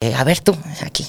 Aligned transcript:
eh, 0.00 0.14
a 0.14 0.24
ver 0.24 0.40
tú, 0.40 0.56
aquí. 0.84 1.06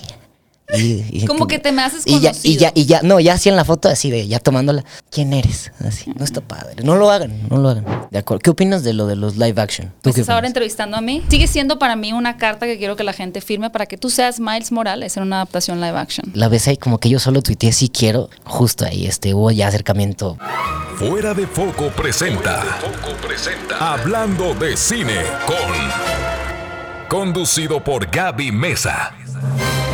Y, 0.76 1.05
y 1.09 1.26
Como 1.28 1.47
que 1.47 1.59
te 1.59 1.72
me 1.72 1.82
haces 1.82 2.04
y 2.05 2.20
ya, 2.20 2.32
y 2.43 2.58
ya, 2.58 2.71
y 2.75 2.86
ya, 2.86 3.01
no, 3.01 3.19
ya 3.19 3.33
así 3.33 3.50
en 3.50 3.55
la 3.55 3.65
foto, 3.65 3.89
así 3.89 4.12
de, 4.12 4.27
ya 4.27 4.39
tomándola. 4.39 4.83
¿Quién 5.12 5.33
eres? 5.33 5.71
Así, 5.85 6.12
no 6.15 6.23
está 6.23 6.42
padre. 6.42 6.83
No 6.83 6.96
lo 6.96 7.10
hagan, 7.10 7.47
no 7.49 7.57
lo 7.57 7.70
hagan. 7.70 7.86
De 8.12 8.20
acuerdo. 8.20 8.41
¿Qué 8.41 8.49
opinas 8.49 8.83
de 8.83 8.94
lo 8.94 9.07
de 9.07 9.15
los 9.15 9.38
live 9.38 9.60
action? 9.62 9.91
¿Tú 10.02 10.10
Me 10.10 10.13
qué 10.13 10.21
estás 10.21 10.33
ahora 10.36 10.47
entrevistando 10.47 10.97
a 10.97 11.02
mí. 11.02 11.23
Sigue 11.29 11.47
siendo 11.47 11.79
para 11.79 11.96
mí 11.96 12.13
una 12.13 12.38
carta 12.38 12.65
que 12.65 12.78
quiero 12.78 12.96
que 12.96 13.04
la 13.04 13.13
gente 13.13 13.41
firme 13.41 13.70
para 13.70 13.86
que 13.86 13.97
tú 13.97 14.10
seas 14.10 14.39
Miles 14.39 14.71
Morales 14.71 15.17
en 15.17 15.24
una 15.24 15.37
adaptación 15.37 15.81
live 15.81 15.97
action. 15.97 16.32
La 16.36 16.48
ves 16.48 16.68
ahí 16.68 16.78
como 16.78 17.00
que 17.00 17.10
yo 17.10 17.20
solo 17.20 17.42
tuiteé 17.42 17.71
sí 17.71 17.90
quiero. 17.90 18.30
Justo 18.44 18.86
ahí, 18.86 19.06
este, 19.06 19.34
hubo 19.34 19.52
ya 19.52 19.68
acercamiento. 19.68 20.38
Fuera 20.96 21.34
de 21.34 21.48
Foco 21.48 21.90
presenta. 21.90 22.64
Hablando 23.80 24.54
de 24.56 24.76
cine 24.76 25.16
con. 25.48 26.19
Conducido 27.10 27.84
por 27.84 28.05
Gaby 28.05 28.52
Mesa. 28.52 29.16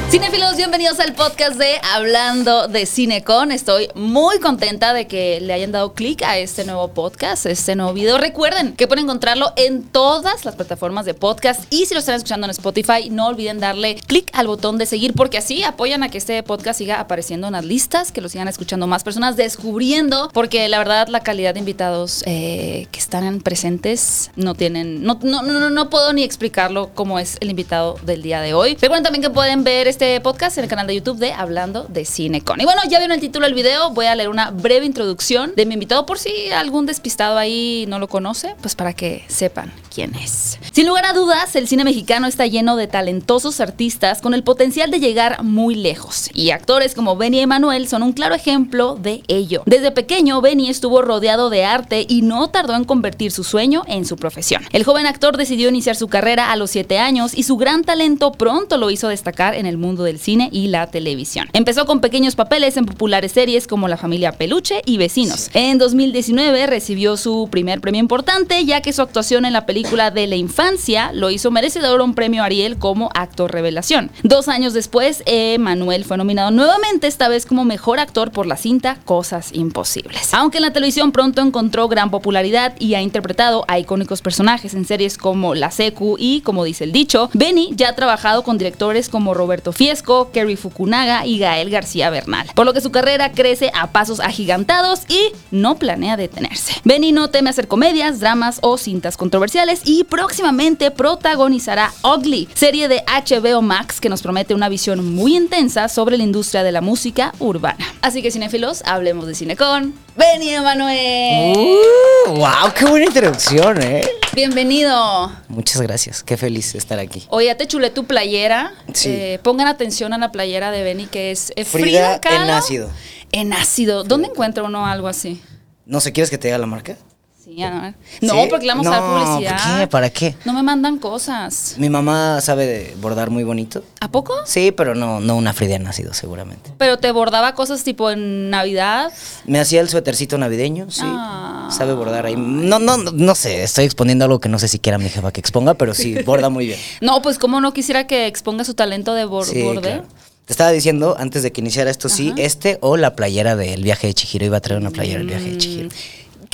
Cinefilos, 0.10 0.56
bienvenidos 0.56 1.00
al 1.00 1.14
podcast 1.14 1.58
de 1.58 1.80
Hablando 1.94 2.68
de 2.68 2.86
Cinecon. 2.86 3.52
Estoy 3.52 3.90
muy 3.96 4.40
contenta 4.40 4.94
de 4.94 5.08
que 5.08 5.42
le 5.42 5.52
hayan 5.52 5.72
dado 5.72 5.94
clic 5.94 6.22
a 6.22 6.38
este 6.38 6.64
nuevo 6.64 6.90
podcast, 6.90 7.48
este 7.48 7.76
nuevo 7.76 7.92
video. 7.92 8.20
Recuerden 8.20 8.76
que 8.76 8.88
pueden 8.88 9.06
encontrarlo 9.06 9.52
en 9.58 9.84
todas 9.84 10.46
las 10.46 10.56
plataformas 10.56 11.06
de 11.06 11.16
podcast 11.16 11.62
y 11.74 11.88
si 11.88 11.96
lo 11.96 12.00
están 12.00 12.16
escuchando 12.16 12.46
en 12.46 12.52
Spotify, 12.52 13.10
no 13.10 13.26
olviden 13.28 13.60
darle 13.60 13.96
clic 13.96 14.30
al 14.34 14.46
botón 14.46 14.78
de 14.78 14.86
seguir 14.86 15.14
porque 15.14 15.40
así 15.40 15.64
apoyan 15.64 16.04
a 16.04 16.10
que 16.10 16.20
este 16.20 16.42
podcast 16.44 16.78
siga 16.78 17.00
apareciendo 17.00 17.48
en 17.48 17.54
las 17.54 17.66
listas, 17.66 18.12
que 18.12 18.22
lo 18.22 18.30
sigan 18.30 18.48
escuchando 18.48 18.86
más 18.86 19.04
personas, 19.04 19.36
descubriendo, 19.36 20.30
porque 20.34 20.70
la 20.70 20.78
verdad 20.78 21.08
la 21.08 21.22
calidad 21.22 21.56
de 21.56 21.60
invitados 21.60 22.24
eh, 22.28 22.88
que 22.92 23.00
están 23.00 23.42
presentes 23.42 24.30
no 24.36 24.54
tienen, 24.54 25.04
no, 25.04 25.20
no, 25.24 25.42
no, 25.42 25.70
no, 25.70 25.90
puedo 25.90 26.14
ni 26.14 26.24
explicarlo 26.24 26.92
cómo 26.94 27.18
es 27.18 27.38
el 27.42 27.50
invitado 27.50 27.98
del 28.04 28.22
día 28.22 28.40
de 28.42 28.54
hoy. 28.54 28.76
Recuerden 28.76 29.04
también 29.04 29.24
que 29.24 29.32
pueden 29.32 29.64
ver 29.64 29.88
este 29.96 30.20
podcast 30.20 30.58
en 30.58 30.66
el 30.66 30.70
canal 30.70 30.88
de 30.88 30.96
YouTube 30.96 31.20
de 31.20 31.32
Hablando 31.32 31.86
de 31.86 32.04
Cinecon. 32.04 32.60
Y 32.60 32.66
bueno, 32.66 32.82
ya 32.84 32.98
vieron 32.98 33.14
el 33.14 33.22
título 33.22 33.46
del 33.46 33.56
video, 33.56 33.92
voy 33.92 34.08
a 34.08 34.16
leer 34.16 34.28
una 34.28 34.52
breve 34.52 34.86
introducción 34.86 35.54
de 35.56 35.66
mi 35.66 35.76
invitado 35.76 36.06
por 36.06 36.20
si 36.20 36.52
algún 36.52 36.86
despistado 36.86 37.38
ahí 37.38 37.86
no 37.88 37.98
lo 37.98 38.10
conoce, 38.10 38.56
pues 38.60 38.76
para 38.76 38.92
que 38.92 39.24
sepan 39.30 39.72
quién 39.94 40.14
es. 40.16 40.60
Sin 40.74 40.86
lugar 40.86 41.06
a 41.06 41.14
dudas, 41.14 41.56
el 41.56 41.70
cine 41.70 41.86
mexicano 41.86 42.28
está 42.28 42.46
lleno 42.46 42.76
de 42.76 42.88
talentosos 42.88 43.62
artistas 43.62 44.22
con 44.22 44.34
el 44.34 44.44
potencial 44.44 44.92
de 44.92 45.00
llegar 45.00 45.44
muy 45.44 45.76
lejos. 45.76 46.30
Y 46.34 46.50
actores 46.50 46.94
como 46.94 47.16
Benny 47.16 47.40
Emanuel 47.40 47.88
son 47.88 48.04
un 48.04 48.12
claro 48.12 48.36
ejemplo 48.36 48.98
de 49.02 49.24
ello. 49.30 49.64
Desde 49.66 49.92
pequeño, 49.92 50.42
Benny 50.42 50.70
estuvo 50.70 51.04
rodeado 51.04 51.50
de 51.50 51.64
arte 51.64 52.06
y 52.10 52.22
no 52.22 52.50
tardó 52.50 52.76
en 52.76 52.84
convertir 52.84 53.32
su 53.32 53.46
sueño 53.46 53.84
en 53.88 54.04
su 54.04 54.18
profesión. 54.18 54.62
El 54.74 54.84
joven 54.84 55.06
actor 55.06 55.38
decidió 55.38 55.70
iniciar 55.70 55.96
su 55.96 56.10
carrera 56.10 56.52
a 56.52 56.58
los 56.58 56.72
7 56.72 57.00
años 57.00 57.34
y 57.34 57.44
su 57.44 57.56
gran 57.56 57.86
talento 57.86 58.34
pronto 58.34 58.76
lo 58.78 58.92
hizo 58.92 59.08
destacar 59.08 59.56
en 59.56 59.66
el 59.66 59.78
mundo 59.78 59.85
del 59.94 60.20
cine 60.20 60.50
y 60.52 60.68
la 60.68 60.88
televisión. 60.88 61.48
Empezó 61.54 61.86
con 61.86 62.02
pequeños 62.02 62.36
papeles 62.36 62.76
en 62.78 62.86
populares 62.86 63.32
series 63.32 63.68
como 63.68 63.88
La 63.88 63.98
familia 63.98 64.32
Peluche 64.32 64.82
y 64.86 64.98
Vecinos. 64.98 65.50
En 65.54 65.78
2019 65.78 66.66
recibió 66.68 67.18
su 67.18 67.48
primer 67.52 67.82
premio 67.82 68.02
importante 68.02 68.66
ya 68.66 68.82
que 68.82 68.94
su 68.94 69.02
actuación 69.02 69.46
en 69.46 69.54
la 69.54 69.66
película 69.66 70.12
de 70.12 70.28
la 70.28 70.36
infancia 70.36 71.12
lo 71.14 71.30
hizo 71.30 71.52
merecedor 71.52 72.02
un 72.02 72.16
premio 72.16 72.44
Ariel 72.44 72.78
como 72.78 73.10
actor 73.14 73.52
revelación. 73.52 74.12
Dos 74.24 74.48
años 74.48 74.74
después, 74.74 75.24
Manuel 75.60 76.04
fue 76.06 76.18
nominado 76.18 76.52
nuevamente, 76.52 77.08
esta 77.08 77.28
vez 77.28 77.46
como 77.46 77.64
mejor 77.66 78.00
actor 78.00 78.32
por 78.32 78.48
la 78.48 78.58
cinta 78.58 78.98
Cosas 79.06 79.52
Imposibles. 79.54 80.34
Aunque 80.34 80.58
en 80.58 80.64
la 80.64 80.74
televisión 80.74 81.12
pronto 81.12 81.42
encontró 81.42 81.88
gran 81.88 82.10
popularidad 82.10 82.74
y 82.80 82.96
ha 82.96 83.02
interpretado 83.02 83.66
a 83.68 83.78
icónicos 83.80 84.22
personajes 84.22 84.74
en 84.74 84.86
series 84.86 85.18
como 85.18 85.56
La 85.56 85.72
Secu 85.72 86.16
y, 86.18 86.42
como 86.42 86.64
dice 86.64 86.86
el 86.86 86.92
dicho, 86.92 87.30
Benny 87.34 87.72
ya 87.76 87.90
ha 87.90 87.96
trabajado 87.96 88.44
con 88.44 88.58
directores 88.58 89.10
como 89.10 89.34
Roberto 89.34 89.72
Fiesco, 89.76 90.32
Kerry 90.32 90.56
Fukunaga 90.56 91.26
y 91.26 91.38
Gael 91.38 91.70
García 91.70 92.10
Bernal, 92.10 92.48
por 92.56 92.66
lo 92.66 92.74
que 92.74 92.80
su 92.80 92.92
carrera 92.92 93.34
crece 93.34 93.72
a 93.76 93.92
pasos 93.92 94.22
agigantados 94.22 95.02
y 95.10 95.34
no 95.52 95.78
planea 95.78 96.16
detenerse. 96.16 96.74
Benny 96.86 97.12
no 97.12 97.30
teme 97.30 97.50
hacer 97.50 97.68
comedias, 97.68 98.22
dramas 98.22 98.60
o 98.62 98.78
cintas 98.78 99.18
controversiales 99.18 99.82
y 99.84 100.06
próximamente 100.06 100.92
protagonizará 100.92 101.92
Ugly, 102.04 102.48
serie 102.54 102.88
de 102.88 103.04
HBO 103.06 103.62
Max 103.62 104.00
que 104.00 104.08
nos 104.08 104.22
promete 104.22 104.54
una 104.54 104.70
visión 104.70 105.14
muy 105.14 105.36
intensa 105.36 105.90
sobre 105.90 106.18
la 106.18 106.24
industria 106.24 106.64
de 106.64 106.72
la 106.72 106.80
música 106.80 107.34
urbana. 107.40 107.86
Así 108.02 108.22
que 108.22 108.32
cinéfilos, 108.32 108.82
hablemos 108.86 109.28
de 109.28 109.36
cine 109.36 109.58
con 109.58 109.94
Benny 110.16 110.52
Emanuel. 110.52 111.58
Uh, 111.58 112.32
¡Wow! 112.32 112.74
¡Qué 112.74 112.86
buena 112.86 113.06
introducción, 113.08 113.82
eh! 113.82 114.08
Bienvenido. 114.34 115.32
Muchas 115.48 115.82
gracias. 115.82 116.22
Qué 116.22 116.36
feliz 116.36 116.76
estar 116.76 117.00
aquí. 117.00 117.24
Oye, 117.30 117.54
te 117.56 117.68
chulé 117.68 117.90
tu 117.90 118.06
playera. 118.06 118.74
Sí. 118.94 119.10
Eh, 119.10 119.40
pongan 119.42 119.65
atención 119.72 120.14
a 120.14 120.18
la 120.18 120.32
playera 120.32 120.72
de 120.72 120.84
Benny, 120.84 121.08
que 121.08 121.32
es 121.32 121.52
eh, 121.56 121.66
Frida 121.66 121.86
Frida, 121.86 122.22
Kahlo 122.22 122.44
en 122.44 122.50
ácido. 122.50 122.90
En 123.32 123.54
ácido. 123.54 124.04
¿Dónde 124.04 124.30
encuentra 124.30 124.64
uno 124.64 124.86
algo 124.86 125.08
así? 125.08 125.42
No 125.86 126.00
sé, 126.00 126.14
¿quieres 126.14 126.30
que 126.30 126.38
te 126.38 126.48
diga 126.48 126.58
la 126.58 126.66
marca? 126.66 126.98
Sí, 127.46 127.62
a. 127.62 127.94
No, 128.22 128.34
¿Sí? 128.34 128.48
porque 128.50 128.66
le 128.66 128.72
vamos 128.74 128.88
a 128.88 128.90
dar 128.90 129.02
publicidad. 129.04 129.58
¿por 129.70 129.80
qué? 129.82 129.88
¿Para 129.88 130.10
qué? 130.10 130.36
No 130.46 130.54
me 130.54 130.64
mandan 130.64 130.98
cosas. 130.98 131.76
Mi 131.78 131.92
mamá 131.92 132.42
sabe 132.42 132.96
bordar 133.00 133.30
muy 133.30 133.44
bonito. 133.44 133.84
¿A 134.02 134.10
poco? 134.10 134.34
Sí, 134.48 134.72
pero 134.72 134.96
no, 134.96 135.20
no 135.20 135.36
una 135.36 135.54
Frida 135.54 135.78
nacido, 135.78 136.16
seguramente. 136.16 136.72
Pero 136.80 136.98
te 136.98 137.12
bordaba 137.12 137.54
cosas 137.54 137.84
tipo 137.84 138.10
en 138.10 138.50
Navidad. 138.50 139.14
Me 139.46 139.60
hacía 139.60 139.82
el 139.82 139.90
suétercito 139.90 140.40
navideño, 140.40 140.90
sí. 140.90 141.02
Ah. 141.06 141.70
Sabe 141.72 141.94
bordar 141.94 142.26
ahí. 142.26 142.36
No, 142.36 142.80
no, 142.80 142.98
no, 142.98 143.12
no 143.12 143.36
sé, 143.36 143.62
estoy 143.62 143.86
exponiendo 143.86 144.26
algo 144.26 144.40
que 144.40 144.50
no 144.50 144.58
sé 144.58 144.68
si 144.68 144.80
quiera 144.80 144.98
mi 144.98 145.10
jefa 145.10 145.32
que 145.32 145.40
exponga, 145.40 145.76
pero 145.76 145.94
sí, 145.94 146.16
borda 146.26 146.50
muy 146.50 146.66
bien. 146.66 146.80
No, 147.02 147.22
pues 147.22 147.38
cómo 147.38 147.62
no 147.62 147.74
quisiera 147.74 148.08
que 148.08 148.26
exponga 148.26 148.64
su 148.64 148.74
talento 148.74 149.14
de 149.14 149.26
bor- 149.28 149.46
Sí, 149.46 149.62
borde. 149.62 149.82
claro. 149.82 150.06
Te 150.46 150.54
estaba 150.54 150.72
diciendo 150.72 151.16
antes 151.20 151.42
de 151.44 151.52
que 151.52 151.62
iniciara 151.62 151.90
esto, 151.90 152.08
sí, 152.10 152.32
este 152.38 152.78
o 152.82 152.98
la 152.98 153.16
playera 153.16 153.56
del 153.56 153.82
viaje 153.84 154.08
de 154.08 154.14
Chihiro. 154.14 154.46
Iba 154.46 154.58
a 154.58 154.62
traer 154.62 154.80
una 154.80 154.92
playera 154.92 155.18
del 155.20 155.28
viaje 155.28 155.52
de 155.52 155.58
Chihiro. 155.58 155.90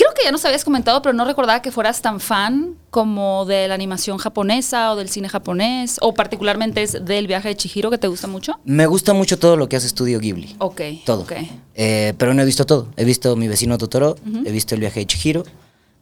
Creo 0.02 0.16
que 0.16 0.24
ya 0.24 0.32
nos 0.32 0.44
habías 0.46 0.64
comentado, 0.64 1.00
pero 1.04 1.14
no 1.14 1.26
recordaba 1.26 1.62
que 1.62 1.70
fueras 1.70 2.02
tan 2.02 2.20
fan 2.20 2.76
como 2.90 3.46
de 3.46 3.68
la 3.68 3.76
animación 3.76 4.18
japonesa 4.18 4.94
o 4.94 4.96
del 4.96 5.10
cine 5.10 5.30
japonés, 5.30 5.98
o 6.02 6.16
particularmente 6.16 6.82
es 6.82 7.06
del 7.06 7.28
viaje 7.28 7.50
de 7.50 7.56
Chihiro 7.56 7.92
que 7.92 8.00
te 8.00 8.08
gusta 8.08 8.26
mucho. 8.26 8.60
Me 8.66 8.88
gusta 8.88 9.14
mucho 9.14 9.38
todo 9.38 9.58
lo 9.58 9.70
que 9.70 9.76
hace 9.76 9.86
Estudio 9.86 10.20
Ghibli. 10.20 10.56
Ok. 10.58 10.82
Todo. 11.06 11.22
ok. 11.22 11.34
Eh, 11.76 12.16
pero 12.18 12.34
no 12.34 12.42
he 12.42 12.46
visto 12.46 12.66
todo. 12.66 12.88
He 12.98 13.06
visto 13.06 13.36
Mi 13.36 13.48
vecino 13.48 13.78
Totoro, 13.78 14.16
he 14.44 14.52
visto 14.52 14.74
El 14.74 14.82
viaje 14.82 15.02
de 15.02 15.06
Chihiro, 15.06 15.44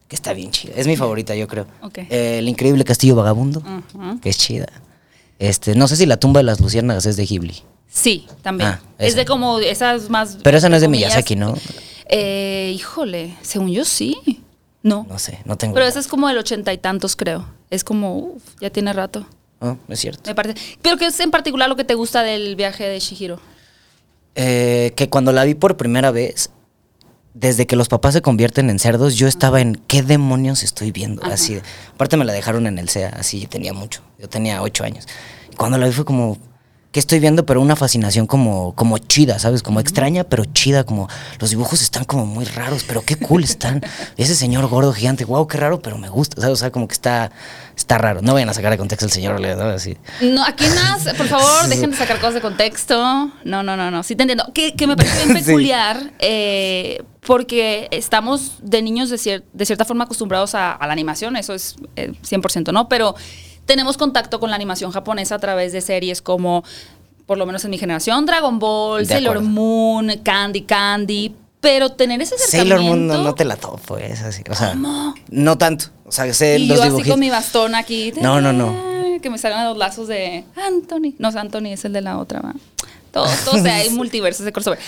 que 0.08 0.16
está 0.16 0.32
bien 0.32 0.52
chida. 0.52 0.76
Es 0.78 0.88
mi 0.88 0.96
favorita, 0.96 1.36
yo 1.36 1.50
creo. 1.50 1.68
Ok. 1.82 1.98
Eh, 1.98 2.38
el 2.40 2.48
increíble 2.48 2.86
castillo 2.86 3.18
vagabundo, 3.18 3.62
que 4.22 4.30
es 4.30 4.38
chida. 4.38 4.68
Este, 5.40 5.76
no 5.76 5.90
sé 5.90 5.98
si 5.98 6.06
la 6.06 6.16
tumba 6.16 6.40
de 6.40 6.46
las 6.46 6.62
luciérnagas 6.62 7.06
es 7.06 7.18
de 7.18 7.26
Ghibli. 7.26 7.64
Sí, 7.92 8.28
también. 8.44 8.70
Ah, 8.70 8.80
es 8.98 9.16
de 9.16 9.26
como 9.26 9.60
esas 9.60 10.10
más. 10.10 10.38
Pero 10.42 10.58
esa 10.58 10.70
no 10.70 10.78
es 10.78 10.82
de 10.82 10.88
comillas, 10.88 11.10
Miyazaki, 11.10 11.36
¿no? 11.36 11.56
Eh, 12.10 12.74
híjole, 12.76 13.36
según 13.42 13.70
yo 13.70 13.86
sí. 13.86 14.18
No. 14.82 15.06
No 15.08 15.20
sé, 15.20 15.40
no 15.46 15.58
tengo. 15.58 15.74
Pero 15.74 15.86
idea. 15.86 15.90
esa 15.90 16.00
es 16.00 16.08
como 16.08 16.28
del 16.28 16.38
ochenta 16.38 16.74
y 16.74 16.78
tantos, 16.78 17.16
creo. 17.16 17.46
Es 17.70 17.84
como, 17.84 18.18
uf, 18.18 18.44
ya 18.60 18.70
tiene 18.70 18.92
rato. 18.94 19.26
Oh, 19.60 19.78
es 19.88 20.00
cierto. 20.00 20.30
Me 20.30 20.36
parece. 20.36 20.60
Pero 20.82 20.98
¿qué 20.98 21.08
es 21.08 21.20
en 21.20 21.32
particular 21.32 21.70
lo 21.70 21.76
que 21.76 21.84
te 21.84 21.94
gusta 21.94 22.24
del 22.24 22.56
viaje 22.56 22.86
de 22.88 23.00
Shihiro? 23.00 23.40
Eh, 24.36 24.94
que 24.96 25.10
cuando 25.10 25.32
la 25.32 25.44
vi 25.44 25.54
por 25.54 25.78
primera 25.78 26.12
vez, 26.12 26.50
desde 27.34 27.68
que 27.68 27.76
los 27.76 27.90
papás 27.90 28.14
se 28.14 28.22
convierten 28.22 28.70
en 28.70 28.80
cerdos, 28.80 29.16
yo 29.16 29.28
estaba 29.28 29.62
en 29.62 29.76
¿qué 29.88 30.02
demonios 30.02 30.64
estoy 30.64 30.92
viendo? 30.92 31.24
Ajá. 31.24 31.34
Así. 31.34 31.60
Aparte 31.94 32.18
me 32.18 32.26
la 32.26 32.34
dejaron 32.34 32.66
en 32.66 32.80
el 32.80 32.90
SEA, 32.90 33.10
así 33.10 33.46
tenía 33.48 33.74
mucho. 33.74 34.02
Yo 34.18 34.30
tenía 34.30 34.62
ocho 34.62 34.84
años. 34.84 35.06
Y 35.52 35.56
cuando 35.58 35.78
la 35.78 35.88
vi 35.88 35.92
fue 35.92 36.06
como, 36.06 36.38
¿qué 36.92 37.00
estoy 37.00 37.20
viendo? 37.20 37.46
Pero 37.46 37.62
una 37.62 37.76
fascinación 37.76 38.26
como, 38.28 38.74
como 38.76 38.98
chida, 38.98 39.38
¿sabes? 39.40 39.62
Como 39.64 39.80
extraña, 39.80 40.24
pero 40.24 40.46
chida, 40.46 40.84
como 40.84 41.08
los 41.40 41.50
dibujos 41.52 41.82
están 41.82 42.04
como 42.04 42.26
muy 42.26 42.46
raros, 42.46 42.84
pero 42.88 43.02
qué 43.04 43.16
cool 43.16 43.44
están. 43.44 43.82
Ese 44.18 44.36
señor 44.36 44.68
gordo 44.68 44.92
gigante, 44.94 45.26
wow, 45.26 45.48
qué 45.48 45.58
raro, 45.58 45.82
pero 45.82 45.98
me 45.98 46.10
gusta, 46.10 46.42
¿sabes? 46.42 46.54
O 46.54 46.60
sea, 46.60 46.72
como 46.72 46.88
que 46.88 46.94
está, 46.94 47.32
está 47.76 47.98
raro. 47.98 48.22
No 48.22 48.34
vayan 48.34 48.50
a 48.50 48.54
sacar 48.54 48.72
de 48.72 48.78
contexto 48.78 49.06
el 49.06 49.12
señor, 49.12 49.40
¿no? 49.40 49.64
Así. 49.66 49.98
No, 50.22 50.44
aquí 50.44 50.66
más, 50.68 51.04
por 51.16 51.28
favor, 51.28 51.68
dejen 51.70 51.92
de 51.92 51.98
sacar 51.98 52.18
cosas 52.18 52.36
de 52.36 52.42
contexto. 52.42 52.98
No, 53.44 53.64
no, 53.64 53.78
no, 53.78 53.92
no. 53.92 54.02
Sí 54.04 54.16
te 54.16 54.24
entiendo. 54.24 54.46
Que, 54.54 54.76
que 54.76 54.88
me 54.88 54.96
parece 54.98 55.26
bien 55.26 55.38
Sí. 55.40 55.46
peculiar 55.46 56.12
eh, 56.20 57.04
porque 57.22 57.88
estamos 57.92 58.54
de 58.64 58.82
niños 58.82 59.10
de, 59.10 59.18
cier- 59.18 59.44
de 59.54 59.66
cierta 59.66 59.86
forma 59.86 60.06
acostumbrados 60.06 60.56
a, 60.56 60.72
a 60.74 60.88
la 60.88 60.94
animación, 60.94 61.36
eso 61.36 61.54
es 61.54 61.76
eh, 61.96 62.14
100%, 62.28 62.72
¿no? 62.74 62.90
Pero 62.90 63.14
tenemos 63.70 63.98
contacto 63.98 64.40
con 64.40 64.50
la 64.50 64.56
animación 64.56 64.90
japonesa 64.90 65.36
a 65.36 65.40
través 65.40 65.72
de 65.72 65.82
series 65.82 66.24
como, 66.24 66.64
por 67.28 67.38
lo 67.38 67.46
menos 67.46 67.64
en 67.66 67.70
mi 67.70 67.78
generación, 67.78 68.26
Dragon 68.26 68.58
Ball, 68.58 69.02
De 69.02 69.14
Sailor 69.14 69.38
acuerdo. 69.38 69.48
Moon, 69.52 70.12
Candy 70.24 70.64
Candy. 70.64 71.36
Pero 71.62 71.92
tener 71.92 72.20
ese 72.20 72.36
Sailor 72.40 72.80
acercamiento... 72.80 73.14
Moon 73.14 73.24
no, 73.24 73.30
no 73.30 73.36
te 73.36 73.46
la 73.46 73.58
topo, 73.58 73.98
es 73.98 74.22
así. 74.22 74.42
O 74.50 74.56
sea, 74.56 74.72
¿Cómo? 74.72 75.14
no 75.30 75.58
tanto. 75.60 75.86
O 76.06 76.12
sea, 76.12 76.34
sé 76.34 76.58
Y 76.58 76.66
los 76.66 76.80
yo 76.80 76.84
así 76.84 77.08
con 77.08 77.20
mi 77.20 77.30
bastón 77.30 77.76
aquí. 77.76 78.12
No, 78.20 78.42
no, 78.42 78.54
no. 78.54 78.74
Que 79.22 79.30
me 79.30 79.38
salgan 79.38 79.66
los 79.66 79.78
lazos 79.78 80.08
de 80.08 80.46
Anthony. 80.56 81.14
No, 81.20 81.28
Anthony 81.28 81.68
es 81.68 81.86
el 81.86 81.94
de 81.94 82.02
la 82.02 82.18
otra, 82.18 82.40
¿va? 82.40 82.56
Todo, 83.12 83.28
todo 83.46 83.60
o 83.60 83.62
sea, 83.62 83.76
hay 83.76 83.92
multiversos 83.92 84.46
de 84.46 84.52
crossover. 84.52 84.80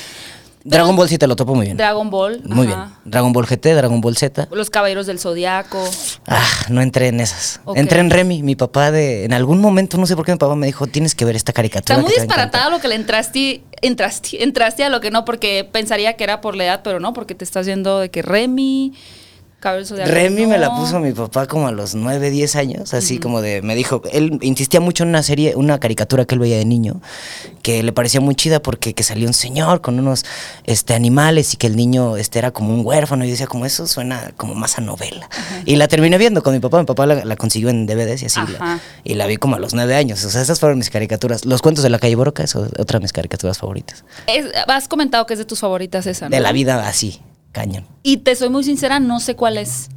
Dragon 0.63 0.95
Ball 0.95 1.09
sí 1.09 1.17
te 1.17 1.27
lo 1.27 1.35
topo 1.35 1.55
muy 1.55 1.65
bien. 1.65 1.77
Dragon 1.77 2.09
Ball. 2.09 2.41
Muy 2.43 2.67
ajá. 2.67 2.75
bien. 2.75 2.89
Dragon 3.05 3.33
Ball 3.33 3.45
GT, 3.45 3.73
Dragon 3.73 4.01
Ball 4.01 4.15
Z. 4.15 4.47
Los 4.51 4.69
Caballeros 4.69 5.07
del 5.07 5.19
Zodiaco. 5.19 5.83
Ah, 6.27 6.45
no 6.69 6.81
entré 6.81 7.07
en 7.07 7.19
esas. 7.19 7.61
Entré 7.75 7.99
en 7.99 8.09
Remy. 8.09 8.43
Mi 8.43 8.55
papá 8.55 8.91
de... 8.91 9.25
En 9.25 9.33
algún 9.33 9.59
momento, 9.59 9.97
no 9.97 10.05
sé 10.05 10.15
por 10.15 10.25
qué 10.25 10.31
mi 10.31 10.37
papá 10.37 10.55
me 10.55 10.67
dijo, 10.67 10.87
tienes 10.87 11.15
que 11.15 11.25
ver 11.25 11.35
esta 11.35 11.53
caricatura. 11.53 11.95
Está 11.95 12.01
muy 12.01 12.13
que 12.13 12.19
te 12.19 12.19
va 12.19 12.21
a 12.21 12.25
encantar". 12.25 12.45
disparatado 12.45 12.71
lo 12.71 12.81
que 12.81 12.87
le 12.87 12.95
entraste, 12.95 13.63
entraste, 13.81 14.43
entraste 14.43 14.83
a 14.83 14.89
lo 14.89 15.01
que 15.01 15.11
no, 15.11 15.25
porque 15.25 15.67
pensaría 15.69 16.13
que 16.15 16.23
era 16.23 16.41
por 16.41 16.55
la 16.55 16.65
edad, 16.65 16.81
pero 16.83 16.99
no, 16.99 17.13
porque 17.13 17.35
te 17.35 17.43
estás 17.43 17.65
viendo 17.65 17.99
de 17.99 18.09
que 18.09 18.21
Remy, 18.21 18.93
Remy 20.11 20.45
me 20.47 20.57
la 20.57 20.67
puso 20.75 20.99
mi 20.99 21.11
papá 21.13 21.45
como 21.47 21.67
a 21.67 21.71
los 21.71 21.95
9, 21.95 22.29
10 22.31 22.55
años, 22.55 22.93
así 22.93 23.19
como 23.19 23.41
de, 23.41 23.61
me 23.61 23.75
dijo, 23.75 24.01
él 24.11 24.39
insistía 24.41 24.79
mucho 24.81 25.03
en 25.03 25.09
una 25.09 25.23
serie, 25.23 25.55
una 25.55 25.79
caricatura 25.79 26.25
que 26.25 26.35
él 26.35 26.39
veía 26.39 26.57
de 26.57 26.65
niño, 26.65 26.99
que 27.61 27.83
le 27.83 27.91
parecía 27.93 28.19
muy 28.21 28.35
chida 28.35 28.61
porque 28.61 28.93
que 28.93 29.03
salía 29.03 29.27
un 29.27 29.33
señor 29.33 29.81
con 29.81 29.99
unos 29.99 30.25
este, 30.65 30.93
animales 30.95 31.53
y 31.53 31.57
que 31.57 31.67
el 31.67 31.75
niño 31.75 32.17
este, 32.17 32.39
era 32.39 32.51
como 32.51 32.73
un 32.73 32.85
huérfano 32.85 33.23
y 33.23 33.29
decía, 33.29 33.47
como 33.47 33.65
eso 33.65 33.85
suena 33.87 34.31
como 34.37 34.55
más 34.55 34.77
a 34.77 34.81
novela. 34.81 35.29
Y 35.65 35.75
la 35.75 35.87
terminé 35.87 36.17
viendo 36.17 36.41
con 36.43 36.53
mi 36.53 36.59
papá, 36.59 36.79
mi 36.79 36.85
papá 36.85 37.05
la, 37.05 37.23
la 37.23 37.35
consiguió 37.35 37.69
en 37.69 37.85
DVDs 37.85 38.23
y 38.23 38.25
así, 38.25 38.39
la- 38.53 38.79
y 39.03 39.13
la 39.13 39.27
vi 39.27 39.37
como 39.37 39.55
a 39.55 39.59
los 39.59 39.73
9 39.73 39.95
años, 39.95 40.23
o 40.25 40.29
sea, 40.29 40.41
esas 40.41 40.59
fueron 40.59 40.77
mis 40.79 40.89
caricaturas. 40.89 41.45
Los 41.45 41.61
cuentos 41.61 41.83
de 41.83 41.89
la 41.89 41.99
calle 41.99 42.15
Boroca 42.15 42.43
es 42.43 42.55
otra 42.55 42.97
de 42.99 43.03
mis 43.03 43.13
caricaturas 43.13 43.57
favoritas. 43.59 44.03
Es- 44.27 44.45
has 44.67 44.87
comentado 44.87 45.25
que 45.27 45.33
es 45.33 45.39
de 45.39 45.45
tus 45.45 45.59
favoritas 45.59 46.07
esa, 46.07 46.25
¿no? 46.29 46.35
De 46.35 46.39
la 46.41 46.51
vida 46.51 46.87
así, 46.87 47.21
cañón. 47.51 47.85
Y 48.03 48.17
te 48.17 48.35
soy 48.35 48.49
muy 48.49 48.63
sincera, 48.63 48.99
no 48.99 49.19
sé 49.19 49.35
cuál 49.35 49.57
es. 49.57 49.89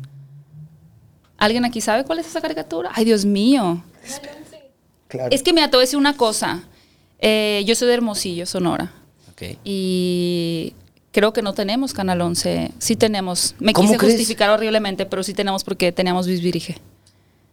¿Alguien 1.38 1.64
aquí 1.64 1.80
sabe 1.80 2.04
cuál 2.04 2.18
es 2.20 2.26
esa 2.26 2.40
caricatura? 2.40 2.90
Ay, 2.94 3.04
Dios 3.04 3.24
mío. 3.24 3.82
Claro. 5.08 5.28
Es 5.30 5.42
que 5.42 5.52
mira, 5.52 5.68
te 5.68 5.76
voy 5.76 5.82
a 5.82 5.86
decir 5.86 5.98
una 5.98 6.16
cosa. 6.16 6.62
Eh, 7.18 7.62
yo 7.66 7.74
soy 7.74 7.88
de 7.88 7.94
Hermosillo, 7.94 8.46
Sonora. 8.46 8.92
Ok. 9.32 9.58
Y 9.64 10.74
creo 11.12 11.32
que 11.32 11.42
no 11.42 11.54
tenemos 11.54 11.92
Canal 11.92 12.20
11. 12.20 12.72
Sí 12.78 12.96
tenemos. 12.96 13.54
Me 13.58 13.72
¿Cómo 13.72 13.88
quise 13.88 13.98
crees? 13.98 14.14
justificar 14.14 14.50
horriblemente, 14.50 15.06
pero 15.06 15.22
sí 15.22 15.34
tenemos 15.34 15.64
porque 15.64 15.92
teníamos 15.92 16.26
Bisbirige. 16.26 16.76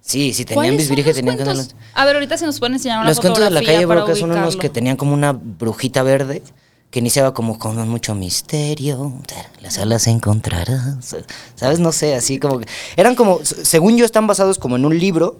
Sí, 0.02 0.34
sí, 0.34 0.46
tenían 0.46 0.56
¿Cuáles 0.56 0.72
son 0.72 0.78
bisbirige, 0.96 1.10
los 1.10 1.16
tenían 1.16 1.36
cuentos? 1.36 1.68
canal. 1.68 1.86
A 1.94 2.06
ver, 2.06 2.16
ahorita 2.16 2.36
se 2.38 2.46
nos 2.48 2.58
pueden 2.58 2.74
enseñar 2.74 3.00
una 3.00 3.10
Los 3.10 3.20
cuentos 3.20 3.44
de 3.44 3.52
la 3.52 3.62
calle 3.62 3.86
Broca 3.86 4.16
son 4.16 4.32
unos 4.32 4.56
que 4.56 4.68
tenían 4.70 4.98
como 4.98 5.14
una 5.14 5.32
brujita 5.32 6.02
verde 6.02 6.42
que 6.92 7.00
iniciaba 7.00 7.34
como 7.34 7.58
con 7.58 7.88
mucho 7.90 8.14
misterio. 8.14 9.14
Las 9.62 9.78
alas 9.78 10.08
encontrarás. 10.08 11.16
¿Sabes? 11.56 11.80
No 11.80 11.92
sé, 11.94 12.14
así 12.16 12.38
como. 12.38 12.60
Eran 12.98 13.16
como, 13.16 13.40
según 13.44 13.98
yo, 13.98 14.06
están 14.06 14.28
basados 14.28 14.60
como 14.60 14.76
en 14.76 14.86
un 14.86 15.00
libro. 15.00 15.40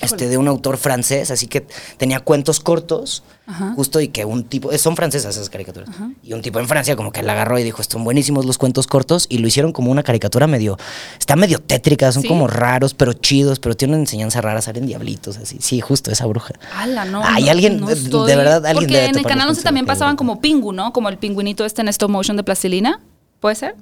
Este, 0.00 0.26
de 0.26 0.38
un 0.38 0.48
autor 0.48 0.78
francés, 0.78 1.30
así 1.30 1.46
que 1.48 1.66
tenía 1.98 2.20
cuentos 2.20 2.60
cortos, 2.60 3.22
Ajá. 3.46 3.74
justo, 3.76 4.00
y 4.00 4.08
que 4.08 4.24
un 4.24 4.44
tipo, 4.44 4.72
eh, 4.72 4.78
son 4.78 4.96
francesas 4.96 5.36
esas 5.36 5.50
caricaturas, 5.50 5.90
y 6.22 6.32
un 6.32 6.40
tipo 6.40 6.58
en 6.60 6.66
Francia 6.66 6.96
como 6.96 7.12
que 7.12 7.22
la 7.22 7.32
agarró 7.32 7.58
y 7.58 7.62
dijo, 7.62 7.82
están 7.82 8.02
buenísimos 8.02 8.46
los 8.46 8.56
cuentos 8.56 8.86
cortos, 8.86 9.26
y 9.28 9.38
lo 9.38 9.46
hicieron 9.46 9.70
como 9.72 9.90
una 9.92 10.02
caricatura 10.02 10.46
medio, 10.46 10.78
está 11.20 11.36
medio 11.36 11.58
tétrica, 11.60 12.10
son 12.10 12.22
¿Sí? 12.22 12.28
como 12.28 12.46
raros, 12.48 12.94
pero 12.94 13.12
chidos, 13.12 13.58
pero 13.60 13.76
tienen 13.76 14.00
enseñanza 14.00 14.40
rara, 14.40 14.62
salen 14.62 14.86
diablitos, 14.86 15.36
así, 15.36 15.58
sí, 15.60 15.80
justo 15.82 16.10
esa 16.10 16.24
bruja. 16.24 16.54
Ala, 16.74 17.04
no. 17.04 17.22
Hay 17.22 17.44
no- 17.44 17.50
alguien, 17.50 17.80
no 17.80 17.86
de- 17.88 17.92
estoy- 17.92 18.30
de 18.30 18.36
verdad, 18.36 18.64
alguien 18.64 18.74
Porque 18.86 18.94
debe 18.94 19.06
en 19.08 19.18
el 19.18 19.22
Canal 19.26 19.46
los 19.46 19.58
11 19.58 19.62
también 19.64 19.84
pasaban 19.84 20.16
como 20.16 20.40
Pingu, 20.40 20.72
¿no? 20.72 20.94
Como 20.94 21.10
el 21.10 21.18
pingüinito 21.18 21.66
este 21.66 21.82
en 21.82 21.88
stop 21.88 22.10
motion 22.10 22.38
de 22.38 22.42
plastilina. 22.44 22.98
¿Puede 23.40 23.56
ser? 23.56 23.76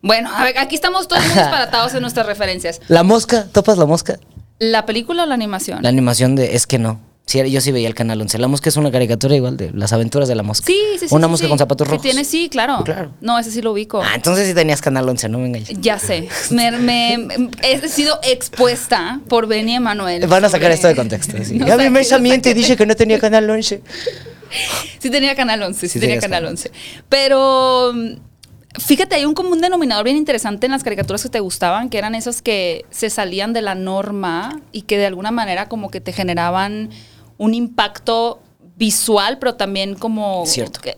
Bueno, 0.00 0.30
a 0.34 0.44
ver, 0.44 0.58
aquí 0.58 0.74
estamos 0.74 1.06
todos 1.08 1.22
muy 1.24 1.34
disparatados 1.34 1.94
en 1.94 2.02
nuestras 2.02 2.26
referencias. 2.26 2.80
La 2.88 3.02
mosca, 3.02 3.46
¿topas 3.52 3.78
la 3.78 3.86
mosca? 3.86 4.18
¿La 4.62 4.86
película 4.86 5.24
o 5.24 5.26
la 5.26 5.34
animación? 5.34 5.82
La 5.82 5.88
animación 5.88 6.36
de, 6.36 6.54
es 6.54 6.66
que 6.68 6.78
no. 6.78 7.00
Sí, 7.26 7.50
yo 7.50 7.60
sí 7.60 7.72
veía 7.72 7.88
el 7.88 7.94
canal 7.94 8.20
11. 8.20 8.38
La 8.38 8.46
mosca 8.48 8.68
es 8.68 8.76
una 8.76 8.90
caricatura 8.92 9.34
igual 9.34 9.56
de 9.56 9.70
las 9.72 9.92
aventuras 9.92 10.28
de 10.28 10.34
la 10.36 10.42
mosca. 10.42 10.66
Sí, 10.66 10.76
sí, 11.00 11.08
sí. 11.08 11.14
Una 11.14 11.26
sí, 11.26 11.30
mosca 11.30 11.46
sí. 11.46 11.48
con 11.48 11.58
zapatos 11.58 11.86
Que 11.86 11.90
rojos. 11.92 12.02
tiene, 12.02 12.24
sí, 12.24 12.48
claro. 12.48 12.82
Claro. 12.84 13.12
No, 13.20 13.38
ese 13.38 13.50
sí 13.50 13.60
lo 13.62 13.72
ubico. 13.72 14.02
Ah, 14.02 14.12
entonces 14.14 14.46
sí 14.46 14.54
tenías 14.54 14.80
canal 14.80 15.08
11, 15.08 15.28
no 15.28 15.38
me 15.38 15.46
engañes. 15.46 15.70
Ya 15.80 15.98
sé. 15.98 16.28
Me, 16.50 16.70
me- 16.72 17.28
he 17.62 17.88
sido 17.88 18.18
expuesta 18.22 19.20
por 19.28 19.46
Benny 19.48 19.74
Emanuel. 19.76 20.26
Van 20.28 20.44
a 20.44 20.48
sacar 20.48 20.70
esto 20.72 20.86
de 20.88 20.94
contexto. 20.96 21.36
Sí. 21.44 21.58
No 21.58 21.66
saque- 21.66 21.90
Mesa 21.90 22.16
no 22.18 22.22
miente 22.22 22.54
dice 22.54 22.76
que 22.76 22.86
no 22.86 22.94
tenía 22.94 23.18
canal 23.18 23.48
11. 23.50 23.82
Sí 24.98 25.10
tenía 25.10 25.34
Canal 25.34 25.62
11, 25.62 25.80
sí, 25.80 25.88
Sí 25.88 25.98
tenía 26.00 26.16
Canal 26.20 26.40
Canal 26.40 26.50
11. 26.52 26.70
Pero 27.08 27.92
fíjate, 28.78 29.16
hay 29.16 29.24
un 29.24 29.34
común 29.34 29.60
denominador 29.60 30.04
bien 30.04 30.16
interesante 30.16 30.66
en 30.66 30.72
las 30.72 30.82
caricaturas 30.82 31.22
que 31.22 31.28
te 31.28 31.40
gustaban, 31.40 31.88
que 31.90 31.98
eran 31.98 32.14
esas 32.14 32.42
que 32.42 32.84
se 32.90 33.10
salían 33.10 33.52
de 33.52 33.62
la 33.62 33.74
norma 33.74 34.60
y 34.72 34.82
que 34.82 34.98
de 34.98 35.06
alguna 35.06 35.30
manera 35.30 35.68
como 35.68 35.90
que 35.90 36.00
te 36.00 36.12
generaban 36.12 36.90
un 37.38 37.54
impacto 37.54 38.40
visual, 38.76 39.38
pero 39.38 39.54
también 39.54 39.94
como... 39.94 40.44
Cierto. 40.46 40.80
que- 40.80 40.96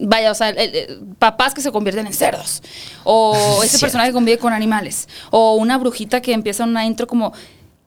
vaya, 0.00 0.30
o 0.30 0.34
sea, 0.34 0.50
el- 0.50 0.74
el- 0.76 1.00
papás 1.18 1.54
que 1.54 1.60
se 1.62 1.72
convierten 1.72 2.06
en 2.06 2.12
cerdos, 2.12 2.62
o 3.02 3.34
ese 3.62 3.68
Cierto. 3.70 3.80
personaje 3.86 4.10
que 4.10 4.14
convive 4.14 4.38
con 4.38 4.52
animales, 4.52 5.08
o 5.30 5.54
una 5.56 5.78
brujita 5.78 6.20
que 6.20 6.32
empieza 6.32 6.64
una 6.64 6.84
intro 6.86 7.06
como... 7.06 7.32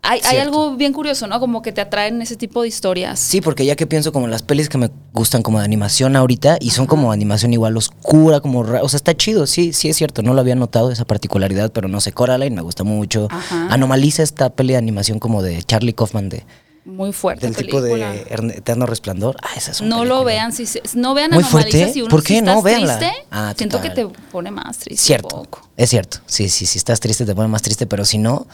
Hay, 0.04 0.38
algo 0.38 0.76
bien 0.78 0.94
curioso, 0.94 1.28
¿no? 1.28 1.38
Como 1.42 1.62
que 1.62 1.74
te 1.74 1.82
atraen 1.82 2.22
ese 2.22 2.38
tipo 2.38 2.62
de 2.62 2.70
historias. 2.70 3.20
Sí, 3.20 3.42
porque 3.42 3.66
ya 3.66 3.76
que 3.76 3.86
pienso 3.88 4.14
como 4.14 4.28
las 4.28 4.42
pelis 4.42 4.70
que 4.70 4.78
me 4.78 4.90
gustan 5.12 5.42
como 5.42 5.60
de 5.60 5.66
animación 5.66 6.16
ahorita 6.16 6.58
y 6.62 6.70
son 6.70 6.86
como 6.86 7.12
animación 7.12 7.52
igual 7.52 7.76
oscura, 7.76 8.40
como 8.40 8.60
o 8.62 8.90
sea, 8.90 8.96
está 8.98 9.18
chido, 9.18 9.46
sí, 9.48 9.74
sí 9.74 9.90
es 9.90 9.98
cierto, 9.98 10.22
no 10.22 10.34
lo 10.34 10.40
había 10.40 10.56
notado 10.56 10.92
esa 10.92 11.04
particularidad, 11.04 11.74
pero 11.74 11.90
no 11.90 12.00
sé, 12.00 12.14
Coraline 12.14 12.56
me 12.56 12.62
gusta 12.62 12.86
mucho. 12.86 13.28
Ajá. 13.30 13.68
Anomaliza 13.70 14.24
esta 14.24 14.50
peli 14.50 14.74
de 14.74 14.78
animación 14.78 15.20
como 15.20 15.42
de 15.44 15.62
Charlie 15.64 15.92
Kaufman 15.94 16.30
de 16.30 16.46
Muy 16.86 17.12
fuerte. 17.12 17.46
del 17.46 17.56
tipo 17.58 17.82
de 17.82 18.26
Eterno 18.56 18.86
Resplandor. 18.86 19.36
Ah, 19.44 19.50
esa 19.58 19.72
es 19.72 19.82
una 19.82 19.90
No 19.98 20.06
lo 20.06 20.24
vean, 20.24 20.54
si 20.54 20.66
se- 20.68 20.82
no 20.96 21.16
vean 21.16 21.32
Muy 21.32 21.44
fuerte. 21.44 21.92
si 21.92 22.02
uno 22.02 22.10
¿Por 22.10 22.22
si 22.22 22.28
qué? 22.28 22.38
estás 22.38 22.56
No, 22.56 22.62
véanla. 22.62 22.98
triste, 22.98 23.16
Ah, 23.30 23.54
siento 23.58 23.82
que 23.82 23.90
te 23.90 24.08
pone 24.32 24.52
más 24.52 24.78
triste. 24.78 25.04
un 25.04 25.06
Cierto, 25.06 25.28
poco. 25.44 25.68
es 25.76 25.90
cierto. 25.90 26.20
Sí, 26.28 26.48
sí, 26.48 26.66
si 26.66 26.78
estás 26.78 27.02
triste 27.02 27.26
te 27.26 27.36
pone 27.36 27.50
más 27.50 27.62
triste, 27.62 27.88
pero 27.88 28.06
si 28.06 28.20
no, 28.20 28.48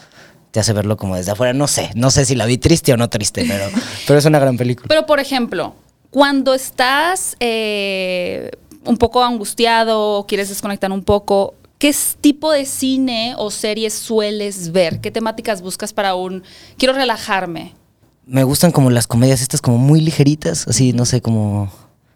te 0.54 0.60
hace 0.60 0.72
verlo 0.72 0.98
como 0.98 1.16
desde 1.16 1.32
afuera. 1.32 1.52
No 1.52 1.68
sé, 1.68 1.90
no 1.96 2.12
sé 2.12 2.26
si 2.26 2.36
la 2.36 2.46
vi 2.46 2.60
triste 2.60 2.94
o 2.94 2.98
no 2.98 3.10
triste, 3.10 3.44
pero, 3.48 3.66
pero 4.06 4.20
es 4.20 4.26
una 4.26 4.38
gran 4.38 4.56
película. 4.56 4.88
Pero, 4.88 5.08
por 5.08 5.20
ejemplo, 5.20 5.74
cuando 6.12 6.54
estás 6.54 7.36
eh, 7.40 8.52
un 8.86 8.98
poco 8.98 9.24
angustiado 9.24 10.20
o 10.20 10.28
quieres 10.28 10.50
desconectar 10.50 10.92
un 10.92 11.04
poco, 11.04 11.56
¿qué 11.80 11.94
tipo 12.22 12.52
de 12.52 12.68
cine 12.68 13.34
o 13.36 13.50
series 13.50 13.96
sueles 13.96 14.72
ver? 14.72 15.02
¿Qué 15.02 15.10
temáticas 15.10 15.64
buscas 15.64 15.92
para 15.92 16.14
un... 16.14 16.44
Quiero 16.78 16.94
relajarme? 16.94 17.74
Me 18.28 18.44
gustan 18.44 18.72
como 18.72 18.92
las 18.92 19.08
comedias 19.08 19.42
estas 19.42 19.60
como 19.60 19.80
muy 19.80 20.02
ligeritas, 20.02 20.68
así, 20.68 20.94
no 20.94 21.06
sé, 21.06 21.20
como 21.24 21.72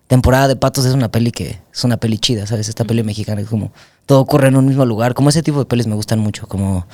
Temporada 0.05 0.47
de 0.47 0.55
Patos 0.55 0.85
es 0.85 0.93
una 0.93 1.09
peli 1.09 1.31
que 1.31 1.59
es 1.73 1.83
una 1.83 1.97
peli 1.97 2.19
chida, 2.19 2.45
¿sabes? 2.45 2.69
Esta 2.69 2.85
peli 2.85 3.01
mexicana 3.01 3.41
es 3.41 3.47
como 3.47 3.71
todo 4.05 4.21
ocurre 4.21 4.49
en 4.49 4.57
un 4.57 4.67
mismo 4.67 4.85
lugar, 4.85 5.15
como 5.15 5.29
ese 5.29 5.41
tipo 5.41 5.57
de 5.57 5.65
pelis 5.65 5.87
me 5.87 5.95
gustan 5.95 6.19
mucho, 6.19 6.47
como 6.47 6.85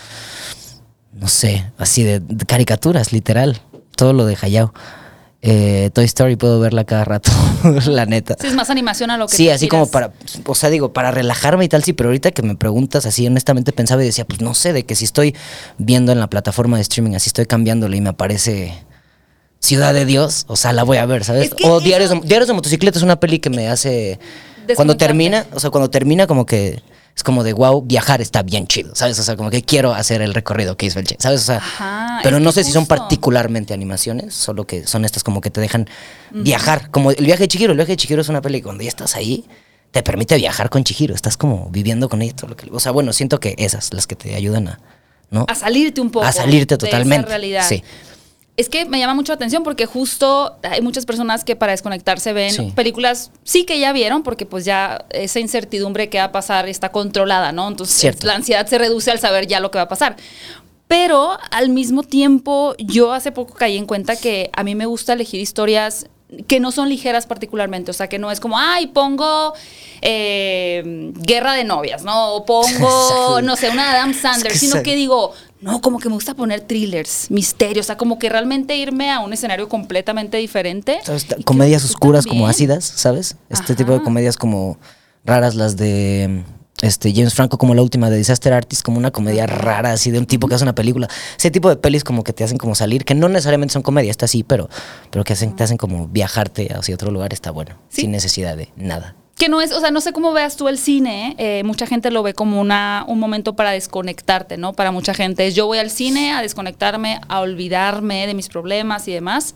no 1.13 1.27
sé, 1.27 1.71
así 1.77 2.03
de, 2.03 2.19
de 2.19 2.45
caricaturas, 2.45 3.11
literal, 3.13 3.61
todo 3.95 4.13
lo 4.13 4.25
de 4.25 4.37
Hayao. 4.41 4.73
Eh, 5.45 5.89
Toy 5.93 6.05
Story 6.05 6.37
puedo 6.37 6.61
verla 6.61 6.85
cada 6.85 7.03
rato, 7.03 7.29
la 7.87 8.05
neta. 8.05 8.37
Si 8.39 8.47
es 8.47 8.53
más 8.53 8.69
animación 8.69 9.11
a 9.11 9.17
lo 9.17 9.27
que 9.27 9.35
Sí, 9.35 9.49
así 9.49 9.67
como 9.67 9.87
para, 9.87 10.13
o 10.45 10.55
sea, 10.55 10.69
digo, 10.69 10.93
para 10.93 11.11
relajarme 11.11 11.65
y 11.65 11.67
tal, 11.67 11.83
sí, 11.83 11.91
pero 11.91 12.09
ahorita 12.09 12.31
que 12.31 12.43
me 12.43 12.55
preguntas 12.55 13.05
así, 13.05 13.27
honestamente 13.27 13.73
pensaba 13.73 14.01
y 14.03 14.05
decía, 14.05 14.25
pues 14.25 14.39
no 14.39 14.53
sé, 14.53 14.71
de 14.71 14.85
que 14.85 14.95
si 14.95 15.03
estoy 15.03 15.35
viendo 15.77 16.13
en 16.13 16.19
la 16.21 16.29
plataforma 16.29 16.77
de 16.77 16.83
streaming, 16.83 17.15
así 17.15 17.27
estoy 17.27 17.45
cambiándole 17.45 17.97
y 17.97 18.01
me 18.01 18.09
aparece 18.09 18.73
Ciudad 19.59 19.93
de 19.93 20.05
Dios, 20.05 20.45
o 20.47 20.55
sea, 20.55 20.71
la 20.73 20.83
voy 20.83 20.97
a 20.97 21.05
ver, 21.05 21.23
¿sabes? 21.25 21.47
Es 21.49 21.53
que 21.53 21.65
o 21.65 21.77
eso- 21.77 21.85
Diarios 21.85 22.09
de, 22.09 22.19
Diarios 22.21 22.47
de 22.47 22.53
Motocicleta 22.53 22.97
es 22.97 23.03
una 23.03 23.19
peli 23.19 23.39
que 23.39 23.49
me 23.49 23.67
hace... 23.67 24.19
Cuando 24.75 24.95
termina, 24.95 25.45
o 25.53 25.59
sea, 25.59 25.71
cuando 25.71 25.89
termina 25.89 26.25
como 26.25 26.45
que 26.45 26.81
es 27.15 27.23
como 27.23 27.43
de 27.43 27.53
wow, 27.53 27.81
viajar 27.83 28.21
está 28.21 28.41
bien 28.43 28.67
chido, 28.67 28.95
¿sabes? 28.95 29.19
O 29.19 29.23
sea, 29.23 29.35
como 29.35 29.49
que 29.49 29.61
quiero 29.61 29.93
hacer 29.93 30.21
el 30.21 30.33
recorrido 30.33 30.77
que 30.77 30.87
hizo 30.87 30.99
el 30.99 31.05
Che, 31.05 31.15
¿sabes? 31.19 31.41
O 31.41 31.45
sea, 31.45 31.57
Ajá, 31.57 32.19
pero 32.23 32.39
no 32.39 32.51
sé 32.51 32.63
si 32.63 32.71
son 32.71 32.85
particularmente 32.85 33.73
animaciones, 33.73 34.33
solo 34.33 34.65
que 34.65 34.87
son 34.87 35.05
estas 35.05 35.23
como 35.23 35.41
que 35.41 35.49
te 35.49 35.61
dejan 35.61 35.87
viajar, 36.31 36.89
como 36.89 37.11
el 37.11 37.25
viaje 37.25 37.43
de 37.43 37.47
Chihiro, 37.47 37.71
el 37.71 37.77
viaje 37.77 37.91
de 37.93 37.97
Chihiro 37.97 38.21
es 38.21 38.29
una 38.29 38.41
peli 38.41 38.61
cuando 38.61 38.83
ya 38.83 38.89
estás 38.89 39.15
ahí 39.15 39.45
te 39.91 40.01
permite 40.01 40.35
viajar 40.37 40.71
con 40.71 40.83
Chihiro, 40.83 41.13
estás 41.13 41.37
como 41.37 41.69
viviendo 41.69 42.09
con 42.09 42.23
ella 42.23 42.35
todo 42.35 42.49
lo 42.49 42.57
que, 42.57 42.67
o 42.71 42.79
sea, 42.79 42.91
bueno, 42.91 43.13
siento 43.13 43.39
que 43.39 43.53
esas 43.59 43.93
las 43.93 44.07
que 44.07 44.15
te 44.15 44.33
ayudan 44.33 44.67
a, 44.67 44.79
¿no? 45.29 45.45
A 45.47 45.53
salirte 45.53 46.01
un 46.01 46.09
poco. 46.09 46.25
A 46.25 46.31
salirte 46.31 46.75
de 46.77 46.85
esa 46.85 46.91
totalmente. 46.91 47.27
realidad. 47.27 47.63
Sí. 47.69 47.83
Es 48.55 48.69
que 48.69 48.85
me 48.85 48.99
llama 48.99 49.15
mucho 49.15 49.31
la 49.31 49.35
atención 49.35 49.63
porque 49.63 49.87
justo 49.87 50.57
hay 50.61 50.81
muchas 50.81 51.05
personas 51.07 51.43
que 51.43 51.55
para 51.55 51.71
desconectarse 51.71 52.33
ven 52.33 52.51
Sí. 52.51 52.71
películas, 52.75 53.31
sí 53.43 53.63
que 53.65 53.79
ya 53.79 53.91
vieron, 53.93 54.21
porque 54.21 54.45
pues 54.45 54.63
ya 54.63 55.05
esa 55.09 55.39
incertidumbre 55.39 56.07
que 56.09 56.19
va 56.19 56.25
a 56.25 56.31
pasar 56.31 56.69
está 56.69 56.91
controlada, 56.91 57.51
¿no? 57.51 57.67
Entonces 57.67 57.95
Cierto. 57.95 58.27
la 58.27 58.35
ansiedad 58.35 58.67
se 58.67 58.77
reduce 58.77 59.09
al 59.09 59.17
saber 59.19 59.47
ya 59.47 59.59
lo 59.59 59.71
que 59.71 59.79
va 59.79 59.83
a 59.85 59.87
pasar. 59.87 60.17
Pero 60.87 61.37
al 61.49 61.69
mismo 61.69 62.03
tiempo, 62.03 62.75
yo 62.77 63.13
hace 63.13 63.31
poco 63.31 63.55
caí 63.55 63.75
en 63.77 63.87
cuenta 63.87 64.15
que 64.15 64.51
a 64.53 64.63
mí 64.63 64.75
me 64.75 64.85
gusta 64.85 65.13
elegir 65.13 65.39
historias 65.41 66.05
que 66.47 66.59
no 66.59 66.71
son 66.71 66.89
ligeras 66.89 67.25
particularmente, 67.25 67.91
o 67.91 67.93
sea, 67.93 68.07
que 68.07 68.19
no 68.19 68.31
es 68.31 68.39
como, 68.39 68.57
ay, 68.57 68.87
pongo 68.87 69.53
eh, 70.01 71.11
Guerra 71.15 71.53
de 71.53 71.63
Novias, 71.63 72.03
¿no? 72.03 72.33
O 72.33 72.45
pongo, 72.45 73.41
no 73.43 73.55
sé, 73.55 73.69
una 73.69 73.91
Adam 73.91 74.13
Sandler, 74.13 74.57
sino 74.57 74.83
que 74.83 74.95
digo, 74.95 75.33
no, 75.61 75.81
como 75.81 75.99
que 75.99 76.09
me 76.09 76.15
gusta 76.15 76.33
poner 76.33 76.61
thrillers, 76.61 77.31
misterios, 77.31 77.85
o 77.85 77.87
sea, 77.87 77.97
como 77.97 78.19
que 78.19 78.29
realmente 78.29 78.75
irme 78.75 79.11
a 79.11 79.19
un 79.19 79.31
escenario 79.33 79.69
completamente 79.69 80.37
diferente. 80.37 80.99
Comedias 81.45 81.85
oscuras 81.85 82.25
como 82.25 82.47
ácidas, 82.47 82.83
¿sabes? 82.83 83.37
Este 83.49 83.75
tipo 83.75 83.93
de 83.93 84.01
comedias 84.01 84.35
como 84.35 84.77
raras 85.25 85.55
las 85.55 85.77
de 85.77 86.43
este 86.81 87.13
James 87.13 87.33
Franco 87.33 87.57
como 87.57 87.75
la 87.75 87.81
última 87.81 88.09
de 88.09 88.17
Disaster 88.17 88.51
Artist, 88.53 88.81
como 88.83 88.97
una 88.97 89.11
comedia 89.11 89.45
rara 89.47 89.91
así 89.93 90.11
de 90.11 90.19
un 90.19 90.25
tipo 90.25 90.47
que 90.47 90.55
hace 90.55 90.63
una 90.65 90.75
película. 90.75 91.07
Ese 91.37 91.51
tipo 91.51 91.69
de 91.69 91.75
pelis 91.77 92.03
como 92.03 92.23
que 92.23 92.33
te 92.33 92.43
hacen 92.43 92.57
como 92.57 92.75
salir, 92.75 93.05
que 93.05 93.15
no 93.15 93.29
necesariamente 93.29 93.73
son 93.73 93.83
comedia, 93.83 94.11
está 94.11 94.25
así, 94.25 94.43
pero, 94.43 94.69
pero 95.11 95.23
que 95.23 95.33
hacen, 95.33 95.55
te 95.55 95.63
hacen 95.63 95.77
como 95.77 96.07
viajarte 96.07 96.73
hacia 96.73 96.95
otro 96.95 97.11
lugar, 97.11 97.31
está 97.31 97.51
bueno, 97.51 97.75
Sí. 97.89 98.01
sin 98.01 98.11
necesidad 98.11 98.57
de 98.57 98.69
nada. 98.75 99.15
Que 99.35 99.49
no 99.49 99.61
es, 99.61 99.71
o 99.71 99.79
sea, 99.79 99.89
no 99.89 99.99
sé 99.99 100.13
cómo 100.13 100.31
veas 100.31 100.57
tú 100.57 100.67
el 100.67 100.77
cine, 100.77 101.35
eh, 101.39 101.63
mucha 101.65 101.87
gente 101.87 102.11
lo 102.11 102.21
ve 102.21 102.33
como 102.35 102.61
una, 102.61 103.03
un 103.07 103.19
momento 103.19 103.55
para 103.55 103.71
desconectarte, 103.71 104.57
¿no? 104.57 104.73
Para 104.73 104.91
mucha 104.91 105.13
gente 105.15 105.47
es 105.47 105.55
yo 105.55 105.65
voy 105.65 105.79
al 105.79 105.89
cine 105.89 106.33
a 106.33 106.41
desconectarme, 106.41 107.19
a 107.29 107.39
olvidarme 107.39 108.27
de 108.27 108.33
mis 108.35 108.47
problemas 108.49 109.07
y 109.07 109.13
demás. 109.13 109.55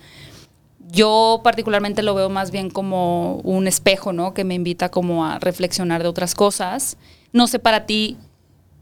Yo 0.89 1.41
particularmente 1.43 2.01
lo 2.01 2.15
veo 2.15 2.29
más 2.29 2.51
bien 2.51 2.69
como 2.69 3.35
un 3.43 3.67
espejo, 3.67 4.13
¿no? 4.13 4.33
Que 4.33 4.43
me 4.43 4.55
invita 4.55 4.89
como 4.89 5.25
a 5.25 5.37
reflexionar 5.39 6.01
de 6.01 6.09
otras 6.09 6.33
cosas. 6.33 6.97
No 7.33 7.47
sé 7.47 7.59
para 7.59 7.85
ti 7.85 8.17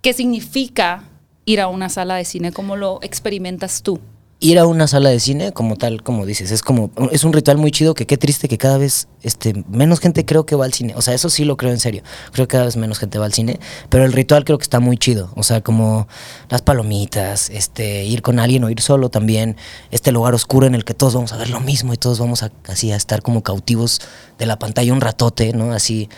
qué 0.01 0.13
significa 0.13 1.03
ir 1.45 1.61
a 1.61 1.67
una 1.67 1.89
sala 1.89 2.15
de 2.15 2.25
cine, 2.25 2.51
cómo 2.51 2.75
lo 2.75 2.99
experimentas 3.01 3.81
tú. 3.81 3.99
Ir 4.39 4.59
a 4.59 4.65
una 4.65 4.87
sala 4.87 5.09
de 5.09 5.19
cine, 5.19 5.53
como 5.53 5.77
tal, 5.77 6.03
como 6.03 6.25
dices, 6.25 6.51
es 6.51 6.61
como, 6.61 6.91
es 7.11 7.23
un 7.23 7.33
ritual 7.33 7.57
muy 7.57 7.71
chido 7.71 7.93
que 7.93 8.05
qué 8.05 8.17
triste 8.17 8.47
que 8.47 8.57
cada 8.57 8.77
vez 8.77 9.07
este, 9.23 9.53
menos 9.69 9.99
gente 9.99 10.25
creo 10.25 10.45
que 10.45 10.55
va 10.55 10.65
al 10.65 10.73
cine. 10.73 10.93
O 10.95 11.01
sea, 11.01 11.13
eso 11.13 11.29
sí 11.29 11.45
lo 11.45 11.57
creo 11.57 11.71
en 11.71 11.79
serio. 11.79 12.03
Creo 12.31 12.47
que 12.47 12.51
cada 12.51 12.65
vez 12.65 12.75
menos 12.75 12.99
gente 12.99 13.17
va 13.17 13.25
al 13.25 13.33
cine. 13.33 13.59
Pero 13.89 14.03
el 14.03 14.13
ritual 14.13 14.43
creo 14.45 14.57
que 14.57 14.63
está 14.63 14.79
muy 14.79 14.97
chido. 14.97 15.31
O 15.35 15.43
sea, 15.43 15.61
como 15.61 16.07
las 16.49 16.61
palomitas, 16.61 17.49
este, 17.49 18.03
ir 18.03 18.21
con 18.21 18.39
alguien 18.39 18.63
o 18.65 18.69
ir 18.69 18.81
solo 18.81 19.09
también. 19.09 19.55
Este 19.89 20.11
lugar 20.11 20.35
oscuro 20.35 20.67
en 20.67 20.75
el 20.75 20.85
que 20.85 20.93
todos 20.93 21.15
vamos 21.15 21.33
a 21.33 21.37
ver 21.37 21.49
lo 21.49 21.59
mismo 21.59 21.93
y 21.93 21.97
todos 21.97 22.19
vamos 22.19 22.43
a, 22.43 22.51
así 22.67 22.91
a 22.91 22.97
estar 22.97 23.21
como 23.21 23.41
cautivos 23.41 24.01
de 24.37 24.45
la 24.45 24.59
pantalla 24.59 24.93
un 24.93 25.01
ratote, 25.01 25.53
¿no? 25.53 25.71
Así, 25.71 26.09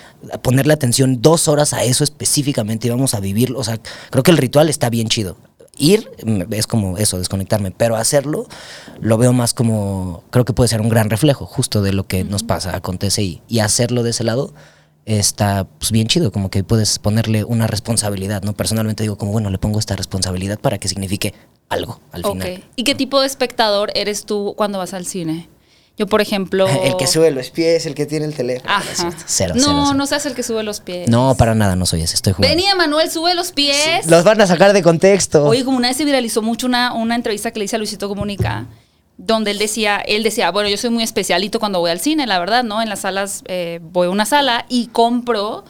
ponerle 0.41 0.73
atención 0.73 1.21
dos 1.21 1.47
horas 1.47 1.73
a 1.73 1.83
eso 1.83 2.03
específicamente 2.03 2.87
y 2.87 2.89
vamos 2.89 3.13
a 3.13 3.19
vivirlo. 3.19 3.59
O 3.59 3.63
sea, 3.63 3.79
creo 4.09 4.23
que 4.23 4.31
el 4.31 4.37
ritual 4.37 4.69
está 4.69 4.89
bien 4.89 5.07
chido 5.07 5.37
ir 5.77 6.11
es 6.51 6.67
como 6.67 6.97
eso, 6.97 7.17
desconectarme, 7.17 7.71
pero 7.71 7.95
hacerlo 7.95 8.47
lo 8.99 9.17
veo 9.17 9.33
más 9.33 9.53
como, 9.53 10.23
creo 10.29 10.45
que 10.45 10.53
puede 10.53 10.67
ser 10.67 10.81
un 10.81 10.89
gran 10.89 11.09
reflejo 11.09 11.45
justo 11.45 11.81
de 11.81 11.93
lo 11.93 12.07
que 12.07 12.23
nos 12.23 12.43
pasa, 12.43 12.75
acontece 12.75 13.23
y, 13.23 13.41
y 13.47 13.59
hacerlo 13.59 14.03
de 14.03 14.11
ese 14.11 14.23
lado 14.23 14.53
está 15.07 15.65
pues, 15.79 15.91
bien 15.91 16.07
chido, 16.07 16.31
como 16.31 16.49
que 16.49 16.63
puedes 16.63 16.99
ponerle 16.99 17.43
una 17.45 17.65
responsabilidad, 17.65 18.43
¿no? 18.43 18.53
Personalmente 18.53 19.03
digo 19.03 19.17
como, 19.17 19.31
bueno, 19.31 19.49
le 19.49 19.57
pongo 19.57 19.79
esta 19.79 19.95
responsabilidad 19.95 20.59
para 20.59 20.77
que 20.77 20.89
signifique 20.89 21.33
algo 21.69 22.01
al 22.11 22.23
final. 22.23 22.63
¿Y 22.75 22.83
qué 22.83 22.93
tipo 22.93 23.21
de 23.21 23.27
espectador 23.27 23.89
eres 23.95 24.25
tú 24.25 24.53
cuando 24.57 24.77
vas 24.77 24.93
al 24.93 25.05
cine? 25.05 25.49
Yo, 25.97 26.05
por 26.05 26.21
ejemplo... 26.21 26.67
El 26.83 26.95
que 26.95 27.07
sube 27.07 27.31
los 27.31 27.49
pies, 27.49 27.87
el 27.87 27.95
que 27.95 28.05
tiene 28.05 28.25
el 28.25 28.35
teléfono. 28.35 28.71
Ajá. 28.71 29.05
No. 29.05 29.13
Cero, 29.25 29.53
no, 29.55 29.61
cero, 29.61 29.81
cero. 29.83 29.93
no 29.95 30.05
seas 30.05 30.25
el 30.27 30.35
que 30.35 30.43
sube 30.43 30.61
los 30.61 30.79
pies. 30.79 31.09
No, 31.09 31.35
para 31.35 31.55
nada, 31.55 31.75
no 31.75 31.85
soy 31.85 32.03
ese, 32.03 32.15
estoy 32.15 32.33
jugando. 32.33 32.55
Venía 32.55 32.75
Manuel, 32.75 33.09
sube 33.09 33.33
los 33.33 33.51
pies. 33.51 34.05
Los 34.05 34.23
van 34.23 34.39
a 34.39 34.47
sacar 34.47 34.73
de 34.73 34.83
contexto. 34.83 35.45
Oye, 35.45 35.65
como 35.65 35.77
una 35.77 35.87
vez 35.87 35.97
se 35.97 36.05
viralizó 36.05 36.41
mucho 36.43 36.67
una, 36.67 36.93
una 36.93 37.15
entrevista 37.15 37.51
que 37.51 37.59
le 37.59 37.65
hice 37.65 37.75
a 37.75 37.79
Luisito 37.79 38.07
Comunica, 38.07 38.67
donde 39.17 39.51
él 39.51 39.57
decía, 39.57 39.97
él 39.97 40.21
decía, 40.21 40.51
bueno, 40.51 40.69
yo 40.69 40.77
soy 40.77 40.91
muy 40.91 41.03
especialito 41.03 41.59
cuando 41.59 41.79
voy 41.79 41.89
al 41.89 41.99
cine, 41.99 42.27
la 42.27 42.37
verdad, 42.37 42.63
¿no? 42.63 42.81
En 42.81 42.89
las 42.89 42.99
salas, 42.99 43.43
eh, 43.47 43.79
voy 43.81 44.07
a 44.07 44.09
una 44.11 44.27
sala 44.27 44.65
y 44.69 44.87
compro 44.87 45.65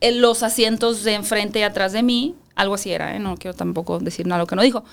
eh, 0.00 0.12
los 0.12 0.42
asientos 0.42 1.04
de 1.04 1.14
enfrente 1.14 1.58
y 1.58 1.62
atrás 1.62 1.92
de 1.92 2.02
mí. 2.02 2.34
Algo 2.54 2.74
así 2.74 2.92
era, 2.92 3.16
¿eh? 3.16 3.18
No 3.18 3.36
quiero 3.36 3.56
tampoco 3.56 3.98
decir 3.98 4.26
nada 4.26 4.40
lo 4.40 4.46
que 4.46 4.56
no 4.56 4.62
dijo. 4.62 4.84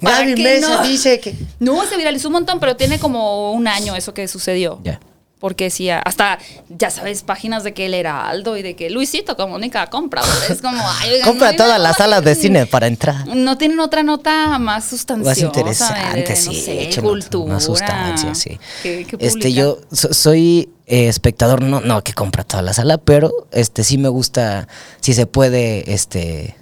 Gaby 0.00 0.36
Mesa 0.36 0.76
no- 0.76 0.88
dice 0.88 1.18
que... 1.20 1.34
No, 1.58 1.84
se 1.86 1.96
viralizó 1.96 2.28
un 2.28 2.34
montón, 2.34 2.60
pero 2.60 2.76
tiene 2.76 2.98
como 2.98 3.52
un 3.52 3.66
año 3.66 3.96
eso 3.96 4.14
que 4.14 4.28
sucedió. 4.28 4.78
Ya. 4.84 5.00
Porque 5.40 5.64
decía, 5.64 6.00
hasta, 6.00 6.38
ya 6.68 6.90
sabes, 6.90 7.22
páginas 7.22 7.64
de 7.64 7.72
que 7.72 7.86
el 7.86 7.94
Heraldo 7.94 8.58
y 8.58 8.62
de 8.62 8.76
que 8.76 8.90
Luisito 8.90 9.36
Comunica 9.38 9.86
compra. 9.88 10.20
Es 10.50 10.60
como, 10.60 10.78
ay, 11.00 11.12
oigan, 11.14 11.26
Compra 11.26 11.50
no 11.52 11.56
todas 11.56 11.70
nada 11.72 11.78
las 11.78 11.96
salas 11.96 12.22
de 12.22 12.34
cine 12.34 12.66
para 12.66 12.86
entrar. 12.86 13.26
No 13.26 13.56
tienen 13.56 13.80
otra 13.80 14.02
nota 14.02 14.58
más 14.58 14.84
sustanciosa. 14.84 15.30
Más 15.30 15.38
interesante, 15.42 16.20
de, 16.22 16.28
no 16.28 16.36
sí. 16.36 16.60
sé, 16.92 17.00
cultura. 17.00 17.54
Más 17.54 17.64
sustancia, 17.64 18.34
sí. 18.34 18.58
¿Qué- 18.82 19.06
qué 19.08 19.16
este, 19.18 19.54
yo 19.54 19.78
so- 19.90 20.12
soy 20.12 20.68
eh, 20.86 21.08
espectador, 21.08 21.62
no, 21.62 21.80
no 21.80 22.04
que 22.04 22.12
compra 22.12 22.44
toda 22.44 22.62
la 22.62 22.74
sala, 22.74 22.98
pero 22.98 23.32
este 23.50 23.82
sí 23.82 23.96
me 23.96 24.10
gusta, 24.10 24.68
si 25.00 25.14
se 25.14 25.24
puede, 25.24 25.90
este, 25.94 26.54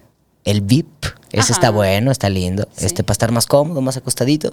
el 0.49 0.62
VIP. 0.62 0.87
Ese 1.31 1.40
Ajá. 1.40 1.52
está 1.52 1.71
bueno, 1.71 2.11
está 2.11 2.31
lindo. 2.31 2.67
Sí. 2.75 2.87
Este, 2.87 3.05
para 3.05 3.12
estar 3.12 3.33
más 3.33 3.47
cómodo, 3.47 3.83
más 3.83 3.97
acostadito. 3.97 4.52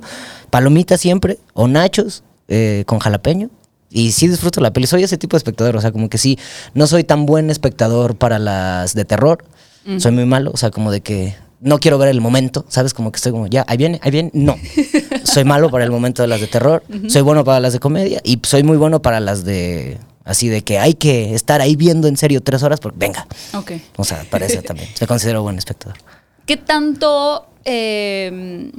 Palomitas 0.50 1.00
siempre, 1.00 1.40
o 1.54 1.68
nachos 1.68 2.24
eh, 2.50 2.84
con 2.86 3.00
jalapeño. 3.00 3.50
Y 3.90 4.12
sí 4.12 4.28
disfruto 4.28 4.60
la 4.60 4.74
peli. 4.74 4.88
Soy 4.88 5.04
ese 5.04 5.18
tipo 5.18 5.36
de 5.36 5.40
espectador. 5.40 5.78
O 5.78 5.82
sea, 5.82 5.94
como 5.94 6.10
que 6.10 6.18
sí, 6.18 6.38
no 6.74 6.86
soy 6.86 7.06
tan 7.06 7.26
buen 7.26 7.50
espectador 7.50 8.18
para 8.18 8.40
las 8.40 8.94
de 8.94 9.06
terror. 9.06 9.46
Soy 10.00 10.12
muy 10.12 10.26
malo. 10.26 10.52
O 10.54 10.58
sea, 10.58 10.72
como 10.72 10.92
de 10.92 11.00
que 11.00 11.36
no 11.62 11.80
quiero 11.80 11.98
ver 11.98 12.10
el 12.10 12.20
momento. 12.20 12.66
¿Sabes? 12.68 12.94
Como 12.94 13.12
que 13.12 13.18
estoy 13.18 13.32
como, 13.32 13.48
ya, 13.48 13.64
ahí 13.68 13.78
viene, 13.78 14.02
ahí 14.04 14.12
viene. 14.12 14.32
No. 14.34 14.58
soy 15.24 15.46
malo 15.46 15.70
para 15.70 15.86
el 15.86 15.92
momento 15.92 16.24
de 16.24 16.28
las 16.28 16.42
de 16.42 16.48
terror. 16.48 16.84
Soy 17.08 17.22
bueno 17.22 17.46
para 17.46 17.62
las 17.62 17.72
de 17.72 17.80
comedia. 17.80 18.20
Y 18.26 18.40
soy 18.44 18.64
muy 18.64 18.76
bueno 18.76 19.02
para 19.02 19.22
las 19.22 19.46
de. 19.46 19.98
Así 20.26 20.50
de 20.50 20.64
que 20.64 20.80
hay 20.80 20.96
que 20.96 21.36
estar 21.36 21.62
ahí 21.62 21.76
viendo 21.76 22.08
en 22.08 22.18
serio 22.18 22.42
tres 22.42 22.64
horas. 22.64 22.80
Porque 22.80 22.98
venga. 23.00 23.28
Ok. 23.54 23.74
O 23.96 24.04
sea, 24.04 24.26
para 24.30 24.48
eso 24.48 24.62
también. 24.62 24.90
Me 25.00 25.08
considero 25.08 25.44
buen 25.44 25.58
espectador. 25.58 25.98
¿Qué 26.46 26.58
tanto 26.58 27.48
eh, 27.64 28.72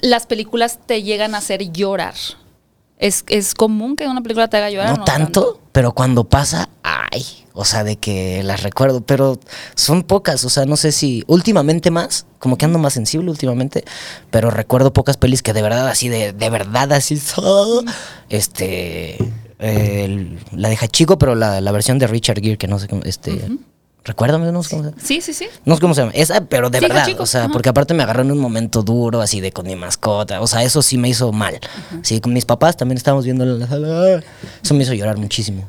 las 0.00 0.26
películas 0.26 0.78
te 0.86 1.02
llegan 1.02 1.34
a 1.34 1.38
hacer 1.38 1.70
llorar? 1.72 2.14
¿Es, 2.98 3.24
es 3.28 3.54
común 3.54 3.96
que 3.96 4.06
una 4.08 4.22
película 4.22 4.48
te 4.48 4.56
haga 4.56 4.70
llorar? 4.70 4.98
No 4.98 5.04
tanto, 5.04 5.60
pero 5.72 5.92
cuando 5.92 6.24
pasa, 6.24 6.68
ay, 6.82 7.24
o 7.52 7.64
sea, 7.64 7.84
de 7.84 7.96
que 7.96 8.42
las 8.42 8.62
recuerdo, 8.62 9.00
pero 9.00 9.38
son 9.74 10.02
pocas, 10.02 10.44
o 10.44 10.50
sea, 10.50 10.64
no 10.64 10.76
sé 10.76 10.92
si 10.92 11.24
últimamente 11.26 11.90
más, 11.90 12.26
como 12.38 12.56
que 12.56 12.64
ando 12.64 12.78
más 12.78 12.94
sensible 12.94 13.30
últimamente, 13.30 13.84
pero 14.30 14.50
recuerdo 14.50 14.92
pocas 14.92 15.16
pelis 15.16 15.42
que 15.42 15.52
de 15.52 15.62
verdad 15.62 15.88
así, 15.88 16.08
de, 16.08 16.32
de 16.32 16.50
verdad 16.50 16.92
así, 16.92 17.20
este, 18.28 19.18
eh, 19.64 20.04
el- 20.04 20.38
la 20.52 20.68
deja 20.68 20.86
chico, 20.88 21.18
pero 21.18 21.34
la, 21.34 21.60
la 21.60 21.72
versión 21.72 21.98
de 21.98 22.06
Richard 22.06 22.40
Gere, 22.40 22.56
que 22.58 22.66
no 22.68 22.78
sé 22.78 22.88
cómo, 22.88 23.02
este, 23.04 23.40
recuérdame, 24.04 24.52
no 24.52 24.62
sé 24.62 24.70
cómo 24.70 24.82
se 24.84 24.90
llama. 24.90 25.02
Sí, 25.02 25.20
sí, 25.20 25.32
sí. 25.32 25.46
No 25.64 25.74
sé 25.76 25.80
cómo 25.80 25.94
se 25.94 26.02
llama. 26.02 26.12
Esa, 26.14 26.42
pero 26.42 26.68
de 26.70 26.78
Sí, 26.78 26.84
verdad. 26.86 27.02
Hachiko, 27.04 27.22
O 27.22 27.26
sea, 27.26 27.44
ajá. 27.44 27.52
porque 27.52 27.68
aparte 27.70 27.94
me 27.94 28.02
agarró 28.02 28.22
en 28.22 28.30
un 28.32 28.38
momento 28.38 28.82
duro, 28.82 29.20
así 29.20 29.40
de 29.40 29.50
con 29.52 29.66
mi 29.66 29.76
mascota. 29.76 30.40
O 30.40 30.46
sea, 30.46 30.62
eso 30.62 30.82
sí 30.82 30.98
me 30.98 31.08
hizo 31.08 31.32
mal. 31.32 31.58
Sí, 32.02 32.20
con 32.20 32.32
mis 32.32 32.44
papás 32.44 32.76
también 32.76 32.96
estábamos 32.98 33.24
viendo 33.24 33.44
en 33.44 33.58
la 33.60 33.66
sala. 33.66 34.22
Eso 34.62 34.74
me 34.74 34.82
hizo 34.82 34.92
llorar 34.94 35.16
muchísimo. 35.16 35.68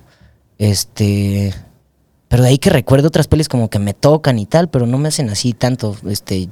Este. 0.57 1.53
Pero 2.27 2.43
de 2.43 2.49
ahí 2.49 2.57
que 2.57 2.69
recuerdo 2.69 3.07
otras 3.07 3.27
pelis 3.27 3.47
como 3.47 3.69
que 3.69 3.79
me 3.79 3.93
tocan 3.93 4.39
y 4.39 4.45
tal, 4.45 4.67
pero 4.69 4.87
no 4.87 4.97
me 4.97 5.07
hacen 5.09 5.29
así 5.29 5.53
tanto 5.53 5.95
este, 6.09 6.49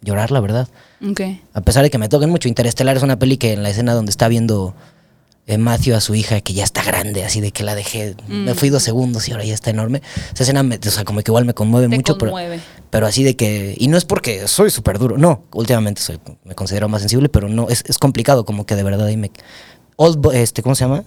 llorar, 0.00 0.30
la 0.30 0.40
verdad. 0.40 0.68
Ok. 1.06 1.20
A 1.52 1.60
pesar 1.60 1.82
de 1.82 1.90
que 1.90 1.98
me 1.98 2.08
toquen 2.08 2.30
mucho. 2.30 2.48
Interestelar 2.48 2.96
es 2.96 3.02
una 3.02 3.18
peli 3.18 3.36
que 3.36 3.52
en 3.52 3.62
la 3.62 3.70
escena 3.70 3.92
donde 3.92 4.10
está 4.10 4.28
viendo 4.28 4.74
Matthew 5.58 5.94
a 5.94 6.00
su 6.00 6.14
hija, 6.14 6.40
que 6.40 6.52
ya 6.54 6.64
está 6.64 6.82
grande, 6.82 7.24
así 7.24 7.40
de 7.40 7.52
que 7.52 7.62
la 7.62 7.74
dejé. 7.76 8.16
Me 8.28 8.54
fui 8.54 8.68
dos 8.68 8.82
segundos 8.82 9.28
y 9.28 9.32
ahora 9.32 9.44
ya 9.44 9.54
está 9.54 9.70
enorme. 9.70 10.02
Esa 10.34 10.42
escena, 10.42 10.62
me- 10.64 10.76
o 10.84 10.90
sea, 10.90 11.04
como 11.04 11.20
que 11.22 11.30
igual 11.30 11.44
me 11.44 11.54
conmueve 11.54 11.88
Te 11.88 11.96
mucho. 11.96 12.18
conmueve. 12.18 12.56
Pero, 12.58 12.86
pero 12.90 13.06
así 13.06 13.22
de 13.22 13.36
que. 13.36 13.74
Y 13.78 13.86
no 13.88 13.96
es 13.96 14.04
porque 14.04 14.48
soy 14.48 14.70
súper 14.70 14.98
duro. 14.98 15.18
No, 15.18 15.44
últimamente 15.52 16.00
soy, 16.02 16.18
me 16.44 16.54
considero 16.56 16.88
más 16.88 17.00
sensible, 17.02 17.28
pero 17.28 17.48
no, 17.48 17.68
es, 17.68 17.84
es 17.86 17.98
complicado, 17.98 18.44
como 18.44 18.66
que 18.66 18.74
de 18.74 18.82
verdad 18.82 19.06
ahí 19.06 19.16
me. 19.16 19.30
Old 19.96 20.34
este, 20.34 20.62
¿cómo 20.62 20.74
se 20.74 20.84
llama? 20.84 21.04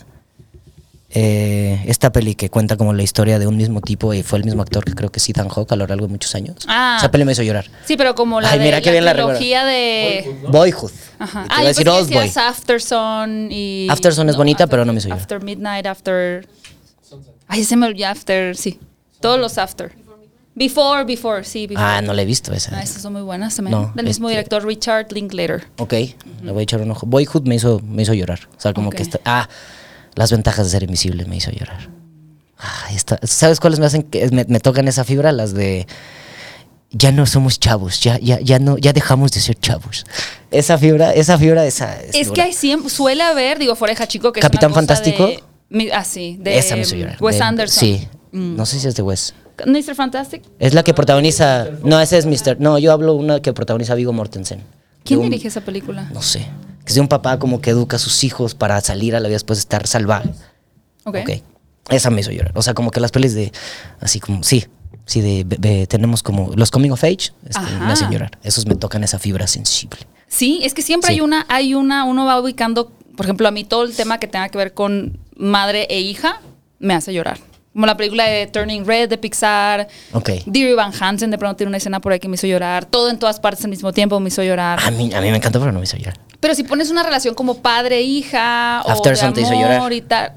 Eh, 1.11 1.83
esta 1.87 2.11
peli 2.11 2.35
que 2.35 2.49
cuenta 2.51 2.77
como 2.77 2.93
la 2.93 3.01
historia 3.01 3.39
de 3.39 3.47
un 3.47 3.57
mismo 3.57 3.81
tipo 3.81 4.13
y 4.13 4.21
fue 4.21 4.37
el 4.37 4.45
mismo 4.45 4.61
actor 4.61 4.85
que 4.85 4.93
creo 4.93 5.11
que 5.11 5.17
es 5.17 5.27
Ethan 5.27 5.49
Hawke 5.49 5.71
a 5.71 5.75
lo 5.75 5.87
largo 5.87 6.05
de 6.05 6.11
muchos 6.11 6.35
años. 6.35 6.57
Ah. 6.67 6.97
Esa 6.99 7.09
peli 7.09 7.25
me 7.25 7.31
hizo 7.31 7.41
llorar. 7.41 7.65
Sí, 7.85 7.97
pero 7.97 8.13
como 8.13 8.39
la 8.41 8.51
Ay, 8.51 8.59
de 8.59 8.65
mira 8.65 8.81
qué 8.81 8.91
bien 8.91 9.05
la 9.05 9.13
trilogía 9.13 9.65
de... 9.65 10.35
Boyhood. 10.49 10.91
Ajá. 11.17 11.45
Y 11.45 11.47
te 11.49 11.55
Ah, 11.55 11.63
decir 11.63 11.85
pensé 11.85 12.09
que 12.09 12.15
Boy. 12.15 12.31
Afterson 12.35 13.47
y... 13.51 13.87
Afterson 13.89 14.29
es 14.29 14.37
bonita, 14.37 14.67
pero 14.67 14.85
no 14.85 14.93
me 14.93 14.99
hizo 14.99 15.07
llorar. 15.07 15.21
After 15.21 15.43
Midnight, 15.43 15.85
After... 15.87 16.47
Ay, 17.47 17.63
se 17.63 17.75
me 17.75 17.87
olvidó 17.87 18.09
After, 18.09 18.55
sí. 18.55 18.79
Todos 19.19 19.39
los 19.39 19.57
After. 19.57 19.91
Before, 20.53 21.05
Before, 21.05 21.43
sí. 21.43 21.65
Before. 21.67 21.85
Ah, 21.87 22.01
no 22.01 22.13
la 22.13 22.21
he 22.21 22.25
visto 22.25 22.53
esa. 22.53 22.77
Ah, 22.77 22.83
esas 22.83 23.01
son 23.01 23.13
muy 23.13 23.21
buenas 23.23 23.55
también. 23.55 23.79
No, 23.81 23.91
Del 23.95 24.05
mismo 24.05 24.27
este- 24.29 24.37
director 24.37 24.63
Richard 24.65 25.07
Linklater. 25.11 25.65
Ok, 25.77 25.93
le 26.43 26.51
voy 26.51 26.59
a 26.59 26.63
echar 26.63 26.81
un 26.81 26.91
ojo. 26.91 27.05
Boyhood 27.07 27.43
me 27.47 27.55
hizo, 27.55 27.79
me 27.83 28.03
hizo 28.03 28.13
llorar. 28.13 28.41
O 28.57 28.59
sea, 28.59 28.73
como 28.73 28.89
Ok. 28.89 28.95
que 28.95 29.03
está. 29.03 29.19
Ah, 29.25 29.47
las 30.19 30.31
ventajas 30.31 30.65
de 30.65 30.71
ser 30.71 30.83
invisible 30.83 31.23
me 31.25 31.37
hizo 31.37 31.49
llorar. 31.49 31.89
Ah, 32.57 32.89
está- 32.93 33.19
¿Sabes 33.23 33.59
cuáles 33.61 33.79
me 33.79 33.85
hacen 33.85 34.03
que 34.03 34.29
me, 34.31 34.43
me 34.49 34.59
tocan 34.59 34.87
esa 34.89 35.05
fibra? 35.05 35.31
Las 35.31 35.53
de. 35.53 35.87
Ya 36.91 37.11
no 37.11 37.25
somos 37.25 37.59
chavos, 37.59 38.01
ya, 38.01 38.17
ya, 38.19 38.39
ya 38.41 38.57
no, 38.59 38.77
ya 38.77 38.91
dejamos 38.93 39.31
de 39.31 39.39
ser 39.39 39.55
chavos. 39.59 40.05
Esa 40.51 40.77
fibra, 40.77 41.13
esa 41.13 41.37
fibra, 41.37 41.65
esa. 41.65 42.01
Es 42.01 42.11
que 42.11 42.25
dura. 42.25 42.43
hay 42.43 42.53
siempre, 42.53 42.89
suele 42.89 43.23
haber, 43.23 43.59
digo, 43.59 43.75
Foreja 43.75 44.07
Chico, 44.07 44.33
que 44.33 44.41
Capitán 44.41 44.71
es 44.71 44.77
una 44.77 44.87
cosa 44.87 44.95
Fantástico. 44.95 45.27
de- 45.69 45.93
ah, 45.93 46.03
sí, 46.03 46.37
de 46.41 46.57
esa 46.57 46.75
me 46.75 46.81
hizo 46.81 46.95
llorar. 46.95 47.17
Wes 47.21 47.37
De- 47.37 47.43
Anderson. 47.43 47.79
Sí. 47.79 48.07
Mm. 48.33 48.55
No 48.57 48.65
sé 48.65 48.79
si 48.79 48.87
es 48.87 48.95
de 48.95 49.03
Wes. 49.03 49.33
Mr. 49.65 49.93
Fantastic. 49.95 50.41
Es 50.59 50.73
la 50.73 50.83
que 50.83 50.93
protagoniza. 50.93 51.67
No, 51.83 51.99
ese 52.01 52.17
es 52.17 52.25
Mr. 52.25 52.59
No, 52.59 52.77
yo 52.79 52.91
hablo 52.91 53.13
una 53.13 53.39
que 53.41 53.53
protagoniza 53.53 53.93
Vigo 53.95 54.11
Mortensen. 54.11 54.63
¿Quién 55.05 55.19
un- 55.19 55.29
dirige 55.29 55.47
esa 55.47 55.61
película? 55.61 56.09
No 56.13 56.21
sé. 56.21 56.45
Que 56.85 56.93
de 56.93 57.01
un 57.01 57.07
papá 57.07 57.37
como 57.39 57.61
que 57.61 57.69
educa 57.71 57.97
a 57.97 57.99
sus 57.99 58.23
hijos 58.23 58.55
para 58.55 58.79
salir 58.81 59.15
a 59.15 59.19
la 59.19 59.27
vida 59.27 59.35
después 59.35 59.57
de 59.57 59.61
estar 59.61 59.85
salvaje. 59.87 60.29
Ok. 61.05 61.17
Ok. 61.21 61.29
Esa 61.89 62.09
me 62.09 62.21
hizo 62.21 62.31
llorar. 62.31 62.51
O 62.55 62.61
sea, 62.61 62.73
como 62.73 62.91
que 62.91 62.99
las 62.99 63.11
pelis 63.11 63.33
de, 63.33 63.51
así 63.99 64.19
como, 64.19 64.43
sí, 64.43 64.65
sí, 65.05 65.21
de, 65.43 65.87
tenemos 65.87 66.21
como 66.21 66.51
los 66.55 66.69
coming 66.71 66.91
of 66.91 67.03
age, 67.03 67.31
este, 67.47 67.61
me 67.79 67.91
hacen 67.91 68.11
llorar. 68.11 68.31
Esos 68.43 68.65
me 68.67 68.75
tocan 68.75 69.03
esa 69.03 69.17
fibra 69.17 69.47
sensible. 69.47 69.99
Sí, 70.27 70.59
es 70.63 70.75
que 70.75 70.83
siempre 70.83 71.07
Sí. 71.07 71.13
hay 71.15 71.21
una, 71.21 71.45
hay 71.49 71.73
una, 71.73 72.03
uno 72.05 72.25
va 72.25 72.39
ubicando, 72.39 72.91
por 73.17 73.25
ejemplo, 73.25 73.47
a 73.47 73.51
mí 73.51 73.63
todo 73.63 73.83
el 73.83 73.95
tema 73.95 74.19
que 74.19 74.27
tenga 74.27 74.49
que 74.49 74.57
ver 74.59 74.73
con 74.75 75.19
madre 75.35 75.87
e 75.89 75.99
hija 75.99 76.41
me 76.77 76.93
hace 76.93 77.11
llorar. 77.13 77.39
Como 77.73 77.85
la 77.85 77.95
película 77.95 78.25
de 78.25 78.47
Turning 78.47 78.85
Red 78.85 79.09
de 79.09 79.17
Pixar. 79.17 79.87
Ok. 80.13 80.29
Dear 80.45 80.75
Van 80.75 80.91
Hansen 80.99 81.31
de 81.31 81.37
pronto 81.37 81.55
tiene 81.57 81.69
una 81.69 81.77
escena 81.77 81.99
por 82.01 82.11
ahí 82.11 82.19
que 82.19 82.27
me 82.27 82.35
hizo 82.35 82.47
llorar. 82.47 82.85
Todo 82.85 83.09
en 83.09 83.19
todas 83.19 83.39
partes 83.39 83.63
al 83.63 83.69
mismo 83.69 83.93
tiempo 83.93 84.19
me 84.19 84.27
hizo 84.29 84.43
llorar. 84.43 84.79
A 84.83 84.91
mí, 84.91 85.13
a 85.13 85.21
mí 85.21 85.29
me 85.29 85.37
encantó, 85.37 85.59
pero 85.59 85.71
no 85.71 85.79
me 85.79 85.85
hizo 85.85 85.95
llorar. 85.97 86.17
Pero 86.39 86.55
si 86.55 86.63
pones 86.63 86.89
una 86.89 87.03
relación 87.03 87.35
como 87.35 87.55
padre-hija 87.61 88.81
o 88.85 88.89
After 88.91 89.15
de 89.17 89.31
te 89.33 89.41
hizo 89.41 89.51
amor 89.51 89.61
llorar. 89.63 89.93
y 89.93 90.01
tal. 90.01 90.31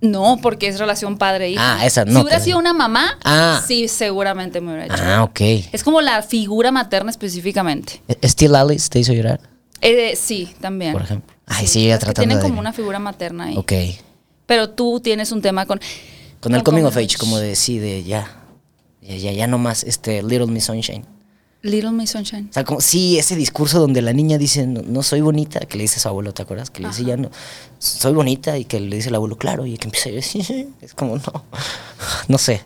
No, 0.00 0.38
porque 0.42 0.66
es 0.68 0.78
relación 0.78 1.16
padre-hija. 1.16 1.76
Ah, 1.80 1.86
esa 1.86 2.04
Si 2.04 2.10
no 2.10 2.20
hubiera 2.20 2.38
te- 2.38 2.44
sido 2.44 2.58
una 2.58 2.72
mamá, 2.74 3.18
Ah. 3.24 3.62
sí, 3.66 3.88
seguramente 3.88 4.60
me 4.60 4.72
hubiera 4.74 4.86
hecho. 4.94 5.02
Ah, 5.06 5.22
ok. 5.22 5.40
Es 5.72 5.82
como 5.82 6.02
la 6.02 6.22
figura 6.22 6.70
materna 6.72 7.10
específicamente. 7.10 8.02
¿Still 8.22 8.54
Alice 8.54 8.88
te 8.90 8.98
hizo 8.98 9.12
llorar? 9.14 9.40
Eh, 9.80 10.14
sí, 10.16 10.54
también. 10.60 10.92
Por 10.92 11.02
ejemplo. 11.02 11.32
Ay, 11.46 11.66
sí, 11.66 11.84
que 11.86 11.96
tratando 11.98 12.20
Tienen 12.20 12.38
de- 12.38 12.42
como 12.42 12.60
una 12.60 12.72
figura 12.72 12.98
materna 12.98 13.44
ahí. 13.44 13.56
Ok. 13.56 13.72
Pero 14.46 14.70
tú 14.70 15.00
tienes 15.00 15.32
un 15.32 15.40
tema 15.40 15.64
con. 15.66 15.80
Con 16.44 16.54
el 16.54 16.62
coming 16.62 16.82
of 16.82 16.94
age, 16.94 17.16
como 17.18 17.38
de, 17.38 17.56
sí, 17.56 17.78
de 17.78 18.04
ya. 18.04 18.30
Ya, 19.00 19.16
ya, 19.16 19.32
ya 19.32 19.46
no 19.46 19.56
más, 19.56 19.82
este, 19.82 20.22
Little 20.22 20.46
Miss 20.46 20.64
Sunshine. 20.64 21.06
Little 21.62 21.92
Miss 21.92 22.10
Sunshine. 22.10 22.48
O 22.50 22.52
sea, 22.52 22.64
como, 22.64 22.82
sí, 22.82 23.18
ese 23.18 23.34
discurso 23.34 23.80
donde 23.80 24.02
la 24.02 24.12
niña 24.12 24.36
dice, 24.36 24.66
no, 24.66 24.82
no 24.82 25.02
soy 25.02 25.22
bonita, 25.22 25.60
que 25.60 25.78
le 25.78 25.84
dice 25.84 25.96
a 25.96 26.00
su 26.00 26.08
abuelo, 26.08 26.34
¿te 26.34 26.42
acuerdas? 26.42 26.68
Que 26.68 26.82
le 26.82 26.88
dice, 26.88 27.02
ya 27.02 27.16
no, 27.16 27.30
soy 27.84 28.12
bonita, 28.12 28.56
y 28.58 28.64
que 28.64 28.80
le 28.80 28.96
dice 28.96 29.08
el 29.10 29.14
abuelo, 29.14 29.36
claro, 29.36 29.66
y 29.66 29.76
que 29.76 29.84
empieza 29.88 30.08
a 30.08 30.12
decir, 30.12 30.68
es 30.80 30.94
como, 30.94 31.16
no, 31.16 31.22
no 32.28 32.38
sé, 32.38 32.62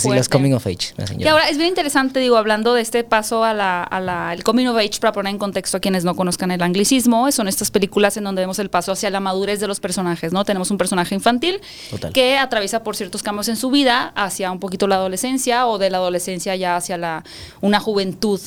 fuerte. 0.00 0.18
las 0.18 0.28
coming 0.28 0.52
of 0.52 0.66
age, 0.66 0.94
Y 1.18 1.26
ahora 1.26 1.48
es 1.48 1.56
bien 1.56 1.68
interesante, 1.70 2.20
digo, 2.20 2.36
hablando 2.36 2.74
de 2.74 2.82
este 2.82 3.02
paso 3.04 3.44
a 3.44 3.54
la, 3.54 3.82
a 3.82 4.00
la- 4.00 4.32
el 4.32 4.44
coming 4.44 4.66
of 4.66 4.76
age, 4.76 5.00
para 5.00 5.12
poner 5.12 5.30
en 5.32 5.38
contexto 5.38 5.76
a 5.78 5.80
quienes 5.80 6.04
no 6.04 6.14
conozcan 6.14 6.50
el 6.50 6.62
anglicismo, 6.62 7.30
son 7.32 7.48
estas 7.48 7.70
películas 7.70 8.16
en 8.16 8.24
donde 8.24 8.42
vemos 8.42 8.58
el 8.58 8.68
paso 8.70 8.92
hacia 8.92 9.08
la 9.10 9.20
madurez 9.20 9.58
de 9.60 9.66
los 9.68 9.80
personajes, 9.80 10.32
¿no? 10.32 10.44
Tenemos 10.44 10.70
un 10.70 10.78
personaje 10.78 11.14
infantil 11.14 11.60
Total. 11.90 12.12
que 12.12 12.36
atraviesa 12.38 12.82
por 12.82 12.94
ciertos 12.96 13.22
cambios 13.22 13.48
en 13.48 13.56
su 13.56 13.70
vida 13.70 14.12
hacia 14.14 14.52
un 14.52 14.60
poquito 14.60 14.86
la 14.86 14.96
adolescencia 14.96 15.66
o 15.66 15.78
de 15.78 15.88
la 15.90 15.98
adolescencia 15.98 16.54
ya 16.56 16.76
hacia 16.76 16.98
la, 16.98 17.24
una 17.60 17.80
juventud 17.80 18.40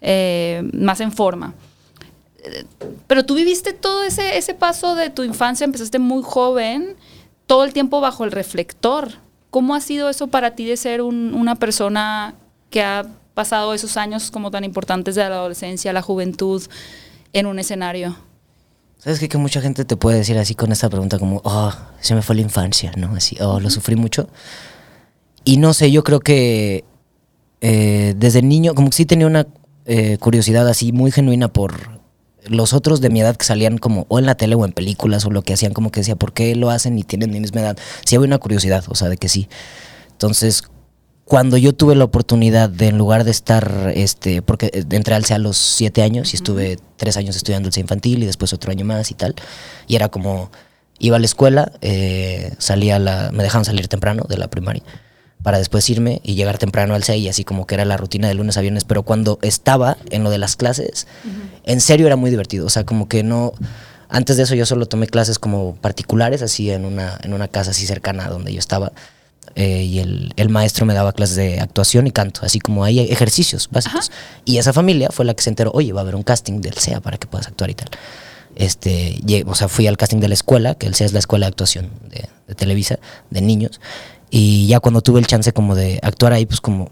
eh, 0.00 0.62
más 0.72 1.00
en 1.00 1.12
forma. 1.12 1.54
Pero 3.06 3.24
tú 3.24 3.34
viviste 3.34 3.72
todo 3.72 4.02
ese, 4.04 4.36
ese 4.38 4.54
paso 4.54 4.94
de 4.94 5.10
tu 5.10 5.22
infancia, 5.22 5.64
empezaste 5.64 5.98
muy 5.98 6.22
joven, 6.22 6.96
todo 7.46 7.64
el 7.64 7.72
tiempo 7.72 8.00
bajo 8.00 8.24
el 8.24 8.32
reflector. 8.32 9.08
¿Cómo 9.50 9.74
ha 9.74 9.80
sido 9.80 10.08
eso 10.08 10.26
para 10.28 10.54
ti 10.54 10.64
de 10.66 10.76
ser 10.76 11.00
un- 11.02 11.34
una 11.34 11.54
persona 11.54 12.34
que 12.70 12.82
ha 12.82 13.06
pasado 13.34 13.74
esos 13.74 13.96
años 13.96 14.30
como 14.30 14.50
tan 14.50 14.64
importantes 14.64 15.14
de 15.14 15.22
la 15.28 15.36
adolescencia, 15.36 15.92
la 15.92 16.02
juventud, 16.02 16.62
en 17.32 17.46
un 17.46 17.58
escenario? 17.58 18.16
¿Sabes 18.98 19.18
qué? 19.20 19.28
Que 19.28 19.38
mucha 19.38 19.60
gente 19.60 19.84
te 19.84 19.96
puede 19.96 20.18
decir 20.18 20.38
así 20.38 20.54
con 20.54 20.72
esta 20.72 20.88
pregunta 20.88 21.18
como, 21.18 21.40
oh, 21.44 21.72
se 22.00 22.14
me 22.14 22.22
fue 22.22 22.36
la 22.36 22.42
infancia, 22.42 22.92
¿no? 22.96 23.14
Así, 23.14 23.36
oh, 23.40 23.60
lo 23.60 23.68
sufrí 23.70 23.96
mucho. 23.96 24.28
Y 25.44 25.58
no 25.58 25.74
sé, 25.74 25.90
yo 25.92 26.02
creo 26.04 26.20
que 26.20 26.84
eh, 27.60 28.14
desde 28.16 28.40
niño, 28.42 28.74
como 28.74 28.88
que 28.90 28.96
sí 28.96 29.04
tenía 29.06 29.26
una 29.26 29.46
eh, 29.84 30.16
curiosidad 30.18 30.66
así 30.68 30.92
muy 30.92 31.10
genuina 31.12 31.48
por 31.48 31.93
los 32.46 32.72
otros 32.72 33.00
de 33.00 33.10
mi 33.10 33.20
edad 33.20 33.36
que 33.36 33.44
salían 33.44 33.78
como 33.78 34.06
o 34.08 34.18
en 34.18 34.26
la 34.26 34.34
tele 34.34 34.54
o 34.54 34.64
en 34.64 34.72
películas 34.72 35.24
o 35.24 35.30
lo 35.30 35.42
que 35.42 35.54
hacían, 35.54 35.72
como 35.72 35.90
que 35.90 36.00
decía, 36.00 36.16
¿por 36.16 36.32
qué 36.32 36.54
lo 36.54 36.70
hacen 36.70 36.98
y 36.98 37.02
tienen 37.02 37.30
mi 37.30 37.40
misma 37.40 37.60
edad? 37.60 37.78
Sí 38.04 38.16
había 38.16 38.26
una 38.26 38.38
curiosidad, 38.38 38.84
o 38.88 38.94
sea, 38.94 39.08
de 39.08 39.16
que 39.16 39.28
sí. 39.28 39.48
Entonces, 40.12 40.64
cuando 41.24 41.56
yo 41.56 41.72
tuve 41.72 41.94
la 41.94 42.04
oportunidad 42.04 42.68
de, 42.68 42.88
en 42.88 42.98
lugar 42.98 43.24
de 43.24 43.30
estar, 43.30 43.92
este, 43.94 44.42
porque 44.42 44.66
eh, 44.72 44.84
entré 44.90 45.14
al 45.14 45.24
CEA 45.24 45.36
a 45.36 45.38
los 45.38 45.56
siete 45.56 46.02
años 46.02 46.32
y 46.34 46.36
estuve 46.36 46.78
tres 46.96 47.16
años 47.16 47.36
estudiando 47.36 47.68
el 47.68 47.72
CEA 47.72 47.82
infantil 47.82 48.22
y 48.22 48.26
después 48.26 48.52
otro 48.52 48.70
año 48.70 48.84
más 48.84 49.10
y 49.10 49.14
tal, 49.14 49.34
y 49.86 49.96
era 49.96 50.08
como, 50.08 50.50
iba 50.98 51.16
a 51.16 51.20
la 51.20 51.26
escuela, 51.26 51.72
eh, 51.80 52.52
salía 52.58 52.96
a 52.96 52.98
la, 52.98 53.30
me 53.32 53.42
dejaban 53.42 53.64
salir 53.64 53.88
temprano 53.88 54.24
de 54.28 54.36
la 54.38 54.48
primaria 54.48 54.82
para 55.44 55.58
después 55.58 55.88
irme 55.90 56.20
y 56.24 56.34
llegar 56.34 56.58
temprano 56.58 56.94
al 56.96 57.04
CEA 57.04 57.16
y 57.16 57.28
así 57.28 57.44
como 57.44 57.66
que 57.66 57.76
era 57.76 57.84
la 57.84 57.96
rutina 57.96 58.26
de 58.26 58.34
lunes 58.34 58.56
a 58.56 58.62
viernes, 58.62 58.82
pero 58.82 59.04
cuando 59.04 59.38
estaba 59.42 59.96
en 60.10 60.24
lo 60.24 60.30
de 60.30 60.38
las 60.38 60.56
clases, 60.56 61.06
en 61.62 61.80
serio 61.80 62.08
era 62.08 62.16
muy 62.16 62.30
divertido, 62.30 62.66
o 62.66 62.70
sea, 62.70 62.84
como 62.84 63.06
que 63.08 63.22
no... 63.22 63.52
Antes 64.08 64.36
de 64.36 64.44
eso 64.44 64.54
yo 64.54 64.64
solo 64.66 64.86
tomé 64.86 65.06
clases 65.06 65.38
como 65.38 65.76
particulares, 65.76 66.40
así 66.42 66.70
en 66.70 66.84
una, 66.84 67.18
en 67.22 67.32
una 67.32 67.48
casa 67.48 67.72
así 67.72 67.86
cercana 67.86 68.26
a 68.26 68.30
donde 68.30 68.52
yo 68.52 68.58
estaba. 68.58 68.92
eh, 69.56 69.82
y 69.82 69.98
el, 69.98 70.32
el 70.36 70.48
maestro 70.48 70.86
me 70.86 70.94
daba 70.94 71.12
clases 71.12 71.36
de 71.36 71.60
actuación 71.60 72.06
y 72.06 72.10
canto, 72.10 72.40
así 72.42 72.58
como 72.58 72.84
hay 72.84 73.00
ejercicios 73.00 73.68
básicos. 73.70 74.10
Y 74.44 74.58
esa 74.58 74.72
familia 74.72 75.08
fue 75.10 75.24
la 75.24 75.34
que 75.34 75.42
se 75.42 75.50
enteró, 75.50 75.70
oye, 75.74 75.92
va 75.92 76.00
a 76.00 76.02
haber 76.02 76.14
un 76.16 76.22
casting 76.22 76.60
del 76.60 76.74
CEA 76.74 77.00
para 77.00 77.18
que 77.18 77.26
puedas 77.26 77.48
actuar 77.48 77.70
y 77.70 77.74
tal. 77.74 77.88
Este, 78.56 79.20
o 79.46 79.54
sea, 79.54 79.68
fui 79.68 79.86
al 79.88 79.96
casting 79.96 80.20
de 80.20 80.28
la 80.28 80.34
escuela, 80.34 80.74
que 80.76 80.86
el 80.86 80.94
CEA 80.94 81.06
es 81.06 81.12
la 81.12 81.18
escuela 81.18 81.46
de 81.46 81.48
actuación 81.50 81.90
de, 82.08 82.28
de 82.46 82.54
Televisa, 82.54 82.98
de 83.30 83.40
niños. 83.40 83.80
Y 84.36 84.66
ya 84.66 84.80
cuando 84.80 85.00
tuve 85.00 85.20
el 85.20 85.28
chance 85.28 85.52
como 85.52 85.76
de 85.76 86.00
actuar 86.02 86.32
ahí, 86.32 86.44
pues 86.44 86.60
como 86.60 86.90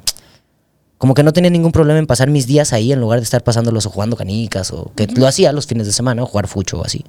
como 0.96 1.14
que 1.14 1.24
no 1.24 1.32
tenía 1.32 1.50
ningún 1.50 1.72
problema 1.72 1.98
en 1.98 2.06
pasar 2.06 2.30
mis 2.30 2.46
días 2.46 2.72
ahí 2.72 2.92
en 2.92 3.00
lugar 3.00 3.18
de 3.18 3.24
estar 3.24 3.42
pasándolos 3.42 3.84
o 3.86 3.90
jugando 3.90 4.16
canicas 4.16 4.70
o 4.70 4.92
que 4.94 5.08
lo 5.08 5.26
hacía 5.26 5.50
los 5.50 5.66
fines 5.66 5.88
de 5.88 5.92
semana 5.92 6.22
o 6.22 6.26
jugar 6.26 6.46
fucho 6.46 6.78
o 6.78 6.84
así. 6.84 7.04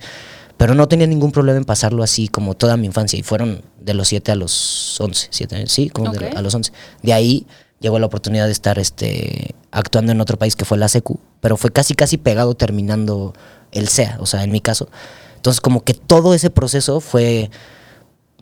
Pero 0.57 0.73
no 0.73 0.87
tenía 0.87 1.05
ningún 1.05 1.31
problema 1.31 1.59
en 1.59 1.63
pasarlo 1.65 2.01
así 2.01 2.27
como 2.27 2.55
toda 2.55 2.75
mi 2.77 2.87
infancia 2.87 3.19
y 3.19 3.21
fueron 3.21 3.61
de 3.79 3.93
los 3.93 4.07
7 4.07 4.31
a 4.31 4.35
los 4.35 4.99
11, 4.99 5.27
7 5.29 5.55
años, 5.57 5.71
sí, 5.71 5.89
como 5.91 6.11
de- 6.11 6.17
a 6.35 6.41
los 6.41 6.55
11. 6.55 6.71
De 7.03 7.13
ahí 7.13 7.45
llegó 7.79 7.99
la 7.99 8.07
oportunidad 8.07 8.47
de 8.47 8.51
estar 8.53 8.79
este, 8.79 9.53
actuando 9.69 10.11
en 10.11 10.19
otro 10.21 10.39
país 10.39 10.55
que 10.55 10.65
fue 10.65 10.79
la 10.79 10.87
SECU, 10.87 11.19
pero 11.41 11.55
fue 11.57 11.69
casi 11.69 11.93
casi 11.93 12.17
pegado 12.17 12.55
terminando 12.55 13.33
el 13.71 13.87
SEA, 13.89 14.17
o 14.19 14.25
sea, 14.25 14.43
en 14.43 14.49
mi 14.51 14.61
caso. 14.61 14.89
Entonces 15.35 15.61
como 15.61 15.83
que 15.83 15.93
todo 15.93 16.33
ese 16.33 16.49
proceso 16.49 16.99
fue 16.99 17.51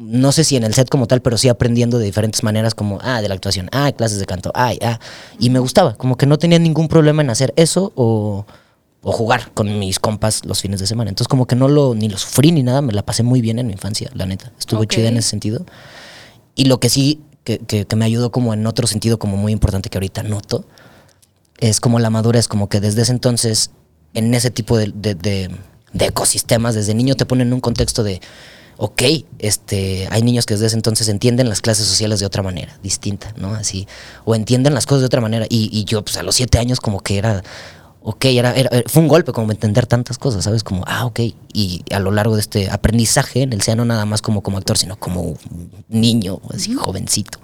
no 0.01 0.31
sé 0.31 0.43
si 0.43 0.55
en 0.55 0.63
el 0.63 0.73
set 0.73 0.89
como 0.89 1.07
tal, 1.07 1.21
pero 1.21 1.37
sí 1.37 1.47
aprendiendo 1.47 1.97
de 1.99 2.05
diferentes 2.05 2.43
maneras, 2.43 2.73
como, 2.75 2.99
ah, 3.01 3.21
de 3.21 3.27
la 3.29 3.35
actuación, 3.35 3.69
ah, 3.71 3.91
clases 3.91 4.19
de 4.19 4.25
canto, 4.25 4.51
ay, 4.55 4.77
ah. 4.81 4.99
Y 5.39 5.49
me 5.49 5.59
gustaba, 5.59 5.93
como 5.95 6.17
que 6.17 6.25
no 6.25 6.37
tenía 6.37 6.59
ningún 6.59 6.87
problema 6.87 7.21
en 7.21 7.29
hacer 7.29 7.53
eso 7.55 7.91
o, 7.95 8.45
o 9.03 9.11
jugar 9.11 9.51
con 9.53 9.79
mis 9.79 9.99
compas 9.99 10.45
los 10.45 10.61
fines 10.61 10.79
de 10.79 10.87
semana. 10.87 11.09
Entonces, 11.09 11.27
como 11.27 11.45
que 11.47 11.55
no 11.55 11.67
lo, 11.67 11.93
ni 11.95 12.09
lo 12.09 12.17
sufrí 12.17 12.51
ni 12.51 12.63
nada, 12.63 12.81
me 12.81 12.93
la 12.93 13.03
pasé 13.03 13.23
muy 13.23 13.41
bien 13.41 13.59
en 13.59 13.67
mi 13.67 13.73
infancia, 13.73 14.09
la 14.13 14.25
neta. 14.25 14.51
Estuvo 14.59 14.81
Ok. 14.81 14.87
chida 14.89 15.07
en 15.09 15.17
ese 15.17 15.29
sentido. 15.29 15.65
Y 16.55 16.65
lo 16.65 16.79
que 16.79 16.89
sí, 16.89 17.21
que, 17.43 17.59
que- 17.59 17.85
que 17.85 17.95
me 17.95 18.05
ayudó 18.05 18.31
como 18.31 18.53
en 18.53 18.65
otro 18.67 18.87
sentido, 18.87 19.17
como 19.19 19.37
muy 19.37 19.51
importante 19.53 19.89
que 19.89 19.97
ahorita 19.97 20.23
noto, 20.23 20.65
es 21.59 21.79
como 21.79 21.99
la 21.99 22.09
madurez, 22.09 22.47
como 22.47 22.69
que 22.69 22.79
desde 22.79 23.03
ese 23.03 23.11
entonces, 23.11 23.71
en 24.13 24.33
ese 24.33 24.49
tipo 24.51 24.77
de, 24.77 24.91
de- 24.93 25.15
de- 25.15 25.49
de 25.93 26.05
ecosistemas, 26.05 26.73
desde 26.75 26.93
niño 26.93 27.15
te 27.15 27.25
ponen 27.25 27.47
en 27.47 27.53
un 27.53 27.59
contexto 27.59 28.03
de, 28.03 28.21
ok, 28.83 29.03
este, 29.37 30.07
hay 30.09 30.23
niños 30.23 30.47
que 30.47 30.55
desde 30.55 30.65
ese 30.65 30.75
entonces 30.75 31.07
entienden 31.07 31.47
las 31.49 31.61
clases 31.61 31.85
sociales 31.85 32.19
de 32.19 32.25
otra 32.25 32.41
manera, 32.41 32.79
distinta, 32.81 33.31
¿no? 33.37 33.53
Así, 33.53 33.87
o 34.25 34.33
entienden 34.33 34.73
las 34.73 34.87
cosas 34.87 35.01
de 35.01 35.05
otra 35.05 35.21
manera. 35.21 35.45
Y, 35.49 35.69
y 35.71 35.83
yo, 35.85 36.01
pues 36.03 36.17
a 36.17 36.23
los 36.23 36.33
siete 36.33 36.57
años, 36.57 36.79
como 36.79 36.99
que 37.01 37.19
era, 37.19 37.43
ok, 38.01 38.25
era, 38.25 38.55
era- 38.55 38.71
fue 38.87 39.03
un 39.03 39.07
golpe 39.07 39.33
como 39.33 39.51
entender 39.51 39.85
tantas 39.85 40.17
cosas, 40.17 40.45
¿sabes? 40.45 40.63
Como, 40.63 40.83
ah, 40.87 41.05
ok. 41.05 41.19
Y 41.53 41.83
a 41.91 41.99
lo 41.99 42.09
largo 42.09 42.33
de 42.33 42.41
este 42.41 42.71
aprendizaje, 42.71 43.43
en 43.43 43.53
el 43.53 43.61
SEA 43.61 43.75
no 43.75 43.85
nada 43.85 44.05
más 44.07 44.23
como, 44.23 44.41
como 44.41 44.57
actor, 44.57 44.75
sino 44.79 44.95
como 44.95 45.35
niño, 45.87 46.41
así, 46.51 46.73
jovencito 46.73 47.37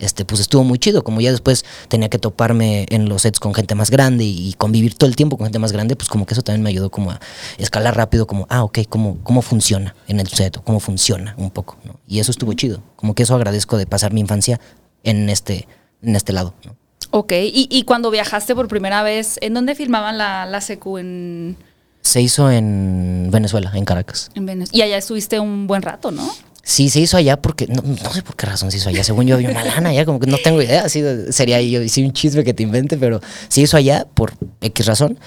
este, 0.00 0.24
pues 0.24 0.40
estuvo 0.40 0.64
muy 0.64 0.78
chido. 0.78 1.04
Como 1.04 1.20
ya 1.20 1.30
después 1.30 1.64
tenía 1.88 2.08
que 2.08 2.18
toparme 2.18 2.86
en 2.90 3.08
los 3.08 3.22
sets 3.22 3.38
con 3.38 3.54
gente 3.54 3.74
más 3.74 3.90
grande 3.90 4.24
y 4.24 4.54
convivir 4.58 4.94
todo 4.94 5.08
el 5.08 5.16
tiempo 5.16 5.36
con 5.36 5.46
gente 5.46 5.58
más 5.58 5.72
grande, 5.72 5.94
pues 5.94 6.08
como 6.08 6.26
que 6.26 6.34
eso 6.34 6.42
también 6.42 6.62
me 6.62 6.70
ayudó 6.70 6.90
como 6.90 7.12
a 7.12 7.20
escalar 7.58 7.96
rápido, 7.96 8.26
como, 8.26 8.46
ah, 8.50 8.64
ok, 8.64 8.80
cómo, 8.88 9.18
cómo 9.22 9.42
funciona 9.42 9.94
en 10.08 10.20
el 10.20 10.26
set, 10.28 10.56
o 10.56 10.62
cómo 10.62 10.80
funciona 10.80 11.34
un 11.38 11.50
poco, 11.50 11.76
¿no? 11.84 12.00
Y 12.08 12.18
eso 12.18 12.30
estuvo 12.30 12.52
chido. 12.54 12.82
Como 12.96 13.14
que 13.14 13.22
eso 13.22 13.34
agradezco 13.34 13.76
de 13.76 13.86
pasar 13.86 14.12
mi 14.12 14.20
infancia 14.20 14.60
en 15.04 15.30
este, 15.30 15.68
en 16.02 16.16
este 16.16 16.32
lado, 16.32 16.54
¿no? 16.64 16.76
Ok, 17.12 17.32
y, 17.32 17.66
y 17.70 17.82
cuando 17.82 18.10
viajaste 18.10 18.54
por 18.54 18.68
primera 18.68 19.02
vez, 19.02 19.38
¿en 19.40 19.54
dónde 19.54 19.74
filmaban 19.74 20.16
la, 20.16 20.46
la 20.46 20.60
secu 20.60 20.98
en, 20.98 21.56
Se 22.02 22.20
hizo 22.20 22.50
en 22.50 23.30
Venezuela, 23.32 23.72
en 23.74 23.84
Caracas. 23.84 24.30
en 24.34 24.46
Venezuela? 24.46 24.78
Y 24.78 24.82
allá 24.86 24.96
estuviste 24.96 25.40
un 25.40 25.66
buen 25.66 25.82
rato, 25.82 26.12
¿no? 26.12 26.30
Sí, 26.70 26.88
se 26.88 27.00
hizo 27.00 27.16
allá 27.16 27.36
porque, 27.36 27.66
no, 27.66 27.82
no 27.82 28.12
sé 28.12 28.22
por 28.22 28.36
qué 28.36 28.46
razón 28.46 28.70
se 28.70 28.76
hizo 28.76 28.90
allá. 28.90 29.02
Según 29.02 29.26
yo 29.26 29.34
había 29.34 29.50
una 29.50 29.64
lana 29.64 29.88
allá, 29.88 30.04
como 30.04 30.20
que 30.20 30.28
no 30.28 30.38
tengo 30.38 30.62
idea. 30.62 30.84
Así 30.84 31.02
sería 31.30 31.60
yo, 31.60 31.80
sí, 31.88 32.04
un 32.04 32.12
chisme 32.12 32.44
que 32.44 32.54
te 32.54 32.62
invente, 32.62 32.96
pero 32.96 33.20
se 33.48 33.60
hizo 33.60 33.76
allá 33.76 34.06
por 34.14 34.34
X 34.60 34.86
razón. 34.86 35.18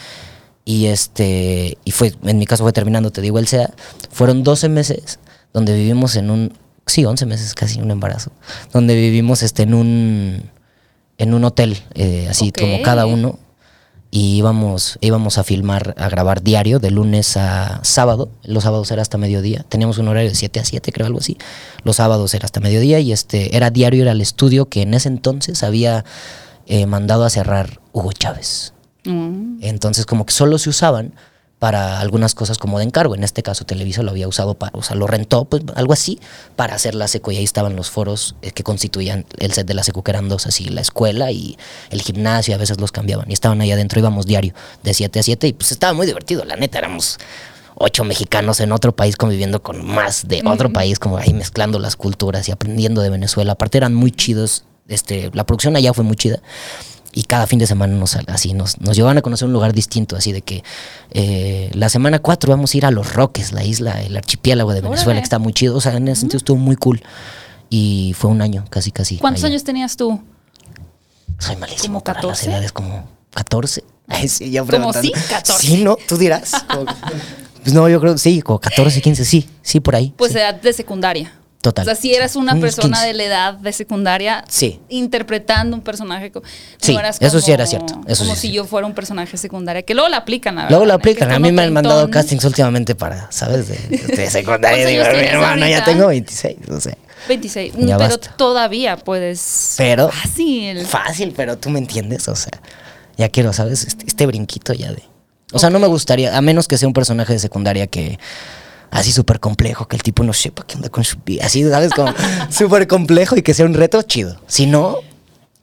Y 0.63 0.85
este, 0.85 1.77
y 1.83 1.91
fue, 1.91 2.13
en 2.23 2.37
mi 2.37 2.45
caso 2.45 2.63
fue 2.63 2.71
terminando, 2.71 3.11
te 3.11 3.19
digo, 3.19 3.39
el 3.39 3.47
SEA. 3.49 3.73
Fueron 4.09 4.45
12 4.45 4.69
meses 4.69 5.19
donde 5.51 5.75
vivimos 5.75 6.15
en 6.15 6.31
un, 6.31 6.53
sí, 6.85 7.03
11 7.03 7.25
meses 7.25 7.53
casi, 7.55 7.81
un 7.81 7.91
embarazo. 7.91 8.31
Donde 8.71 8.95
vivimos 8.95 9.43
este, 9.43 9.63
en 9.63 9.73
un, 9.73 10.49
en 11.17 11.33
un 11.33 11.43
hotel, 11.43 11.77
eh, 11.93 12.27
así 12.29 12.53
como 12.53 12.81
cada 12.83 13.05
uno. 13.05 13.37
Y 14.15 14.35
íbamos, 14.35 14.99
íbamos 15.01 15.39
a 15.39 15.43
filmar, 15.43 15.95
a 15.97 16.07
grabar 16.07 16.43
diario 16.43 16.77
de 16.77 16.91
lunes 16.91 17.35
a 17.35 17.79
sábado. 17.83 18.29
Los 18.43 18.61
sábados 18.61 18.91
era 18.91 19.01
hasta 19.01 19.17
mediodía. 19.17 19.65
Teníamos 19.67 19.97
un 19.97 20.07
horario 20.07 20.29
de 20.29 20.35
7 20.35 20.59
a 20.59 20.65
7, 20.65 20.91
creo, 20.91 21.07
algo 21.07 21.17
así. 21.17 21.35
Los 21.83 21.95
sábados 21.95 22.31
era 22.35 22.45
hasta 22.45 22.59
mediodía 22.59 22.99
y 22.99 23.11
este 23.11 23.57
era 23.57 23.71
diario, 23.71 24.03
era 24.03 24.11
el 24.11 24.21
estudio 24.21 24.69
que 24.69 24.83
en 24.83 24.93
ese 24.93 25.07
entonces 25.07 25.63
había 25.63 26.05
eh, 26.67 26.85
mandado 26.85 27.25
a 27.25 27.31
cerrar 27.31 27.81
Hugo 27.91 28.11
Chávez. 28.11 28.75
Mm. 29.03 29.57
Entonces 29.61 30.05
como 30.05 30.27
que 30.27 30.33
solo 30.33 30.59
se 30.59 30.69
usaban 30.69 31.15
para 31.63 32.01
algunas 32.01 32.35
cosas 32.35 32.57
como 32.57 32.77
de 32.77 32.83
encargo. 32.83 33.15
En 33.15 33.23
este 33.23 33.41
caso 33.41 33.63
Televisa 33.63 34.03
lo 34.03 34.11
había 34.11 34.27
usado 34.27 34.53
para, 34.53 34.77
o 34.77 34.83
sea, 34.83 34.97
lo 34.97 35.07
rentó, 35.07 35.45
pues 35.45 35.63
algo 35.75 35.93
así, 35.93 36.19
para 36.57 36.75
hacer 36.75 36.93
la 36.93 37.07
secu. 37.07 37.31
Y 37.31 37.37
ahí 37.37 37.45
estaban 37.45 37.77
los 37.77 37.89
foros 37.89 38.35
eh, 38.41 38.51
que 38.51 38.63
constituían 38.63 39.25
el 39.39 39.53
set 39.53 39.65
de 39.65 39.73
la 39.73 39.81
secu, 39.81 40.03
que 40.03 40.11
eran 40.11 40.27
dos, 40.27 40.45
así, 40.45 40.65
la 40.65 40.81
escuela 40.81 41.31
y 41.31 41.57
el 41.89 42.01
gimnasio, 42.01 42.53
a 42.53 42.57
veces 42.57 42.81
los 42.81 42.91
cambiaban. 42.91 43.31
Y 43.31 43.33
estaban 43.33 43.61
ahí 43.61 43.71
adentro, 43.71 43.97
íbamos 43.97 44.25
diario, 44.25 44.53
de 44.83 44.93
7 44.93 45.19
a 45.19 45.23
7, 45.23 45.47
y 45.47 45.53
pues 45.53 45.71
estaba 45.71 45.93
muy 45.93 46.05
divertido, 46.05 46.43
la 46.43 46.57
neta, 46.57 46.79
éramos 46.79 47.17
ocho 47.75 48.03
mexicanos 48.03 48.59
en 48.59 48.73
otro 48.73 48.93
país 48.93 49.15
conviviendo 49.15 49.63
con 49.63 49.85
más 49.85 50.27
de 50.27 50.41
otro 50.45 50.73
país, 50.73 50.99
como 50.99 51.17
ahí 51.17 51.33
mezclando 51.33 51.79
las 51.79 51.95
culturas 51.95 52.49
y 52.49 52.51
aprendiendo 52.51 52.99
de 53.01 53.09
Venezuela. 53.09 53.53
Aparte 53.53 53.77
eran 53.77 53.93
muy 53.93 54.11
chidos, 54.11 54.65
este, 54.89 55.31
la 55.33 55.45
producción 55.45 55.77
allá 55.77 55.93
fue 55.93 56.03
muy 56.03 56.17
chida 56.17 56.41
y 57.13 57.23
cada 57.23 57.47
fin 57.47 57.59
de 57.59 57.67
semana 57.67 57.93
nos 57.95 58.15
así 58.15 58.53
nos, 58.53 58.81
nos 58.81 58.95
llevaban 58.95 59.17
a 59.17 59.21
conocer 59.21 59.47
un 59.47 59.53
lugar 59.53 59.73
distinto, 59.73 60.15
así 60.15 60.31
de 60.31 60.41
que 60.41 60.63
eh, 61.11 61.69
la 61.73 61.89
semana 61.89 62.19
4 62.19 62.49
vamos 62.49 62.73
a 62.73 62.77
ir 62.77 62.85
a 62.85 62.91
Los 62.91 63.13
Roques, 63.13 63.51
la 63.51 63.63
isla, 63.63 64.01
el 64.01 64.17
archipiélago 64.17 64.73
de 64.73 64.81
Venezuela, 64.81 65.11
Órale. 65.11 65.21
que 65.21 65.25
está 65.25 65.39
muy 65.39 65.53
chido, 65.53 65.75
o 65.75 65.81
sea, 65.81 65.95
en 65.95 66.07
ese 66.07 66.21
sentido 66.21 66.37
estuvo 66.37 66.57
muy 66.57 66.75
cool. 66.75 67.01
Y 67.69 68.13
fue 68.17 68.29
un 68.29 68.41
año, 68.41 68.65
casi, 68.69 68.91
casi. 68.91 69.17
¿Cuántos 69.17 69.43
allá. 69.43 69.53
años 69.53 69.63
tenías 69.63 69.95
tú? 69.97 70.21
Soy 71.39 71.55
malísimo 71.55 71.99
¿Como 71.99 72.03
para 72.03 72.21
las 72.21 72.39
14? 72.39 72.51
edades, 72.51 72.71
como 72.71 73.07
14. 73.33 73.83
Ay, 74.07 74.27
sí, 74.27 74.51
ya 74.51 74.63
Como 74.63 74.93
sí, 74.93 75.11
14. 75.29 75.67
Sí, 75.67 75.83
¿no? 75.83 75.97
Tú 76.07 76.17
dirás. 76.17 76.51
Pues 77.63 77.73
no, 77.73 77.87
yo 77.87 78.01
creo, 78.01 78.17
sí, 78.17 78.41
como 78.41 78.59
14, 78.59 79.01
15, 79.01 79.23
sí, 79.23 79.49
sí, 79.61 79.79
por 79.79 79.95
ahí. 79.95 80.13
Pues 80.17 80.33
sí. 80.33 80.37
edad 80.37 80.53
de 80.53 80.73
secundaria. 80.73 81.31
Total. 81.63 81.83
O 81.83 81.85
sea, 81.85 81.95
si 81.95 82.13
eras 82.13 82.35
una 82.35 82.55
persona 82.59 82.97
15. 82.97 83.07
de 83.07 83.13
la 83.13 83.23
edad 83.23 83.53
de 83.53 83.71
secundaria, 83.71 84.43
Sí. 84.49 84.81
interpretando 84.89 85.75
un 85.77 85.81
personaje. 85.81 86.29
co- 86.29 86.43
Sí, 86.77 86.93
no 86.93 86.99
eras 86.99 87.17
eso 87.21 87.39
sí 87.39 87.45
como- 87.45 87.53
era 87.53 87.65
cierto, 87.65 88.01
eso 88.05 88.23
como 88.25 88.35
sí, 88.35 88.49
si 88.49 88.53
yo 88.53 88.65
fuera 88.65 88.85
un 88.85 88.93
personaje 88.93 89.37
secundaria, 89.37 89.81
que 89.81 89.93
luego 89.93 90.09
la 90.09 90.17
aplican, 90.17 90.55
la 90.55 90.67
Luego 90.69 90.81
verdad, 90.83 90.97
¿eh? 90.97 91.01
Que 91.01 91.09
aplican. 91.11 91.31
A 91.31 91.39
mí 91.39 91.51
me 91.53 91.61
han 91.63 91.71
mandado 91.71 92.09
castings 92.11 92.43
últimamente 92.43 92.95
para, 92.95 93.31
¿sabes? 93.31 93.69
De, 93.69 93.75
de 93.77 93.97
secundaria. 94.29 94.83
¿Cuántos 94.83 94.87
Digo, 94.91 95.03
mi 95.21 95.25
hermano, 95.27 95.65
ya 95.67 95.85
tengo 95.85 96.07
26, 96.07 96.57
o 96.69 96.79
sea. 96.81 96.97
26. 97.29 97.73
Ya 97.77 97.97
pero 97.97 98.09
basta. 98.09 98.35
todavía 98.35 98.97
puedes. 98.97 99.75
Pero- 99.77 100.09
Fácil. 100.09 100.85
Fácil, 100.85 101.33
pero 101.33 101.57
tú 101.57 101.69
me 101.69 101.79
entiendes, 101.79 102.27
o 102.27 102.35
sea. 102.35 102.51
Ya 103.17 103.29
quiero, 103.29 103.53
¿sabes? 103.53 103.85
Este, 103.85 104.05
este 104.05 104.25
brinquito 104.25 104.73
ya 104.73 104.91
de. 104.91 105.03
O 105.53 105.59
sea, 105.59 105.69
no 105.69 105.79
me 105.79 105.87
gustaría, 105.87 106.35
a 106.37 106.41
menos 106.41 106.67
que 106.67 106.77
sea 106.77 106.87
un 106.89 106.93
personaje 106.93 107.31
de 107.31 107.39
secundaria 107.39 107.87
que. 107.87 108.19
Así 108.93 109.11
súper 109.11 109.39
complejo, 109.39 109.87
que 109.87 109.95
el 109.95 110.03
tipo 110.03 110.23
no 110.23 110.33
sepa 110.33 110.65
qué 110.65 110.75
onda 110.75 110.89
con 110.89 111.03
su 111.03 111.17
vida. 111.25 111.45
Así, 111.45 111.67
¿sabes? 111.67 111.91
Como 111.93 112.13
súper 112.49 112.87
complejo 112.87 113.35
y 113.35 113.41
que 113.41 113.53
sea 113.53 113.65
un 113.65 113.73
reto 113.73 114.01
chido. 114.03 114.39
Si 114.47 114.65
no, 114.67 114.97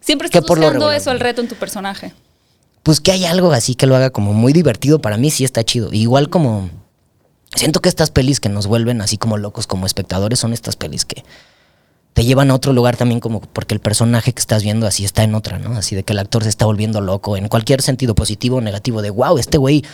Siempre 0.00 0.28
que 0.28 0.38
estás 0.38 0.48
por 0.48 0.58
lo 0.58 0.64
buscando 0.64 0.86
regular- 0.86 1.00
eso, 1.00 1.10
el 1.12 1.20
reto 1.20 1.40
en 1.40 1.48
tu 1.48 1.54
personaje. 1.54 2.12
pues 2.82 3.00
que 3.00 3.12
hay 3.12 3.24
algo 3.26 3.52
así 3.52 3.74
que 3.74 3.86
lo 3.86 3.94
haga 3.96 4.10
como 4.10 4.32
muy 4.32 4.52
divertido, 4.52 5.00
para 5.00 5.16
mí 5.16 5.30
sí 5.30 5.44
está 5.44 5.62
chido. 5.64 5.92
Igual 5.92 6.28
como 6.30 6.70
siento 7.54 7.80
que 7.80 7.88
estas 7.88 8.10
pelis 8.10 8.40
que 8.40 8.48
nos 8.48 8.66
vuelven 8.66 9.00
así 9.00 9.16
como 9.18 9.36
locos 9.36 9.66
como 9.66 9.86
espectadores 9.86 10.38
son 10.38 10.52
estas 10.52 10.76
pelis 10.76 11.04
que 11.04 11.24
te 12.12 12.24
llevan 12.24 12.50
a 12.50 12.54
otro 12.54 12.72
lugar 12.72 12.96
también 12.96 13.20
como 13.20 13.40
porque 13.40 13.74
el 13.74 13.80
personaje 13.80 14.32
que 14.32 14.40
estás 14.40 14.62
viendo 14.62 14.86
así 14.86 15.04
está 15.04 15.22
en 15.22 15.34
otra, 15.34 15.58
¿no? 15.58 15.76
Así 15.76 15.94
de 15.94 16.02
que 16.02 16.12
el 16.12 16.18
actor 16.18 16.42
se 16.42 16.48
está 16.48 16.66
volviendo 16.66 17.00
loco 17.00 17.36
en 17.36 17.48
cualquier 17.48 17.82
sentido 17.82 18.14
positivo 18.14 18.56
o 18.56 18.60
negativo 18.60 19.00
de 19.00 19.10
wow, 19.10 19.38
este 19.38 19.58
güey 19.58 19.84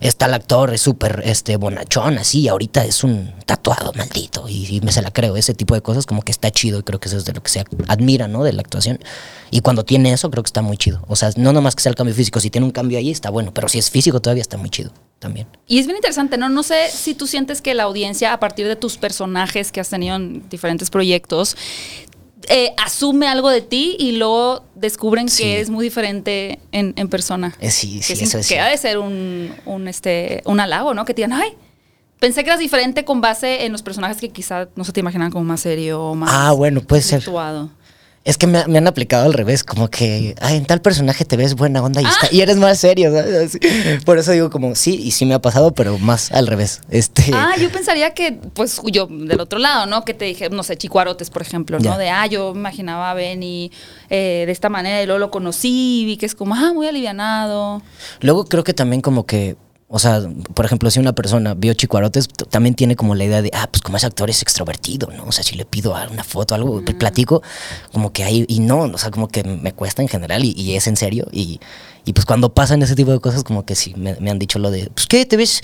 está 0.00 0.26
el 0.26 0.34
actor 0.34 0.72
es 0.72 0.80
súper 0.80 1.22
este 1.24 1.56
bonachón 1.56 2.18
así, 2.18 2.40
y 2.40 2.48
ahorita 2.48 2.84
es 2.84 3.04
un 3.04 3.32
tatuado 3.44 3.92
maldito 3.92 4.48
y, 4.48 4.76
y 4.76 4.80
me 4.80 4.92
se 4.92 5.02
la 5.02 5.10
creo, 5.10 5.36
ese 5.36 5.54
tipo 5.54 5.74
de 5.74 5.82
cosas 5.82 6.06
como 6.06 6.22
que 6.22 6.32
está 6.32 6.50
chido 6.50 6.78
y 6.78 6.82
creo 6.82 6.98
que 6.98 7.08
eso 7.08 7.18
es 7.18 7.24
de 7.24 7.32
lo 7.32 7.42
que 7.42 7.50
se 7.50 7.64
admira, 7.88 8.26
¿no? 8.28 8.42
De 8.42 8.52
la 8.52 8.62
actuación. 8.62 8.98
Y 9.50 9.60
cuando 9.60 9.84
tiene 9.84 10.12
eso 10.12 10.30
creo 10.30 10.42
que 10.42 10.48
está 10.48 10.62
muy 10.62 10.76
chido. 10.76 11.02
O 11.06 11.14
sea, 11.14 11.30
no 11.36 11.52
nomás 11.52 11.76
que 11.76 11.82
sea 11.82 11.90
el 11.90 11.96
cambio 11.96 12.14
físico, 12.14 12.40
si 12.40 12.50
tiene 12.50 12.64
un 12.64 12.72
cambio 12.72 12.98
ahí 12.98 13.10
está 13.10 13.30
bueno, 13.30 13.52
pero 13.54 13.68
si 13.68 13.78
es 13.78 13.90
físico 13.90 14.20
todavía 14.20 14.42
está 14.42 14.56
muy 14.56 14.70
chido 14.70 14.92
también. 15.18 15.46
Y 15.66 15.78
es 15.78 15.86
bien 15.86 15.96
interesante, 15.96 16.36
¿no? 16.38 16.48
No 16.48 16.62
sé 16.62 16.88
si 16.90 17.14
tú 17.14 17.26
sientes 17.26 17.60
que 17.62 17.74
la 17.74 17.84
audiencia, 17.84 18.32
a 18.32 18.40
partir 18.40 18.66
de 18.68 18.76
tus 18.76 18.96
personajes 18.96 19.72
que 19.72 19.80
has 19.80 19.88
tenido 19.88 20.16
en 20.16 20.48
diferentes 20.48 20.90
proyectos, 20.90 21.56
eh, 22.48 22.72
asume 22.76 23.26
algo 23.26 23.50
de 23.50 23.60
ti 23.62 23.96
y 23.98 24.12
luego 24.12 24.64
descubren 24.74 25.28
Sí. 25.28 25.42
que 25.42 25.54
eres 25.54 25.70
muy 25.70 25.84
diferente 25.84 26.60
en, 26.70 26.92
en 26.96 27.08
persona. 27.08 27.56
Eh, 27.60 27.70
sí, 27.70 28.00
sí, 28.02 28.14
que 28.16 28.24
eso 28.24 28.38
es 28.38 28.48
Que 28.48 28.60
ha 28.60 28.68
de 28.68 28.76
ser 28.76 28.98
un, 28.98 29.52
un, 29.64 29.88
este, 29.88 30.42
un 30.44 30.60
halago, 30.60 30.94
¿no? 30.94 31.04
Que 31.04 31.12
te 31.14 31.22
digan, 31.22 31.32
ay, 31.32 31.54
pensé 32.20 32.44
que 32.44 32.50
eras 32.50 32.60
diferente 32.60 33.04
con 33.04 33.20
base 33.20 33.64
en 33.64 33.72
los 33.72 33.82
personajes 33.82 34.18
que 34.18 34.28
quizá 34.28 34.68
no 34.76 34.84
se 34.84 34.92
te 34.92 35.00
imaginan 35.00 35.32
como 35.32 35.44
más 35.44 35.60
serio 35.60 36.00
o 36.02 36.14
más 36.14 36.30
Ah, 36.32 36.52
bueno, 36.52 36.82
puede 36.82 37.02
ser. 37.02 37.24
Es 38.26 38.36
que 38.38 38.46
me, 38.48 38.66
me 38.66 38.78
han 38.78 38.88
aplicado 38.88 39.24
al 39.24 39.32
revés, 39.32 39.62
como 39.62 39.88
que, 39.88 40.34
ay, 40.40 40.56
en 40.56 40.66
tal 40.66 40.80
personaje 40.82 41.24
te 41.24 41.36
ves 41.36 41.54
buena 41.54 41.80
onda 41.80 42.02
y, 42.02 42.04
Ah. 42.04 42.10
está- 42.10 42.34
y 42.34 42.40
eres 42.40 42.56
más 42.56 42.76
serio, 42.78 43.12
¿sabes? 43.12 43.56
Por 44.04 44.18
eso 44.18 44.32
digo 44.32 44.50
como, 44.50 44.74
sí, 44.74 45.00
y 45.00 45.12
sí 45.12 45.24
me 45.24 45.34
ha 45.34 45.40
pasado, 45.40 45.72
pero 45.72 45.96
más 45.98 46.32
al 46.32 46.48
revés. 46.48 46.80
Este, 46.90 47.30
Ah, 47.32 47.52
yo 47.60 47.70
pensaría 47.70 48.12
que, 48.14 48.32
pues, 48.32 48.80
yo 48.92 49.06
del 49.06 49.40
otro 49.40 49.60
lado, 49.60 49.86
¿no? 49.86 50.04
Que 50.04 50.12
te 50.12 50.24
dije, 50.24 50.50
no 50.50 50.64
sé, 50.64 50.76
Chicuarotes, 50.76 51.30
por 51.30 51.40
ejemplo, 51.42 51.78
¿no? 51.78 51.84
Ya. 51.84 51.98
De, 51.98 52.10
ah, 52.10 52.26
yo 52.26 52.50
imaginaba 52.52 53.12
a 53.12 53.14
Benny 53.14 53.70
eh, 54.10 54.42
de 54.44 54.52
esta 54.52 54.68
manera 54.68 55.00
y 55.00 55.06
luego 55.06 55.20
lo 55.20 55.30
conocí 55.30 56.00
y 56.02 56.04
vi 56.06 56.16
que 56.16 56.26
es 56.26 56.34
como, 56.34 56.56
ah, 56.56 56.72
muy 56.74 56.88
alivianado. 56.88 57.80
Luego 58.20 58.44
creo 58.46 58.64
que 58.64 58.74
también 58.74 59.02
como 59.02 59.24
que, 59.24 59.54
o 59.88 59.98
sea, 60.00 60.20
por 60.54 60.64
ejemplo, 60.64 60.90
si 60.90 60.98
una 60.98 61.12
persona 61.12 61.54
vio 61.54 61.72
Chicuarotes, 61.74 62.28
también 62.50 62.74
tiene 62.74 62.96
como 62.96 63.14
la 63.14 63.24
idea 63.24 63.40
de, 63.40 63.50
ah, 63.54 63.68
pues 63.70 63.82
como 63.82 63.96
ese 63.96 64.06
actor 64.06 64.28
es 64.28 64.42
extrovertido, 64.42 65.08
¿no? 65.16 65.24
O 65.24 65.32
sea, 65.32 65.44
si 65.44 65.54
le 65.56 65.64
pido 65.64 65.94
una 66.10 66.24
foto, 66.24 66.54
algo, 66.56 66.80
Mm. 66.80 66.84
platico, 66.98 67.42
como 67.92 68.12
que 68.12 68.24
hay, 68.24 68.44
y 68.48 68.58
no, 68.60 68.80
o 68.80 68.98
sea, 68.98 69.10
como 69.12 69.28
que 69.28 69.44
me 69.44 69.72
cuesta 69.72 70.02
en 70.02 70.08
general 70.08 70.44
y, 70.44 70.52
y 70.56 70.74
es 70.74 70.86
en 70.88 70.96
serio. 70.96 71.28
Y, 71.32 71.60
y 72.08 72.12
pues 72.12 72.24
cuando 72.24 72.54
pasan 72.54 72.80
ese 72.82 72.94
tipo 72.94 73.10
de 73.10 73.18
cosas, 73.20 73.42
como 73.44 73.66
que 73.66 73.74
sí, 73.74 73.92
me, 73.96 74.14
me 74.20 74.30
han 74.30 74.38
dicho 74.38 74.58
lo 74.60 74.70
de, 74.70 74.88
pues, 74.94 75.06
¿qué? 75.06 75.26
¿Te 75.26 75.36
ves, 75.36 75.60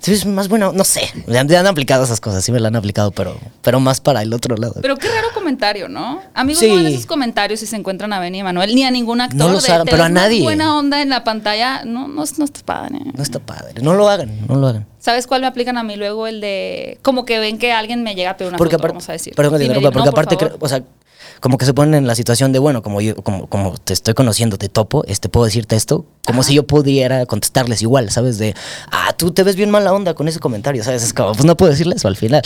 te 0.00 0.10
ves 0.12 0.24
más 0.26 0.46
bueno? 0.48 0.70
No 0.72 0.84
sé, 0.84 1.10
me 1.26 1.38
han, 1.38 1.46
me 1.46 1.56
han 1.56 1.66
aplicado 1.66 2.04
esas 2.04 2.20
cosas, 2.20 2.44
sí 2.44 2.52
me 2.52 2.60
la 2.60 2.68
han 2.68 2.76
aplicado, 2.76 3.10
pero, 3.12 3.36
pero 3.62 3.80
más 3.80 4.00
para 4.00 4.20
el 4.22 4.32
otro 4.34 4.56
lado. 4.56 4.74
Pero 4.82 4.96
qué 4.98 5.08
raro 5.08 5.28
comentario, 5.34 5.88
¿no? 5.88 6.20
Amigos, 6.34 6.60
Sí. 6.60 6.68
no 6.68 6.74
hagan 6.74 6.86
esos 6.92 7.06
comentarios 7.06 7.60
si 7.60 7.66
se 7.66 7.76
encuentran 7.76 8.12
a 8.12 8.20
Benny 8.20 8.40
y 8.40 8.42
Manuel, 8.42 8.74
ni 8.74 8.84
a 8.84 8.90
ningún 8.90 9.20
actor. 9.22 9.38
No 9.38 9.58
hagan, 9.58 9.84
"Te 9.86 9.90
pero 9.90 10.04
a 10.04 10.08
nadie". 10.10 10.42
buena 10.42 10.78
onda 10.78 11.00
en 11.00 11.08
la 11.08 11.24
pantalla, 11.24 11.84
no, 11.86 12.06
no, 12.08 12.24
no 12.36 12.44
está 12.44 12.60
padre. 12.64 12.98
No 13.14 13.22
está 13.22 13.38
padre, 13.40 13.80
no 13.80 13.94
lo 13.94 14.08
hagan, 14.08 14.46
no 14.46 14.56
lo 14.56 14.66
hagan. 14.68 14.86
¿Sabes 15.00 15.26
cuál 15.26 15.40
me 15.40 15.46
aplican 15.46 15.78
a 15.78 15.82
mí 15.82 15.96
luego? 15.96 16.26
El 16.26 16.40
de, 16.42 16.98
como 17.00 17.24
que 17.24 17.38
ven 17.38 17.58
que 17.58 17.72
alguien 17.72 18.02
me 18.02 18.14
llega 18.14 18.30
a 18.32 18.36
pedir 18.36 18.48
una 18.50 18.58
porque 18.58 18.72
foto, 18.74 18.82
aparte, 18.82 18.92
vamos 18.94 19.08
a 19.08 19.12
decir. 19.12 19.34
perdón 19.34 19.58
que 19.60 19.66
te 19.66 19.72
porque 19.72 19.84
no, 19.86 19.92
por 19.92 20.08
aparte, 20.08 20.36
creo- 20.36 20.56
o 20.60 20.68
sea, 20.68 20.82
como 21.40 21.58
que 21.58 21.64
se 21.66 21.74
ponen 21.74 21.94
en 21.94 22.06
la 22.06 22.14
situación 22.14 22.52
de, 22.52 22.58
bueno, 22.58 22.82
como 22.82 23.00
yo, 23.00 23.14
como, 23.16 23.46
como 23.48 23.74
te 23.78 23.92
estoy 23.92 24.14
conociendo, 24.14 24.58
te 24.58 24.68
topo, 24.68 25.04
este, 25.06 25.28
puedo 25.28 25.44
decirte 25.46 25.76
esto, 25.76 26.06
como 26.26 26.42
si 26.42 26.54
yo 26.54 26.66
pudiera 26.66 27.26
contestarles 27.26 27.82
igual, 27.82 28.10
¿sabes? 28.10 28.38
De, 28.38 28.54
ah, 28.90 29.12
tú 29.16 29.30
te 29.32 29.42
ves 29.42 29.56
bien 29.56 29.70
mala 29.70 29.92
onda 29.92 30.14
con 30.14 30.28
ese 30.28 30.40
comentario, 30.40 30.82
¿sabes? 30.82 31.02
Es 31.02 31.12
como, 31.12 31.32
pues 31.32 31.44
no 31.44 31.56
puedo 31.56 31.70
decirle 31.70 31.94
eso 31.96 32.08
al 32.08 32.16
final. 32.16 32.42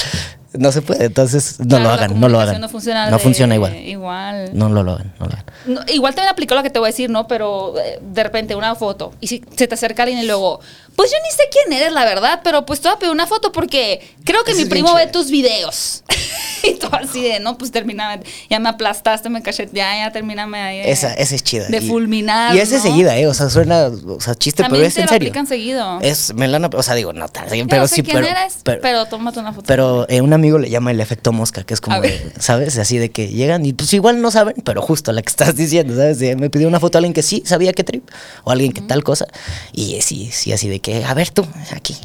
No 0.53 0.73
se 0.73 0.83
puede, 0.83 1.05
entonces 1.05 1.61
no 1.61 1.67
Claro, 1.69 1.85
lo 1.85 1.91
hagan, 1.91 2.21
no 2.21 2.29
lo 2.29 2.41
hagan. 2.41 2.61
No 2.61 2.69
funciona, 2.69 3.09
No 3.09 3.19
de- 3.19 3.23
funciona 3.23 3.55
igual. 3.55 3.77
Igual. 3.77 4.51
No 4.53 4.69
lo, 4.69 4.83
lo 4.83 4.93
hagan, 4.95 5.15
no 5.21 5.27
lo 5.27 5.33
hagan. 5.33 5.45
No, 5.67 5.81
igual 5.93 6.15
también 6.15 6.33
aplicó 6.33 6.57
lo 6.57 6.63
que 6.65 6.71
te 6.71 6.81
voy 6.81 6.87
a 6.89 6.91
decir, 6.91 7.09
¿no? 7.09 7.29
Pero 7.29 7.75
eh, 7.79 8.01
de 8.03 8.23
repente 8.25 8.57
una 8.57 8.75
foto 8.75 9.13
y 9.21 9.29
si 9.29 9.45
se 9.57 9.69
te 9.69 9.75
acerca 9.75 10.03
alguien 10.03 10.21
y 10.21 10.27
luego, 10.27 10.59
pues 10.97 11.11
yo 11.11 11.17
ni 11.23 11.31
sé 11.37 11.45
quién 11.51 11.73
eres, 11.73 11.93
la 11.93 12.05
verdad, 12.05 12.41
pero 12.45 12.67
pues 12.67 12.81
te 12.81 12.89
voy 12.89 12.97
a 12.97 12.99
pedir 12.99 13.13
una 13.13 13.27
foto 13.27 13.53
porque 13.53 14.01
creo 14.25 14.45
que 14.45 14.53
Eso 14.53 14.61
mi 14.61 14.67
primo 14.67 14.95
ve 14.95 15.07
tus 15.07 15.31
videos. 15.31 16.03
y 16.63 16.75
tú 16.75 16.89
así 16.93 17.23
de, 17.23 17.41
no, 17.41 17.57
pues 17.57 17.71
termina, 17.73 18.21
ya 18.51 18.59
me 18.59 18.69
aplastaste, 18.69 19.31
me 19.31 19.43
caché, 19.43 19.69
ya, 19.73 19.97
ya 19.97 20.13
termíname 20.13 20.61
ahí. 20.61 20.81
Esa, 20.85 21.15
esa 21.15 21.35
es 21.35 21.43
chida. 21.43 21.67
De 21.69 21.79
Y- 21.79 21.89
fulminar. 21.89 22.55
Y 22.55 22.59
es 22.59 22.71
¿no? 22.71 22.81
seguida, 22.83 23.17
¿eh? 23.17 23.27
O 23.27 23.35
sea, 23.35 23.49
suena, 23.49 23.87
o 23.87 24.21
sea, 24.21 24.35
chiste, 24.35 24.63
También 24.63 24.81
pero 24.83 24.89
es 24.89 24.95
te 24.95 25.01
en 25.01 25.07
lo 25.07 25.13
serio. 25.13 25.29
aplican 25.29 25.47
seguido. 25.47 26.01
Es, 26.03 26.35
me 26.35 26.49
la 26.49 26.57
han, 26.59 26.65
o 26.75 26.83
sea, 26.83 26.95
digo, 26.95 27.13
no 27.13 27.29
tan, 27.29 27.47
pero 27.49 27.83
no 27.83 27.89
sé 27.89 27.97
sí, 27.97 28.03
quién 28.03 28.17
pero, 28.19 28.27
eres, 28.29 28.59
pero, 28.63 28.83
pero, 28.83 29.07
tómate 29.07 29.39
una 29.41 29.53
foto. 29.53 29.65
Pero 29.67 30.07
eh, 30.09 30.21
un 30.21 30.33
amigo 30.33 30.59
le 30.59 30.69
llama 30.69 30.91
el 30.91 31.01
efecto 31.01 31.33
mosca, 31.33 31.65
que 31.65 31.73
es 31.75 31.81
como, 31.81 31.97
A 31.97 32.01
de, 32.01 32.33
¿sabes? 32.39 32.77
Así 32.79 32.99
de 32.99 33.11
que 33.11 33.29
llegan 33.29 33.65
y 33.65 33.73
pues 33.73 33.93
igual 33.95 34.21
no 34.21 34.31
saben, 34.31 34.55
pero 34.65 34.83
justo 34.83 35.13
la 35.13 35.23
que 35.23 35.31
estás 35.31 35.57
diciendo, 35.57 35.95
¿sabes? 35.97 36.19
De, 36.19 36.37
me 36.37 36.51
pidió 36.51 36.69
una 36.69 36.79
foto 36.81 36.99
alguien 36.99 37.15
que 37.15 37.23
sí 37.23 37.43
sabía 37.47 37.73
qué 37.73 37.85
trip, 37.85 38.09
o 38.45 38.51
alguien 38.51 38.73
que 38.73 38.83
tal 38.83 39.03
cosa, 39.03 39.27
y 39.73 40.01
sí, 40.03 40.31
sí, 40.33 40.53
así 40.53 40.69
de 40.69 40.81
que, 40.81 40.90
a 41.05 41.15
ver 41.15 41.31
tú, 41.31 41.47
aquí. 41.75 41.97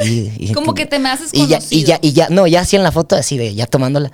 Y- 0.00 0.32
y- 0.38 0.52
Como 0.54 0.74
que 0.74 0.86
te 0.86 0.98
me 0.98 1.08
haces 1.10 1.30
y 1.32 1.38
ya, 1.40 1.44
y 1.44 1.48
conocido. 1.58 1.86
ya, 1.88 1.98
y 2.02 2.12
ya, 2.12 2.28
no, 2.28 2.46
ya 2.46 2.60
así 2.60 2.76
en 2.76 2.82
la 2.82 2.92
foto, 2.92 3.16
así 3.16 3.36
de, 3.38 3.54
ya 3.54 3.66
tomándola, 3.66 4.10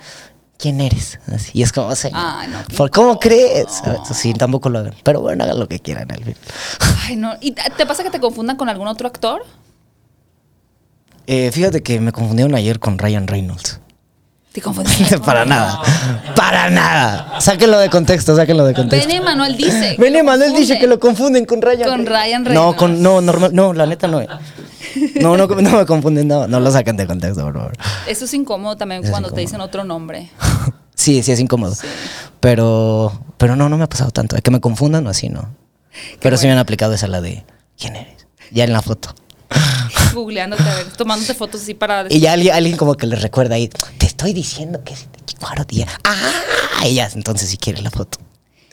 ¿quién 0.57 0.81
eres? 0.81 1.19
Así, 1.27 1.51
y 1.53 1.61
es 1.63 1.71
como, 1.71 1.87
o 1.87 1.95
sea, 1.95 2.09
Ay, 2.13 2.47
no, 2.47 2.57
qué 2.67 2.75
¿por 2.75 2.89
¿cómo 2.91 3.19
crees? 3.19 3.67
Sí, 4.13 4.33
tampoco 4.33 4.69
lo 4.69 4.79
hagan, 4.79 4.95
pero 5.03 5.21
bueno, 5.21 5.43
hagan 5.43 5.59
lo 5.59 5.67
que 5.67 5.79
quieran 5.79 6.11
al 6.11 6.23
fin. 6.23 6.35
Ay, 7.07 7.15
no. 7.15 7.33
¿Y 7.41 7.51
te 7.51 7.85
pasa 7.85 8.03
que 8.03 8.09
te 8.09 8.19
confundan 8.19 8.57
con 8.57 8.67
algún 8.69 8.87
otro 8.87 9.07
actor? 9.07 9.45
Eh, 11.27 11.51
fíjate 11.51 11.81
que 11.81 11.99
me 11.99 12.11
confundieron 12.11 12.53
ayer 12.55 12.79
con 12.79 12.97
Ryan 12.99 13.27
Reynolds. 13.27 13.79
Te 14.55 14.61
confundiste. 14.61 15.19
para 15.25 15.43
nada. 15.43 15.81
Para 16.33 16.69
nada. 16.69 17.41
Sáquenlo 17.41 17.77
de 17.77 17.89
contexto, 17.89 18.37
sáquenlo 18.37 18.63
de 18.63 18.73
contexto. 18.73 19.05
Bene 19.05 19.19
Manuel 19.19 19.57
dice. 19.57 19.97
lo 19.99 20.23
Manuel 20.23 20.53
dice 20.53 20.79
que 20.79 20.87
lo 20.87 20.97
confunden 20.97 21.45
con 21.45 21.61
Ryan. 21.61 21.89
Con 21.89 22.05
Ryan 22.05 22.43
No, 22.43 22.49
Reynolds. 22.49 22.77
con, 22.77 23.03
no, 23.03 23.19
normal, 23.19 23.53
no, 23.53 23.73
la 23.73 23.85
neta 23.85 24.07
no. 24.07 24.21
No, 25.15 25.35
no, 25.35 25.47
no 25.47 25.77
me 25.77 25.85
confunden, 25.85 26.29
no, 26.29 26.47
no 26.47 26.61
lo 26.61 26.71
saquen 26.71 26.95
de 26.95 27.05
contexto, 27.05 27.43
por 27.43 27.53
favor. 27.53 27.73
Eso 28.07 28.23
es 28.23 28.33
incómodo 28.33 28.77
también 28.77 29.01
Eso 29.01 29.07
es 29.07 29.11
cuando 29.11 29.29
te 29.31 29.41
dicen 29.41 29.59
otro 29.59 29.83
nombre. 29.83 30.31
Sí, 30.97 31.21
sí 31.23 31.33
es 31.33 31.41
incómodo. 31.41 31.75
Pero, 32.39 33.11
pero 33.37 33.57
no, 33.57 33.67
no 33.67 33.77
me 33.77 33.83
ha 33.83 33.89
pasado 33.89 34.11
tanto. 34.11 34.37
Que 34.37 34.49
me 34.49 34.61
confundan 34.61 35.05
o 35.05 35.09
así, 35.09 35.27
no. 35.27 35.53
Pero 36.21 36.37
sí 36.37 36.47
me 36.47 36.53
han 36.53 36.57
aplicado 36.57 36.93
esa 36.93 37.07
la 37.07 37.19
de 37.19 37.43
¿quién 37.77 37.97
eres? 37.97 38.25
Ya 38.49 38.63
en 38.63 38.71
la 38.71 38.81
foto. 38.81 39.13
Googleándote, 40.13 40.63
a 40.63 40.75
ver, 40.75 40.87
tomándote 40.97 41.33
fotos 41.33 41.61
así 41.61 41.73
para. 41.73 42.05
Y 42.09 42.19
ya 42.19 42.33
alguien, 42.33 42.53
alguien 42.53 42.77
como 42.77 42.95
que 42.95 43.05
les 43.07 43.21
recuerda 43.21 43.55
ahí, 43.55 43.69
te 43.97 44.05
estoy 44.05 44.33
diciendo 44.33 44.83
que 44.83 44.93
es 44.93 45.07
de. 45.11 45.85
Ah, 46.03 46.15
ellas, 46.85 47.15
entonces 47.15 47.49
si 47.49 47.57
quieres 47.57 47.83
la 47.83 47.91
foto. 47.91 48.17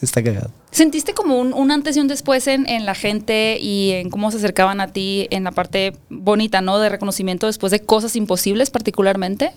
Está 0.00 0.22
cagado. 0.22 0.50
¿Sentiste 0.72 1.14
como 1.14 1.38
un, 1.38 1.52
un 1.52 1.70
antes 1.70 1.96
y 1.96 2.00
un 2.00 2.08
después 2.08 2.46
en, 2.48 2.68
en 2.68 2.86
la 2.86 2.94
gente 2.96 3.58
y 3.60 3.92
en 3.92 4.10
cómo 4.10 4.30
se 4.32 4.38
acercaban 4.38 4.80
a 4.80 4.88
ti 4.88 5.28
en 5.30 5.44
la 5.44 5.52
parte 5.52 5.96
bonita, 6.08 6.60
¿no? 6.60 6.78
De 6.80 6.88
reconocimiento 6.88 7.46
después 7.46 7.70
de 7.70 7.80
cosas 7.80 8.16
imposibles 8.16 8.70
particularmente. 8.70 9.52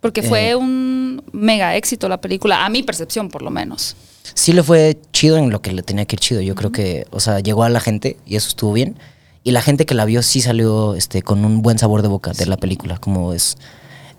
Porque 0.00 0.22
fue 0.22 0.50
Eh. 0.50 0.56
un 0.56 1.22
mega 1.32 1.74
éxito 1.76 2.08
la 2.10 2.20
película, 2.20 2.66
a 2.66 2.68
mi 2.68 2.82
percepción 2.82 3.30
por 3.30 3.40
lo 3.40 3.50
menos. 3.50 3.96
Sí 4.34 4.52
le 4.52 4.62
fue 4.62 4.98
chido 5.12 5.38
en 5.38 5.48
lo 5.50 5.62
que 5.62 5.72
le 5.72 5.82
tenía 5.82 6.04
que 6.04 6.16
ir 6.16 6.20
chido. 6.20 6.40
Yo 6.42 6.54
creo 6.54 6.70
que, 6.72 7.06
o 7.10 7.20
sea, 7.20 7.40
llegó 7.40 7.62
a 7.64 7.70
la 7.70 7.80
gente 7.80 8.18
y 8.26 8.36
eso 8.36 8.48
estuvo 8.48 8.72
bien. 8.74 8.96
Y 9.44 9.52
la 9.52 9.62
gente 9.62 9.86
que 9.86 9.94
la 9.94 10.06
vio 10.06 10.22
sí 10.22 10.40
salió 10.40 10.94
este, 10.96 11.22
con 11.22 11.44
un 11.44 11.62
buen 11.62 11.78
sabor 11.78 12.02
de 12.02 12.08
boca 12.08 12.32
de 12.32 12.46
la 12.46 12.56
película. 12.56 12.96
Como 12.98 13.32
es. 13.34 13.56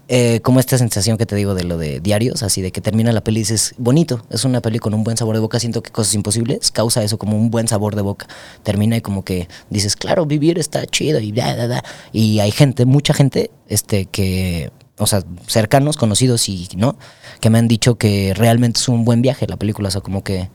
eh, 0.08 0.40
como 0.42 0.60
esta 0.60 0.78
sensación 0.78 1.18
que 1.18 1.26
te 1.26 1.36
digo 1.36 1.56
de 1.56 1.64
lo 1.64 1.78
de 1.80 2.00
diarios, 2.00 2.44
así 2.44 2.62
de 2.62 2.72
que 2.72 2.80
termina 2.80 3.12
la 3.12 3.22
peli 3.24 3.40
y 3.40 3.44
dices, 3.44 3.74
bonito, 3.80 4.24
es 4.30 4.46
una 4.46 4.62
peli 4.62 4.78
con 4.78 4.94
un 4.94 5.04
buen 5.04 5.18
sabor 5.18 5.36
de 5.36 5.42
boca, 5.42 5.60
siento 5.60 5.82
que 5.82 5.92
Cosas 5.92 6.14
Imposibles 6.14 6.72
causa 6.72 7.04
eso 7.04 7.18
como 7.18 7.38
un 7.38 7.50
buen 7.50 7.68
sabor 7.68 7.96
de 7.96 8.04
boca. 8.04 8.28
Termina 8.64 8.98
y 8.98 9.02
como 9.02 9.26
que 9.26 9.50
dices, 9.72 9.96
claro, 9.96 10.26
vivir 10.28 10.60
está 10.60 10.86
chido 10.86 11.20
y 11.20 11.32
bla, 11.32 11.56
bla, 11.56 11.66
bla. 11.66 11.84
Y 12.12 12.40
hay 12.40 12.52
gente, 12.52 12.86
mucha 12.86 13.14
gente, 13.16 13.50
este, 13.68 14.06
que, 14.06 14.72
o 15.00 15.08
sea, 15.08 15.24
cercanos, 15.48 15.98
conocidos 15.98 16.48
y 16.50 16.70
no, 16.78 16.98
que 17.42 17.50
me 17.50 17.58
han 17.58 17.68
dicho 17.68 17.96
que 17.98 18.34
realmente 18.36 18.80
es 18.80 18.88
un 18.88 19.06
buen 19.06 19.24
viaje 19.24 19.48
la 19.48 19.58
película, 19.58 19.88
o 19.90 19.92
sea, 19.92 20.02
como 20.02 20.24
que 20.24 20.50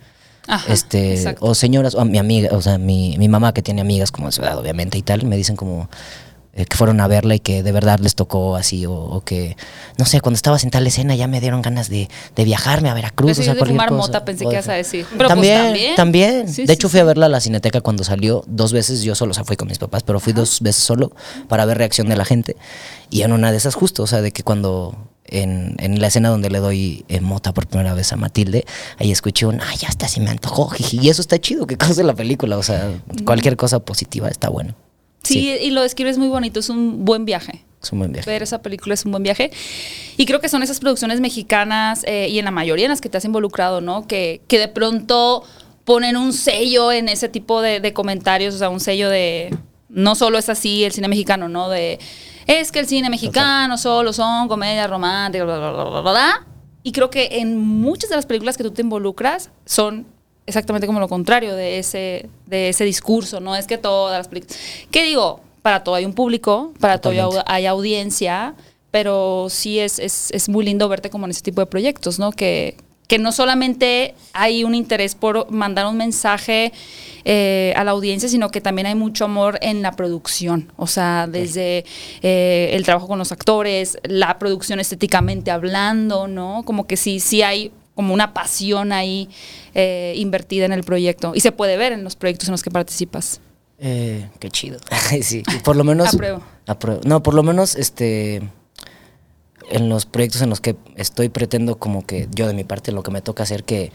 Ajá, 0.46 0.72
este 0.72 1.14
exacto. 1.14 1.46
o 1.46 1.54
señoras 1.54 1.94
o 1.94 2.04
mi 2.04 2.18
amiga 2.18 2.50
o 2.52 2.62
sea 2.62 2.78
mi, 2.78 3.16
mi 3.18 3.28
mamá 3.28 3.52
que 3.52 3.62
tiene 3.62 3.80
amigas 3.80 4.10
como 4.10 4.26
de 4.26 4.32
ciudad 4.32 4.58
obviamente 4.58 4.98
y 4.98 5.02
tal 5.02 5.24
me 5.24 5.36
dicen 5.36 5.54
como 5.54 5.88
eh, 6.52 6.64
que 6.64 6.76
fueron 6.76 7.00
a 7.00 7.06
verla 7.06 7.36
y 7.36 7.38
que 7.38 7.62
de 7.62 7.70
verdad 7.70 8.00
les 8.00 8.16
tocó 8.16 8.56
así 8.56 8.84
o, 8.84 8.92
o 8.92 9.20
que 9.20 9.56
no 9.98 10.04
sé 10.04 10.20
cuando 10.20 10.34
estabas 10.34 10.64
en 10.64 10.70
tal 10.70 10.84
escena 10.84 11.14
ya 11.14 11.28
me 11.28 11.40
dieron 11.40 11.62
ganas 11.62 11.88
de, 11.88 12.08
de 12.34 12.44
viajarme 12.44 12.90
a 12.90 12.94
Veracruz 12.94 13.30
Eso 13.30 13.42
o 13.42 13.44
sea 13.44 13.54
de 13.54 13.64
fumar 13.64 13.88
cosa. 13.90 13.98
mota 14.00 14.24
pensé 14.24 14.44
O 14.44 14.48
que 14.48 14.56
ibas 14.56 14.68
a 14.68 14.72
decir. 14.72 15.06
Pero 15.10 15.18
pues 15.18 15.28
también, 15.28 15.62
también. 15.62 15.94
también. 15.94 16.48
Sí, 16.48 16.66
de 16.66 16.72
hecho, 16.72 16.88
sí. 16.88 16.92
fui 16.92 17.00
a 17.00 17.04
verla 17.04 17.26
a 17.26 17.28
la 17.28 17.40
Cineteca 17.40 17.80
cuando 17.82 18.02
salió 18.02 18.42
dos 18.48 18.72
veces. 18.72 19.02
Yo 19.02 19.14
solo, 19.14 19.30
o 19.30 19.34
sea, 19.34 19.44
fui 19.44 19.56
con 19.56 19.68
mis 19.68 19.78
papás, 19.78 20.02
pero 20.02 20.18
fui 20.18 20.32
dos 20.32 20.60
veces 20.60 20.82
solo 20.82 21.12
para 21.46 21.64
ver 21.66 21.78
reacción 21.78 22.08
de 22.08 22.16
la 22.16 22.24
gente. 22.24 22.56
Y 23.10 23.22
en 23.22 23.32
una 23.32 23.52
de 23.52 23.56
esas, 23.56 23.76
justo, 23.76 24.02
o 24.02 24.08
sea, 24.08 24.20
de 24.20 24.32
que 24.32 24.42
cuando 24.42 24.96
en, 25.24 25.76
en 25.78 26.00
la 26.00 26.08
escena 26.08 26.28
donde 26.28 26.50
le 26.50 26.58
doy 26.58 27.04
eh, 27.08 27.20
mota 27.20 27.52
por 27.52 27.66
primera 27.66 27.94
vez 27.94 28.12
a 28.12 28.16
Matilde, 28.16 28.64
ahí 28.98 29.10
escuché 29.10 29.46
un, 29.46 29.60
ay, 29.60 29.76
ya 29.78 29.88
hasta 29.88 30.08
se 30.08 30.20
me 30.20 30.30
antojó. 30.30 30.68
jiji". 30.70 30.98
Y 31.02 31.08
eso 31.08 31.20
está 31.22 31.38
chido, 31.38 31.66
que 31.66 31.76
cause 31.76 32.02
la 32.02 32.14
película. 32.14 32.58
O 32.58 32.62
sea, 32.62 32.92
cualquier 33.24 33.56
cosa 33.56 33.80
positiva 33.80 34.28
está 34.28 34.48
bueno. 34.48 34.74
Sí, 35.22 35.56
y 35.60 35.70
lo 35.70 35.82
describes 35.82 36.18
muy 36.18 36.28
bonito, 36.28 36.60
es 36.60 36.68
un 36.70 37.04
buen 37.04 37.24
viaje. 37.24 37.64
Es 37.82 37.92
un 37.92 37.98
buen 38.00 38.12
viaje. 38.12 38.28
Ver 38.28 38.42
esa 38.42 38.62
película 38.62 38.94
es 38.94 39.04
un 39.04 39.12
buen 39.12 39.22
viaje. 39.22 39.50
Y 40.16 40.26
creo 40.26 40.40
que 40.40 40.48
son 40.48 40.62
esas 40.62 40.80
producciones 40.80 41.20
mexicanas 41.20 42.04
eh, 42.06 42.28
y 42.28 42.38
en 42.38 42.44
la 42.44 42.50
mayoría 42.50 42.86
en 42.86 42.90
las 42.90 43.00
que 43.00 43.08
te 43.08 43.18
has 43.18 43.24
involucrado, 43.24 43.80
¿no? 43.80 44.06
Que, 44.06 44.40
que 44.48 44.58
de 44.58 44.68
pronto 44.68 45.44
ponen 45.84 46.16
un 46.16 46.32
sello 46.32 46.92
en 46.92 47.08
ese 47.08 47.28
tipo 47.28 47.62
de, 47.62 47.80
de 47.80 47.92
comentarios, 47.92 48.54
o 48.54 48.58
sea, 48.58 48.68
un 48.68 48.80
sello 48.80 49.08
de. 49.08 49.54
No 49.88 50.14
solo 50.14 50.38
es 50.38 50.48
así 50.48 50.84
el 50.84 50.92
cine 50.92 51.08
mexicano, 51.08 51.48
¿no? 51.48 51.68
De. 51.68 51.98
Es 52.50 52.72
que 52.72 52.80
el 52.80 52.88
cine 52.88 53.08
mexicano 53.08 53.78
solo 53.78 54.12
son 54.12 54.48
comedias 54.48 54.90
románticas, 54.90 55.46
bla, 55.46 55.58
bla, 55.58 55.70
bla, 55.70 55.84
bla, 55.84 56.00
bla, 56.00 56.10
bla. 56.10 56.46
Y 56.82 56.90
creo 56.90 57.08
que 57.08 57.38
en 57.38 57.56
muchas 57.56 58.10
de 58.10 58.16
las 58.16 58.26
películas 58.26 58.56
que 58.56 58.64
tú 58.64 58.72
te 58.72 58.82
involucras 58.82 59.50
son 59.64 60.04
exactamente 60.46 60.88
como 60.88 60.98
lo 60.98 61.06
contrario 61.06 61.54
de 61.54 61.78
ese, 61.78 62.28
de 62.46 62.70
ese 62.70 62.84
discurso, 62.84 63.38
no 63.38 63.54
es 63.54 63.68
que 63.68 63.78
todas 63.78 64.18
las 64.18 64.26
películas... 64.26 64.58
¿Qué 64.90 65.04
digo? 65.04 65.40
Para 65.62 65.84
todo 65.84 65.94
hay 65.94 66.04
un 66.04 66.12
público, 66.12 66.74
para 66.80 67.00
todo 67.00 67.12
hay 67.46 67.66
audiencia, 67.66 68.56
pero 68.90 69.46
sí 69.48 69.78
es, 69.78 70.00
es, 70.00 70.32
es 70.32 70.48
muy 70.48 70.64
lindo 70.64 70.88
verte 70.88 71.08
como 71.08 71.26
en 71.26 71.30
ese 71.30 71.42
tipo 71.42 71.60
de 71.60 71.66
proyectos, 71.66 72.18
¿no? 72.18 72.32
Que, 72.32 72.76
que 73.10 73.18
no 73.18 73.32
solamente 73.32 74.14
hay 74.32 74.62
un 74.62 74.72
interés 74.72 75.16
por 75.16 75.50
mandar 75.50 75.84
un 75.86 75.96
mensaje 75.96 76.72
eh, 77.24 77.74
a 77.74 77.82
la 77.82 77.90
audiencia, 77.90 78.28
sino 78.28 78.52
que 78.52 78.60
también 78.60 78.86
hay 78.86 78.94
mucho 78.94 79.24
amor 79.24 79.58
en 79.62 79.82
la 79.82 79.90
producción. 79.90 80.72
O 80.76 80.86
sea, 80.86 81.26
desde 81.26 81.84
eh, 82.22 82.70
el 82.72 82.84
trabajo 82.84 83.08
con 83.08 83.18
los 83.18 83.32
actores, 83.32 83.98
la 84.04 84.38
producción 84.38 84.78
estéticamente 84.78 85.50
hablando, 85.50 86.28
¿no? 86.28 86.62
Como 86.64 86.86
que 86.86 86.96
sí, 86.96 87.18
sí 87.18 87.42
hay 87.42 87.72
como 87.96 88.14
una 88.14 88.32
pasión 88.32 88.92
ahí 88.92 89.28
eh, 89.74 90.14
invertida 90.16 90.64
en 90.64 90.72
el 90.72 90.84
proyecto. 90.84 91.32
Y 91.34 91.40
se 91.40 91.50
puede 91.50 91.76
ver 91.76 91.90
en 91.90 92.04
los 92.04 92.14
proyectos 92.14 92.46
en 92.46 92.52
los 92.52 92.62
que 92.62 92.70
participas. 92.70 93.40
Qué 93.80 94.50
chido. 94.50 94.78
sí, 95.22 95.42
por 95.64 95.74
lo 95.74 95.82
menos. 95.82 96.14
Apruebo. 96.14 96.44
apruebo. 96.64 97.00
No, 97.04 97.24
por 97.24 97.34
lo 97.34 97.42
menos, 97.42 97.74
este. 97.74 98.40
En 99.70 99.88
los 99.88 100.04
proyectos 100.06 100.42
en 100.42 100.50
los 100.50 100.60
que 100.60 100.76
estoy, 100.96 101.28
pretendo 101.28 101.78
como 101.78 102.04
que 102.04 102.28
yo 102.34 102.46
de 102.46 102.54
mi 102.54 102.64
parte 102.64 102.92
lo 102.92 103.02
que 103.02 103.10
me 103.10 103.22
toca 103.22 103.42
hacer 103.44 103.64
que 103.64 103.92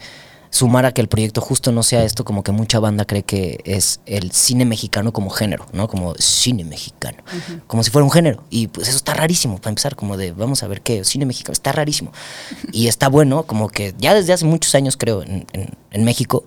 sumar 0.48 0.86
a 0.86 0.92
que 0.92 1.02
el 1.02 1.08
proyecto 1.08 1.40
justo 1.42 1.70
no 1.72 1.82
sea 1.82 2.04
esto 2.04 2.24
como 2.24 2.42
que 2.42 2.50
mucha 2.52 2.78
banda 2.78 3.04
cree 3.04 3.24
que 3.24 3.60
es 3.64 4.00
el 4.06 4.30
cine 4.32 4.64
mexicano 4.64 5.12
como 5.12 5.28
género, 5.28 5.66
¿no? 5.72 5.86
Como 5.88 6.14
cine 6.14 6.64
mexicano, 6.64 7.18
como 7.66 7.82
si 7.82 7.90
fuera 7.90 8.04
un 8.04 8.10
género. 8.10 8.42
Y 8.48 8.68
pues 8.68 8.88
eso 8.88 8.96
está 8.96 9.12
rarísimo 9.12 9.58
para 9.58 9.70
empezar, 9.70 9.96
como 9.96 10.16
de 10.16 10.32
vamos 10.32 10.62
a 10.62 10.68
ver 10.68 10.80
qué, 10.80 11.04
cine 11.04 11.26
mexicano, 11.26 11.52
está 11.52 11.72
rarísimo. 11.72 12.12
Y 12.72 12.86
está 12.86 13.08
bueno, 13.08 13.42
como 13.42 13.68
que 13.68 13.94
ya 13.98 14.14
desde 14.14 14.32
hace 14.32 14.44
muchos 14.46 14.74
años 14.74 14.96
creo 14.96 15.22
en, 15.22 15.46
en- 15.52 15.70
en 15.90 16.04
México, 16.04 16.44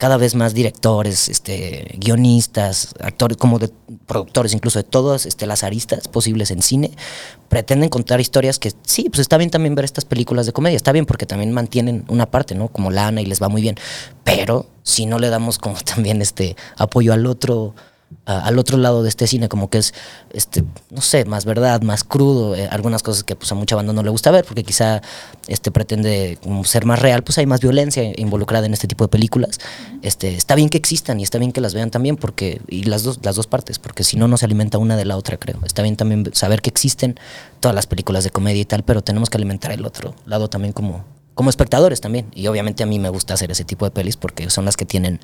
cada 0.00 0.16
vez 0.16 0.34
más 0.34 0.54
directores, 0.54 1.28
este, 1.28 1.94
guionistas, 1.98 2.94
actores, 3.00 3.36
como 3.36 3.58
de 3.58 3.70
productores, 4.06 4.54
incluso 4.54 4.78
de 4.78 4.82
todas 4.82 5.26
este, 5.26 5.46
las 5.46 5.62
aristas 5.62 6.08
posibles 6.08 6.50
en 6.50 6.62
cine, 6.62 6.90
pretenden 7.50 7.90
contar 7.90 8.18
historias 8.18 8.58
que 8.58 8.72
sí, 8.82 9.10
pues 9.10 9.20
está 9.20 9.36
bien 9.36 9.50
también 9.50 9.74
ver 9.74 9.84
estas 9.84 10.06
películas 10.06 10.46
de 10.46 10.54
comedia, 10.54 10.76
está 10.76 10.92
bien 10.92 11.04
porque 11.04 11.26
también 11.26 11.52
mantienen 11.52 12.06
una 12.08 12.24
parte, 12.30 12.54
¿no? 12.54 12.68
Como 12.68 12.90
lana 12.90 13.20
y 13.20 13.26
les 13.26 13.42
va 13.42 13.50
muy 13.50 13.60
bien. 13.60 13.76
Pero 14.24 14.64
si 14.82 15.04
no 15.04 15.18
le 15.18 15.28
damos 15.28 15.58
como 15.58 15.76
también 15.84 16.22
este 16.22 16.56
apoyo 16.78 17.12
al 17.12 17.26
otro, 17.26 17.74
a- 18.26 18.40
al 18.46 18.58
otro 18.58 18.76
lado 18.76 19.02
de 19.02 19.08
este 19.08 19.26
cine, 19.26 19.48
como 19.48 19.70
que 19.70 19.78
es, 19.78 19.94
este, 20.32 20.64
no 20.90 21.00
sé, 21.00 21.24
más 21.24 21.44
verdad, 21.44 21.82
más 21.82 22.04
crudo, 22.04 22.54
eh, 22.54 22.68
algunas 22.70 23.02
cosas 23.02 23.24
que 23.24 23.36
pues 23.36 23.50
a 23.52 23.54
mucha 23.54 23.76
banda 23.76 23.92
no 23.92 24.02
le 24.02 24.10
gusta 24.10 24.30
ver, 24.30 24.44
porque 24.44 24.62
quizá 24.64 25.00
este 25.48 25.70
pretende 25.70 26.38
como 26.42 26.64
ser 26.64 26.84
más 26.84 26.98
real, 27.00 27.22
pues 27.22 27.38
hay 27.38 27.46
más 27.46 27.60
violencia 27.60 28.02
involucrada 28.16 28.66
en 28.66 28.72
este 28.72 28.86
tipo 28.88 29.04
de 29.04 29.08
películas. 29.08 29.58
Este, 30.02 30.34
está 30.34 30.54
bien 30.54 30.68
que 30.68 30.76
existan 30.78 31.20
y 31.20 31.22
está 31.22 31.38
bien 31.38 31.52
que 31.52 31.60
las 31.60 31.74
vean 31.74 31.90
también, 31.90 32.16
porque, 32.16 32.60
y 32.68 32.84
las 32.84 33.02
dos, 33.02 33.18
las 33.22 33.36
dos 33.36 33.46
partes, 33.46 33.78
porque 33.78 34.04
si 34.04 34.16
no, 34.16 34.28
no 34.28 34.36
se 34.36 34.44
alimenta 34.44 34.78
una 34.78 34.96
de 34.96 35.04
la 35.04 35.16
otra, 35.16 35.36
creo. 35.36 35.58
Está 35.64 35.82
bien 35.82 35.96
también 35.96 36.30
saber 36.32 36.62
que 36.62 36.70
existen 36.70 37.18
todas 37.60 37.74
las 37.74 37.86
películas 37.86 38.24
de 38.24 38.30
comedia 38.30 38.60
y 38.62 38.64
tal, 38.64 38.82
pero 38.82 39.02
tenemos 39.02 39.30
que 39.30 39.38
alimentar 39.38 39.72
el 39.72 39.84
otro 39.86 40.14
lado 40.26 40.48
también 40.48 40.72
como, 40.72 41.04
como 41.34 41.50
espectadores 41.50 42.00
también. 42.00 42.26
Y 42.34 42.46
obviamente 42.48 42.82
a 42.82 42.86
mí 42.86 42.98
me 42.98 43.08
gusta 43.08 43.34
hacer 43.34 43.50
ese 43.50 43.64
tipo 43.64 43.84
de 43.84 43.90
pelis 43.90 44.16
porque 44.16 44.50
son 44.50 44.64
las 44.64 44.76
que 44.76 44.84
tienen 44.84 45.20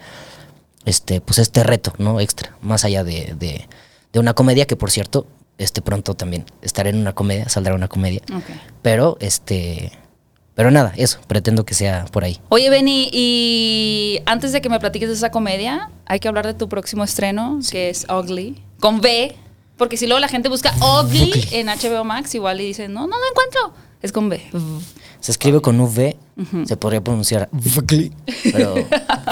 este, 0.86 1.20
pues 1.20 1.38
este 1.38 1.62
reto, 1.62 1.92
¿no? 1.98 2.20
Extra, 2.20 2.56
más 2.62 2.84
allá 2.84 3.04
de, 3.04 3.34
de, 3.38 3.68
de 4.12 4.18
una 4.18 4.32
comedia, 4.32 4.66
que 4.66 4.76
por 4.76 4.90
cierto, 4.90 5.26
este 5.58 5.82
pronto 5.82 6.14
también 6.14 6.44
estaré 6.62 6.90
en 6.90 6.96
una 6.98 7.14
comedia, 7.14 7.48
saldrá 7.48 7.74
una 7.74 7.88
comedia. 7.88 8.22
Pero, 8.82 9.16
este, 9.20 9.92
pero 10.54 10.70
nada, 10.70 10.92
eso, 10.96 11.18
pretendo 11.26 11.64
que 11.64 11.74
sea 11.74 12.06
por 12.06 12.24
ahí. 12.24 12.40
Oye, 12.48 12.70
Benny, 12.70 13.10
y 13.12 14.20
antes 14.26 14.52
de 14.52 14.60
que 14.60 14.68
me 14.68 14.80
platiques 14.80 15.08
de 15.08 15.14
esa 15.14 15.30
comedia, 15.30 15.90
hay 16.06 16.20
que 16.20 16.28
hablar 16.28 16.46
de 16.46 16.54
tu 16.54 16.68
próximo 16.68 17.04
estreno, 17.04 17.58
que 17.70 17.90
es 17.90 18.06
Ugly, 18.08 18.62
con 18.80 19.00
B, 19.00 19.34
porque 19.76 19.96
si 19.96 20.06
luego 20.06 20.20
la 20.20 20.28
gente 20.28 20.48
busca 20.48 20.72
Ugly 20.76 21.48
en 21.52 21.66
HBO 21.66 22.04
Max, 22.04 22.34
igual 22.34 22.60
y 22.60 22.66
dicen, 22.66 22.92
no, 22.92 23.06
no 23.06 23.16
lo 23.18 23.26
encuentro, 23.30 23.74
es 24.02 24.12
con 24.12 24.28
B. 24.28 24.42
Se 25.26 25.32
escribe 25.32 25.60
con 25.60 25.80
V, 25.80 26.16
se 26.66 26.76
podría 26.76 27.02
pronunciar 27.02 27.48
ugly, 27.52 28.12
pero, 28.52 28.74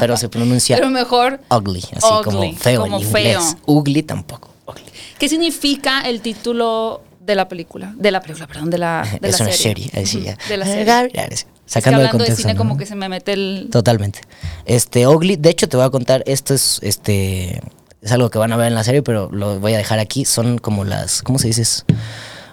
pero 0.00 0.16
se 0.16 0.28
pronuncia 0.28 0.74
Pero 0.80 0.90
mejor, 0.90 1.40
ugly, 1.50 1.78
así 1.94 2.06
Ugly, 2.10 2.24
como 2.24 2.52
feo 2.54 2.80
como 2.82 2.96
en 2.98 3.02
inglés. 3.04 3.12
feo. 3.12 3.40
Ugly 3.66 4.02
tampoco. 4.02 4.50
ugly. 4.66 4.82
¿qué 5.20 5.28
significa 5.28 6.00
el 6.00 6.20
título 6.20 7.02
de 7.20 7.36
la 7.36 7.46
película? 7.46 7.94
De 7.96 8.10
la 8.10 8.20
película, 8.20 8.48
perdón, 8.48 8.70
de 8.70 8.78
la, 8.78 9.02
de 9.20 9.28
es 9.28 9.38
la 9.38 9.44
una 9.46 9.54
serie. 9.54 9.84
serie, 9.88 10.02
así 10.02 10.22
ya. 10.22 10.36
De 10.48 10.56
la 10.56 10.64
Eh, 10.64 10.68
serie. 10.68 10.84
Gabriel, 10.84 11.28
Es 11.30 11.44
que 11.44 11.50
Sacando 11.66 12.00
de 12.00 12.06
hablando 12.06 12.24
de, 12.24 12.30
contexto. 12.30 12.42
cine 12.42 12.54
¿no? 12.54 12.58
como 12.58 12.76
que 12.76 12.86
se 12.86 12.96
me 12.96 13.08
mete 13.08 13.32
el... 13.34 13.68
Totalmente. 13.70 14.18
Este, 14.64 15.06
Ugly, 15.06 15.36
de 15.36 15.50
hecho 15.50 15.68
te 15.68 15.76
voy 15.76 15.86
a 15.86 15.90
contar, 15.90 16.24
esto 16.26 16.54
es, 16.54 16.80
este, 16.82 17.60
es 18.02 18.10
algo 18.10 18.30
que 18.30 18.38
van 18.38 18.52
a 18.52 18.56
ver 18.56 18.66
en 18.66 18.74
la 18.74 18.82
serie, 18.82 19.02
pero 19.02 19.30
lo 19.30 19.60
voy 19.60 19.74
a 19.74 19.78
dejar 19.78 20.00
aquí. 20.00 20.24
Son 20.24 20.58
como 20.58 20.84
las, 20.84 21.22
¿cómo 21.22 21.38
se 21.38 21.46
dice? 21.46 21.62
Es 21.62 21.84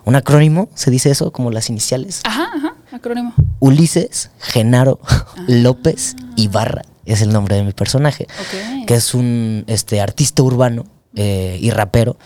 un 0.06 0.16
acrónimo, 0.16 0.70
se 0.76 0.92
dice 0.92 1.10
eso, 1.10 1.32
como 1.32 1.50
las 1.52 1.70
iniciales. 1.70 2.22
Ajá, 2.24 2.52
ajá, 2.56 2.71
acrónimo. 3.02 3.34
Ulises 3.60 4.30
Genaro 4.40 5.00
López 5.48 6.16
Ibarra 6.36 6.84
es 7.06 7.22
el 7.22 7.34
nombre 7.34 7.56
de 7.56 7.64
mi 7.64 7.74
personaje, 7.74 8.28
que 8.88 8.94
es 8.94 9.14
un 9.14 9.66
este, 9.68 10.00
artista 10.00 10.44
urbano 10.44 10.86
eh, 11.16 11.58
y 11.60 11.72
rapero 11.72 12.18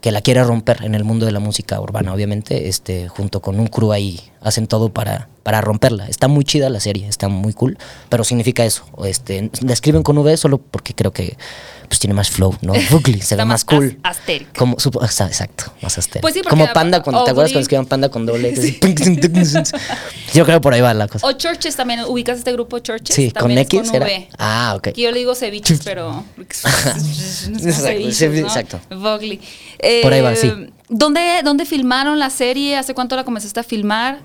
que 0.00 0.12
la 0.12 0.20
quiere 0.20 0.44
romper 0.44 0.84
en 0.84 0.94
el 0.94 1.02
mundo 1.02 1.26
de 1.26 1.32
la 1.32 1.40
música 1.40 1.80
urbana, 1.80 2.14
obviamente, 2.14 2.68
este, 2.68 3.08
junto 3.08 3.40
con 3.40 3.58
un 3.58 3.66
crew 3.66 3.90
ahí, 3.90 4.20
hacen 4.40 4.68
todo 4.68 4.90
para, 4.90 5.28
para 5.42 5.60
romperla. 5.60 6.06
Está 6.06 6.28
muy 6.28 6.44
chida 6.44 6.70
la 6.70 6.78
serie, 6.78 7.08
está 7.08 7.28
muy 7.28 7.52
cool, 7.52 7.78
pero 8.08 8.22
significa 8.22 8.64
eso. 8.64 8.84
Este, 9.04 9.50
la 9.60 9.72
escriben 9.72 10.04
con 10.04 10.16
V 10.18 10.36
solo 10.36 10.58
porque 10.58 10.94
creo 10.94 11.12
que 11.12 11.36
pues, 11.88 11.98
tiene 11.98 12.14
más 12.14 12.30
flow, 12.30 12.54
¿no? 12.60 12.72
Ugly, 12.92 13.20
se 13.20 13.34
ve 13.36 13.44
más 13.44 13.48
más 13.48 13.64
cool. 13.64 13.98
as- 14.02 14.18
astérico. 14.18 14.50
Como, 14.56 14.76
exacto, 15.02 15.72
más 15.82 15.98
astérico. 15.98 16.22
Pues 16.22 16.34
sí, 16.34 16.42
Como 16.42 16.70
panda, 16.72 17.02
cuando, 17.02 17.24
¿te 17.24 17.30
acuerdas 17.30 17.50
cuando 17.52 17.60
escribían 17.60 17.86
panda 17.86 18.08
con 18.10 18.26
doble? 18.26 18.54
Yo 20.34 20.44
creo 20.44 20.58
que 20.58 20.60
por 20.60 20.74
ahí 20.74 20.80
va 20.80 20.94
la 20.94 21.08
cosa. 21.08 21.26
O 21.26 21.32
Churches 21.32 21.74
también, 21.76 22.00
ubicas 22.06 22.38
este 22.38 22.52
grupo 22.52 22.78
Churches. 22.78 23.14
Sí, 23.14 23.30
con 23.30 23.40
También 23.42 23.60
X 23.60 23.90
era. 23.92 24.06
V. 24.06 24.28
Ah, 24.38 24.74
ok. 24.76 24.88
Yo 24.96 25.10
le 25.10 25.18
digo 25.18 25.34
ceviches, 25.34 25.80
pero. 25.84 26.24
Exacto, 26.38 27.00
cevi- 27.00 28.40
exacto. 28.40 28.80
Eh, 29.78 30.00
Por 30.02 30.12
ahí 30.12 30.20
va, 30.20 30.34
sí. 30.36 30.52
¿dónde, 30.88 31.40
¿Dónde 31.44 31.64
filmaron 31.64 32.18
la 32.18 32.30
serie? 32.30 32.76
¿Hace 32.76 32.94
cuánto 32.94 33.16
la 33.16 33.24
comenzaste 33.24 33.60
a 33.60 33.62
filmar? 33.62 34.20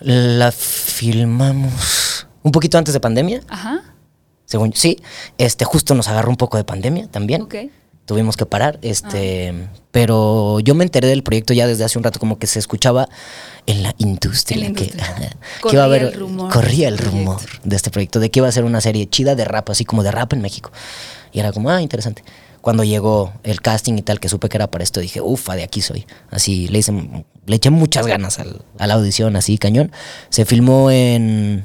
La 0.00 0.50
filmamos 0.52 2.26
un 2.42 2.52
poquito 2.52 2.78
antes 2.78 2.94
de 2.94 3.00
pandemia, 3.00 3.42
Ajá. 3.48 3.82
Según 4.50 4.72
sí. 4.74 4.98
Este, 5.38 5.64
justo 5.64 5.94
nos 5.94 6.08
agarró 6.08 6.28
un 6.30 6.36
poco 6.36 6.56
de 6.56 6.64
pandemia 6.64 7.06
también. 7.06 7.42
Ok. 7.42 7.54
Tuvimos 8.06 8.36
que 8.36 8.44
parar, 8.44 8.80
este, 8.82 9.68
pero 9.92 10.58
yo 10.58 10.74
me 10.74 10.82
enteré 10.82 11.06
del 11.06 11.22
proyecto 11.22 11.52
ya 11.54 11.68
desde 11.68 11.84
hace 11.84 11.96
un 11.96 12.02
rato, 12.02 12.18
como 12.18 12.40
que 12.40 12.48
se 12.48 12.58
escuchaba 12.58 13.08
en 13.66 13.84
la 13.84 13.94
industria, 13.98 14.66
En 14.66 14.72
la 14.72 14.76
que, 14.76 14.84
industria. 14.86 15.36
que 15.62 15.76
iba 15.76 15.84
a 15.84 15.84
Corría 15.84 15.84
haber, 15.84 16.02
el 16.02 16.12
rumor 16.14 16.52
corría 16.52 16.88
el 16.88 16.96
proyecto. 16.96 17.16
rumor 17.18 17.40
de 17.62 17.76
este 17.76 17.90
proyecto, 17.90 18.18
de 18.18 18.30
que 18.32 18.40
iba 18.40 18.48
a 18.48 18.52
ser 18.52 18.64
una 18.64 18.80
serie 18.80 19.08
chida 19.08 19.36
de 19.36 19.44
rap, 19.44 19.70
así 19.70 19.84
como 19.84 20.02
de 20.02 20.10
rap 20.10 20.32
en 20.32 20.40
México. 20.40 20.72
Y 21.30 21.38
era 21.38 21.52
como, 21.52 21.70
ah, 21.70 21.80
interesante. 21.82 22.24
Cuando 22.60 22.82
llegó 22.82 23.32
el 23.44 23.60
casting 23.60 23.94
y 23.94 24.02
tal, 24.02 24.18
que 24.18 24.28
supe 24.28 24.48
que 24.48 24.56
era 24.56 24.68
para 24.68 24.82
esto, 24.82 24.98
dije, 24.98 25.20
ufa, 25.20 25.54
de 25.54 25.62
aquí 25.62 25.80
soy. 25.80 26.04
Así 26.32 26.66
le 26.66 26.80
hice, 26.80 26.92
le 27.46 27.56
eché 27.56 27.70
muchas 27.70 28.08
ganas 28.08 28.40
al- 28.40 28.62
a 28.78 28.86
la 28.88 28.94
audición, 28.94 29.36
así 29.36 29.56
cañón. 29.56 29.92
Se 30.30 30.44
filmó 30.44 30.90
en, 30.90 31.64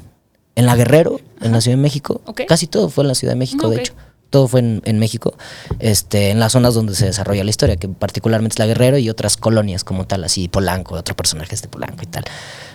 en 0.54 0.66
La 0.66 0.76
Guerrero, 0.76 1.20
en 1.40 1.52
la 1.52 1.60
Ciudad 1.60 1.76
de 1.76 1.82
México. 1.82 2.20
Casi 2.48 2.66
todo 2.66 2.88
fue 2.88 3.04
en 3.04 3.08
la 3.08 3.14
Ciudad 3.14 3.32
de 3.34 3.38
México, 3.38 3.66
Ok. 3.68 3.74
de 3.74 3.80
hecho. 3.80 3.92
Todo 4.28 4.48
fue 4.48 4.58
en, 4.58 4.82
en 4.84 4.98
México, 4.98 5.34
este, 5.78 6.30
en 6.30 6.40
las 6.40 6.50
zonas 6.52 6.74
donde 6.74 6.96
se 6.96 7.06
desarrolla 7.06 7.44
la 7.44 7.50
historia, 7.50 7.76
que 7.76 7.88
particularmente 7.88 8.54
es 8.54 8.58
La 8.58 8.66
Guerrero 8.66 8.98
y 8.98 9.08
otras 9.08 9.36
colonias 9.36 9.84
como 9.84 10.04
tal, 10.04 10.24
así 10.24 10.48
Polanco, 10.48 10.96
otro 10.96 11.14
personaje 11.14 11.54
es 11.54 11.62
de 11.62 11.68
Polanco 11.68 12.02
y 12.02 12.06
tal. 12.06 12.24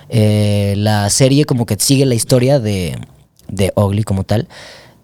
Eh, 0.10 0.76
la 0.78 1.10
serie 1.10 1.43
como 1.45 1.65
que 1.65 1.76
sigue 1.78 2.06
la 2.06 2.15
historia 2.15 2.60
de, 2.60 2.97
de 3.50 3.74
Ugly 3.76 4.04
como 4.04 4.24
tal. 4.24 4.47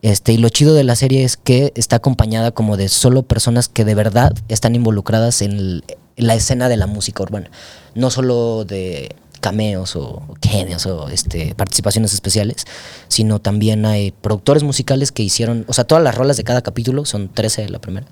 Este, 0.01 0.31
y 0.31 0.37
lo 0.37 0.47
chido 0.47 0.73
de 0.73 0.85
la 0.85 0.95
serie 0.95 1.25
es 1.25 1.35
que 1.37 1.73
está 1.75 1.97
acompañada 1.97 2.51
como 2.51 2.77
de 2.77 2.87
solo 2.87 3.23
personas 3.23 3.67
que 3.67 3.83
de 3.83 3.95
verdad 3.95 4.33
están 4.47 4.73
involucradas 4.73 5.41
en, 5.41 5.51
el- 5.51 5.83
en 6.15 6.27
la 6.27 6.35
escena 6.35 6.69
de 6.69 6.77
la 6.77 6.87
música 6.87 7.23
urbana. 7.23 7.51
No 7.93 8.09
solo 8.09 8.63
de 8.63 9.15
cameos 9.39 9.95
o 9.95 10.23
cameos 10.41 10.85
o 10.85 11.09
este, 11.09 11.55
participaciones 11.55 12.13
especiales, 12.13 12.65
sino 13.07 13.39
también 13.39 13.85
hay 13.85 14.11
productores 14.11 14.63
musicales 14.63 15.11
que 15.11 15.23
hicieron, 15.23 15.65
o 15.67 15.73
sea, 15.73 15.83
todas 15.83 16.03
las 16.03 16.15
rolas 16.15 16.37
de 16.37 16.43
cada 16.43 16.61
capítulo 16.61 17.05
son 17.05 17.29
13 17.29 17.63
de 17.63 17.69
la 17.69 17.79
primera. 17.79 18.07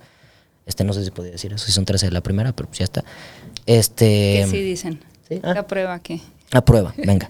Este, 0.66 0.84
no 0.84 0.94
sé 0.94 1.06
si 1.06 1.12
podía 1.12 1.32
decir 1.32 1.54
eso, 1.54 1.66
si 1.66 1.72
son 1.72 1.86
13 1.86 2.08
de 2.08 2.12
la 2.12 2.22
primera, 2.22 2.52
pero 2.54 2.68
pues 2.68 2.80
ya 2.80 2.86
está. 2.86 3.04
Este, 3.66 4.06
Que 4.06 4.48
sí 4.50 4.62
dicen. 4.62 5.00
sí, 5.28 5.40
ah. 5.44 5.54
La 5.54 5.68
prueba 5.68 6.00
que. 6.00 6.20
a 6.52 6.64
prueba, 6.64 6.94
venga. 6.98 7.30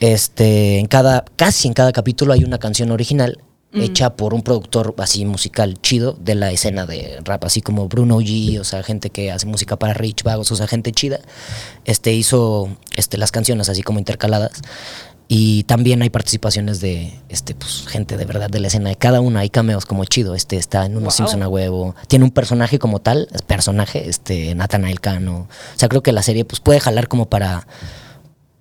Este, 0.00 0.78
en 0.78 0.86
cada, 0.86 1.24
casi 1.36 1.68
en 1.68 1.74
cada 1.74 1.92
capítulo 1.92 2.32
hay 2.32 2.44
una 2.44 2.58
canción 2.58 2.90
original 2.90 3.38
hecha 3.74 4.16
por 4.16 4.34
un 4.34 4.42
productor 4.42 4.94
así 4.98 5.24
musical 5.24 5.80
chido 5.80 6.16
de 6.20 6.34
la 6.34 6.50
escena 6.50 6.86
de 6.86 7.18
rap, 7.24 7.44
así 7.44 7.60
como 7.60 7.88
Bruno 7.88 8.20
G, 8.20 8.58
o 8.60 8.64
sea, 8.64 8.82
gente 8.82 9.10
que 9.10 9.32
hace 9.32 9.46
música 9.46 9.76
para 9.76 9.94
Rich 9.94 10.22
Vagos, 10.22 10.50
o 10.52 10.56
sea, 10.56 10.66
gente 10.66 10.92
chida. 10.92 11.20
Este 11.84 12.12
hizo 12.12 12.68
este, 12.96 13.18
las 13.18 13.32
canciones 13.32 13.68
así 13.68 13.82
como 13.82 13.98
intercaladas. 13.98 14.62
Y 15.26 15.64
también 15.64 16.02
hay 16.02 16.10
participaciones 16.10 16.80
de 16.80 17.18
este, 17.30 17.54
pues, 17.54 17.86
gente 17.86 18.18
de 18.18 18.26
verdad 18.26 18.50
de 18.50 18.60
la 18.60 18.68
escena. 18.68 18.90
De 18.90 18.96
cada 18.96 19.22
una 19.22 19.40
hay 19.40 19.48
cameos 19.48 19.86
como 19.86 20.04
chido. 20.04 20.34
Este 20.34 20.56
está 20.56 20.84
en 20.84 20.92
unos 20.92 21.04
Wow. 21.04 21.12
Simpson 21.12 21.42
a 21.42 21.48
huevo. 21.48 21.94
Tiene 22.08 22.26
un 22.26 22.30
personaje 22.30 22.78
como 22.78 23.00
tal, 23.00 23.28
es 23.32 23.40
personaje, 23.40 24.08
este, 24.08 24.54
Nathanael 24.54 25.00
Cano. 25.00 25.48
O 25.48 25.78
sea, 25.78 25.88
creo 25.88 26.02
que 26.02 26.12
la 26.12 26.22
serie 26.22 26.44
pues 26.44 26.60
puede 26.60 26.78
jalar 26.78 27.08
como 27.08 27.26
para 27.30 27.66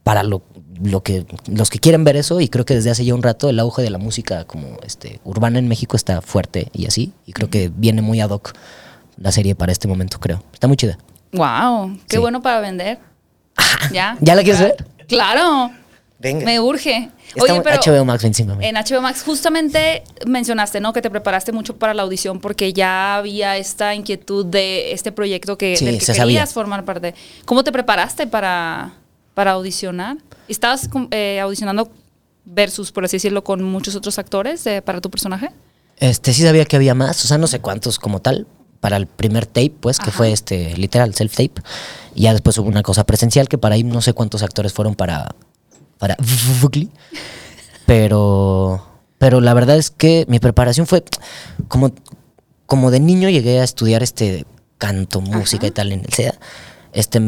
para 0.03 0.23
lo, 0.23 0.41
lo 0.83 1.01
que 1.03 1.25
los 1.47 1.69
que 1.69 1.79
quieren 1.79 2.03
ver 2.03 2.15
eso 2.15 2.39
y 2.41 2.47
creo 2.49 2.65
que 2.65 2.75
desde 2.75 2.89
hace 2.91 3.05
ya 3.05 3.13
un 3.15 3.23
rato 3.23 3.49
el 3.49 3.59
auge 3.59 3.81
de 3.81 3.89
la 3.89 3.97
música 3.97 4.45
como 4.45 4.77
este 4.85 5.19
urbana 5.23 5.59
en 5.59 5.67
México 5.67 5.95
está 5.95 6.21
fuerte 6.21 6.69
y 6.73 6.85
así 6.87 7.13
y 7.25 7.31
creo 7.33 7.49
que 7.49 7.71
viene 7.73 8.01
muy 8.01 8.19
ad 8.21 8.29
hoc 8.31 8.53
la 9.17 9.31
serie 9.31 9.55
para 9.55 9.71
este 9.71 9.87
momento 9.87 10.19
creo 10.19 10.43
está 10.53 10.67
muy 10.67 10.77
chida 10.77 10.97
¡Wow! 11.31 11.97
¡Qué 12.07 12.17
Sí. 12.17 12.21
bueno 12.21 12.41
para 12.41 12.59
vender! 12.59 12.99
¿Ya? 13.91 14.17
¿Ya 14.21 14.35
la 14.35 14.43
quieres 14.43 14.61
ver? 14.61 14.85
¡Claro! 15.07 15.71
venga 16.19 16.45
Me 16.45 16.59
urge. 16.59 17.09
Oye, 17.41 17.61
pero. 17.61 17.79
HBO 17.81 18.05
Max 18.05 18.21
25 18.23 18.55
mil. 18.55 18.65
En 18.67 18.75
HBO 18.75 19.01
Max, 19.01 19.23
justamente 19.25 20.03
mencionaste, 20.27 20.79
¿no? 20.79 20.93
Que 20.93 21.01
te 21.01 21.09
preparaste 21.09 21.51
mucho 21.51 21.75
para 21.77 21.93
la 21.95 22.03
audición 22.03 22.39
porque 22.39 22.71
ya 22.71 23.17
había 23.17 23.57
esta 23.57 23.93
inquietud 23.95 24.45
de 24.45 24.93
este 24.93 25.11
proyecto 25.11 25.57
que, 25.57 25.75
Sí, 25.75 25.85
del 25.85 25.95
que 25.97 26.05
se 26.05 26.13
querías 26.13 26.17
sabía. 26.19 26.47
formar 26.47 26.85
parte. 26.85 27.15
¿Cómo 27.45 27.63
te 27.63 27.71
preparaste 27.71 28.27
para, 28.27 28.93
para 29.33 29.51
audicionar? 29.51 30.17
¿Estabas 30.47 30.89
eh, 31.11 31.39
audicionando 31.39 31.91
versus, 32.45 32.91
por 32.91 33.05
así 33.05 33.17
decirlo, 33.17 33.43
con 33.43 33.63
muchos 33.63 33.95
otros 33.95 34.19
actores 34.19 34.65
eh, 34.67 34.81
para 34.81 35.01
tu 35.01 35.09
personaje? 35.09 35.49
este 35.97 36.33
sí 36.33 36.41
sabía 36.41 36.65
que 36.65 36.75
había 36.75 36.95
más 36.95 37.23
o 37.23 37.27
sea 37.27 37.37
no 37.37 37.45
sé 37.45 37.59
cuántos 37.59 37.99
como 37.99 38.19
tal 38.19 38.47
para 38.79 38.97
el 38.97 39.05
primer 39.05 39.45
tape 39.45 39.73
pues 39.79 39.99
que 39.99 40.09
fue 40.09 40.31
este 40.31 40.75
literal 40.75 41.13
self 41.13 41.35
tape 41.35 41.61
y 42.15 42.23
ya 42.23 42.33
después 42.33 42.57
hubo 42.57 42.67
una 42.67 42.81
cosa 42.81 43.03
presencial 43.03 43.47
que 43.47 43.59
para 43.59 43.75
ahí 43.75 43.83
no 43.83 44.01
sé 44.01 44.13
cuántos 44.13 44.41
actores 44.41 44.73
fueron 44.73 44.95
para 44.95 45.35
para 45.99 46.17
pero 47.85 48.85
pero 49.19 49.39
la 49.39 49.53
verdad 49.53 49.77
es 49.77 49.91
que 49.91 50.25
mi 50.27 50.39
preparación 50.39 50.87
fue 50.87 51.03
como 51.67 51.93
como 52.65 52.91
de 52.91 52.99
niño 52.99 53.29
llegué 53.29 53.59
a 53.59 53.63
estudiar 53.63 54.03
este 54.03 54.45
canto, 54.83 55.21
música 55.21 55.67
y 55.67 55.71
tal 55.71 55.91
en 55.91 56.01
el 56.01 56.11
SEA. 56.11 56.35
Este 56.91 57.21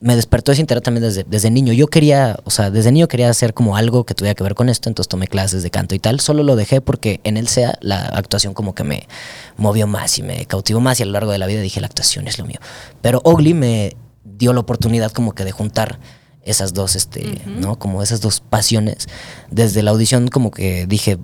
me 0.00 0.14
despertó 0.14 0.52
ese 0.52 0.60
interés 0.60 0.82
también 0.82 1.02
desde, 1.02 1.24
desde 1.24 1.50
niño. 1.50 1.72
Yo 1.72 1.88
quería, 1.88 2.38
o 2.44 2.50
sea, 2.50 2.70
desde 2.70 2.92
niño 2.92 3.08
quería 3.08 3.30
hacer 3.30 3.52
como 3.52 3.76
algo 3.76 4.04
que 4.04 4.14
tuviera 4.14 4.34
que 4.34 4.44
ver 4.44 4.54
con 4.54 4.68
esto, 4.68 4.88
entonces 4.88 5.08
tomé 5.08 5.26
clases 5.26 5.62
de 5.62 5.70
canto 5.70 5.94
y 5.94 5.98
tal. 5.98 6.20
Solo 6.20 6.44
lo 6.44 6.54
dejé 6.54 6.80
porque 6.80 7.20
en 7.24 7.36
el 7.36 7.48
SEA 7.48 7.76
la 7.80 8.02
actuación 8.06 8.54
como 8.54 8.74
que 8.74 8.84
me 8.84 9.08
movió 9.56 9.86
más 9.88 10.18
y 10.18 10.22
me 10.22 10.46
cautivó 10.46 10.80
más 10.80 11.00
y 11.00 11.02
a 11.02 11.06
lo 11.06 11.12
largo 11.12 11.32
de 11.32 11.38
la 11.38 11.46
vida 11.46 11.60
dije, 11.60 11.80
la 11.80 11.88
actuación 11.88 12.28
es 12.28 12.38
lo 12.38 12.44
mío. 12.44 12.60
Pero 13.02 13.20
Ugly 13.24 13.54
me 13.54 13.96
dio 14.24 14.52
la 14.52 14.60
oportunidad 14.60 15.10
como 15.10 15.34
que 15.34 15.44
de 15.44 15.50
juntar 15.50 15.98
esas 16.42 16.74
dos, 16.74 16.94
este, 16.94 17.42
¿no? 17.46 17.78
Como 17.78 18.02
esas 18.02 18.20
dos 18.20 18.40
pasiones. 18.40 19.08
Desde 19.50 19.82
la 19.82 19.90
audición 19.90 20.28
como 20.28 20.52
que 20.52 20.86
dije, 20.86 21.18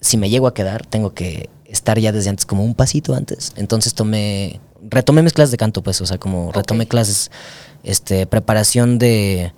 si 0.00 0.18
me 0.18 0.28
llego 0.28 0.46
a 0.46 0.54
quedar, 0.54 0.86
tengo 0.86 1.14
que 1.14 1.48
estar 1.64 1.98
ya 1.98 2.12
desde 2.12 2.30
antes, 2.30 2.46
como 2.46 2.64
un 2.64 2.74
pasito 2.74 3.14
antes. 3.14 3.52
Entonces 3.56 3.94
tomé, 3.94 4.60
retomé 4.82 5.22
mis 5.22 5.32
clases 5.32 5.50
de 5.50 5.56
canto, 5.56 5.82
pues, 5.82 6.00
o 6.00 6.06
sea, 6.06 6.18
como 6.18 6.52
retomé 6.52 6.86
clases, 6.86 7.30
este, 7.82 8.26
preparación 8.26 8.98
de, 8.98 9.52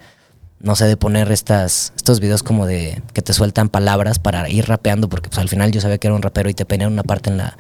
no 0.61 0.77
sé, 0.77 0.87
de 0.87 0.97
poner 0.97 1.33
estas, 1.33 1.93
estos 1.97 2.21
videos 2.21 2.43
como 2.43 2.67
de 2.67 3.03
que 3.13 3.23
te 3.23 3.33
sueltan 3.33 3.69
palabras 3.69 4.19
para 4.19 4.49
ir 4.49 4.67
rapeando, 4.67 5.09
porque 5.09 5.29
pues 5.29 5.39
al 5.39 5.49
final 5.49 5.73
yo 5.73 5.81
sabía 5.81 5.99
que 5.99 6.09
era 6.09 6.15
un 6.15 6.23
rapero 6.23 6.51
y 6.51 6.55
te 6.55 6.67
ponían 6.67 6.93
una 6.93 7.03
parte 7.03 7.31
en 7.31 7.39
la, 7.39 7.57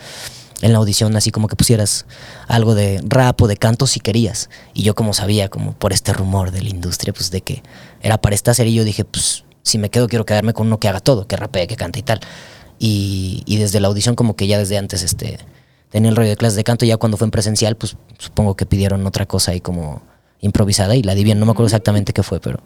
en 0.60 0.72
la 0.72 0.78
audición, 0.78 1.16
así 1.16 1.30
como 1.30 1.48
que 1.48 1.56
pusieras 1.56 2.06
algo 2.46 2.74
de 2.74 3.00
rap 3.04 3.40
o 3.42 3.48
de 3.48 3.56
canto 3.56 3.86
si 3.86 4.00
querías. 4.00 4.50
Y 4.74 4.82
yo 4.82 4.94
como 4.94 5.14
sabía, 5.14 5.48
como 5.48 5.72
por 5.72 5.92
este 5.92 6.12
rumor 6.12 6.50
de 6.50 6.62
la 6.62 6.68
industria, 6.68 7.12
pues 7.12 7.30
de 7.30 7.40
que 7.40 7.62
era 8.02 8.18
para 8.18 8.34
esta 8.34 8.54
serie, 8.54 8.74
yo 8.74 8.84
dije, 8.84 9.04
pues 9.04 9.44
si 9.62 9.78
me 9.78 9.90
quedo 9.90 10.08
quiero 10.08 10.26
quedarme 10.26 10.52
con 10.52 10.66
uno 10.66 10.78
que 10.78 10.88
haga 10.88 11.00
todo, 11.00 11.26
que 11.26 11.36
rapee, 11.36 11.66
que 11.66 11.76
cante 11.76 12.00
y 12.00 12.02
tal. 12.02 12.20
Y, 12.78 13.42
y 13.46 13.56
desde 13.56 13.80
la 13.80 13.88
audición 13.88 14.14
como 14.14 14.36
que 14.36 14.46
ya 14.46 14.58
desde 14.58 14.78
antes 14.78 15.02
este 15.02 15.38
tenía 15.90 16.10
el 16.10 16.16
rollo 16.16 16.30
de 16.30 16.36
clases 16.36 16.56
de 16.56 16.64
canto, 16.64 16.86
ya 16.86 16.96
cuando 16.96 17.16
fue 17.16 17.26
en 17.26 17.30
presencial, 17.30 17.76
pues 17.76 17.96
supongo 18.18 18.56
que 18.56 18.64
pidieron 18.64 19.06
otra 19.06 19.26
cosa 19.26 19.52
ahí 19.52 19.60
como 19.60 20.02
improvisada 20.40 20.94
y 20.96 21.02
la 21.02 21.14
di 21.14 21.24
bien, 21.24 21.38
no 21.38 21.46
me 21.46 21.52
acuerdo 21.52 21.66
exactamente 21.66 22.12
qué 22.12 22.22
fue, 22.22 22.40
pero, 22.40 22.60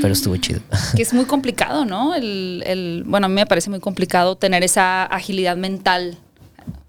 pero 0.00 0.12
estuvo 0.12 0.36
chido. 0.36 0.60
Que 0.96 1.02
es 1.02 1.12
muy 1.12 1.24
complicado, 1.24 1.84
¿no? 1.84 2.14
El, 2.14 2.62
el- 2.66 3.04
bueno, 3.06 3.26
a 3.26 3.28
mí 3.28 3.34
me 3.34 3.46
parece 3.46 3.70
muy 3.70 3.80
complicado 3.80 4.36
tener 4.36 4.62
esa 4.62 5.04
agilidad 5.04 5.56
mental 5.56 6.16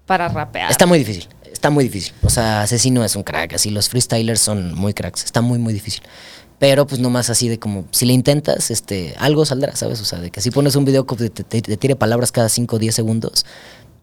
para 0.06 0.28
rapear. 0.28 0.70
Está 0.70 0.86
muy 0.86 0.98
difícil, 0.98 1.28
está 1.52 1.70
muy 1.70 1.84
difícil. 1.84 2.12
O 2.22 2.30
sea, 2.30 2.62
Asesino 2.62 3.04
es 3.04 3.16
un 3.16 3.22
crack, 3.22 3.54
así 3.54 3.70
los 3.70 3.88
freestylers 3.88 4.40
son 4.40 4.74
muy 4.74 4.94
cracks, 4.94 5.24
está 5.24 5.40
muy, 5.40 5.58
muy 5.58 5.72
difícil. 5.72 6.02
Pero 6.58 6.86
pues 6.86 7.00
nomás 7.00 7.30
así 7.30 7.48
de 7.48 7.58
como, 7.58 7.86
si 7.90 8.04
le 8.04 8.12
intentas, 8.12 8.70
este, 8.70 9.14
algo 9.18 9.46
saldrá, 9.46 9.74
¿sabes? 9.76 9.98
O 10.02 10.04
sea, 10.04 10.18
de 10.20 10.30
que 10.30 10.42
si 10.42 10.50
pones 10.50 10.76
un 10.76 10.84
video 10.84 11.06
que 11.06 11.16
te, 11.30 11.42
te- 11.42 11.62
te 11.62 11.76
tire 11.78 11.96
palabras 11.96 12.32
cada 12.32 12.50
5 12.50 12.76
o 12.76 12.78
10 12.78 12.94
segundos, 12.94 13.46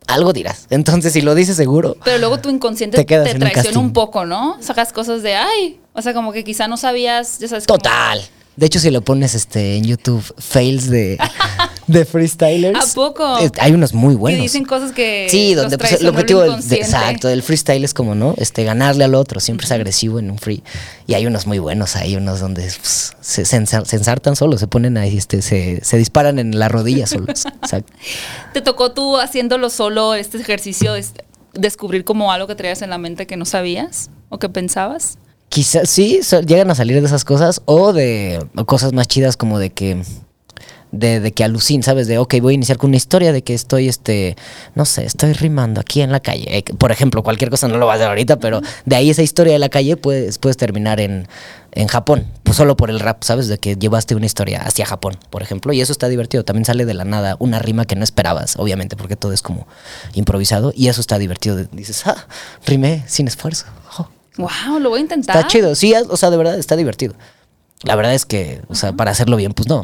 algo 0.08 0.34
dirás. 0.34 0.66
Entonces, 0.70 1.14
si 1.14 1.22
lo 1.22 1.36
dices 1.36 1.56
seguro, 1.58 1.98
Pero 2.04 2.18
luego 2.18 2.40
tu 2.40 2.50
inconsciente 2.50 2.98
Te 2.98 3.06
te, 3.06 3.18
un 3.20 3.24
traiciona 3.26 3.52
casting. 3.52 3.78
un 3.80 3.94
poco, 3.94 4.26
¿no? 4.26 4.58
Sacas 4.62 4.92
cosas 4.94 5.22
de, 5.22 5.36
ay, 5.36 5.80
o 5.94 6.02
sea, 6.02 6.14
como 6.14 6.32
que 6.32 6.44
quizá 6.44 6.68
no 6.68 6.78
sabías, 6.78 7.40
ya 7.40 7.48
sabes. 7.48 7.66
total. 7.66 8.22
De 8.56 8.66
hecho, 8.66 8.80
si 8.80 8.90
lo 8.90 9.02
pones 9.02 9.36
este, 9.36 9.78
en 9.78 9.84
YouTube, 9.84 10.24
fails 10.40 10.90
de, 10.90 11.20
de 11.88 12.06
freestylers. 12.06 12.92
¿A 12.92 12.94
poco? 12.94 13.40
eh, 13.40 13.50
hay 13.60 13.72
unos 13.74 13.94
muy 13.94 14.16
buenos. 14.16 14.38
Que 14.40 14.44
dicen 14.44 14.66
cosas 14.66 14.92
que. 14.92 15.28
Sí, 15.30 15.56
los 15.56 15.64
donde 15.64 15.78
pues, 15.78 15.94
el 15.94 16.08
objetivo 16.08 16.42
del, 16.42 16.68
de- 16.68 16.76
exacto, 16.76 17.28
del 17.30 17.42
freestyle 17.44 17.84
es 17.84 17.94
como, 17.94 18.14
¿no? 18.14 18.34
Este, 18.38 18.64
ganarle 18.64 19.04
al 19.06 19.16
otro, 19.16 19.40
siempre 19.40 19.66
es 19.66 19.72
agresivo 19.72 20.20
en 20.20 20.30
un 20.32 20.38
free. 20.38 20.64
Y 21.08 21.14
hay 21.14 21.26
unos 21.26 21.48
muy 21.48 21.60
buenos, 21.60 21.96
hay 21.96 22.16
unos 22.16 22.40
donde 22.40 22.64
pues, 22.64 23.14
se, 23.22 23.46
se 23.46 23.58
ensa- 23.62 23.86
se 23.86 23.96
ensartan 23.96 24.36
solos, 24.36 24.60
se 24.60 24.68
ponen 24.68 24.98
ahí, 24.98 25.18
este, 25.18 25.42
se, 25.42 25.80
se 25.84 25.98
disparan 25.98 26.40
en 26.40 26.60
la 26.60 26.68
rodilla 26.70 27.08
solos. 27.08 27.46
Exacto. 27.64 27.94
¿Te 28.54 28.62
tocó 28.62 28.92
tú 28.92 29.18
haciéndolo 29.18 29.70
solo 29.70 30.14
este 30.14 30.38
ejercicio, 30.38 30.94
es- 30.96 31.14
descubrir 31.54 32.04
como 32.04 32.32
algo 32.32 32.48
que 32.48 32.56
traías 32.56 32.82
en 32.82 32.90
la 32.90 32.98
mente 32.98 33.26
que 33.28 33.38
no 33.38 33.46
sabías 33.46 34.10
o 34.30 34.40
que 34.40 34.50
pensabas? 34.50 35.18
Quizás 35.50 35.90
sí, 35.90 36.20
so- 36.24 36.42
llegan 36.42 36.70
a 36.70 36.76
salir 36.76 37.00
de 37.00 37.08
esas 37.08 37.24
cosas 37.24 37.62
o 37.66 37.94
de 37.94 38.46
o 38.58 38.66
cosas 38.66 38.92
más 38.92 39.08
chidas 39.08 39.38
como 39.38 39.58
de 39.60 39.70
que 39.72 40.04
de, 40.92 41.20
de 41.20 41.32
que 41.32 41.44
alucin, 41.44 41.84
¿sabes? 41.84 42.08
De, 42.08 42.18
ok, 42.18 42.36
voy 42.42 42.54
a 42.54 42.56
iniciar 42.56 42.78
con 42.78 42.90
una 42.90 42.98
historia 42.98 43.32
de 43.32 43.44
que 43.44 43.54
estoy, 43.54 43.88
este, 43.88 44.36
no 44.76 44.86
sé, 44.86 45.06
estoy 45.06 45.34
rimando 45.34 45.82
aquí 45.82 46.02
en 46.02 46.12
la 46.12 46.20
calle. 46.20 46.58
Eh, 46.58 46.64
por 46.78 46.92
ejemplo, 46.92 47.24
cualquier 47.24 47.50
cosa 47.50 47.68
no 47.68 47.78
lo 47.78 47.86
voy 47.86 47.94
a 47.94 47.96
hacer 47.96 48.08
ahorita, 48.08 48.40
pero 48.40 48.62
de 48.86 48.96
ahí 48.96 49.10
esa 49.10 49.22
historia 49.22 49.54
de 49.54 49.60
la 49.60 49.70
calle 49.70 49.98
puedes, 49.98 50.38
puedes 50.38 50.58
terminar 50.58 51.00
en, 51.00 51.28
en 51.74 51.88
Japón, 51.88 52.26
pues 52.44 52.58
solo 52.58 52.78
por 52.78 52.90
el 52.90 53.00
rap, 53.00 53.24
¿sabes? 53.24 53.48
De 53.48 53.58
que 53.58 53.76
llevaste 53.76 54.16
una 54.16 54.26
historia 54.26 54.62
hacia 54.62 54.86
Japón, 54.86 55.18
por 55.30 55.42
ejemplo, 55.42 55.74
y 55.74 55.82
eso 55.82 55.92
está 55.92 56.08
divertido. 56.08 56.44
También 56.44 56.66
sale 56.66 56.86
de 56.86 56.94
la 56.94 57.06
nada 57.06 57.36
una 57.40 57.60
rima 57.60 57.86
que 57.86 57.96
no 57.96 58.04
esperabas, 58.04 58.56
obviamente, 58.58 58.96
porque 58.96 59.16
todo 59.16 59.34
es 59.34 59.42
como 59.42 59.68
improvisado, 60.14 60.74
y 60.76 60.88
eso 60.88 61.02
está 61.02 61.18
divertido. 61.20 61.58
Dices, 61.72 62.06
ah, 62.08 62.28
rimé 62.66 63.04
sin 63.08 63.28
esfuerzo. 63.28 63.66
Oh. 63.98 64.08
Wow, 64.38 64.80
lo 64.80 64.90
voy 64.90 65.00
a 65.00 65.02
intentar. 65.02 65.36
Está 65.36 65.48
chido, 65.48 65.76
sí, 65.76 65.94
o 66.10 66.16
sea, 66.18 66.30
de 66.30 66.38
verdad 66.38 66.58
está 66.58 66.76
divertido. 66.76 67.16
La 67.84 67.96
verdad 67.96 68.14
es 68.14 68.26
que, 68.26 68.62
o 68.70 68.76
sea, 68.76 68.94
para 68.94 69.12
hacerlo 69.12 69.38
bien, 69.38 69.54
pues 69.54 69.68
no, 69.68 69.84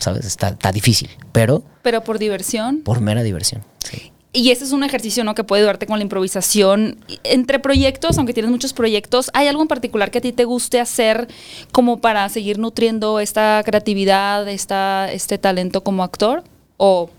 ¿sabes? 0.00 0.24
Está, 0.26 0.48
está 0.48 0.72
difícil, 0.72 1.08
pero 1.32 1.62
Pero 1.82 2.02
por 2.02 2.18
diversión. 2.18 2.80
por 2.82 3.00
mera 3.00 3.22
diversión. 3.22 3.62
sí. 3.84 4.10
Y 4.32 4.52
ese 4.52 4.62
es 4.62 4.70
un 4.70 4.84
ejercicio, 4.84 5.24
¿no? 5.24 5.34
Que 5.34 5.42
puede 5.42 5.62
ayudarte 5.62 5.86
con 5.88 5.98
la 5.98 6.04
improvisación. 6.04 7.04
Entre 7.24 7.58
proyectos, 7.58 8.16
aunque 8.16 8.32
tienes 8.32 8.52
muchos 8.52 8.72
proyectos, 8.72 9.28
¿hay 9.34 9.48
algo 9.48 9.60
en 9.62 9.66
particular 9.66 10.12
que 10.12 10.18
a 10.18 10.20
ti 10.20 10.30
te 10.32 10.44
guste 10.44 10.78
hacer 10.78 11.26
como 11.72 12.00
para 12.00 12.28
seguir 12.28 12.56
nutriendo 12.56 13.18
esta 13.18 13.60
creatividad, 13.64 14.48
esta, 14.48 15.10
este 15.12 15.36
talento 15.38 15.82
como 15.82 16.04
actor? 16.04 16.44
¿O 16.76 17.10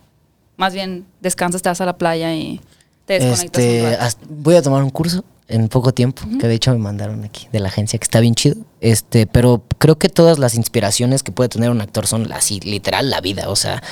más 0.56 0.74
bien 0.74 1.06
descansas, 1.20 1.62
te 1.62 1.68
vas 1.68 1.82
a 1.82 1.86
la 1.86 1.98
playa 1.98 2.34
y 2.34 2.62
te 3.06 3.16
desconectas 3.20 3.62
Este, 3.62 3.82
un 3.84 3.92
rato? 3.92 4.04
hasta- 4.06 4.26
voy 4.30 4.56
a 4.56 4.62
tomar 4.62 4.82
un 4.82 4.90
curso 4.90 5.26
en 5.52 5.68
poco 5.68 5.94
tiempo, 5.94 6.24
que 6.40 6.48
de 6.48 6.56
hecho 6.56 6.72
me 6.72 6.78
mandaron 6.78 7.24
aquí 7.24 7.48
de 7.52 7.60
la 7.60 7.68
agencia, 7.68 8.00
que 8.00 8.04
está 8.04 8.20
bien 8.20 8.36
chido. 8.36 8.56
Este, 8.80 9.28
pero 9.28 9.64
creo 9.78 9.98
que 9.98 10.10
todas 10.10 10.40
las 10.40 10.56
inspiraciones 10.56 11.24
que 11.24 11.32
puede 11.32 11.50
tener 11.50 11.70
un 11.70 11.82
actor 11.82 12.08
son 12.08 12.32
así, 12.32 12.60
literal, 12.62 13.10
la 13.10 13.22
vida. 13.22 13.50
O 13.50 13.56
sea, 13.56 13.84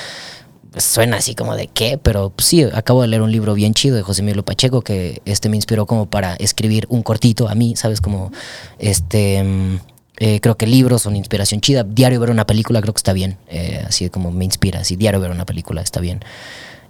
pues, 0.72 0.84
suena 0.84 1.18
así 1.18 1.36
como 1.36 1.56
de 1.56 1.68
qué, 1.68 1.98
pero 2.02 2.32
pues, 2.32 2.48
sí, 2.48 2.64
acabo 2.64 3.02
de 3.02 3.08
leer 3.08 3.22
un 3.22 3.32
libro 3.32 3.54
bien 3.54 3.74
chido 3.74 3.96
de 3.96 4.02
José 4.02 4.22
Miguel 4.24 4.44
Pacheco 4.44 4.82
que 4.82 5.22
este 5.26 5.50
me 5.50 5.56
inspiró 5.56 5.86
como 5.86 6.10
para 6.10 6.36
escribir 6.36 6.86
un 6.90 7.04
cortito 7.04 7.50
a 7.50 7.56
mí, 7.56 7.76
¿sabes? 7.76 8.02
Como 8.02 8.32
este. 8.80 9.44
mm, 9.44 9.80
eh, 10.22 10.42
creo 10.42 10.58
que 10.58 10.68
libros 10.68 11.04
son 11.04 11.16
inspiración 11.16 11.62
chida. 11.62 11.84
Diario 11.84 12.20
ver 12.20 12.30
una 12.30 12.46
película 12.46 12.82
creo 12.82 12.94
que 12.94 13.00
está 13.00 13.14
bien. 13.14 13.38
eh, 13.48 13.84
así 13.88 14.10
como 14.10 14.32
me 14.32 14.46
inspira. 14.46 14.82
Así, 14.82 14.96
diario 14.96 15.20
ver 15.22 15.32
una 15.32 15.46
película 15.46 15.82
está 15.82 16.02
bien. 16.02 16.20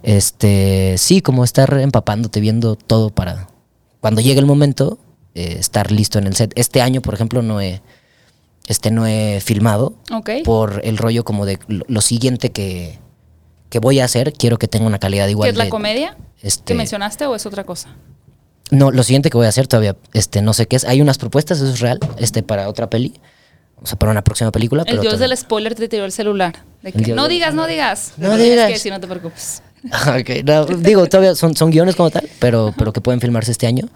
Este, 0.02 0.96
sí, 0.98 1.20
como 1.20 1.44
estar 1.44 1.72
empapándote, 1.78 2.40
viendo 2.40 2.76
todo 2.76 3.10
para 3.10 3.48
cuando 4.00 4.20
llegue 4.20 4.40
el 4.40 4.46
momento, 4.46 4.98
eh, 5.34 5.56
estar 5.58 5.90
listo 5.92 6.18
en 6.18 6.26
el 6.26 6.34
set. 6.36 6.52
Este 6.56 6.80
año, 6.82 7.00
por 7.02 7.14
ejemplo, 7.14 7.42
no 7.42 7.60
he, 7.60 7.82
este, 8.66 8.90
no 8.90 9.06
he 9.06 9.40
filmado 9.40 9.94
Ok. 10.12 10.30
por 10.44 10.80
el 10.84 10.96
rollo 10.98 11.24
como 11.24 11.46
de 11.46 11.58
lo, 11.68 11.84
lo 11.88 12.00
siguiente 12.00 12.50
que, 12.50 12.98
que 13.68 13.78
voy 13.78 14.00
a 14.00 14.04
hacer. 14.04 14.32
Quiero 14.32 14.58
que 14.58 14.68
tenga 14.68 14.86
una 14.86 14.98
calidad 14.98 15.28
igual. 15.28 15.46
¿Qué 15.48 15.52
es 15.52 15.58
la 15.58 15.64
de- 15.64 15.70
comedia 15.70 16.16
este, 16.42 16.64
que 16.64 16.74
mencionaste 16.74 17.26
o 17.26 17.34
es 17.34 17.46
otra 17.46 17.64
cosa? 17.64 17.90
no, 18.72 18.92
lo 18.92 19.02
siguiente 19.02 19.30
que 19.30 19.36
voy 19.36 19.46
a 19.46 19.48
hacer 19.48 19.66
todavía, 19.66 19.96
este, 20.12 20.42
no 20.42 20.52
sé 20.52 20.66
qué 20.66 20.76
es. 20.76 20.84
Hay 20.84 21.00
unas 21.00 21.18
propuestas, 21.18 21.58
eso 21.58 21.72
es 21.72 21.80
real, 21.80 21.98
este, 22.18 22.44
para 22.44 22.68
otra 22.68 22.88
peli. 22.88 23.14
O 23.82 23.86
sea, 23.86 23.98
para 23.98 24.12
una 24.12 24.22
próxima 24.22 24.52
película. 24.52 24.82
El 24.82 24.86
pero 24.90 25.00
dios 25.02 25.12
todavía- 25.14 25.28
del 25.28 25.36
spoiler 25.38 25.74
te 25.74 25.88
tiró 25.88 26.04
el 26.04 26.12
celular. 26.12 26.62
De 26.82 26.92
que, 26.92 27.12
no 27.14 27.26
digas, 27.28 27.52
no 27.54 27.66
digas. 27.66 28.12
No 28.18 28.28
tienes 28.36 28.50
digas. 28.50 28.66
que 28.68 28.72
decir, 28.74 28.92
no 28.92 29.00
te 29.00 29.06
preocupes. 29.08 29.62
Ah, 29.90 30.18
ok, 30.20 30.44
no, 30.44 30.66
digo, 30.66 31.06
todavía 31.06 31.34
son, 31.34 31.56
son 31.56 31.70
guiones 31.70 31.96
como 31.96 32.10
tal, 32.10 32.28
pero, 32.38 32.74
pero 32.76 32.92
que 32.92 33.00
pueden 33.00 33.20
filmarse 33.20 33.52
este 33.52 33.66
año. 33.66 33.88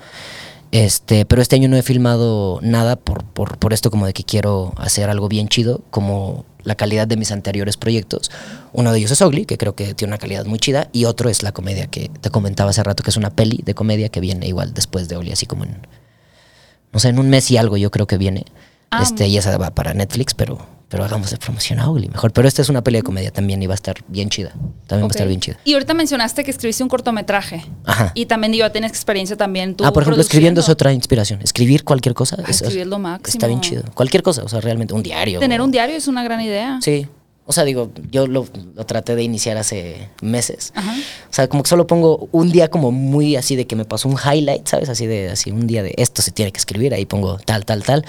Este, 0.72 1.24
pero 1.24 1.40
este 1.40 1.54
año 1.54 1.68
no 1.68 1.76
he 1.76 1.82
filmado 1.82 2.58
nada 2.60 2.96
por, 2.96 3.22
por, 3.24 3.58
por 3.58 3.72
esto 3.72 3.92
como 3.92 4.06
de 4.06 4.12
que 4.12 4.24
quiero 4.24 4.72
hacer 4.76 5.08
algo 5.08 5.28
bien 5.28 5.48
chido, 5.48 5.82
como 5.90 6.44
la 6.64 6.74
calidad 6.74 7.06
de 7.06 7.16
mis 7.16 7.30
anteriores 7.30 7.76
proyectos. 7.76 8.30
Uno 8.72 8.90
de 8.90 8.98
ellos 8.98 9.12
es 9.12 9.20
Ugly, 9.20 9.44
que 9.44 9.56
creo 9.56 9.76
que 9.76 9.94
tiene 9.94 10.10
una 10.10 10.18
calidad 10.18 10.46
muy 10.46 10.58
chida, 10.58 10.88
y 10.92 11.04
otro 11.04 11.30
es 11.30 11.44
la 11.44 11.52
comedia 11.52 11.86
que 11.86 12.10
te 12.20 12.30
comentaba 12.30 12.70
hace 12.70 12.82
rato, 12.82 13.04
que 13.04 13.10
es 13.10 13.16
una 13.16 13.30
peli 13.30 13.60
de 13.64 13.74
comedia 13.74 14.08
que 14.08 14.18
viene 14.18 14.48
igual 14.48 14.74
después 14.74 15.08
de 15.08 15.16
Ugly, 15.16 15.30
así 15.32 15.46
como 15.46 15.62
en, 15.62 15.86
no 16.92 16.98
sé, 16.98 17.10
en 17.10 17.20
un 17.20 17.30
mes 17.30 17.50
y 17.52 17.56
algo 17.56 17.76
yo 17.76 17.92
creo 17.92 18.08
que 18.08 18.18
viene. 18.18 18.44
Ah, 18.90 19.02
este, 19.02 19.26
y 19.26 19.36
esa 19.36 19.56
va 19.58 19.70
para 19.74 19.92
Netflix, 19.94 20.34
pero, 20.34 20.58
pero 20.88 21.04
hagamos 21.04 21.30
de 21.30 21.36
promoción 21.36 21.80
a 21.80 21.88
Ugly 21.90 22.08
mejor. 22.08 22.32
Pero 22.32 22.46
esta 22.46 22.62
es 22.62 22.68
una 22.68 22.84
peli 22.84 22.98
de 22.98 23.02
comedia 23.02 23.32
también 23.32 23.60
y 23.62 23.66
va 23.66 23.74
a 23.74 23.76
estar 23.76 23.96
bien 24.06 24.28
chida. 24.30 24.50
También 24.86 25.02
va 25.02 25.06
a 25.06 25.10
estar 25.10 25.26
bien 25.26 25.40
chida. 25.40 25.56
Y 25.64 25.72
ahorita 25.74 25.94
mencionaste 25.94 26.44
que 26.44 26.50
escribiste 26.52 26.82
un 26.84 26.88
cortometraje. 26.88 27.64
Ajá. 27.84 28.12
Y 28.14 28.26
también 28.26 28.52
digo, 28.52 28.70
tienes 28.70 28.90
experiencia 28.92 29.36
también 29.36 29.74
tú. 29.74 29.84
ah, 29.84 29.92
por 29.92 30.02
ejemplo, 30.04 30.20
escribiendo 30.22 30.60
es 30.60 30.68
otra 30.68 30.92
inspiración. 30.92 31.40
Escribir 31.42 31.82
cualquier 31.84 32.14
cosa. 32.14 32.36
Ah, 32.38 32.44
es- 32.48 32.62
escribir 32.62 32.86
lo 32.86 32.98
máximo. 33.00 33.32
Está 33.32 33.46
bien 33.48 33.60
chido. 33.60 33.82
Cualquier 33.94 34.22
cosa, 34.22 34.44
o 34.44 34.48
sea, 34.48 34.60
realmente 34.60 34.94
un 34.94 35.02
diario. 35.02 35.40
Tener 35.40 35.60
o- 35.60 35.64
un 35.64 35.70
diario 35.72 35.96
es 35.96 36.06
una 36.06 36.22
gran 36.22 36.40
idea. 36.40 36.78
Sí. 36.80 37.08
O 37.46 37.52
sea, 37.52 37.64
digo, 37.64 37.90
yo 38.10 38.26
lo, 38.26 38.46
lo 38.74 38.86
traté 38.86 39.14
de 39.14 39.22
iniciar 39.22 39.58
hace 39.58 40.08
meses. 40.22 40.72
Ajá. 40.74 40.94
O 40.94 41.32
sea, 41.32 41.48
como 41.48 41.62
que 41.62 41.68
solo 41.68 41.86
pongo 41.86 42.28
un 42.32 42.50
día 42.50 42.68
como 42.68 42.90
muy 42.90 43.36
así 43.36 43.54
de 43.54 43.66
que 43.66 43.76
me 43.76 43.84
pasó 43.84 44.08
un 44.08 44.16
highlight, 44.16 44.66
¿sabes? 44.66 44.88
Así 44.88 45.06
de 45.06 45.30
así 45.30 45.50
un 45.50 45.66
día 45.66 45.82
de 45.82 45.94
esto 45.98 46.22
se 46.22 46.30
tiene 46.30 46.52
que 46.52 46.58
escribir, 46.58 46.94
ahí 46.94 47.04
pongo 47.04 47.36
tal, 47.38 47.66
tal, 47.66 47.82
tal. 47.82 48.04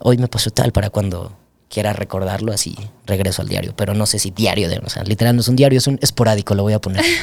Hoy 0.00 0.18
me 0.18 0.28
pasó 0.28 0.50
tal 0.50 0.72
para 0.72 0.90
cuando 0.90 1.32
quiera 1.68 1.92
recordarlo, 1.92 2.52
así 2.52 2.76
regreso 3.06 3.42
al 3.42 3.48
diario. 3.48 3.74
Pero 3.76 3.94
no 3.94 4.06
sé 4.06 4.18
si 4.18 4.30
diario, 4.30 4.68
de, 4.68 4.78
o 4.78 4.88
sea, 4.88 5.02
literal 5.04 5.34
no 5.34 5.40
es 5.42 5.48
un 5.48 5.56
diario, 5.56 5.78
es 5.78 5.86
un 5.86 5.98
esporádico, 6.02 6.54
lo 6.54 6.62
voy 6.62 6.72
a 6.72 6.80
poner. 6.80 7.04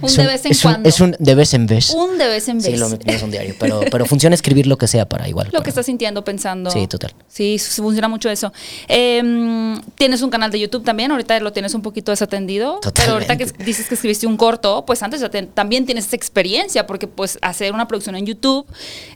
Un 0.00 0.10
Es 0.10 0.16
de 0.16 0.26
vez 0.26 0.44
en 0.44 0.50
es 0.52 0.64
un- 0.64 0.70
cuando. 0.72 0.88
es 0.88 1.00
un 1.00 1.16
de 1.18 1.34
vez 1.34 1.54
en 1.54 1.66
vez. 1.66 1.90
Un 1.90 2.18
de 2.18 2.26
vez 2.26 2.48
en 2.48 2.58
vez. 2.58 2.66
Sí, 2.66 2.76
lo, 2.76 2.88
no 2.90 2.96
es 3.06 3.22
un 3.22 3.30
diario, 3.30 3.54
pero, 3.58 3.80
pero 3.90 4.04
funciona 4.04 4.34
escribir 4.34 4.66
lo 4.66 4.76
que 4.76 4.86
sea 4.86 5.08
para 5.08 5.28
igual. 5.28 5.46
Lo 5.48 5.52
para- 5.52 5.62
que 5.64 5.70
estás 5.70 5.86
sintiendo, 5.86 6.22
pensando. 6.24 6.70
Sí, 6.70 6.86
total. 6.86 7.14
Sí, 7.28 7.58
funciona 7.58 8.06
mucho 8.08 8.28
eso. 8.28 8.52
Em, 8.88 9.80
tienes 9.94 10.20
un 10.22 10.28
canal 10.30 10.50
de 10.50 10.60
YouTube 10.60 10.84
también, 10.84 11.10
ahorita 11.10 11.40
lo 11.40 11.52
tienes 11.52 11.72
un 11.74 11.80
poquito 11.82 12.10
desatendido. 12.12 12.80
Pero 12.94 13.12
ahorita 13.14 13.36
que 13.36 13.44
Totalmente. 13.46 13.64
dices 13.64 13.88
que 13.88 13.94
escribiste 13.94 14.26
un 14.26 14.36
corto, 14.36 14.84
pues 14.86 15.02
antes 15.02 15.20
ya 15.20 15.30
te- 15.30 15.42
también 15.44 15.86
tienes 15.86 16.06
esa 16.06 16.16
experiencia, 16.16 16.86
porque 16.86 17.06
pues 17.06 17.38
hacer 17.40 17.72
una 17.72 17.88
producción 17.88 18.14
en 18.16 18.26
YouTube 18.26 18.66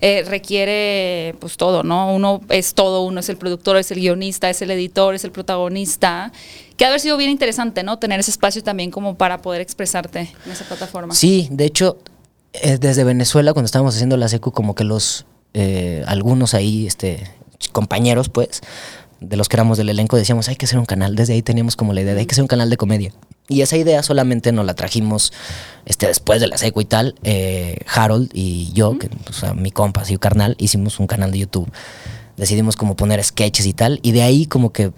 eh, 0.00 0.24
requiere 0.26 1.34
pues 1.38 1.56
todo, 1.58 1.82
¿no? 1.82 2.14
Uno 2.14 2.40
es 2.48 2.72
todo, 2.74 3.02
uno 3.02 3.20
es 3.20 3.28
el 3.28 3.36
productor, 3.36 3.76
es 3.76 3.90
el 3.90 3.98
guionista, 4.00 4.48
es 4.48 4.62
el 4.62 4.70
editor, 4.70 5.14
es 5.14 5.24
el 5.24 5.32
protagonista. 5.32 6.07
Que 6.76 6.84
ha 6.84 6.88
haber 6.88 7.00
sido 7.00 7.16
bien 7.16 7.30
interesante, 7.30 7.82
¿no? 7.82 7.98
Tener 7.98 8.20
ese 8.20 8.30
espacio 8.30 8.62
también 8.62 8.90
como 8.90 9.16
para 9.16 9.42
poder 9.42 9.60
expresarte 9.60 10.32
en 10.46 10.52
esa 10.52 10.64
plataforma. 10.64 11.14
Sí, 11.14 11.48
de 11.50 11.64
hecho, 11.64 11.98
eh, 12.52 12.78
desde 12.78 13.04
Venezuela, 13.04 13.52
cuando 13.52 13.66
estábamos 13.66 13.94
haciendo 13.94 14.16
la 14.16 14.28
secu, 14.28 14.52
como 14.52 14.74
que 14.74 14.84
los, 14.84 15.26
eh, 15.54 16.04
algunos 16.06 16.54
ahí, 16.54 16.86
este, 16.86 17.28
compañeros, 17.72 18.28
pues, 18.28 18.60
de 19.20 19.36
los 19.36 19.48
que 19.48 19.56
éramos 19.56 19.78
del 19.78 19.88
elenco, 19.88 20.16
decíamos, 20.16 20.48
hay 20.48 20.56
que 20.56 20.66
hacer 20.66 20.78
un 20.78 20.86
canal. 20.86 21.16
Desde 21.16 21.32
ahí 21.32 21.42
teníamos 21.42 21.74
como 21.74 21.92
la 21.92 22.00
idea 22.00 22.14
de 22.14 22.20
hay 22.20 22.26
que 22.26 22.34
hacer 22.34 22.42
un 22.42 22.48
canal 22.48 22.70
de 22.70 22.76
comedia. 22.76 23.12
Y 23.48 23.62
esa 23.62 23.76
idea 23.76 24.02
solamente 24.02 24.52
nos 24.52 24.64
la 24.66 24.74
trajimos 24.74 25.32
este, 25.86 26.06
después 26.06 26.40
de 26.40 26.46
la 26.46 26.58
secu 26.58 26.80
y 26.82 26.84
tal. 26.84 27.14
eh, 27.24 27.78
Harold 27.92 28.30
y 28.34 28.70
yo, 28.72 28.98
que 28.98 29.10
o 29.28 29.32
sea, 29.32 29.54
mi 29.54 29.70
compa, 29.70 30.02
así 30.02 30.16
carnal, 30.18 30.54
hicimos 30.58 31.00
un 31.00 31.06
canal 31.06 31.32
de 31.32 31.38
YouTube. 31.40 31.68
Decidimos 32.36 32.76
como 32.76 32.94
poner 32.94 33.22
sketches 33.24 33.66
y 33.66 33.72
tal. 33.72 33.98
Y 34.02 34.12
de 34.12 34.22
ahí 34.22 34.46
como 34.46 34.70
que 34.70 34.92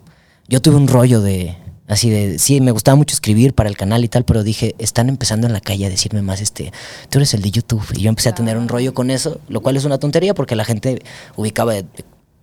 yo 0.51 0.61
tuve 0.61 0.77
un 0.77 0.89
rollo 0.89 1.23
de, 1.23 1.57
así 1.87 2.11
de, 2.11 2.39
sí, 2.39 2.61
me 2.61 2.73
gustaba 2.73 2.97
mucho 2.97 3.15
escribir 3.15 3.55
para 3.55 3.69
el 3.69 3.77
canal 3.77 4.05
y 4.05 4.09
tal, 4.09 4.25
pero 4.25 4.43
dije, 4.43 4.75
están 4.79 5.09
empezando 5.09 5.47
en 5.47 5.53
la 5.53 5.61
calle 5.61 5.87
a 5.87 5.89
decirme 5.89 6.23
más, 6.23 6.41
este, 6.41 6.73
tú 7.09 7.19
eres 7.19 7.33
el 7.35 7.41
de 7.41 7.53
YouTube. 7.53 7.87
Y 7.95 8.03
yo 8.03 8.09
empecé 8.09 8.29
a 8.29 8.35
tener 8.35 8.59
un 8.59 8.69
rollo 8.69 8.93
con 8.93 9.11
eso, 9.11 9.41
lo 9.49 9.61
cual 9.63 9.77
es 9.77 9.85
una 9.85 9.99
tontería 9.99 10.35
porque 10.35 10.57
la 10.57 10.65
gente 10.65 11.03
ubicaba 11.37 11.73
de, 11.73 11.87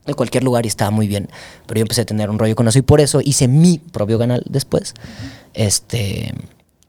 de 0.05 0.13
cualquier 0.13 0.43
lugar 0.43 0.65
y 0.65 0.69
estaba 0.69 0.89
muy 0.89 1.07
bien. 1.07 1.29
Pero 1.67 1.79
yo 1.79 1.81
empecé 1.81 2.01
a 2.01 2.05
tener 2.05 2.29
un 2.29 2.39
rollo 2.39 2.55
con 2.55 2.67
eso 2.67 2.79
y 2.79 2.81
por 2.81 3.01
eso 3.01 3.19
hice 3.21 3.47
mi 3.49 3.77
propio 3.77 4.17
canal 4.17 4.41
después. 4.49 4.93
Este. 5.53 6.33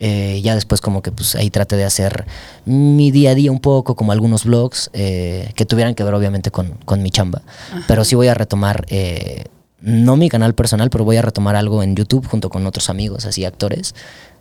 eh, 0.01 0.41
ya 0.43 0.55
después 0.55 0.81
como 0.81 1.03
que 1.03 1.11
pues 1.11 1.35
ahí 1.35 1.51
traté 1.51 1.77
de 1.77 1.85
hacer 1.85 2.27
mi 2.65 3.11
día 3.11 3.31
a 3.31 3.35
día 3.35 3.51
un 3.51 3.59
poco, 3.59 3.97
como 3.97 4.13
algunos 4.13 4.45
vlogs 4.45 4.91
eh, 4.93 5.51
que 5.57 5.67
tuvieran 5.67 5.95
que 5.97 6.05
ver 6.05 6.15
obviamente 6.15 6.51
con, 6.53 6.75
con 6.85 7.03
mi 7.03 7.11
chamba. 7.11 7.43
Pero 7.89 8.05
sí 8.05 8.15
voy 8.15 8.29
a 8.29 8.35
retomar, 8.35 8.87
eh, 8.91 9.47
no 9.81 10.17
mi 10.17 10.29
canal 10.29 10.55
personal, 10.55 10.91
pero 10.91 11.05
voy 11.05 11.17
a 11.17 11.23
retomar 11.23 11.57
algo 11.57 11.83
en 11.83 11.95
YouTube 11.97 12.27
junto 12.27 12.51
con 12.51 12.67
otros 12.67 12.91
amigos, 12.91 13.27
así 13.27 13.45
actores, 13.45 13.95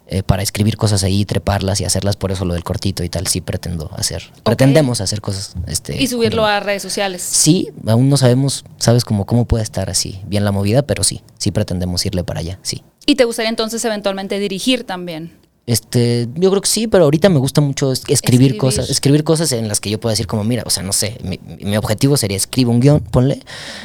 eh, 0.09 0.23
para 0.23 0.41
escribir 0.41 0.77
cosas 0.77 1.03
ahí, 1.03 1.25
treparlas 1.25 1.81
y 1.81 1.85
hacerlas, 1.85 2.15
por 2.15 2.31
eso 2.31 2.45
lo 2.45 2.53
del 2.53 2.63
cortito 2.63 3.03
y 3.03 3.09
tal, 3.09 3.27
sí 3.27 3.41
pretendo 3.41 3.91
hacer. 3.93 4.23
Pretendemos 4.43 5.01
hacer 5.01 5.19
cosas. 5.19 5.53
Este, 5.67 6.01
Y 6.01 6.07
subirlo 6.07 6.45
a 6.45 6.61
redes 6.61 6.81
sociales. 6.81 7.21
Sí, 7.21 7.69
aún 7.85 8.09
no 8.09 8.15
sabemos, 8.15 8.63
sabes, 8.77 9.03
como 9.03 9.25
cómo 9.25 9.45
puede 9.45 9.63
estar 9.63 9.89
así, 9.89 10.21
bien 10.25 10.45
la 10.45 10.51
movida, 10.51 10.81
pero 10.81 11.03
sí, 11.03 11.23
sí 11.37 11.51
pretendemos 11.51 12.05
irle 12.05 12.23
para 12.23 12.39
allá, 12.39 12.57
sí. 12.61 12.83
Y 13.05 13.15
te 13.15 13.25
gustaría 13.25 13.49
entonces 13.49 13.83
eventualmente 13.83 14.39
dirigir 14.39 14.85
también. 14.85 15.33
Este, 15.67 16.27
yo 16.35 16.49
creo 16.49 16.61
que 16.61 16.69
sí, 16.69 16.87
pero 16.87 17.03
ahorita 17.03 17.27
me 17.29 17.39
gusta 17.39 17.59
mucho 17.61 17.91
es- 17.91 17.99
escribir, 18.07 18.51
Escribir. 18.53 18.57
cosas, 18.57 18.89
escribir 18.89 19.23
cosas 19.25 19.51
en 19.51 19.67
las 19.67 19.81
que 19.81 19.89
yo 19.89 19.99
pueda 19.99 20.13
decir 20.13 20.25
como, 20.25 20.43
mira, 20.45 20.63
o 20.65 20.69
sea, 20.69 20.81
no 20.81 20.93
sé, 20.93 21.17
mi, 21.23 21.39
mi 21.59 21.75
objetivo 21.75 22.15
sería 22.15 22.37
escribo 22.37 22.71
un 22.71 22.79
guion, 22.79 23.01
ponle, 23.01 23.41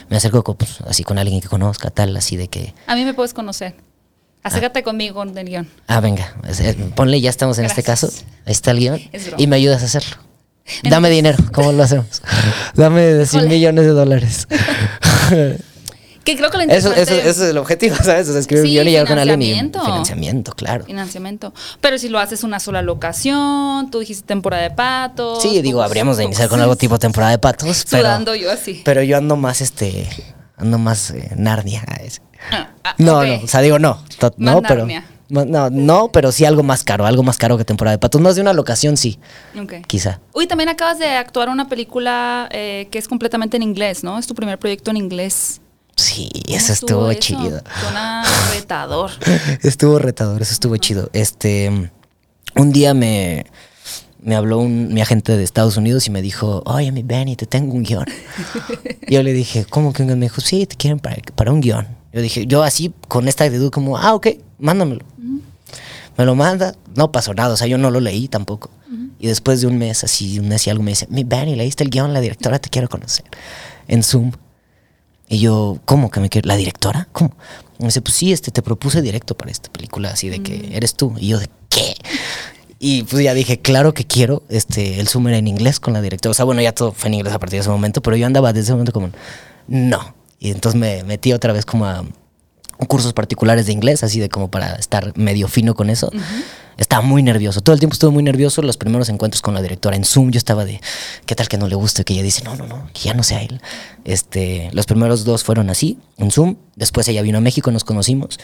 me 0.09 0.17
acerco 0.17 0.45
con, 0.45 0.55
pues, 0.57 0.81
así 0.87 1.03
con 1.03 1.19
alguien 1.19 1.41
que 1.41 1.49
conozca, 1.49 1.91
tal, 1.91 2.17
así 2.17 2.37
de 2.37 2.47
que, 2.47 2.73
A 2.87 2.95
mí 2.95 3.05
me 3.05 3.15
puedes 3.15 3.35
conocer. 3.35 3.75
Acércate 4.45 4.83
conmigo 4.85 5.15
con 5.17 5.37
el 5.37 5.47
guion. 5.49 5.69
ah, 5.89 5.99
venga, 6.01 6.37
es- 6.49 6.77
ponle, 6.95 7.21
ya 7.21 7.31
estamos 7.31 7.59
en 7.59 7.65
este 7.65 7.83
caso, 7.83 8.09
ahí 8.47 8.53
está 8.53 8.71
el 8.71 8.79
guion, 8.79 9.01
Es 9.13 9.31
y 9.37 9.49
me 9.49 9.57
ayudas 9.57 9.83
a 9.83 9.87
hacerlo. 9.87 10.17
Dame 10.85 11.11
dinero, 11.11 11.39
¿cómo 11.53 11.73
lo 11.73 11.83
hacemos? 11.83 12.23
Dame 12.77 13.27
100 13.27 13.41
Híjole. 13.43 13.49
millones 13.57 13.85
de 13.87 13.91
dólares. 13.91 14.47
Que 16.25 16.37
creo 16.37 16.51
que 16.51 16.57
lo 16.59 16.63
Eso, 16.65 16.93
eso, 16.93 17.15
eso 17.15 17.25
es 17.45 17.51
el 17.51 17.59
objetivo, 17.59 17.97
¿sabes? 18.05 18.29
O 18.29 18.33
sea, 18.33 18.41
escribir 18.41 18.65
Sí, 18.65 18.69
un 18.69 18.75
guion 18.75 18.89
y 18.89 18.91
llegar 18.93 19.09
con 19.09 19.19
alguien 19.19 19.43
y 19.43 19.45
financiamiento. 19.47 19.85
financiamiento, 19.85 20.53
claro. 20.53 20.85
financiamiento. 20.85 21.53
Pero 21.81 21.99
si 21.99 22.09
lo 22.09 22.19
haces 22.21 22.45
una 22.45 22.61
sola 22.61 22.81
locación, 22.83 23.91
tú 23.91 24.01
dijiste 24.01 24.25
temporada 24.27 24.63
de 24.63 24.71
patos. 24.71 25.43
Sí, 25.43 25.61
digo, 25.63 25.83
habríamos 25.83 26.17
de 26.19 26.25
iniciar 26.25 26.49
con 26.49 26.61
algo 26.61 26.77
tipo 26.77 26.99
temporada 26.99 27.33
de 27.33 27.39
patos, 27.39 27.85
pero, 27.91 28.03
Sudando 28.03 28.35
yo 28.35 28.51
así. 28.51 28.83
pero 28.85 29.03
yo 29.03 29.17
ando 29.17 29.37
más, 29.37 29.61
este, 29.61 30.09
ando 30.57 30.79
más 30.79 31.11
eh, 31.11 31.31
Narnia. 31.37 31.85
Ah, 32.51 32.71
ah, 32.85 32.95
No, 32.99 33.25
no, 33.25 33.35
o 33.45 33.47
sea, 33.49 33.61
digo 33.61 33.79
no, 33.79 34.03
to- 34.19 34.35
Más 34.37 34.55
no, 34.57 34.63
pero 34.63 34.81
Narnia. 34.81 35.05
no, 35.29 35.71
no, 35.71 36.11
pero 36.13 36.31
sí 36.31 36.45
algo 36.45 36.63
más 36.63 36.85
caro, 36.85 37.07
algo 37.07 37.23
más 37.23 37.37
caro 37.39 37.57
que 37.57 37.65
temporada 37.65 37.97
de 37.97 37.99
patos. 37.99 38.21
Más 38.21 38.35
de 38.37 38.43
una 38.43 38.53
locación, 38.53 38.97
sí, 38.97 39.19
Ok. 39.61 39.75
quizá. 39.87 40.21
Uy, 40.35 40.47
también 40.47 40.69
acabas 40.69 40.99
de 40.99 41.07
actuar 41.09 41.49
una 41.49 41.69
película 41.69 42.49
eh, 42.53 42.89
que 42.91 42.99
es 42.99 43.09
completamente 43.09 43.57
en 43.57 43.63
inglés, 43.63 44.05
¿no? 44.05 44.19
Es 44.19 44.27
tu 44.27 44.35
primer 44.35 44.59
proyecto 44.59 44.91
en 44.91 44.99
inglés. 44.99 45.61
Sí, 46.03 46.29
¿Cómo 46.33 46.57
eso 46.57 46.73
estuvo 46.73 47.13
chido. 47.15 47.63
Suena 47.81 48.25
retador. 48.55 49.11
Estuvo 49.63 49.99
retador, 49.99 50.43
eso 50.43 50.53
estuvo 50.53 50.77
chido. 50.77 51.09
Este, 51.13 51.91
un 52.57 52.73
día 52.73 52.95
me, 52.95 53.47
me 54.21 54.37
habló 54.37 54.59
un, 54.59 54.93
mi 54.93 55.01
agente 55.01 55.37
de 55.37 55.43
Estados 55.43 55.77
Unidos 55.77 56.07
y 56.07 56.11
me 56.11 56.23
dijo, 56.23 56.63
oye, 56.67 56.93
mi 56.93 57.03
Benny, 57.03 57.37
te 57.37 57.47
tengo 57.47 57.75
un 57.75 57.83
guion. 57.83 58.07
Yo 59.09 59.23
le 59.23 59.33
dije, 59.33 59.65
¿cómo 59.65 59.93
que 59.93 60.03
un 60.03 60.09
guion? 60.09 60.19
Me 60.19 60.27
dijo, 60.27 60.41
sí, 60.41 60.67
te 60.67 60.77
quieren 60.77 60.99
para, 60.99 61.17
para 61.35 61.53
un 61.53 61.61
guion. 61.61 61.87
Yo 62.13 62.21
dije, 62.21 62.47
yo 62.47 62.63
así, 62.63 62.93
con 63.09 63.27
esta 63.27 63.45
actitud 63.45 63.71
como, 63.71 63.97
ah, 63.97 64.15
ok, 64.15 64.29
mándamelo. 64.59 65.05
Me 66.19 66.27
lo 66.27 66.35
manda, 66.35 66.75
no 66.95 67.11
pasó 67.11 67.33
nada, 67.33 67.55
o 67.55 67.57
sea, 67.57 67.67
yo 67.67 67.79
no 67.79 67.91
lo 67.91 68.01
leí 68.01 68.29
tampoco. 68.29 68.71
Y 69.19 69.29
después 69.29 69.61
de 69.63 69.67
un 69.67 69.79
mes, 69.79 70.05
así, 70.05 70.39
un 70.39 70.49
mes 70.49 70.67
y 70.67 70.71
algo, 70.71 70.83
me 70.83 70.91
dice, 70.91 71.07
mi 71.09 71.25
Benny, 71.25 71.57
leíste 71.57 71.85
el 71.85 71.91
guion, 71.91 72.13
la 72.13 72.21
directora 72.21 72.59
te 72.59 72.69
quiero 72.69 72.89
conocer. 72.89 73.25
En 73.89 74.03
Zoom. 74.03 74.33
Y 75.33 75.39
yo, 75.39 75.79
¿cómo 75.87 76.11
que 76.11 76.21
me 76.21 76.29
quiere? 76.29 76.47
¿La 76.47 76.57
directora? 76.57 77.09
¿Cómo? 77.13 77.35
Y 77.79 77.85
me 77.85 77.87
dice, 77.87 78.03
pues 78.03 78.15
sí, 78.15 78.35
este, 78.35 78.51
te 78.51 78.61
propuse 78.61 79.01
directo 79.01 79.35
para 79.35 79.51
esta 79.51 79.73
película, 79.73 80.11
así 80.11 80.29
de 80.29 80.43
que 80.43 80.77
eres 80.77 80.95
tú. 80.95 81.15
Y 81.19 81.29
yo, 81.29 81.39
¿de 81.39 81.49
qué? 81.71 81.95
Y 82.79 83.05
pues 83.05 83.25
ya 83.25 83.33
dije, 83.33 83.59
claro 83.59 83.95
que 83.95 84.07
quiero 84.07 84.43
este, 84.51 85.01
el 85.01 85.09
Zoom 85.09 85.29
era 85.29 85.39
en 85.39 85.49
inglés 85.49 85.81
con 85.81 85.95
la 85.95 86.03
directora. 86.03 86.33
O 86.33 86.35
sea, 86.35 86.45
bueno, 86.45 86.61
ya 86.61 86.73
todo 86.73 86.93
fue 86.93 87.09
en 87.09 87.15
inglés 87.15 87.33
a 87.33 87.39
partir 87.39 87.57
de 87.57 87.61
ese 87.63 87.71
momento, 87.71 88.03
pero 88.03 88.15
yo 88.15 88.27
andaba 88.27 88.53
desde 88.53 88.65
ese 88.65 88.73
momento 88.73 88.93
como, 88.93 89.09
no. 89.69 90.15
Y 90.39 90.51
entonces 90.51 90.79
me 90.79 91.03
metí 91.05 91.33
otra 91.33 91.55
vez 91.55 91.65
como 91.65 91.87
a 91.87 92.05
cursos 92.87 93.15
particulares 93.15 93.65
de 93.65 93.73
inglés, 93.73 94.05
así 94.05 94.21
de 94.21 94.29
como 94.29 94.51
para 94.51 94.75
estar 94.75 95.17
medio 95.17 95.49
fino 95.49 95.75
con 95.75 95.89
eso. 95.89 96.11
Estaba 96.77 97.03
muy 97.03 97.23
nervioso, 97.23 97.61
todo 97.61 97.75
el 97.75 97.81
tiempo 97.81 97.95
estuve 97.95 98.11
muy 98.11 98.23
nervioso. 98.23 98.63
Los 98.63 98.77
primeros 98.77 99.09
encuentros 99.09 99.43
con 99.43 99.55
la 99.55 99.63
directora 99.63 99.97
en 99.97 100.05
Zoom, 100.05 100.31
yo 100.31 100.39
estaba 100.39 100.65
de, 100.65 100.81
¿qué 101.27 101.35
tal 101.35 101.49
que 101.49 101.59
no 101.59 101.69
le 101.69 101.75
guste? 101.75 102.05
Que 102.05 102.15
ella 102.15 102.23
dice, 102.23 102.43
no, 102.45 102.57
no, 102.57 102.67
no, 102.67 102.89
que 102.93 103.01
ya 103.01 103.15
no 103.15 103.23
sea 103.23 103.43
él. 103.43 103.61
Este, 104.05 104.71
los 104.73 104.87
primeros 104.87 105.25
dos 105.25 105.45
fueron 105.45 105.71
así, 105.71 105.99
en 106.19 106.31
Zoom. 106.31 106.57
Después 106.77 107.07
ella 107.09 107.23
vino 107.23 107.39
a 107.39 107.41
México, 107.41 107.71
nos 107.71 107.85
conocimos. 107.85 108.39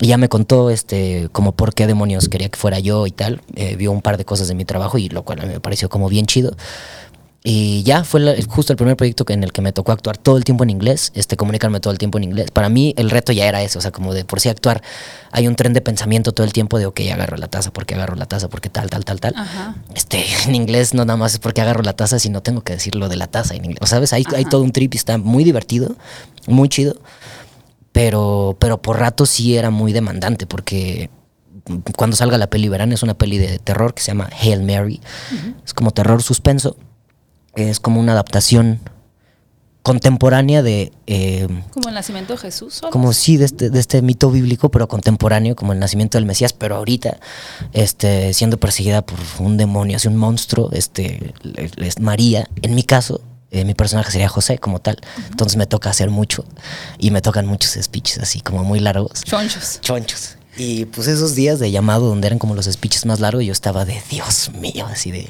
Y 0.00 0.06
ya 0.06 0.16
me 0.16 0.28
contó 0.28 0.70
este, 0.70 1.28
como 1.32 1.52
por 1.52 1.74
qué 1.74 1.86
demonios 1.86 2.28
quería 2.28 2.48
que 2.48 2.58
fuera 2.58 2.78
yo 2.78 3.06
y 3.06 3.10
tal. 3.10 3.40
Eh, 3.56 3.74
vio 3.76 3.90
un 3.90 4.00
par 4.00 4.16
de 4.16 4.24
cosas 4.24 4.46
de 4.46 4.54
mi 4.54 4.64
trabajo 4.64 4.96
y 4.98 5.08
lo 5.08 5.24
cual 5.24 5.40
a 5.40 5.46
mí 5.46 5.52
me 5.52 5.60
pareció 5.60 5.88
como 5.88 6.08
bien 6.08 6.26
chido. 6.26 6.56
Y 7.44 7.84
ya 7.84 8.02
fue 8.02 8.18
la- 8.20 8.34
justo 8.48 8.72
el 8.72 8.76
primer 8.76 8.96
proyecto 8.96 9.24
que- 9.24 9.32
en 9.32 9.44
el 9.44 9.52
que 9.52 9.62
me 9.62 9.72
tocó 9.72 9.92
actuar 9.92 10.18
todo 10.18 10.36
el 10.36 10.44
tiempo 10.44 10.64
en 10.64 10.70
inglés, 10.70 11.12
este, 11.14 11.36
comunicarme 11.36 11.78
todo 11.78 11.92
el 11.92 11.98
tiempo 11.98 12.18
en 12.18 12.24
inglés. 12.24 12.50
Para 12.50 12.68
mí 12.68 12.94
el 12.96 13.10
reto 13.10 13.30
ya 13.32 13.46
era 13.46 13.62
eso, 13.62 13.78
o 13.78 13.82
sea, 13.82 13.92
como 13.92 14.12
de 14.12 14.24
por 14.24 14.40
sí 14.40 14.48
actuar, 14.48 14.82
hay 15.30 15.46
un 15.46 15.54
tren 15.54 15.72
de 15.72 15.80
pensamiento 15.80 16.32
todo 16.32 16.44
el 16.44 16.52
tiempo 16.52 16.78
de, 16.80 16.86
ok, 16.86 17.00
agarro 17.12 17.36
la 17.36 17.46
taza, 17.46 17.72
porque 17.72 17.94
agarro 17.94 18.16
la 18.16 18.26
taza, 18.26 18.48
porque 18.48 18.70
tal, 18.70 18.90
tal, 18.90 19.04
tal, 19.04 19.20
tal. 19.20 19.34
Ajá. 19.36 19.76
Este, 19.94 20.24
en 20.48 20.56
inglés 20.56 20.94
no 20.94 21.04
nada 21.04 21.16
más 21.16 21.34
es 21.34 21.38
porque 21.38 21.60
agarro 21.60 21.82
la 21.82 21.92
taza, 21.92 22.18
sino 22.18 22.42
tengo 22.42 22.62
que 22.62 22.72
decir 22.72 22.96
lo 22.96 23.08
de 23.08 23.16
la 23.16 23.28
taza 23.28 23.54
en 23.54 23.64
inglés. 23.64 23.78
O 23.82 23.86
sabes, 23.86 24.12
hay, 24.12 24.24
hay 24.34 24.44
todo 24.44 24.62
un 24.62 24.72
trip 24.72 24.94
y 24.94 24.96
está 24.96 25.16
muy 25.16 25.44
divertido, 25.44 25.94
muy 26.48 26.68
chido, 26.68 26.96
pero, 27.92 28.56
pero 28.58 28.82
por 28.82 28.98
rato 28.98 29.26
sí 29.26 29.56
era 29.56 29.70
muy 29.70 29.92
demandante, 29.92 30.46
porque 30.46 31.08
cuando 31.96 32.16
salga 32.16 32.38
la 32.38 32.48
peli 32.48 32.68
verán, 32.68 32.92
es 32.92 33.02
una 33.02 33.14
peli 33.14 33.38
de 33.38 33.58
terror 33.58 33.94
que 33.94 34.02
se 34.02 34.08
llama 34.08 34.28
Hail 34.40 34.62
Mary. 34.62 35.00
Es 35.64 35.74
como 35.74 35.90
terror 35.90 36.22
suspenso. 36.22 36.76
Es 37.58 37.80
como 37.80 38.00
una 38.00 38.12
adaptación 38.12 38.80
contemporánea 39.82 40.62
de... 40.62 40.92
eh, 41.06 41.48
Como 41.72 41.88
el 41.88 41.94
nacimiento 41.94 42.34
de 42.34 42.38
Jesús. 42.38 42.82
¿o 42.82 42.86
algo 42.86 42.92
como 42.92 43.12
sí 43.12 43.36
de 43.36 43.46
este, 43.46 43.70
de 43.70 43.80
este 43.80 44.02
mito 44.02 44.30
bíblico, 44.30 44.70
pero 44.70 44.86
contemporáneo, 44.86 45.56
como 45.56 45.72
el 45.72 45.78
nacimiento 45.78 46.18
del 46.18 46.26
Mesías, 46.26 46.52
pero 46.52 46.76
ahorita, 46.76 47.18
este, 47.72 48.34
siendo 48.34 48.58
perseguida 48.60 49.02
por 49.02 49.18
un 49.38 49.56
demonio, 49.56 49.96
así 49.96 50.06
un 50.08 50.16
monstruo, 50.16 50.70
este, 50.72 51.32
es 51.78 52.00
María. 52.00 52.48
En 52.60 52.74
mi 52.74 52.82
caso, 52.82 53.22
eh, 53.50 53.64
mi 53.64 53.74
personaje 53.74 54.10
sería 54.12 54.28
José 54.28 54.58
como 54.58 54.78
tal. 54.80 54.98
Entonces 55.30 55.56
me 55.56 55.66
toca 55.66 55.88
hacer 55.88 56.10
mucho 56.10 56.44
y 56.98 57.10
me 57.10 57.22
tocan 57.22 57.46
muchos 57.46 57.78
speeches 57.82 58.18
así 58.18 58.40
como 58.40 58.64
muy 58.64 58.80
largos. 58.80 59.22
Chonchos. 59.22 59.80
Chonchos. 59.80 60.36
Y 60.58 60.84
pues 60.86 61.06
esos 61.08 61.34
días 61.34 61.60
de 61.60 61.70
llamado 61.70 62.08
donde 62.08 62.26
eran 62.26 62.38
como 62.38 62.54
los 62.54 62.66
speeches 62.66 63.06
más 63.06 63.20
largos, 63.20 63.44
yo 63.44 63.52
estaba 63.52 63.84
de 63.86 64.02
Dios 64.10 64.50
mío, 64.60 64.86
así 64.90 65.10
de... 65.12 65.28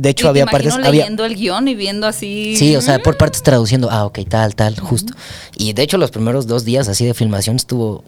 De 0.00 0.08
hecho, 0.08 0.26
Y 0.26 0.28
había 0.28 0.46
partes... 0.46 0.72
Había, 0.74 0.90
leyendo 0.90 1.24
el 1.24 1.34
guion 1.34 1.68
y 1.68 1.74
viendo 1.74 2.06
así. 2.06 2.54
Sí, 2.56 2.76
o 2.76 2.80
sea, 2.80 2.98
por 3.00 3.16
partes 3.16 3.42
traduciendo, 3.42 3.90
ah, 3.90 4.06
ok, 4.06 4.20
tal, 4.28 4.54
tal, 4.54 4.78
justo. 4.78 5.14
Y 5.56 5.72
de 5.72 5.82
hecho, 5.82 5.98
los 5.98 6.10
primeros 6.10 6.46
dos 6.46 6.64
días 6.64 6.88
así 6.88 7.04
de 7.04 7.14
filmación 7.14 7.56
estuvo. 7.56 8.04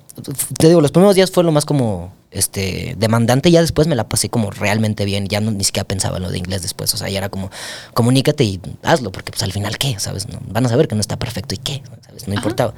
Te 0.59 0.69
digo, 0.69 0.81
los 0.81 0.93
primeros 0.93 1.17
días 1.17 1.31
fue 1.31 1.45
lo 1.45 1.53
más 1.53 1.64
como 1.64 2.12
este 2.31 2.95
demandante, 2.99 3.51
ya 3.51 3.61
después 3.61 3.87
me 3.87 3.95
la 3.95 4.09
pasé 4.09 4.29
como 4.29 4.51
realmente 4.51 5.05
bien, 5.05 5.27
ya 5.27 5.41
no, 5.41 5.51
ni 5.51 5.64
siquiera 5.64 5.87
pensaba 5.87 6.19
en 6.19 6.25
lo 6.25 6.31
de 6.31 6.39
inglés 6.39 6.62
después, 6.62 6.93
o 6.93 6.97
sea, 6.97 7.09
ya 7.09 7.19
era 7.19 7.29
como, 7.29 7.51
comunícate 7.95 8.45
y 8.45 8.61
hazlo, 8.83 9.11
porque 9.11 9.33
pues 9.33 9.43
al 9.43 9.53
final, 9.53 9.79
¿qué? 9.79 9.99
¿Sabes? 9.99 10.29
No, 10.29 10.39
van 10.49 10.67
a 10.67 10.69
saber 10.69 10.89
que 10.89 10.95
no 10.95 11.01
está 11.01 11.19
perfecto 11.19 11.55
y 11.55 11.59
qué, 11.59 11.83
¿sabes? 12.05 12.29
No 12.29 12.35
importaba. 12.35 12.75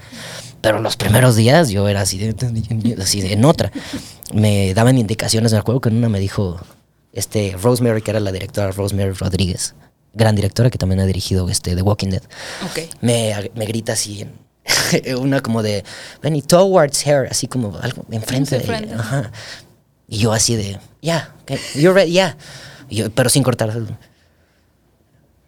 Pero 0.61 0.81
los 0.81 0.97
primeros 0.97 1.37
días 1.37 1.71
yo 1.71 1.89
era 1.89 2.03
así 2.03 2.19
de, 2.19 2.97
así 3.03 3.21
de 3.21 3.33
en 3.33 3.45
otra. 3.45 3.73
Me 4.33 4.75
daban 4.75 4.99
indicaciones, 4.99 5.53
me 5.53 5.59
acuerdo 5.59 5.81
que 5.81 5.89
en 5.89 5.97
una 5.97 6.09
me 6.09 6.21
dijo, 6.21 6.61
este, 7.19 7.57
Rosemary, 7.61 8.03
que 8.03 8.11
era 8.11 8.21
la 8.21 8.33
directora, 8.33 8.71
Rosemary 8.73 9.13
Rodríguez, 9.13 9.75
gran 10.15 10.35
directora 10.35 10.71
que 10.71 10.79
también 10.79 11.01
ha 11.01 11.07
dirigido 11.07 11.49
este, 11.49 11.75
The 11.77 11.83
Walking 11.83 12.09
Dead, 12.09 12.23
Ok. 12.71 12.95
me, 13.01 13.51
me 13.55 13.67
grita 13.67 13.93
así, 13.93 14.27
una 15.19 15.41
como 15.41 15.63
de, 15.63 15.85
Benny, 16.23 16.43
towards 16.43 17.07
her, 17.07 17.27
así 17.31 17.47
como 17.47 17.77
algo 17.79 18.05
enfrente 18.11 18.57
de 18.59 18.63
enfrente. 18.63 18.95
Ajá. 18.95 19.31
Y 20.09 20.19
yo 20.19 20.33
así 20.33 20.57
de, 20.57 20.79
ya, 21.03 21.35
yeah, 21.49 21.59
you're 21.75 21.93
ready, 21.93 22.13
ya. 22.13 22.37
Y 22.89 22.97
yo, 22.97 23.11
Pero 23.11 23.29
sin 23.29 23.43
cortar. 23.43 23.71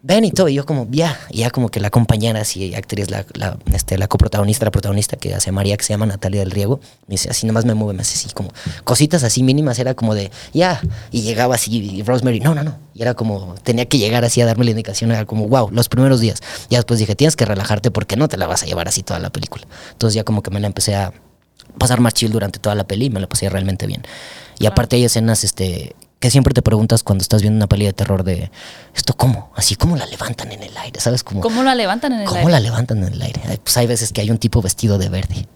Ven 0.03 0.25
y 0.25 0.31
todo, 0.31 0.49
y 0.49 0.55
yo 0.55 0.65
como, 0.65 0.87
ya, 0.89 1.19
y 1.29 1.39
ya 1.39 1.51
como 1.51 1.69
que 1.69 1.79
la 1.79 1.91
compañera, 1.91 2.41
así, 2.41 2.73
actriz, 2.73 3.11
la, 3.11 3.23
la, 3.35 3.59
este, 3.71 3.99
la 3.99 4.07
coprotagonista, 4.07 4.65
la 4.65 4.71
protagonista 4.71 5.15
que 5.15 5.35
hace 5.35 5.51
María, 5.51 5.77
que 5.77 5.83
se 5.83 5.93
llama 5.93 6.07
Natalia 6.07 6.39
del 6.39 6.49
Riego, 6.49 6.79
me 7.05 7.13
dice, 7.13 7.29
así 7.29 7.45
nomás 7.45 7.65
me 7.65 7.75
mueve, 7.75 7.93
me 7.93 8.01
hace 8.01 8.15
así 8.15 8.33
como, 8.33 8.49
cositas 8.83 9.23
así 9.23 9.43
mínimas, 9.43 9.77
era 9.77 9.93
como 9.93 10.15
de, 10.15 10.31
ya, 10.53 10.81
y 11.11 11.21
llegaba 11.21 11.53
así, 11.53 11.77
y 11.77 12.01
Rosemary, 12.01 12.39
no, 12.39 12.55
no, 12.55 12.63
no, 12.63 12.79
y 12.95 13.03
era 13.03 13.13
como, 13.13 13.53
tenía 13.63 13.85
que 13.85 13.99
llegar 13.99 14.25
así 14.25 14.41
a 14.41 14.47
darme 14.47 14.65
la 14.65 14.71
indicación, 14.71 15.11
era 15.11 15.25
como, 15.25 15.47
wow, 15.47 15.69
los 15.69 15.87
primeros 15.87 16.19
días, 16.19 16.41
ya 16.71 16.79
después 16.79 16.99
dije, 16.99 17.15
tienes 17.15 17.35
que 17.35 17.45
relajarte 17.45 17.91
porque 17.91 18.15
no 18.15 18.27
te 18.27 18.37
la 18.37 18.47
vas 18.47 18.63
a 18.63 18.65
llevar 18.65 18.87
así 18.87 19.03
toda 19.03 19.19
la 19.19 19.29
película, 19.29 19.67
entonces 19.91 20.15
ya 20.15 20.23
como 20.23 20.41
que 20.41 20.49
me 20.49 20.59
la 20.59 20.65
empecé 20.65 20.95
a 20.95 21.13
pasar 21.77 21.99
más 21.99 22.15
chill 22.15 22.31
durante 22.31 22.57
toda 22.57 22.73
la 22.73 22.85
peli 22.85 23.05
y 23.05 23.09
me 23.11 23.19
la 23.19 23.29
pasé 23.29 23.49
realmente 23.49 23.85
bien, 23.85 24.01
y 24.57 24.65
aparte 24.65 24.95
hay 24.95 25.03
escenas, 25.03 25.43
este, 25.43 25.95
que 26.21 26.31
siempre 26.31 26.53
te 26.53 26.61
preguntas 26.61 27.03
cuando 27.03 27.21
estás 27.23 27.41
viendo 27.41 27.57
una 27.57 27.67
peli 27.67 27.85
de 27.85 27.93
terror 27.93 28.23
de 28.23 28.49
esto 28.95 29.13
cómo, 29.13 29.51
así 29.55 29.75
cómo 29.75 29.97
la 29.97 30.05
levantan 30.05 30.51
en 30.53 30.63
el 30.63 30.77
aire, 30.77 31.01
¿sabes? 31.01 31.23
Como, 31.23 31.41
¿Cómo 31.41 31.63
la 31.63 31.75
levantan 31.75 32.13
en 32.13 32.19
el 32.21 32.25
¿Cómo 32.25 32.39
aire? 32.39 32.51
la 32.51 32.59
levantan 32.61 32.99
en 33.03 33.13
el 33.13 33.21
aire? 33.21 33.41
Pues 33.63 33.75
hay 33.77 33.87
veces 33.87 34.13
que 34.13 34.21
hay 34.21 34.31
un 34.31 34.37
tipo 34.37 34.61
vestido 34.61 34.97
de 34.97 35.09
verde. 35.09 35.47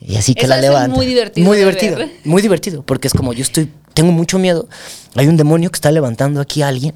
Y 0.00 0.16
así 0.16 0.34
que 0.34 0.42
Eso 0.42 0.48
la 0.50 0.60
levanta. 0.60 0.94
muy 0.94 1.06
divertido 1.06 1.46
Muy 1.46 1.56
divertido. 1.58 1.96
ver. 1.96 2.10
Muy 2.24 2.40
divertido. 2.42 2.82
Porque 2.82 3.08
es 3.08 3.14
como 3.14 3.32
yo 3.32 3.42
estoy, 3.42 3.70
tengo 3.94 4.12
mucho 4.12 4.38
miedo. 4.38 4.68
Hay 5.16 5.26
un 5.28 5.36
demonio 5.36 5.70
que 5.70 5.76
está 5.76 5.90
levantando 5.90 6.40
aquí 6.40 6.62
a 6.62 6.68
alguien. 6.68 6.94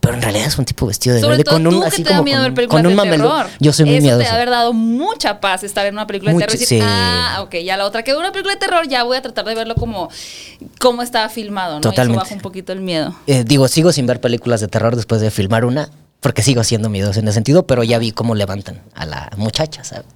Pero 0.00 0.14
en 0.14 0.22
realidad 0.22 0.46
es 0.46 0.56
un 0.58 0.64
tipo 0.64 0.86
vestido 0.86 1.14
de 1.16 1.20
Sobre 1.20 1.32
verde 1.38 1.44
todo 1.44 1.54
con 1.56 1.66
un 1.66 1.74
tú 1.74 1.80
que 1.82 1.86
así 1.88 2.02
te 2.04 2.10
da 2.10 2.16
como 2.16 2.24
miedo 2.24 2.40
ver 2.40 2.50
con, 2.50 2.54
películas 2.54 2.82
con 2.82 2.86
un 2.86 2.92
de 2.92 2.96
mamelú. 2.96 3.24
terror. 3.24 3.46
Yo 3.58 3.72
soy 3.72 3.84
muy 3.86 3.94
Eso 3.96 4.02
miedoso. 4.02 4.22
te 4.24 4.28
ha 4.30 4.34
haber 4.34 4.50
dado 4.50 4.72
mucha 4.72 5.40
paz 5.40 5.64
estar 5.64 5.84
en 5.86 5.94
una 5.94 6.06
película 6.06 6.30
de 6.30 6.34
Mucho- 6.34 6.46
terror 6.46 6.56
y 6.56 6.60
decir, 6.60 6.80
sí. 6.82 6.86
ah, 6.88 7.38
ok, 7.42 7.56
ya 7.64 7.76
la 7.76 7.84
otra 7.84 8.02
que 8.04 8.14
una 8.14 8.30
película 8.32 8.54
de 8.54 8.60
terror 8.60 8.86
ya 8.88 9.02
voy 9.02 9.16
a 9.16 9.22
tratar 9.22 9.44
de 9.44 9.54
verlo 9.54 9.74
como 9.74 10.08
cómo 10.78 11.02
estaba 11.02 11.28
filmado, 11.28 11.74
¿no? 11.74 11.78
Y 11.78 11.82
Totalmente. 11.82 12.16
eso 12.16 12.24
baja 12.24 12.34
un 12.34 12.40
poquito 12.40 12.72
el 12.72 12.80
miedo. 12.80 13.14
Eh, 13.26 13.44
digo, 13.44 13.66
sigo 13.68 13.92
sin 13.92 14.06
ver 14.06 14.20
películas 14.20 14.60
de 14.60 14.68
terror 14.68 14.94
después 14.96 15.20
de 15.20 15.30
filmar 15.32 15.64
una, 15.64 15.90
porque 16.20 16.42
sigo 16.42 16.62
siendo 16.64 16.88
miedoso 16.88 17.18
en 17.20 17.26
ese 17.28 17.34
sentido, 17.34 17.66
pero 17.66 17.82
ya 17.82 17.98
vi 17.98 18.12
cómo 18.12 18.34
levantan 18.34 18.80
a 18.94 19.04
la 19.04 19.30
muchacha, 19.36 19.82
¿sabes? 19.84 20.06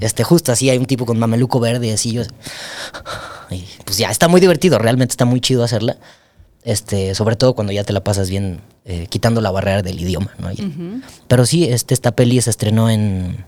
Este, 0.00 0.22
justo 0.24 0.52
así 0.52 0.70
hay 0.70 0.78
un 0.78 0.86
tipo 0.86 1.04
con 1.04 1.18
mameluco 1.18 1.58
verde 1.60 1.88
y 1.88 1.90
así 1.90 2.12
yo. 2.12 2.22
Y 3.50 3.64
pues 3.84 3.98
ya, 3.98 4.10
está 4.10 4.28
muy 4.28 4.40
divertido, 4.40 4.78
realmente 4.78 5.12
está 5.12 5.24
muy 5.24 5.40
chido 5.40 5.62
hacerla. 5.64 5.96
Este, 6.64 7.14
sobre 7.14 7.34
todo 7.34 7.54
cuando 7.54 7.72
ya 7.72 7.82
te 7.82 7.92
la 7.92 8.04
pasas 8.04 8.30
bien 8.30 8.60
eh, 8.84 9.06
quitando 9.08 9.40
la 9.40 9.50
barrera 9.50 9.82
del 9.82 10.00
idioma, 10.00 10.32
¿no? 10.38 10.50
Pero 11.28 11.44
sí, 11.46 11.64
este, 11.64 11.94
esta 11.94 12.12
peli 12.12 12.40
se 12.40 12.50
estrenó 12.50 12.90
en. 12.90 13.44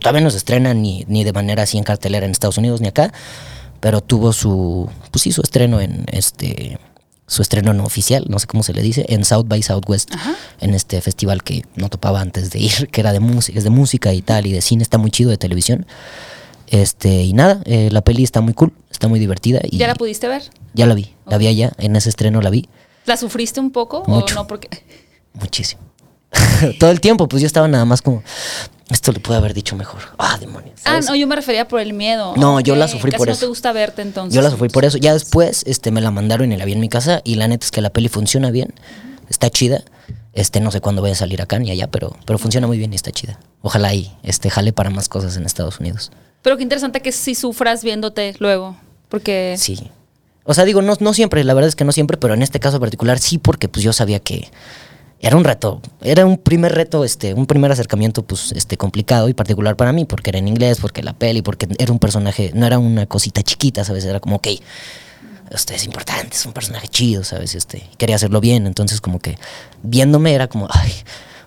Todavía 0.00 0.20
no 0.20 0.30
se 0.30 0.36
estrena 0.36 0.74
ni, 0.74 1.04
ni 1.08 1.24
de 1.24 1.32
manera 1.32 1.62
así 1.62 1.78
en 1.78 1.84
cartelera 1.84 2.24
en 2.24 2.32
Estados 2.32 2.58
Unidos 2.58 2.80
ni 2.80 2.88
acá, 2.88 3.12
pero 3.80 4.02
tuvo 4.02 4.32
su. 4.32 4.90
Pues 5.10 5.22
sí, 5.22 5.32
su 5.32 5.40
estreno 5.40 5.80
en 5.80 6.04
este. 6.12 6.78
Su 7.26 7.42
estreno 7.42 7.72
no 7.72 7.84
oficial, 7.84 8.24
no 8.28 8.40
sé 8.40 8.48
cómo 8.48 8.64
se 8.64 8.72
le 8.72 8.82
dice, 8.82 9.06
en 9.08 9.24
South 9.24 9.46
by 9.46 9.62
Southwest, 9.62 10.10
en 10.60 10.74
este 10.74 11.00
festival 11.00 11.44
que 11.44 11.64
no 11.76 11.88
topaba 11.88 12.20
antes 12.20 12.50
de 12.50 12.58
ir, 12.58 12.88
que 12.90 13.00
era 13.00 13.12
de 13.12 13.20
música, 13.20 13.56
es 13.56 13.62
de 13.62 13.70
música 13.70 14.12
y 14.12 14.20
tal, 14.20 14.46
y 14.46 14.52
de 14.52 14.60
cine, 14.60 14.82
está 14.82 14.98
muy 14.98 15.12
chido, 15.12 15.30
de 15.30 15.36
televisión. 15.36 15.86
Este, 16.70 17.22
y 17.24 17.32
nada, 17.32 17.60
eh, 17.64 17.88
la 17.90 18.00
peli 18.00 18.22
está 18.22 18.40
muy 18.40 18.54
cool, 18.54 18.72
está 18.90 19.08
muy 19.08 19.18
divertida. 19.18 19.60
Y 19.64 19.76
¿Ya 19.78 19.88
la 19.88 19.94
pudiste 19.96 20.28
ver? 20.28 20.42
ya 20.72 20.86
la 20.86 20.94
vi, 20.94 21.14
la 21.26 21.36
vi 21.36 21.48
allá, 21.48 21.72
en 21.78 21.96
ese 21.96 22.08
estreno 22.08 22.40
la 22.40 22.50
vi. 22.50 22.68
¿La 23.06 23.16
sufriste 23.16 23.58
un 23.60 23.72
poco 23.72 24.04
Mucho. 24.06 24.34
o 24.34 24.38
no? 24.42 24.46
Porque 24.46 24.68
Muchísimo. 25.34 25.82
Todo 26.78 26.90
el 26.90 27.00
tiempo, 27.00 27.26
pues 27.28 27.40
yo 27.42 27.46
estaba 27.46 27.66
nada 27.66 27.84
más 27.84 28.02
como, 28.02 28.22
esto 28.88 29.10
le 29.10 29.18
pude 29.18 29.36
haber 29.36 29.52
dicho 29.52 29.74
mejor. 29.74 30.00
Ah, 30.18 30.36
demonios. 30.38 30.80
Ah, 30.84 31.00
no, 31.00 31.16
yo 31.16 31.26
me 31.26 31.34
refería 31.34 31.66
por 31.66 31.80
el 31.80 31.92
miedo. 31.92 32.34
No, 32.36 32.60
yo 32.60 32.76
la 32.76 32.86
sufrí 32.86 33.10
casi 33.10 33.18
por 33.18 33.26
no 33.28 33.32
eso. 33.32 33.40
te 33.40 33.46
gusta 33.46 33.72
verte 33.72 34.02
entonces. 34.02 34.34
Yo 34.34 34.42
la 34.42 34.50
sufrí 34.50 34.68
por 34.68 34.84
eso. 34.84 34.96
Ya 34.98 35.12
después 35.12 35.64
este, 35.66 35.90
me 35.90 36.00
la 36.00 36.12
mandaron 36.12 36.52
y 36.52 36.56
la 36.56 36.64
vi 36.64 36.72
en 36.72 36.80
mi 36.80 36.88
casa 36.88 37.20
y 37.24 37.34
la 37.34 37.48
neta 37.48 37.64
es 37.64 37.72
que 37.72 37.80
la 37.80 37.90
peli 37.90 38.08
funciona 38.08 38.50
bien, 38.52 38.74
está 39.28 39.50
chida. 39.50 39.82
Este, 40.32 40.60
no 40.60 40.70
sé 40.70 40.80
cuándo 40.80 41.02
vaya 41.02 41.14
a 41.14 41.16
salir 41.16 41.42
acá 41.42 41.58
ni 41.58 41.70
allá, 41.72 41.88
pero, 41.90 42.16
pero 42.26 42.38
funciona 42.38 42.68
muy 42.68 42.78
bien 42.78 42.92
y 42.92 42.96
está 42.96 43.10
chida. 43.10 43.40
Ojalá 43.62 43.92
y 43.94 44.12
este, 44.22 44.50
jale 44.50 44.72
para 44.72 44.90
más 44.90 45.08
cosas 45.08 45.36
en 45.36 45.44
Estados 45.46 45.80
Unidos. 45.80 46.12
Pero 46.42 46.56
qué 46.56 46.62
interesante 46.62 47.00
que 47.00 47.12
si 47.12 47.34
sufras 47.34 47.84
viéndote 47.84 48.34
luego. 48.38 48.76
Porque 49.08 49.56
Sí. 49.58 49.90
O 50.44 50.54
sea, 50.54 50.64
digo, 50.64 50.82
no, 50.82 50.94
no 50.98 51.14
siempre, 51.14 51.44
la 51.44 51.54
verdad 51.54 51.68
es 51.68 51.76
que 51.76 51.84
no 51.84 51.92
siempre, 51.92 52.16
pero 52.16 52.34
en 52.34 52.42
este 52.42 52.60
caso 52.60 52.80
particular 52.80 53.18
sí, 53.18 53.38
porque 53.38 53.68
pues 53.68 53.84
yo 53.84 53.92
sabía 53.92 54.20
que 54.20 54.48
era 55.20 55.36
un 55.36 55.44
reto, 55.44 55.82
era 56.00 56.24
un 56.24 56.38
primer 56.38 56.74
reto, 56.74 57.04
este, 57.04 57.34
un 57.34 57.46
primer 57.46 57.70
acercamiento, 57.70 58.22
pues, 58.22 58.52
este, 58.52 58.78
complicado 58.78 59.28
y 59.28 59.34
particular 59.34 59.76
para 59.76 59.92
mí, 59.92 60.06
porque 60.06 60.30
era 60.30 60.38
en 60.38 60.48
inglés, 60.48 60.78
porque 60.80 61.02
la 61.02 61.12
peli, 61.12 61.42
porque 61.42 61.68
era 61.78 61.92
un 61.92 61.98
personaje, 61.98 62.52
no 62.54 62.66
era 62.66 62.78
una 62.78 63.04
cosita 63.04 63.42
chiquita, 63.42 63.84
¿sabes? 63.84 64.06
Era 64.06 64.18
como, 64.18 64.36
ok, 64.36 64.48
este 65.50 65.74
es 65.74 65.84
importante, 65.84 66.34
es 66.36 66.46
un 66.46 66.54
personaje 66.54 66.88
chido, 66.88 67.22
¿sabes? 67.22 67.54
Este, 67.54 67.86
quería 67.98 68.16
hacerlo 68.16 68.40
bien, 68.40 68.66
entonces 68.66 69.02
como 69.02 69.18
que 69.18 69.36
viéndome 69.82 70.32
era 70.32 70.48
como, 70.48 70.68
ay, 70.70 70.92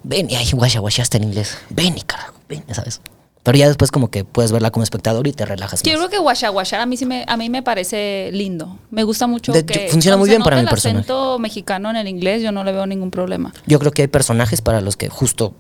ven 0.04 0.30
y 0.30 0.36
ay, 0.36 0.52
guasha, 0.52 0.80
guasha, 0.80 1.02
está 1.02 1.18
en 1.18 1.24
inglés, 1.24 1.58
ven 1.72 1.98
y 1.98 2.02
carajo, 2.02 2.36
ven, 2.48 2.64
¿sabes? 2.72 3.02
Pero 3.44 3.58
ya 3.58 3.68
después 3.68 3.92
como 3.92 4.10
que 4.10 4.24
puedes 4.24 4.54
verla 4.54 4.72
como 4.72 4.84
espectador 4.84 5.28
y 5.28 5.34
te 5.34 5.46
relajas 5.46 5.84
yo 5.84 5.94
creo 5.98 6.10
que 6.10 6.18
Washa 6.20 6.82
a 6.82 6.86
mí 6.86 6.96
sí 6.96 7.06
me, 7.06 7.26
a 7.28 7.36
mí 7.36 7.50
me 7.50 7.62
parece 7.62 8.30
lindo. 8.32 8.78
Me 8.90 9.04
gusta 9.04 9.28
mucho 9.28 9.52
De- 9.52 9.66
que 9.66 9.90
funciona 9.90 10.16
muy 10.16 10.30
bien 10.30 10.42
para 10.42 10.56
mi 10.56 10.62
el 10.64 10.70
personaje. 10.70 11.00
acento 11.00 11.40
mexicano 11.40 11.90
en 11.90 11.98
el 11.98 12.08
inglés 12.08 12.42
yo 12.42 12.52
no 12.54 12.64
le 12.64 12.72
veo 12.72 12.86
ningún 12.86 13.12
problema. 13.12 13.54
Yo 13.68 13.80
creo 13.80 13.92
que 13.92 14.04
hay 14.04 14.08
personajes 14.08 14.62
para 14.62 14.80
los 14.80 14.96
que 14.96 15.10
justo 15.10 15.54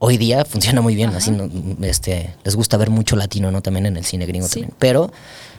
hoy 0.00 0.16
día 0.18 0.44
funciona 0.44 0.80
muy 0.80 0.96
bien, 0.96 1.10
así 1.10 1.30
no- 1.30 1.48
este, 1.86 2.34
les 2.42 2.56
gusta 2.56 2.76
ver 2.76 2.90
mucho 2.90 3.14
latino, 3.14 3.52
¿no? 3.52 3.62
También 3.62 3.86
en 3.86 3.96
el 3.96 4.04
cine 4.04 4.26
gringo 4.26 4.48
Sí. 4.48 4.54
también. 4.62 4.74
Pero 4.80 5.12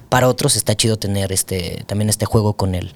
para 0.10 0.28
otros 0.28 0.58
está 0.58 0.76
chido 0.76 0.98
tener 0.98 1.32
este, 1.32 1.86
también 1.88 2.10
este 2.10 2.26
juego 2.26 2.54
con 2.54 2.76
el 2.76 2.92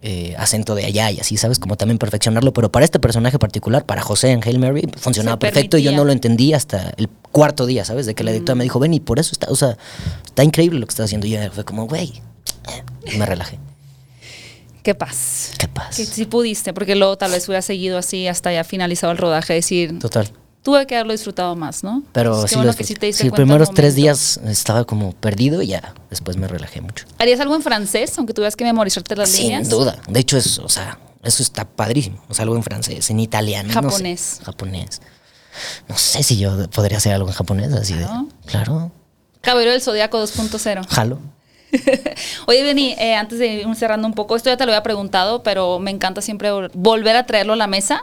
eh, 0.00 0.34
acento 0.38 0.74
de 0.76 0.84
allá 0.84 1.10
y 1.10 1.18
así, 1.18 1.36
¿sabes? 1.36 1.58
Como 1.58 1.76
también 1.76 1.98
perfeccionarlo. 1.98 2.52
Pero 2.52 2.70
para 2.70 2.84
este 2.84 3.00
personaje 3.00 3.38
particular, 3.38 3.84
para 3.84 4.02
José 4.02 4.30
en 4.30 4.42
Hail 4.44 4.58
Mary, 4.58 4.88
funcionaba 4.96 5.38
perfecto 5.38 5.76
y 5.78 5.82
yo 5.82 5.92
no 5.92 6.04
lo 6.04 6.12
entendí 6.12 6.52
hasta 6.52 6.92
el 6.96 7.08
cuarto 7.32 7.66
día, 7.66 7.84
¿sabes? 7.84 8.06
De 8.06 8.14
que 8.14 8.24
la 8.24 8.30
editora 8.30 8.54
me 8.54 8.64
dijo, 8.64 8.78
ven 8.78 8.94
y 8.94 9.00
por 9.00 9.18
eso 9.18 9.30
está, 9.32 9.48
o 9.50 9.56
sea, 9.56 9.76
está 10.24 10.44
increíble 10.44 10.78
lo 10.78 10.86
que 10.86 10.92
estás 10.92 11.06
haciendo. 11.06 11.26
Y 11.26 11.30
yo 11.30 11.50
fue 11.50 11.64
como, 11.64 11.86
güey, 11.86 12.22
eh, 13.06 13.18
me 13.18 13.26
relajé. 13.26 13.58
Qué 14.82 14.94
paz. 14.94 15.52
Qué 15.58 15.68
paz. 15.68 15.96
Que 15.96 16.06
sí 16.06 16.24
pudiste, 16.24 16.72
porque 16.72 16.94
luego 16.94 17.18
tal 17.18 17.32
vez 17.32 17.46
hubiera 17.48 17.62
seguido 17.62 17.98
así 17.98 18.26
hasta 18.28 18.52
ya 18.52 18.64
finalizado 18.64 19.12
el 19.12 19.18
rodaje, 19.18 19.52
decir, 19.54 19.98
Total. 19.98 20.30
Tuve 20.62 20.86
que 20.86 20.94
haberlo 20.96 21.12
disfrutado 21.12 21.54
más, 21.56 21.82
¿no? 21.84 22.02
Pero 22.12 22.42
qué 22.42 22.48
sí, 22.48 22.54
bueno 22.56 22.66
los 22.68 22.76
que 22.76 22.84
sí 22.84 22.94
te 22.94 23.12
Sí, 23.12 23.30
primeros 23.30 23.72
tres 23.72 23.94
días 23.94 24.38
estaba 24.44 24.84
como 24.84 25.12
perdido 25.12 25.62
y 25.62 25.68
ya 25.68 25.94
después 26.10 26.36
me 26.36 26.46
relajé 26.48 26.80
mucho. 26.80 27.06
¿Harías 27.18 27.40
algo 27.40 27.54
en 27.54 27.62
francés, 27.62 28.12
aunque 28.18 28.34
tuvieras 28.34 28.56
que 28.56 28.64
memorizarte 28.64 29.16
las 29.16 29.28
Sin 29.30 29.44
líneas? 29.44 29.68
duda. 29.70 29.98
De 30.08 30.20
hecho, 30.20 30.36
es, 30.36 30.58
o 30.58 30.68
sea, 30.68 30.98
eso 31.22 31.42
está 31.42 31.64
padrísimo. 31.64 32.22
O 32.28 32.34
sea, 32.34 32.42
algo 32.44 32.56
en 32.56 32.62
francés, 32.62 33.08
en 33.10 33.20
italiano. 33.20 33.68
no 33.68 33.74
sé. 33.82 33.86
Japonés. 33.88 34.40
japonés. 34.44 35.00
No 35.88 35.96
sé 35.96 36.22
si 36.22 36.38
yo 36.38 36.68
podría 36.70 36.98
hacer 36.98 37.14
algo 37.14 37.28
en 37.28 37.34
japonés, 37.34 37.72
así 37.72 37.94
Claro. 37.94 38.26
de. 38.44 38.50
Claro. 38.50 38.92
Caballero 39.40 39.72
del 39.72 39.80
Zodíaco 39.82 40.22
2.0. 40.22 40.86
Jalo. 40.88 41.18
Oye, 42.46 42.62
Benny, 42.62 42.92
eh, 42.98 43.14
antes 43.14 43.38
de 43.38 43.46
ir 43.46 43.74
cerrando 43.76 44.06
un 44.06 44.14
poco, 44.14 44.36
esto 44.36 44.48
ya 44.50 44.56
te 44.56 44.64
lo 44.64 44.72
había 44.72 44.82
preguntado, 44.82 45.42
pero 45.42 45.78
me 45.78 45.90
encanta 45.90 46.22
siempre 46.22 46.50
vol- 46.50 46.70
volver 46.74 47.14
a 47.16 47.26
traerlo 47.26 47.52
a 47.52 47.56
la 47.56 47.66
mesa, 47.66 48.02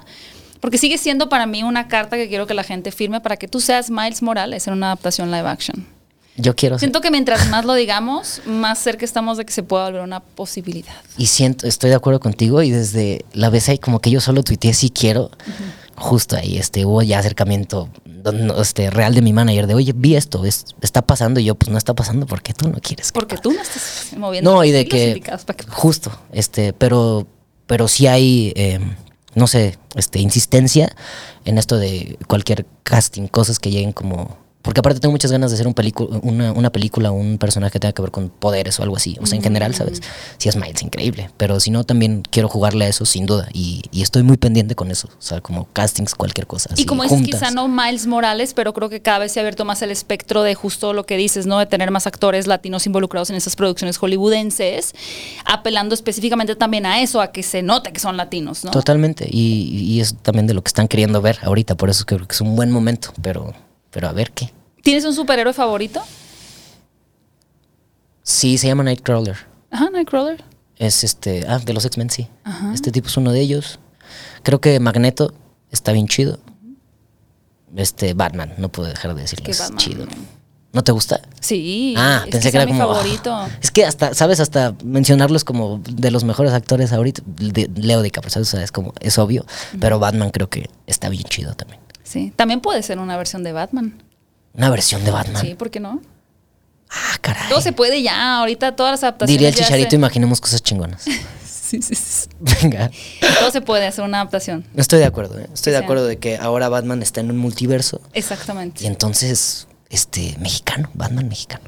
porque 0.59 0.77
sigue 0.77 0.97
siendo 0.97 1.29
para 1.29 1.45
mí 1.45 1.63
una 1.63 1.87
carta 1.87 2.15
que 2.17 2.27
quiero 2.27 2.47
que 2.47 2.53
la 2.53 2.63
gente 2.63 2.91
firme 2.91 3.21
para 3.21 3.37
que 3.37 3.47
tú 3.47 3.59
seas 3.61 3.89
Miles 3.89 4.21
Morales 4.21 4.67
en 4.67 4.73
una 4.73 4.87
adaptación 4.87 5.31
live 5.31 5.47
action. 5.47 5.85
Yo 6.37 6.53
quiero 6.55 6.75
ser. 6.75 6.81
Siento 6.81 6.99
que 6.99 7.11
mientras 7.11 7.47
más 7.49 7.63
lo 7.63 7.73
digamos, 7.75 8.41
más 8.45 8.79
cerca 8.79 9.05
estamos 9.05 9.37
de 9.37 9.45
que 9.45 9.53
se 9.53 9.63
pueda 9.63 9.85
volver 9.85 10.01
una 10.01 10.19
posibilidad. 10.19 10.93
Y 11.17 11.27
siento, 11.27 11.65
estoy 11.65 11.91
de 11.91 11.95
acuerdo 11.95 12.19
contigo. 12.19 12.61
Y 12.61 12.71
desde 12.71 13.23
la 13.31 13.49
vez 13.49 13.69
ahí, 13.69 13.77
como 13.77 13.99
que 14.01 14.11
yo 14.11 14.19
solo 14.19 14.43
tuiteé 14.43 14.73
si 14.73 14.89
quiero. 14.89 15.31
Justo 15.95 16.35
ahí, 16.35 16.57
este, 16.57 16.83
hubo 16.85 17.01
ya 17.03 17.19
acercamiento 17.19 17.89
este, 18.59 18.89
real 18.89 19.15
de 19.15 19.21
mi 19.21 19.31
manager 19.31 19.65
de, 19.65 19.75
oye, 19.75 19.93
vi 19.95 20.17
esto, 20.17 20.43
es- 20.43 20.65
está 20.81 21.01
pasando. 21.01 21.39
Y 21.39 21.45
yo, 21.45 21.55
pues 21.55 21.71
no 21.71 21.77
está 21.77 21.93
pasando 21.93 22.25
porque 22.25 22.53
tú 22.53 22.67
no 22.67 22.79
quieres. 22.81 23.13
que 23.13 23.17
Porque 23.17 23.37
tú 23.37 23.53
no 23.53 23.61
estás 23.61 24.07
moviendo 24.17 24.51
No, 24.55 24.63
y 24.65 24.71
de 24.71 24.85
que 24.89 25.23
justo, 25.69 26.11
este, 26.33 26.73
pero, 26.73 27.25
pero 27.65 27.87
sí 27.87 28.07
hay, 28.07 28.51
eh, 28.57 28.81
no 29.35 29.47
sé, 29.47 29.77
este, 29.95 30.19
insistencia 30.19 30.95
en 31.43 31.57
esto 31.57 31.77
de 31.77 32.17
cualquier 32.27 32.65
casting, 32.83 33.27
cosas 33.27 33.59
que 33.59 33.69
lleguen 33.69 33.91
como, 33.91 34.37
porque 34.65 34.79
aparte 34.79 34.99
tengo 34.99 35.11
muchas 35.11 35.31
ganas 35.31 35.51
de 35.51 35.55
hacer 35.55 35.67
un 35.67 35.75
una, 36.23 36.51
una 36.51 36.71
película, 36.71 37.11
un 37.11 37.37
personaje 37.37 37.73
que 37.73 37.79
tenga 37.79 37.93
que 37.93 38.01
ver 38.01 38.09
con 38.09 38.29
poderes 38.29 38.79
o 38.79 38.83
algo 38.83 38.95
así, 38.95 39.15
o 39.21 39.27
sea, 39.27 39.37
en 39.37 39.43
general, 39.43 39.75
¿sabes? 39.75 40.01
Si 40.39 40.49
es 40.49 40.55
Miles, 40.55 40.81
increíble, 40.81 41.29
pero 41.37 41.59
si 41.59 41.69
no, 41.69 41.83
también 41.83 42.23
quiero 42.31 42.49
jugarle 42.49 42.85
a 42.85 42.87
eso 42.87 43.05
sin 43.05 43.27
duda, 43.27 43.47
y, 43.53 43.83
y 43.91 44.01
estoy 44.01 44.23
muy 44.23 44.37
pendiente 44.37 44.73
con 44.73 44.89
eso, 44.89 45.07
o 45.07 45.21
sea, 45.21 45.39
como 45.39 45.67
castings, 45.71 46.15
cualquier 46.15 46.47
cosa. 46.47 46.71
Y 46.77 46.85
como 46.85 47.03
dices, 47.03 47.21
quizá 47.21 47.51
no 47.51 47.67
Miles 47.67 48.07
Morales, 48.07 48.55
pero 48.55 48.73
creo 48.73 48.89
que 48.89 49.01
cada 49.01 49.19
vez 49.19 49.33
se 49.33 49.39
ha 49.39 49.41
abierto 49.41 49.65
más 49.65 49.83
el 49.83 49.91
espectro 49.91 50.41
de 50.41 50.55
justo 50.55 50.93
lo 50.93 51.05
que 51.05 51.15
dices, 51.15 51.45
¿no? 51.45 51.59
De 51.59 51.67
tener 51.67 51.91
más 51.91 52.07
actores 52.07 52.47
latinos 52.47 52.87
involucrados 52.87 53.29
en 53.29 53.35
esas 53.35 53.55
producciones 53.55 53.97
hollywoodenses, 53.97 54.95
apelando 55.45 55.93
específicamente 55.93 56.55
también 56.55 56.87
a 56.87 57.01
eso, 57.01 57.21
a 57.21 57.31
que 57.31 57.43
se 57.43 57.61
note 57.61 57.93
que 57.93 57.99
son 57.99 58.17
latinos, 58.17 58.63
¿no? 58.63 58.71
Totalmente, 58.71 59.27
y, 59.29 59.85
y 59.85 59.99
es 59.99 60.15
también 60.23 60.47
de 60.47 60.55
lo 60.55 60.63
que 60.63 60.69
están 60.69 60.87
queriendo 60.87 61.21
ver 61.21 61.37
ahorita, 61.43 61.75
por 61.75 61.91
eso 61.91 62.03
creo 62.05 62.25
que 62.25 62.33
es 62.33 62.41
un 62.41 62.55
buen 62.55 62.71
momento, 62.71 63.13
pero, 63.21 63.53
pero 63.95 64.09
a 64.09 64.11
ver 64.11 64.31
qué. 64.33 64.51
¿Tienes 64.83 65.05
un 65.05 65.13
superhéroe 65.15 65.53
favorito? 65.53 66.01
Sí, 68.23 68.57
se 68.57 68.67
llama 68.67 68.83
Nightcrawler. 68.83 69.37
Ajá, 69.71 69.89
Nightcrawler. 69.89 70.43
Es 70.77 71.05
este, 71.05 71.45
ah, 71.47 71.59
de 71.59 71.73
los 71.73 71.85
X-Men, 71.85 72.09
sí. 72.09 72.27
Este 72.73 72.91
tipo 72.91 73.07
es 73.07 73.15
uno 73.15 73.31
de 73.31 73.39
ellos. 73.39 73.79
Creo 74.43 74.59
que 74.59 74.77
Magneto 74.81 75.33
está 75.71 75.93
bien 75.93 76.07
chido. 76.09 76.39
Este, 77.75 78.13
Batman, 78.13 78.53
no 78.57 78.67
puedo 78.69 78.89
dejar 78.89 79.15
de 79.15 79.21
decirlo. 79.21 79.45
Que 79.45 79.51
Es 79.51 79.73
chido. 79.77 80.05
¿No 80.73 80.83
te 80.83 80.91
gusta? 80.91 81.21
Sí. 81.39 81.93
ah, 81.97 82.23
es 82.25 82.31
pensé 82.31 82.51
que, 82.51 82.57
era 82.57 82.65
mi 82.65 82.73
como. 82.73 82.93
favorito. 82.93 83.33
ah, 83.33 83.47
es 83.61 83.71
que 83.71 83.85
hasta, 83.85 84.13
¿sabes? 84.13 84.41
Hasta 84.41 84.75
mencionarlo 84.83 85.37
es 85.37 85.45
como 85.45 85.79
de 85.89 86.11
los 86.11 86.25
mejores 86.25 86.51
actores 86.51 86.91
ahorita. 86.91 87.21
de- 87.25 87.69
Leo 87.75 88.01
DiCaprio, 88.01 88.29
¿sabes? 88.29 88.49
O 88.49 88.51
sea, 88.57 88.61
es 88.63 88.73
como, 88.73 88.93
es 88.99 89.17
obvio. 89.17 89.45
Pero 89.79 89.99
Batman 89.99 90.31
creo 90.31 90.49
que 90.49 90.69
está 90.85 91.07
bien 91.07 91.23
chido 91.23 91.53
también. 91.53 91.79
Sí. 92.05 92.31
También 92.37 92.61
puede 92.61 92.81
ser 92.83 92.99
una 92.99 93.17
versión 93.17 93.43
de 93.43 93.51
Batman. 93.51 94.01
Una 94.53 94.69
versión 94.69 95.03
de 95.03 95.11
Batman. 95.11 95.41
Sí, 95.41 95.55
¿por 95.55 95.69
qué 95.69 95.81
no? 95.81 96.01
Ah, 96.89 97.17
caray. 97.19 97.49
Todo 97.49 97.59
se 97.59 97.73
puede 97.73 98.01
ya. 98.01 98.37
Ahorita 98.39 98.75
todas 98.77 98.93
las 98.93 99.03
adaptaciones. 99.03 99.33
Diría 99.37 99.49
el 99.49 99.55
chicharito, 99.55 99.89
se- 99.89 99.95
imaginemos 99.97 100.39
cosas 100.39 100.61
chingonas. 100.63 101.03
Sí, 101.65 101.81
sí, 101.81 101.95
sí. 101.95 102.29
Venga. 102.61 102.91
Todo 103.39 103.49
se 103.49 103.59
puede 103.59 103.87
hacer 103.87 104.05
una 104.05 104.21
adaptación. 104.21 104.65
Estoy 104.75 104.99
de 104.99 105.05
acuerdo, 105.05 105.39
¿eh? 105.39 105.49
Estoy 105.51 105.73
de 105.73 105.79
acuerdo 105.79 106.05
de 106.05 106.19
que 106.19 106.37
ahora 106.37 106.69
Batman 106.69 107.01
está 107.01 107.21
en 107.21 107.31
un 107.31 107.37
multiverso. 107.37 108.01
Exactamente. 108.13 108.83
Y 108.83 108.87
entonces, 108.87 109.67
este, 109.89 110.35
mexicano, 110.39 110.91
Batman 110.93 111.27
mexicano. 111.27 111.63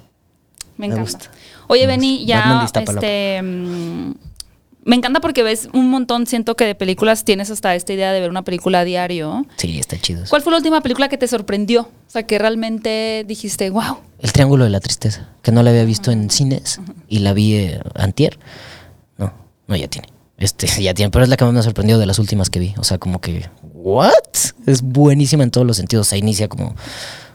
Me 0.78 0.88
Me 0.88 0.94
encanta. 0.94 1.02
gusta. 1.02 1.32
Oye, 1.68 1.88
Benny, 1.88 2.28
ya 2.28 2.64
este, 2.76 3.42
mm, 3.42 4.12
Me 4.88 4.96
encanta 4.96 5.20
porque 5.20 5.44
ves 5.44 5.68
un 5.74 5.90
montón, 5.90 6.28
siento 6.28 6.56
que 6.56 6.64
de 6.64 6.74
películas 6.74 7.26
tienes 7.26 7.52
hasta 7.52 7.76
esta 7.76 7.92
idea 7.92 8.14
de 8.14 8.22
ver 8.22 8.30
una 8.30 8.46
película 8.46 8.80
a 8.80 8.84
diario. 8.86 9.46
Sí, 9.58 9.78
está 9.78 10.00
chido. 10.00 10.24
¿Cuál 10.30 10.42
fue 10.42 10.52
la 10.52 10.60
última 10.60 10.80
película 10.80 11.10
que 11.10 11.18
te 11.18 11.28
sorprendió? 11.28 11.82
O 11.82 12.10
sea, 12.10 12.24
que 12.24 12.40
realmente 12.40 13.26
dijiste, 13.28 13.70
wow. 13.70 13.98
El 14.20 14.32
Triángulo 14.32 14.64
de 14.64 14.70
la 14.70 14.80
Tristeza, 14.80 15.28
que 15.42 15.52
no 15.52 15.62
la 15.62 15.72
había 15.72 15.84
visto 15.84 16.10
en 16.10 16.30
cines 16.30 16.80
y 17.10 17.20
la 17.20 17.34
vi 17.34 17.56
eh, 17.56 17.82
antier. 17.96 18.40
No, 19.18 19.34
no, 19.68 19.76
ya 19.76 19.90
tiene. 19.90 20.08
Este, 20.38 20.68
ya 20.82 20.94
tiene, 20.94 21.12
pero 21.12 21.26
es 21.26 21.30
la 21.30 21.36
que 21.36 21.44
más 21.44 21.54
me 21.54 21.60
ha 21.60 21.64
sorprendido 21.64 22.00
de 22.00 22.06
las 22.06 22.18
últimas 22.18 22.50
que 22.50 22.60
vi. 22.60 22.74
O 22.78 22.86
sea, 22.86 22.98
como 22.98 23.20
que, 23.20 23.50
¿what? 23.74 24.14
Es 24.66 24.82
buenísima 24.82 25.44
en 25.44 25.52
todos 25.52 25.68
los 25.68 25.76
sentidos. 25.76 26.08
Se 26.08 26.18
inicia 26.18 26.48
como 26.48 26.78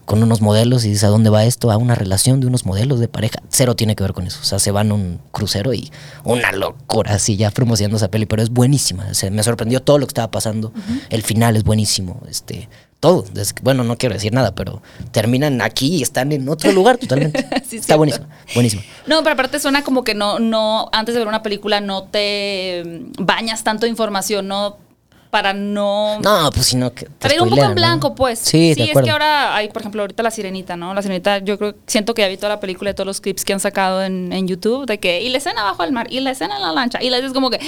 con 0.05 0.23
unos 0.23 0.41
modelos 0.41 0.85
y 0.85 0.91
dice, 0.91 1.07
¿a 1.07 1.09
dónde 1.09 1.31
va 1.31 1.45
esto? 1.45 1.71
A 1.71 1.77
una 1.77 1.95
relación 1.95 2.41
de 2.41 2.47
unos 2.47 2.67
modelos 2.67 3.01
de 3.01 3.09
pareja. 3.09 3.41
Cero 3.49 3.77
tiene 3.77 3.97
que 3.97 4.03
ver 4.03 4.13
con 4.13 4.27
eso. 4.27 4.41
O 4.41 4.45
sea, 4.45 4.59
se 4.59 4.71
van 4.71 4.91
a 4.91 4.95
un 4.95 5.21
crucero 5.31 5.73
y 5.73 5.91
una 6.25 6.53
locura 6.53 7.15
así 7.15 7.37
ya 7.37 7.51
promocionando 7.51 7.97
esa 7.97 8.11
peli, 8.11 8.27
pero 8.27 8.43
es 8.43 8.51
buenísima. 8.51 9.07
O 9.11 9.15
sea, 9.15 9.31
me 9.31 9.43
sorprendió 9.43 9.81
todo 9.83 9.99
lo 9.99 10.07
que 10.07 10.11
estaba 10.11 10.31
pasando. 10.31 10.73
El 11.11 11.23
final 11.23 11.57
es 11.57 11.65
buenísimo. 11.65 12.21
Este, 12.29 12.69
todo. 13.03 13.25
Bueno, 13.63 13.83
no 13.83 13.99
quiero 13.99 14.15
decir 14.15 14.33
nada, 14.33 14.55
pero 14.55 14.81
terminan 15.11 15.61
aquí 15.61 15.97
y 15.97 16.03
están 16.03 16.31
en 16.31 16.49
otro 16.49 16.71
lugar 16.73 16.99
totalmente. 16.99 17.45
Sí, 17.69 17.79
Está 17.79 17.97
buenísimo, 17.97 18.27
buenísimo. 18.55 18.83
No, 19.09 19.25
pero 19.25 19.35
aparte 19.35 19.59
suena 19.59 19.83
como 19.83 20.05
que 20.05 20.15
no, 20.15 20.39
no, 20.39 20.89
antes 20.93 21.15
de 21.15 21.19
ver 21.19 21.27
una 21.27 21.43
película 21.43 21.81
no 21.81 22.05
te 22.05 23.03
bañas 23.19 23.65
tanto 23.65 23.87
de 23.87 23.91
información, 23.91 24.47
no, 24.47 24.77
para 25.33 25.55
no... 25.55 26.21
No, 26.21 26.51
pues 26.53 26.67
si 26.67 26.77
no 26.77 26.93
que 26.93 27.07
Para 27.07 27.33
ir 27.33 27.41
un 27.41 27.49
poco 27.49 27.65
en 27.65 27.75
blanco, 27.75 28.15
pues. 28.15 28.39
Sí, 28.39 28.75
de 28.75 28.83
es 28.83 28.91
acuerdo. 28.91 29.07
que 29.07 29.11
ahora 29.13 29.57
hay, 29.57 29.71
por 29.71 29.81
ejemplo, 29.81 30.03
ahorita 30.03 30.23
la 30.23 30.31
sirenita, 30.31 30.77
¿no? 30.77 30.93
La 30.93 31.01
sirenita, 31.01 31.39
yo 31.39 31.57
creo, 31.57 31.75
siento 31.87 32.13
que 32.13 32.21
ya 32.21 32.29
vi 32.29 32.37
toda 32.37 32.51
la 32.51 32.61
película 32.61 32.91
y 32.91 32.95
todos 32.95 33.07
los 33.07 33.23
clips 33.23 33.43
que 33.47 33.55
han 33.55 33.59
sacado 33.59 34.05
en, 34.05 34.31
en 34.31 34.47
YouTube 34.47 34.85
de 34.85 35.01
que, 35.01 35.23
y 35.23 35.31
la 35.31 35.39
escena 35.39 35.63
bajo 35.63 35.85
el 35.85 35.93
mar, 35.93 36.07
y 36.11 36.21
la 36.21 36.33
escena 36.33 36.57
en 36.57 36.63
la 36.63 36.73
lancha, 36.73 37.03
y 37.03 37.09
la 37.09 37.17
es 37.17 37.33
como 37.33 37.49
que, 37.49 37.59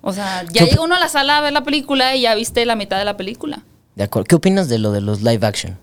o 0.00 0.14
sea, 0.14 0.46
ya 0.50 0.64
llega 0.64 0.80
uno 0.80 0.94
a 0.94 0.98
la 0.98 1.10
sala 1.10 1.36
a 1.36 1.40
ver 1.42 1.52
la 1.52 1.62
película 1.62 2.16
y 2.16 2.22
ya 2.22 2.34
viste 2.34 2.64
la 2.64 2.74
mitad 2.74 2.96
de 2.96 3.04
la 3.04 3.18
película. 3.18 3.60
De 3.94 4.04
acuerdo. 4.04 4.24
¿Qué 4.26 4.36
opinas 4.36 4.70
de 4.70 4.78
lo 4.78 4.90
de 4.90 5.02
los 5.02 5.20
live 5.20 5.46
action? 5.46 5.76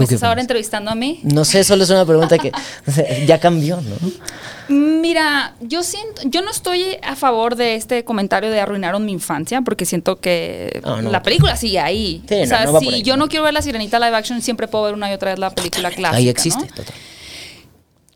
¿Tú 0.00 0.04
¿Me 0.04 0.08
qué 0.08 0.14
estás 0.14 0.28
ahora 0.28 0.40
entrevistando 0.40 0.90
a 0.90 0.94
mí? 0.94 1.20
No 1.24 1.44
sé, 1.44 1.62
solo 1.62 1.84
es 1.84 1.90
una 1.90 2.06
pregunta 2.06 2.38
que 2.38 2.52
ya 3.26 3.38
cambió, 3.38 3.80
¿no? 3.82 3.96
Mira, 4.68 5.54
yo 5.60 5.82
siento, 5.82 6.22
yo 6.24 6.40
no 6.40 6.50
estoy 6.50 6.96
a 7.02 7.16
favor 7.16 7.54
de 7.54 7.74
este 7.74 8.02
comentario 8.02 8.50
de 8.50 8.60
arruinaron 8.60 9.04
mi 9.04 9.12
infancia, 9.12 9.60
porque 9.60 9.84
siento 9.84 10.20
que 10.20 10.80
no. 10.82 11.02
la 11.02 11.22
película 11.22 11.54
sigue 11.56 11.80
ahí. 11.80 12.22
Sí, 12.26 12.42
o 12.42 12.46
sea, 12.46 12.64
no 12.64 12.80
si 12.80 12.88
ahí, 12.88 13.02
yo 13.02 13.18
no. 13.18 13.28
quiero 13.28 13.44
ver 13.44 13.52
la 13.52 13.60
sirenita 13.60 13.98
live 13.98 14.16
action, 14.16 14.40
siempre 14.40 14.68
puedo 14.68 14.84
ver 14.84 14.94
una 14.94 15.10
y 15.10 15.14
otra 15.14 15.32
vez 15.32 15.38
la 15.38 15.50
película 15.50 15.90
clásica. 15.90 16.16
Ahí 16.16 16.30
existe, 16.30 16.64
total. 16.66 16.94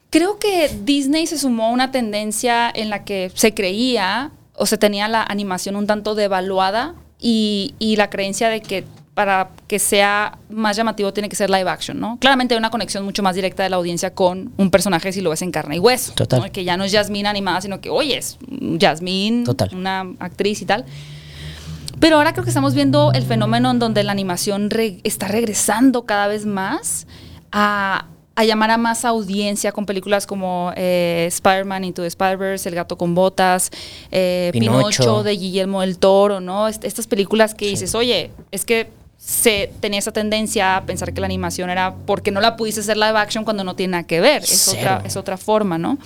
Creo 0.09 0.39
que 0.39 0.71
Disney 0.85 1.27
se 1.27 1.37
sumó 1.37 1.67
a 1.67 1.71
una 1.71 1.91
tendencia 1.91 2.71
en 2.73 2.89
la 2.89 3.05
que 3.05 3.31
se 3.35 3.53
creía 3.53 4.31
o 4.55 4.65
se 4.65 4.79
tenía 4.79 5.07
la 5.09 5.23
animación 5.23 5.77
un 5.77 5.87
tanto 5.87 6.15
devaluada 6.15 6.95
y, 7.21 7.75
y 7.79 7.97
la 7.97 8.09
creencia 8.09 8.49
de 8.49 8.63
que 8.63 8.85
para 9.15 9.51
que 9.69 9.79
sea 9.79 10.39
más 10.51 10.77
llamativo 10.77 11.13
tiene 11.13 11.29
que 11.29 11.37
ser 11.37 11.49
live 11.49 11.71
action, 11.71 12.01
¿no? 12.01 12.19
Claramente 12.21 12.55
hay 12.55 12.59
una 12.59 12.71
conexión 12.71 13.05
mucho 13.05 13.23
más 13.23 13.37
directa 13.37 13.63
de 13.63 13.71
la 13.71 13.77
audiencia 13.77 14.13
con 14.13 14.53
un 14.57 14.71
personaje 14.73 15.13
si 15.13 15.21
lo 15.21 15.31
ves 15.31 15.43
en 15.43 15.53
carne 15.53 15.77
y 15.77 15.79
hueso. 15.79 16.13
Total. 16.15 16.41
¿no? 16.41 16.51
Que 16.53 16.65
ya 16.65 16.77
no 16.77 16.83
es 16.83 16.93
Jasmine 16.93 17.29
animada, 17.29 17.61
sino 17.61 17.81
que, 17.81 17.91
oye, 17.91 18.19
es 18.19 18.39
Jasmine, 18.81 19.45
Total. 19.45 19.71
una 19.73 20.01
actriz 20.19 20.63
y 20.63 20.67
tal. 20.67 20.85
Pero 22.01 22.17
ahora 22.17 22.33
creo 22.33 22.43
que 22.45 22.51
estamos 22.51 22.75
viendo 22.75 23.13
el 23.13 23.23
fenómeno 23.25 23.71
en 23.71 23.79
donde 23.79 24.03
la 24.03 24.11
animación 24.13 24.69
re- 24.69 24.99
está 25.05 25.29
regresando 25.29 26.05
cada 26.07 26.27
vez 26.27 26.45
más 26.45 27.07
a, 27.53 28.07
a 28.35 28.45
llamar 28.45 28.73
a 28.73 28.79
más 28.79 29.05
audiencia 29.05 29.71
con 29.71 29.87
películas 29.87 30.27
como 30.27 30.73
eh, 30.75 31.27
Spider-Man 31.29 31.85
Into 31.85 32.03
the 32.03 32.09
Spider-Verse, 32.09 32.69
El 32.69 32.75
gato 32.75 32.99
con 32.99 33.15
botas, 33.15 33.71
eh, 34.11 34.51
Pinocho. 34.53 34.89
Pinocho. 35.03 35.23
de 35.23 35.37
Guillermo 35.37 35.83
del 35.83 35.99
Toro, 35.99 36.41
¿no? 36.41 36.67
Est- 36.67 36.85
estas 36.85 37.07
películas 37.07 37.55
que 37.55 37.69
dices, 37.69 37.95
oye, 37.95 38.33
es 38.51 38.65
que 38.65 38.89
se 39.27 39.73
tenía 39.81 39.99
esa 40.01 40.13
tendencia 40.13 40.77
a 40.77 40.85
pensar 40.85 41.15
que 41.15 41.21
la 41.21 41.27
animación 41.27 41.71
era 41.71 41.95
porque 41.95 42.31
no 42.31 42.43
la 42.43 42.57
pudiste 42.57 42.83
hacer 42.83 42.99
live 42.99 43.17
action 43.19 43.45
cuando 43.45 43.65
no 43.65 43.75
tiene 43.75 43.93
nada 43.93 44.03
que 44.05 44.21
ver. 44.21 44.43
Es 44.43 44.69
otra, 44.69 45.03
es 45.05 45.17
otra 45.17 45.39
forma, 45.39 45.79
¿no? 45.79 45.97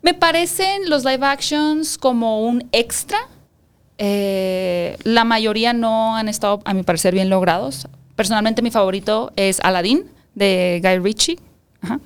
Me 0.00 0.14
parecen 0.14 0.88
los 0.88 1.04
live 1.04 1.26
actions 1.26 1.98
como 1.98 2.46
un 2.46 2.66
extra. 2.72 3.18
Eh, 3.98 4.96
la 5.04 5.24
mayoría 5.24 5.74
no 5.74 6.16
han 6.16 6.28
estado, 6.28 6.62
a 6.64 6.72
mi 6.72 6.82
parecer, 6.84 7.12
bien 7.12 7.28
logrados. 7.28 7.86
Personalmente, 8.14 8.62
mi 8.62 8.70
favorito 8.70 9.30
es 9.36 9.60
Aladdin, 9.60 10.04
de 10.34 10.80
Guy 10.82 10.98
Ritchie. 11.00 11.38
Ajá. 11.82 12.00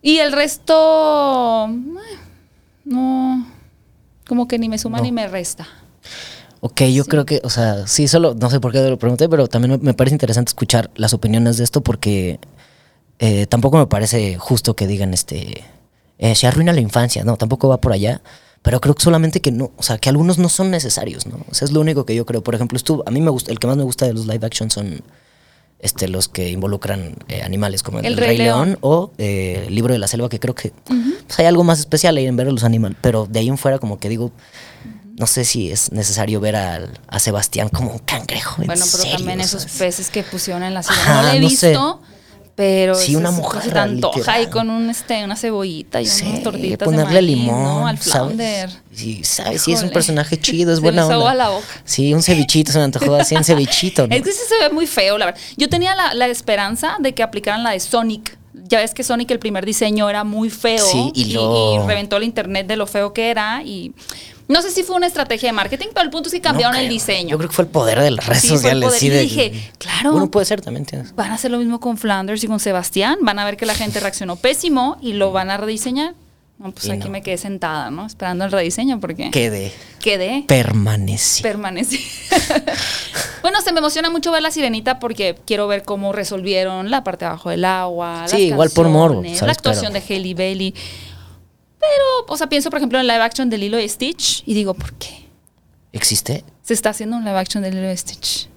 Y 0.00 0.18
el 0.18 0.32
resto, 0.32 1.68
eh, 1.68 2.18
no, 2.86 3.46
como 4.26 4.48
que 4.48 4.58
ni 4.58 4.68
me 4.70 4.78
suma 4.78 4.96
No. 4.98 5.04
ni 5.04 5.12
me 5.12 5.28
resta. 5.28 5.68
Ok, 6.64 6.82
yo 6.82 7.04
creo 7.06 7.26
que, 7.26 7.40
o 7.42 7.50
sea, 7.50 7.88
sí, 7.88 8.06
solo, 8.06 8.34
no 8.34 8.48
sé 8.48 8.60
por 8.60 8.70
qué 8.70 8.78
lo 8.88 8.96
pregunté, 8.96 9.28
pero 9.28 9.48
también 9.48 9.80
me, 9.82 9.94
parece 9.94 10.14
interesante 10.14 10.50
escuchar 10.50 10.92
las 10.94 11.12
opiniones 11.12 11.56
de 11.56 11.64
esto 11.64 11.80
porque 11.80 12.38
eh, 13.18 13.46
tampoco 13.46 13.78
me 13.78 13.88
parece 13.88 14.36
justo 14.38 14.76
que 14.76 14.86
digan, 14.86 15.12
este, 15.12 15.64
eh, 16.18 16.36
se 16.36 16.46
arruina 16.46 16.72
la 16.72 16.80
infancia, 16.80 17.24
no, 17.24 17.36
tampoco 17.36 17.68
va 17.68 17.80
por 17.80 17.92
allá, 17.92 18.22
pero 18.62 18.80
creo 18.80 18.94
que 18.94 19.02
solamente 19.02 19.40
que 19.40 19.50
no, 19.50 19.72
o 19.76 19.82
sea, 19.82 19.98
que 19.98 20.08
algunos 20.08 20.38
no 20.38 20.48
son 20.48 20.70
necesarios, 20.70 21.26
¿no? 21.26 21.44
O 21.50 21.54
sea, 21.54 21.66
es 21.66 21.72
lo 21.72 21.80
único 21.80 22.06
que 22.06 22.14
yo 22.14 22.26
creo. 22.26 22.44
Por 22.44 22.54
ejemplo, 22.54 22.76
estuvo, 22.76 23.02
a 23.08 23.10
mí 23.10 23.20
me 23.20 23.30
gusta, 23.30 23.50
el 23.50 23.58
que 23.58 23.66
más 23.66 23.76
me 23.76 23.82
gusta 23.82 24.06
de 24.06 24.14
los 24.14 24.28
live 24.28 24.46
action 24.46 24.70
son 24.70 25.02
este, 25.80 26.06
los 26.06 26.28
que 26.28 26.48
involucran 26.48 27.16
eh, 27.26 27.42
animales, 27.42 27.82
como 27.82 27.98
el, 27.98 28.16
Rey 28.16 28.28
Rey 28.28 28.38
León, 28.38 28.68
León. 28.68 28.78
o 28.82 29.10
eh, 29.18 29.64
el 29.66 29.74
Libro 29.74 29.92
de 29.92 29.98
la 29.98 30.06
Selva, 30.06 30.28
que 30.28 30.38
creo 30.38 30.54
que 30.54 30.72
pues, 30.86 31.40
hay 31.40 31.46
algo 31.46 31.64
más 31.64 31.80
especial 31.80 32.16
ahí 32.16 32.26
en 32.26 32.36
ver 32.36 32.46
a 32.46 32.52
los 32.52 32.62
animales, 32.62 32.96
pero 33.00 33.26
de 33.28 33.40
ahí 33.40 33.48
en 33.48 33.58
fuera 33.58 33.80
como 33.80 33.98
que 33.98 34.08
digo, 34.08 34.30
no 35.22 35.26
sé 35.28 35.44
si 35.44 35.70
es 35.70 35.92
necesario 35.92 36.40
ver 36.40 36.56
al- 36.56 36.98
a, 37.06 37.18
Sebastián 37.20 37.68
como 37.68 37.92
un 37.92 37.98
cangrejo. 38.00 38.60
¿en 38.60 38.66
Bueno, 38.66 38.84
pero 38.90 39.02
serio? 39.04 39.16
también 39.18 39.40
esos 39.40 39.66
peces 39.66 40.10
que 40.10 40.24
pusieron 40.24 40.64
en 40.64 40.74
la 40.74 40.80
Ajá, 40.80 40.92
sirena. 40.92 41.14
No 41.14 41.22
lo 41.22 41.28
he 41.28 41.40
no 41.40 41.48
sé. 41.50 41.68
visto, 41.68 42.02
pero 42.56 42.94
Sí, 42.96 43.14
una 43.14 43.30
mojarra, 43.30 43.62
se 43.64 43.70
te 43.70 43.78
antoja 43.78 44.32
ahí 44.32 44.48
con 44.48 44.68
un, 44.68 44.90
este, 44.90 45.24
una 45.24 45.36
cebollita 45.36 46.00
y 46.00 46.06
Sí, 46.06 46.26
unas 46.26 46.42
tortitas 46.42 46.70
de 46.70 46.84
ponerle 46.84 47.22
maíz, 47.22 47.26
limón, 47.38 47.62
¿no? 47.62 47.86
Al 47.86 47.98
¿sabes? 47.98 48.12
flounder. 48.12 48.70
Sí, 48.92 49.22
¿sabes? 49.22 49.62
Sí, 49.62 49.72
es 49.72 49.82
un 49.84 49.90
personaje 49.90 50.36
chido, 50.40 50.72
es 50.72 50.78
Se 50.78 50.82
buena 50.82 51.02
me 51.02 51.14
onda. 51.14 51.14
agua 51.16 51.34
la 51.36 51.48
boca. 51.50 51.66
Sí, 51.84 52.12
un 52.12 52.22
cevichito, 52.22 52.72
se 52.72 52.78
me 52.78 52.84
antojó 52.84 53.14
así 53.14 53.36
un 53.36 53.44
cevichito, 53.44 54.08
¿no? 54.08 54.14
Es 54.16 54.22
que 54.22 54.32
sí 54.32 54.40
se 54.48 54.58
ve 54.68 54.74
muy 54.74 54.88
feo, 54.88 55.18
la 55.18 55.26
verdad. 55.26 55.40
Yo 55.56 55.68
tenía 55.68 55.94
la, 55.94 56.14
la 56.14 56.26
esperanza 56.26 56.96
de 56.98 57.14
que 57.14 57.22
aplicaran 57.22 57.62
la 57.62 57.70
de 57.70 57.78
Sonic. 57.78 58.36
Ya 58.68 58.80
ves 58.80 58.92
que 58.92 59.02
Sonic 59.04 59.30
el 59.30 59.38
primer 59.38 59.64
diseño 59.64 60.10
era 60.10 60.24
muy 60.24 60.50
feo 60.50 60.84
Sí, 60.84 61.10
y 61.14 61.22
y, 61.22 61.32
lo- 61.32 61.82
y 61.84 61.86
reventó 61.86 62.16
el 62.16 62.22
internet 62.24 62.66
de 62.66 62.76
lo 62.76 62.86
feo 62.86 63.12
que 63.14 63.30
era 63.30 63.62
y 63.64 63.94
no 64.52 64.62
sé 64.62 64.70
si 64.70 64.82
fue 64.82 64.94
una 64.96 65.06
estrategia 65.06 65.48
de 65.48 65.52
marketing, 65.52 65.86
pero 65.92 66.04
el 66.04 66.10
punto 66.10 66.28
es 66.28 66.34
que 66.34 66.40
cambiaron 66.40 66.74
No 66.76 66.80
el 66.80 66.88
diseño. 66.88 67.30
Yo 67.30 67.38
creo 67.38 67.48
que 67.50 67.56
fue 67.56 67.64
el 67.64 67.70
poder 67.70 68.00
de 68.00 68.10
las 68.12 68.26
redes 68.26 68.42
Sí, 68.42 68.48
sociales. 68.48 68.94
sí, 68.94 69.06
Y 69.06 69.10
de- 69.10 69.20
dije, 69.22 69.70
claro. 69.78 70.12
Bueno, 70.12 70.30
puede 70.30 70.46
ser 70.46 70.60
también, 70.60 70.86
tienes. 70.86 71.14
Van 71.16 71.30
a 71.30 71.34
hacer 71.34 71.50
lo 71.50 71.58
mismo 71.58 71.80
con 71.80 71.96
Flanders 71.98 72.44
y 72.44 72.46
con 72.46 72.60
Sebastián. 72.60 73.18
Van 73.22 73.38
a 73.38 73.44
ver 73.44 73.56
que 73.56 73.66
la 73.66 73.74
gente 73.74 73.98
reaccionó 74.00 74.36
pésimo 74.36 74.98
y 75.00 75.14
lo 75.14 75.32
van 75.32 75.50
a 75.50 75.56
rediseñar. 75.56 76.14
No, 76.58 76.70
pues 76.70 76.84
Y 76.86 76.90
aquí 76.92 77.06
no. 77.06 77.10
me 77.10 77.22
quedé 77.22 77.38
sentada, 77.38 77.90
¿no? 77.90 78.06
Esperando 78.06 78.44
el 78.44 78.52
rediseño 78.52 79.00
porque 79.00 79.30
Quedé. 79.32 79.72
quedé. 80.00 80.44
Permanecí. 80.46 81.42
Permanecí. 81.42 81.98
bueno, 83.42 83.60
se 83.62 83.72
me 83.72 83.78
emociona 83.80 84.10
mucho 84.10 84.30
ver 84.30 84.42
la 84.42 84.50
sirenita 84.50 84.98
porque 85.00 85.36
quiero 85.44 85.66
ver 85.66 85.82
cómo 85.82 86.12
resolvieron 86.12 86.90
la 86.90 87.02
parte 87.02 87.24
de 87.24 87.30
abajo 87.30 87.50
del 87.50 87.64
agua. 87.64 88.24
Sí, 88.28 88.32
las 88.32 88.40
igual 88.42 88.70
por 88.70 88.88
morbo. 88.88 89.22
La 89.22 89.52
actuación 89.52 89.92
Pero- 89.92 90.04
de 90.06 90.14
Hailey 90.14 90.34
Bailey. 90.34 90.74
Pero, 91.82 92.26
o 92.28 92.36
sea, 92.36 92.48
pienso, 92.48 92.70
por 92.70 92.78
ejemplo, 92.78 93.00
en 93.00 93.08
live 93.08 93.20
action 93.20 93.50
de 93.50 93.58
Lilo 93.58 93.80
y 93.80 93.88
Stitch 93.88 94.44
y 94.46 94.54
digo, 94.54 94.72
¿por 94.74 94.92
qué? 94.94 95.26
¿Existe? 95.92 96.44
Se 96.62 96.74
está 96.74 96.90
haciendo 96.90 97.16
un 97.16 97.24
live 97.24 97.36
action 97.36 97.62
de 97.62 97.72
Lilo 97.72 97.90
y 97.90 97.96
Stitch. 97.96 98.48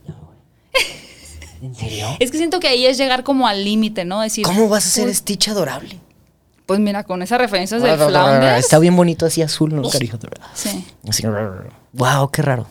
¿En 1.62 1.74
serio? 1.74 2.08
Es 2.20 2.30
que 2.30 2.38
siento 2.38 2.60
que 2.60 2.68
ahí 2.68 2.86
es 2.86 2.98
llegar 2.98 3.24
como 3.24 3.48
al 3.48 3.64
límite, 3.64 4.06
¿no? 4.06 4.22
Decir, 4.22 4.46
¿Cómo 4.46 4.70
vas 4.70 4.86
a 4.86 4.88
hacer 4.90 5.08
"Uy, 5.08 5.14
Stitch 5.16 5.48
adorable? 5.48 6.00
Pues 6.68 6.80
mira, 6.80 7.04
con 7.04 7.22
esas 7.24 7.40
referencias 7.40 7.82
del 7.82 7.98
Flounder. 7.98 8.60
Está 8.60 8.78
bien 8.78 8.96
bonito 8.96 9.26
así 9.26 9.42
azul, 9.42 9.74
¿no? 9.76 9.82
Sí. 10.54 10.86
Así, 11.08 11.24
wow, 11.94 12.30
qué 12.30 12.42
raro. 12.44 12.68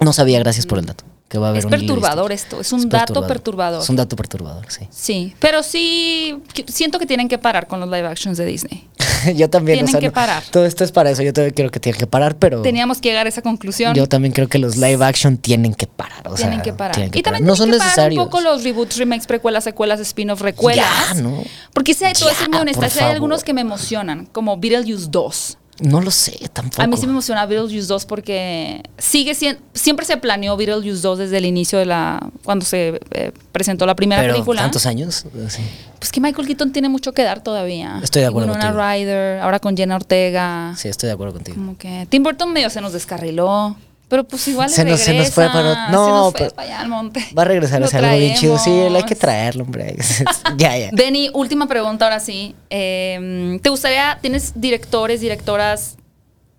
No 0.00 0.12
sabía, 0.12 0.38
gracias 0.38 0.66
por 0.66 0.78
el 0.78 0.86
dato. 0.86 1.04
Que 1.28 1.38
va 1.38 1.48
a 1.48 1.50
haber 1.50 1.58
Es 1.58 1.64
un 1.64 1.70
perturbador 1.70 2.32
esto, 2.32 2.60
es 2.60 2.72
un 2.72 2.88
dato 2.88 3.26
perturbador. 3.26 3.82
Es 3.82 3.88
un 3.90 3.96
dato 3.96 4.16
perturbador, 4.16 4.70
sí. 4.70 4.88
Sí, 4.90 5.34
pero 5.40 5.62
sí 5.62 6.42
siento 6.68 6.98
que 6.98 7.06
tienen 7.06 7.28
que 7.28 7.38
parar 7.38 7.66
con 7.66 7.80
los 7.80 7.88
live 7.88 8.06
actions 8.06 8.38
de 8.38 8.46
Disney. 8.46 8.88
yo 9.36 9.48
también. 9.50 9.76
Tienen 9.78 9.88
o 9.88 9.92
sea, 9.92 10.00
que 10.00 10.06
no- 10.08 10.12
parar. 10.12 10.42
Todo 10.50 10.66
esto 10.66 10.84
es 10.84 10.92
para 10.92 11.10
eso. 11.10 11.22
Yo 11.22 11.32
también 11.32 11.54
creo 11.54 11.70
que 11.70 11.80
tienen 11.80 11.98
que 11.98 12.06
parar, 12.06 12.36
pero. 12.36 12.62
Teníamos 12.62 13.00
que 13.00 13.08
llegar 13.08 13.26
a 13.26 13.28
esa 13.28 13.42
conclusión. 13.42 13.94
Yo 13.94 14.06
también 14.08 14.32
creo 14.32 14.48
que 14.48 14.58
los 14.58 14.76
live 14.76 15.04
action 15.04 15.36
tienen 15.36 15.74
que 15.74 15.86
parar. 15.86 16.26
O 16.28 16.34
tienen 16.34 16.54
sea, 16.54 16.62
que 16.62 16.72
parar. 16.72 16.94
tienen 16.94 17.10
que 17.10 17.18
y 17.18 17.22
también 17.22 17.44
parar. 17.44 17.48
no 17.48 17.54
tienen 17.54 17.56
son 17.56 17.78
que 17.80 17.84
necesarios. 17.84 18.16
parar 18.16 18.26
un 18.26 18.30
poco 18.30 18.40
los 18.40 18.64
reboots, 18.64 18.96
remakes, 18.96 19.26
precuelas, 19.26 19.64
secuelas, 19.64 20.00
spin-off, 20.00 20.40
recuelas. 20.40 20.86
Ya, 21.14 21.22
¿no? 21.22 21.42
Porque 21.72 21.94
si 21.94 22.04
hay, 22.04 22.14
ser 22.14 22.32
Ya, 22.40 22.48
muy 22.48 22.58
honesta, 22.58 22.88
sí 22.88 23.00
hay 23.00 23.12
algunos 23.12 23.44
que 23.44 23.52
me 23.54 23.60
emocionan, 23.60 24.26
como 24.26 24.56
Beetlejuice 24.56 25.06
2. 25.10 25.58
No 25.80 26.00
lo 26.00 26.10
sé, 26.10 26.36
tampoco. 26.52 26.82
A 26.82 26.86
mí 26.86 26.96
sí 26.96 27.06
me 27.06 27.12
emociona 27.12 27.46
Beetlejuice 27.46 27.86
2 27.86 28.04
porque 28.06 28.82
sigue 28.98 29.34
siendo, 29.34 29.62
siempre 29.74 30.04
se 30.04 30.16
planeó 30.16 30.56
Beetlejuice 30.56 31.00
2 31.02 31.18
desde 31.18 31.38
el 31.38 31.44
inicio 31.44 31.78
de 31.78 31.86
la, 31.86 32.30
cuando 32.44 32.64
se 32.64 33.00
eh, 33.12 33.32
presentó 33.52 33.86
la 33.86 33.94
primera 33.94 34.20
Pero 34.22 34.34
película. 34.34 34.62
tantos 34.62 34.86
años. 34.86 35.24
Sí. 35.48 35.62
Pues 35.98 36.10
que 36.12 36.20
Michael 36.20 36.46
Keaton 36.46 36.72
tiene 36.72 36.88
mucho 36.88 37.12
que 37.12 37.22
dar 37.22 37.42
todavía. 37.42 38.00
Estoy 38.02 38.22
de 38.22 38.28
acuerdo 38.28 38.48
Con 38.48 38.56
una 38.58 38.72
contigo. 38.72 38.88
Ryder, 38.90 39.40
ahora 39.40 39.60
con 39.60 39.76
Jenna 39.76 39.96
Ortega. 39.96 40.74
Sí, 40.76 40.88
estoy 40.88 41.08
de 41.08 41.12
acuerdo 41.12 41.34
contigo. 41.34 41.56
Como 41.56 41.76
que 41.78 42.06
Tim 42.08 42.22
Burton 42.22 42.52
medio 42.52 42.70
se 42.70 42.80
nos 42.80 42.92
descarriló. 42.92 43.76
Pero 44.08 44.24
pues 44.24 44.48
igual 44.48 44.70
Se 44.70 44.84
nos- 44.84 45.00
se 45.00 45.12
nos 45.12 45.30
fue 45.30 45.46
para- 45.48 45.90
no, 45.90 46.04
se 46.06 46.10
nos 46.10 46.30
fue 46.32 46.38
pero- 46.40 46.54
para 46.54 46.68
allá 46.68 46.80
al 46.80 46.88
monte. 46.88 47.26
Va 47.36 47.42
a 47.42 47.44
regresar 47.44 47.86
ser 47.88 48.04
algo 48.04 48.18
bien 48.18 48.34
chido. 48.36 48.58
Sí, 48.58 48.70
hay 48.70 49.02
que 49.02 49.14
traerlo, 49.14 49.64
hombre. 49.64 49.96
ya, 50.56 50.76
ya. 50.78 50.88
Benny, 50.92 51.30
última 51.34 51.66
pregunta 51.68 52.06
ahora 52.06 52.18
sí. 52.18 52.54
Eh, 52.70 53.58
¿Te 53.62 53.68
gustaría, 53.68 54.18
tienes 54.22 54.52
directores, 54.58 55.20
directoras 55.20 55.96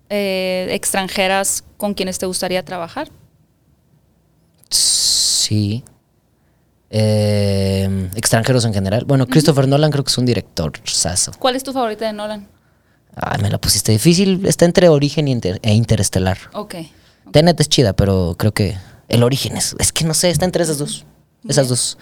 eh, 0.08 0.68
extranjeras 0.70 1.64
con 1.76 1.94
quienes 1.94 2.18
te 2.18 2.26
gustaría 2.26 2.64
trabajar? 2.64 3.08
Sí. 4.68 5.82
Eh, 6.90 8.08
extranjeros 8.14 8.64
en 8.64 8.74
general. 8.74 9.04
Bueno, 9.04 9.26
Christopher 9.26 9.68
Nolan 9.68 9.90
creo 9.90 10.04
que 10.04 10.10
es 10.10 10.18
un 10.18 10.26
director 10.26 10.72
saso. 10.84 11.32
¿Cuál 11.38 11.56
es 11.56 11.62
tu 11.62 11.72
favorita 11.72 12.06
de 12.06 12.12
Nolan? 12.12 12.48
Ay, 13.16 13.40
me 13.42 13.50
la 13.50 13.58
pusiste 13.58 13.92
difícil. 13.92 14.46
Está 14.46 14.64
entre 14.64 14.88
Origen 14.88 15.28
y 15.28 15.32
Inter- 15.32 15.58
e 15.62 15.74
Interestelar. 15.74 16.38
Ok. 16.52 16.74
Tenet 17.32 17.60
es 17.60 17.68
chida, 17.68 17.92
pero 17.92 18.34
creo 18.38 18.52
que 18.52 18.76
el 19.08 19.22
Origen 19.22 19.56
es. 19.56 19.74
Es 19.78 19.92
que 19.92 20.04
no 20.04 20.14
sé, 20.14 20.30
está 20.30 20.44
entre 20.44 20.62
esas 20.64 20.78
dos. 20.78 21.04
Esas 21.48 21.68
dos. 21.68 21.98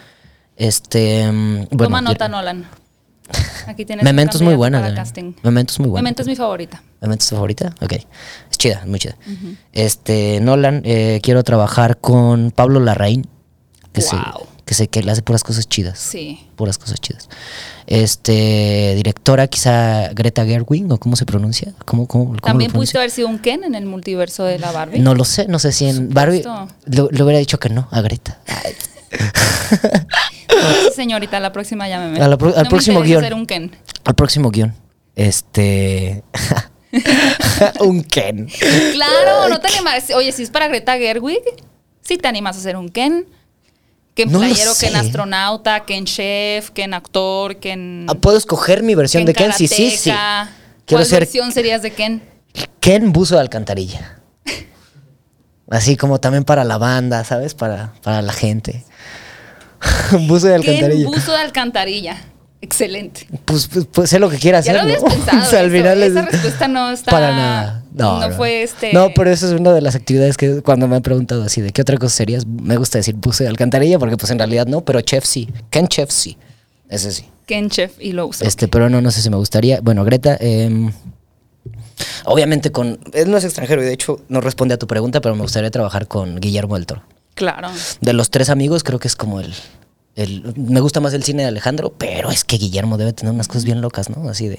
Este. 0.56 1.30
mm, 1.30 1.54
Bueno, 1.70 1.84
Toma 1.84 2.00
nota, 2.00 2.26
yo- 2.26 2.30
Nolan. 2.32 2.66
Aquí 3.66 3.84
tienes 3.84 4.02
Memento 4.04 4.38
es 4.38 4.42
muy 4.42 4.54
buena. 4.54 4.80
para 4.80 4.94
casting. 4.94 5.34
Memento 5.42 5.72
es 5.74 5.78
muy 5.78 5.90
buena. 5.90 6.02
Memento 6.02 6.22
es 6.22 6.28
mi 6.28 6.34
favorita. 6.36 6.82
¿Memento 7.02 7.22
es 7.24 7.28
tu 7.28 7.34
favorita? 7.36 7.74
Ok. 7.82 7.92
Es 8.50 8.56
chida, 8.56 8.82
muy 8.86 8.98
chida. 8.98 9.16
Este, 9.72 10.40
Nolan, 10.40 10.80
eh, 10.84 11.20
quiero 11.22 11.44
trabajar 11.44 11.98
con 11.98 12.50
Pablo 12.50 12.80
Larraín. 12.80 13.26
Que 13.92 14.00
Wow. 14.00 14.46
Que 14.68 14.74
sé 14.74 14.88
que 14.88 14.98
él 15.00 15.08
hace 15.08 15.22
puras 15.22 15.42
cosas 15.42 15.66
chidas. 15.66 15.98
Sí. 15.98 16.46
Puras 16.54 16.76
cosas 16.76 17.00
chidas. 17.00 17.28
Este, 17.86 18.92
directora, 18.96 19.46
quizá 19.46 20.10
Greta 20.12 20.44
Gerwig, 20.44 20.92
o 20.92 20.98
cómo 20.98 21.16
se 21.16 21.24
pronuncia. 21.24 21.72
¿Cómo, 21.86 22.06
cómo, 22.06 22.24
cómo 22.26 22.34
lo 22.34 22.40
También 22.42 22.70
pudiste 22.70 22.98
haber 22.98 23.10
sido 23.10 23.28
un 23.28 23.38
Ken 23.38 23.64
en 23.64 23.74
el 23.74 23.86
multiverso 23.86 24.44
de 24.44 24.58
la 24.58 24.70
Barbie. 24.70 24.98
No 25.00 25.14
lo 25.14 25.24
sé, 25.24 25.48
no 25.48 25.58
sé 25.58 25.72
si 25.72 25.86
en 25.86 26.10
Barbie. 26.10 26.42
Le, 26.84 26.96
le 27.10 27.22
hubiera 27.22 27.38
dicho 27.38 27.58
que 27.58 27.70
no 27.70 27.88
a 27.90 28.02
Greta. 28.02 28.38
Señorita, 30.94 31.40
la 31.40 31.52
próxima 31.52 31.88
llámeme. 31.88 32.20
A 32.20 32.28
la 32.28 32.36
pro- 32.36 32.48
al 32.50 32.56
No 32.56 32.62
me 32.64 32.68
próximo 32.68 32.98
interesa 33.00 33.20
guion. 33.20 33.24
ser 33.24 33.34
un 33.34 33.46
Ken. 33.46 33.76
Al 34.04 34.14
próximo 34.14 34.50
guion. 34.50 34.74
Este. 35.16 36.22
un 37.80 38.02
Ken. 38.02 38.48
Claro, 38.92 39.48
no 39.48 39.60
te 39.60 39.68
animas. 39.68 40.10
Oye, 40.14 40.32
si 40.32 40.42
es 40.42 40.50
para 40.50 40.68
Greta 40.68 40.96
Gerwig, 40.98 41.40
sí 42.02 42.16
te 42.18 42.28
animas 42.28 42.56
a 42.56 42.60
ser 42.60 42.76
un 42.76 42.88
Ken. 42.88 43.26
Ken 44.18 44.32
No 44.32 44.40
lo 44.40 44.46
playero, 44.46 44.72
Ken 44.74 44.90
sé. 44.90 44.96
astronauta, 44.98 45.84
Ken 45.84 46.04
chef, 46.04 46.70
Ken 46.70 46.92
actor, 46.92 47.56
Ken. 47.60 48.04
Ah, 48.08 48.14
¿Puedo 48.14 48.36
escoger 48.36 48.82
mi 48.82 48.96
versión 48.96 49.24
de 49.24 49.32
Ken? 49.32 49.52
Sí, 49.52 49.68
sí, 49.68 49.90
sí. 49.92 50.10
Quiero 50.10 50.48
¿Cuál 50.88 51.06
ser 51.06 51.20
versión 51.20 51.52
serías 51.52 51.82
de 51.82 51.92
Ken? 51.92 52.20
Ken 52.80 53.12
Buzo 53.12 53.36
de 53.36 53.42
Alcantarilla. 53.42 54.18
Así 55.70 55.96
como 55.96 56.18
también 56.18 56.42
para 56.42 56.64
la 56.64 56.78
banda, 56.78 57.22
¿sabes? 57.22 57.54
Para, 57.54 57.92
para 58.02 58.20
la 58.22 58.32
gente. 58.32 58.84
Buzo 60.26 60.48
de 60.48 60.58
Ken 60.60 60.68
Alcantarilla. 60.74 61.06
buzo 61.06 61.30
de 61.32 61.38
alcantarilla. 61.38 62.16
Excelente. 62.60 63.28
Pues, 63.44 63.68
pues, 63.68 63.86
pues 63.92 64.10
sé 64.10 64.18
lo 64.18 64.28
que 64.28 64.38
quiera 64.38 64.58
Ya 64.60 64.72
hacer, 64.72 64.74
lo 64.74 64.80
habías 64.80 65.00
¿no? 65.02 65.08
pensado. 65.10 65.42
O 65.42 65.44
sea, 65.44 65.60
al 65.60 65.66
eso. 65.66 65.76
final 65.76 66.02
es- 66.02 66.10
Esa 66.10 66.22
respuesta 66.22 66.66
no 66.66 66.90
está. 66.90 67.10
Para 67.12 67.30
nada. 67.30 67.77
No, 67.98 68.28
no, 68.28 68.34
fue 68.34 68.62
este. 68.62 68.92
No, 68.92 69.08
pero 69.14 69.30
eso 69.30 69.46
es 69.52 69.58
una 69.60 69.72
de 69.72 69.80
las 69.80 69.94
actividades 69.94 70.36
que 70.36 70.62
cuando 70.62 70.86
me 70.88 70.96
han 70.96 71.02
preguntado 71.02 71.42
así, 71.42 71.60
¿de 71.60 71.70
qué 71.72 71.82
otra 71.82 71.96
cosa 71.96 72.14
serías? 72.16 72.46
Me 72.46 72.76
gusta 72.76 72.98
decir 72.98 73.14
buzo 73.16 73.44
de 73.44 73.50
alcantarilla 73.50 73.98
porque 73.98 74.16
pues 74.16 74.30
en 74.30 74.38
realidad 74.38 74.66
no, 74.66 74.82
pero 74.84 75.00
chef 75.00 75.24
sí. 75.24 75.48
Ken 75.70 75.88
chef 75.88 76.10
sí. 76.10 76.36
Ese 76.88 77.10
sí. 77.12 77.24
Ken 77.46 77.68
chef 77.70 77.92
y 78.00 78.12
lo 78.12 78.26
uso. 78.26 78.44
Este, 78.44 78.68
pero 78.68 78.88
no, 78.88 79.00
no 79.00 79.10
sé 79.10 79.20
si 79.22 79.30
me 79.30 79.36
gustaría. 79.36 79.80
Bueno, 79.80 80.04
Greta, 80.04 80.36
em, 80.40 80.92
obviamente 82.24 82.70
con. 82.72 82.98
Él 83.12 83.30
no 83.30 83.36
es 83.36 83.44
extranjero 83.44 83.82
y 83.82 83.86
de 83.86 83.92
hecho 83.92 84.20
no 84.28 84.40
responde 84.40 84.74
a 84.74 84.78
tu 84.78 84.86
pregunta, 84.86 85.20
pero 85.20 85.34
me 85.34 85.42
gustaría 85.42 85.70
trabajar 85.70 86.06
con 86.08 86.40
Guillermo 86.40 86.74
del 86.76 86.86
Toro. 86.86 87.02
Claro. 87.34 87.68
De 88.00 88.12
los 88.12 88.30
tres 88.30 88.50
amigos, 88.50 88.82
creo 88.82 88.98
que 88.98 89.08
es 89.08 89.14
como 89.16 89.40
el, 89.40 89.54
el- 90.16 90.54
Me 90.56 90.80
gusta 90.80 91.00
más 91.00 91.14
el 91.14 91.22
cine 91.22 91.42
de 91.42 91.48
Alejandro, 91.48 91.92
pero 91.96 92.30
es 92.30 92.44
que 92.44 92.56
Guillermo 92.58 92.98
debe 92.98 93.12
tener 93.12 93.32
unas 93.32 93.48
cosas 93.48 93.64
bien 93.64 93.80
locas, 93.80 94.10
¿no? 94.10 94.28
Así 94.28 94.48
de. 94.48 94.58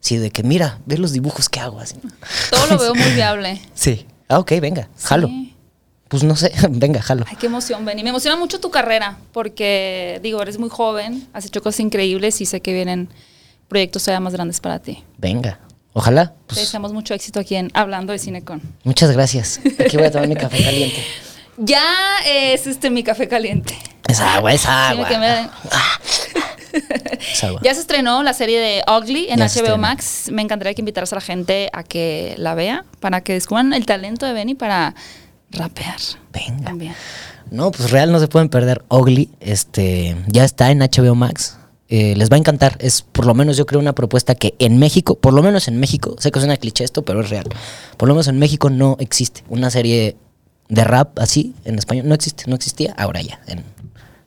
Sí, 0.00 0.16
de 0.16 0.30
que 0.30 0.42
mira, 0.42 0.78
ve 0.86 0.98
los 0.98 1.12
dibujos 1.12 1.48
que 1.48 1.60
hago. 1.60 1.78
Así. 1.80 1.96
Todo 2.50 2.66
lo 2.66 2.78
veo 2.78 2.94
muy 2.94 3.10
viable. 3.14 3.60
Sí. 3.74 4.06
Ah, 4.28 4.38
ok, 4.38 4.52
venga, 4.60 4.88
jalo. 5.02 5.28
Sí. 5.28 5.54
Pues 6.08 6.22
no 6.24 6.34
sé, 6.36 6.52
venga, 6.70 7.00
jalo. 7.02 7.24
Ay, 7.28 7.36
qué 7.38 7.46
emoción, 7.46 7.84
Benny. 7.84 8.02
Me 8.02 8.10
emociona 8.10 8.36
mucho 8.36 8.58
tu 8.60 8.70
carrera 8.70 9.18
porque, 9.32 10.18
digo, 10.22 10.40
eres 10.42 10.58
muy 10.58 10.68
joven, 10.70 11.28
has 11.32 11.44
hecho 11.44 11.62
cosas 11.62 11.80
increíbles 11.80 12.40
y 12.40 12.46
sé 12.46 12.60
que 12.60 12.72
vienen 12.72 13.08
proyectos 13.68 14.02
todavía 14.04 14.20
más 14.20 14.32
grandes 14.32 14.58
para 14.60 14.78
ti. 14.80 15.04
Venga. 15.18 15.60
Ojalá. 15.92 16.28
Te 16.30 16.34
Pues, 16.48 16.60
deseamos 16.60 16.92
mucho 16.92 17.14
éxito 17.14 17.38
aquí 17.40 17.56
en 17.56 17.70
Hablando 17.74 18.12
de 18.12 18.18
Cinecon. 18.18 18.62
muchas 18.84 19.10
gracias. 19.12 19.60
Aquí 19.78 19.96
voy 19.96 20.06
a 20.06 20.10
tomar 20.10 20.28
mi 20.28 20.36
café 20.36 20.62
caliente. 20.62 21.04
Ya 21.62 21.82
es 22.24 22.66
este 22.66 22.88
mi 22.88 23.02
café 23.04 23.28
caliente. 23.28 23.76
Es 24.08 24.18
agua, 24.18 24.54
es 24.54 24.64
agua. 24.64 25.06
Sí, 25.06 25.14
me- 25.18 25.26
agua. 25.28 25.52
Ya 27.62 27.74
se 27.74 27.80
estrenó 27.80 28.22
la 28.22 28.32
serie 28.32 28.60
de 28.60 28.82
Ugly 28.88 29.28
en 29.28 29.38
Ya 29.38 29.46
HBO. 29.46 29.78
Max. 29.78 30.30
Me 30.32 30.42
encantaría 30.42 30.74
que 30.74 30.82
invitaras 30.82 31.12
a 31.12 31.16
la 31.16 31.20
gente 31.20 31.70
a 31.72 31.82
que 31.82 32.34
la 32.38 32.54
vea 32.54 32.84
para 33.00 33.20
que 33.22 33.32
descubran 33.32 33.72
el 33.72 33.86
talento 33.86 34.26
de 34.26 34.32
Benny 34.32 34.54
para 34.54 34.94
rapear. 35.50 35.98
Venga. 36.32 36.64
También. 36.64 36.94
No, 37.50 37.70
pues 37.70 37.90
real 37.90 38.12
no 38.12 38.20
se 38.20 38.28
pueden 38.28 38.48
perder. 38.48 38.84
Ugly, 38.88 39.30
este, 39.40 40.16
ya 40.28 40.44
está 40.44 40.70
en 40.70 40.78
HBO 40.78 41.14
Max. 41.14 41.56
Eh, 41.88 42.14
les 42.16 42.30
va 42.30 42.36
a 42.36 42.38
encantar. 42.38 42.76
Es 42.78 43.02
por 43.02 43.26
lo 43.26 43.34
menos 43.34 43.56
yo 43.56 43.66
creo 43.66 43.80
una 43.80 43.94
propuesta 43.94 44.36
que 44.36 44.54
en 44.60 44.78
México, 44.78 45.16
por 45.16 45.32
lo 45.32 45.42
menos 45.42 45.66
en 45.66 45.80
México, 45.80 46.14
sé 46.18 46.30
que 46.30 46.38
es 46.38 46.44
una 46.44 46.56
cliché 46.56 46.84
esto, 46.84 47.02
pero 47.02 47.20
es 47.20 47.30
real. 47.30 47.46
Por 47.96 48.08
lo 48.08 48.14
menos 48.14 48.28
en 48.28 48.38
México 48.38 48.70
no 48.70 48.96
existe 49.00 49.42
una 49.48 49.70
serie 49.70 50.16
de 50.68 50.84
rap 50.84 51.18
así 51.18 51.54
en 51.64 51.78
español. 51.78 52.06
No 52.06 52.14
existe, 52.14 52.44
no 52.46 52.54
existía. 52.54 52.94
Ahora 52.96 53.20
ya, 53.22 53.40
en, 53.48 53.64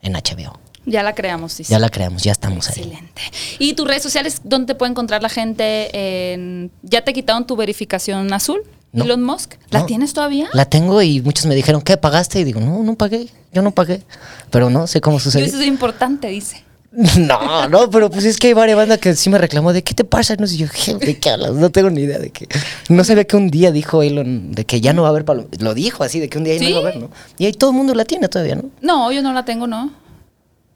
en 0.02 0.14
HBO. 0.14 0.60
Ya 0.86 1.02
la 1.04 1.14
creamos, 1.16 1.54
sí. 1.54 1.64
Ya 1.64 1.80
la 1.80 1.90
creamos, 1.90 2.24
ya 2.24 2.32
estamos 2.34 2.70
ahí. 2.70 2.80
Excelente. 2.84 3.22
¿Y 3.60 3.74
tus 3.74 3.88
redes 3.88 4.04
sociales, 4.04 4.42
dónde 4.44 4.74
te 4.74 4.76
puede 4.76 4.92
encontrar 4.92 5.22
la 5.24 5.30
gente? 5.30 6.34
En- 6.34 6.72
¿Ya 6.82 7.02
te 7.04 7.14
quitaron 7.14 7.48
tu 7.48 7.56
verificación 7.56 8.32
azul? 8.34 8.62
No. 8.92 9.06
Elon 9.06 9.24
Musk. 9.24 9.56
¿La 9.72 9.80
No. 9.80 9.86
tienes 9.86 10.14
todavía? 10.14 10.50
La 10.54 10.66
tengo 10.66 11.02
y 11.02 11.22
muchos 11.22 11.46
me 11.48 11.56
dijeron, 11.56 11.82
¿qué 11.82 11.98
pagaste? 11.98 12.40
Y 12.42 12.44
digo, 12.44 12.60
no, 12.60 12.84
no 12.84 12.96
pagué, 12.96 13.28
yo 13.52 13.62
no 13.62 13.72
pagué. 13.72 14.04
Pero 14.52 14.70
no 14.70 14.86
sé 14.88 15.02
cómo 15.02 15.20
sucedió. 15.20 15.46
eso 15.48 15.60
es 15.60 15.68
importante, 15.68 16.28
dice. 16.28 16.64
No, 17.18 17.68
no, 17.70 17.90
pero 17.90 18.12
pues 18.12 18.24
es 18.24 18.38
que 18.38 18.48
hay 18.48 18.54
varias 18.54 18.78
bandas 18.78 19.00
que 19.00 19.16
sí 19.16 19.28
me 19.32 19.40
reclamó 19.40 19.74
de 19.74 19.84
qué 19.84 19.96
te 19.96 20.04
pasa. 20.04 20.36
No 20.36 20.46
sé, 20.46 20.58
yo, 20.58 20.68
"¿Qué? 20.70 20.94
¿de 20.94 21.18
qué 21.18 21.32
hablas? 21.32 21.54
No 21.54 21.72
tengo 21.72 21.90
ni 21.90 22.02
idea 22.02 22.20
de 22.20 22.30
qué. 22.30 22.48
No 22.88 23.04
sabía 23.04 23.24
que 23.24 23.36
un 23.36 23.50
día 23.50 23.72
dijo 23.72 24.04
Elon 24.04 24.52
de 24.52 24.64
que 24.66 24.80
ya 24.80 24.94
no 24.94 25.02
va 25.02 25.08
a 25.08 25.12
haber 25.12 25.26
palomitas. 25.26 25.60
Lo 25.64 25.74
dijo 25.74 26.04
así, 26.04 26.20
de 26.20 26.30
que 26.30 26.38
un 26.38 26.44
día 26.44 26.54
ya 26.54 26.60
¿Sí? 26.60 26.66
no 26.66 26.70
iba 26.70 26.80
a 26.80 26.82
haber, 26.84 26.98
¿no? 26.98 27.10
Y 27.40 27.46
ahí 27.48 27.54
todo 27.54 27.72
el 27.72 27.76
mundo 27.78 27.96
la 27.96 28.06
tiene 28.06 28.28
todavía, 28.28 28.56
¿no? 28.58 28.66
No, 28.82 29.12
yo 29.12 29.24
no 29.24 29.34
la 29.34 29.44
tengo, 29.44 29.66
¿no? 29.66 29.92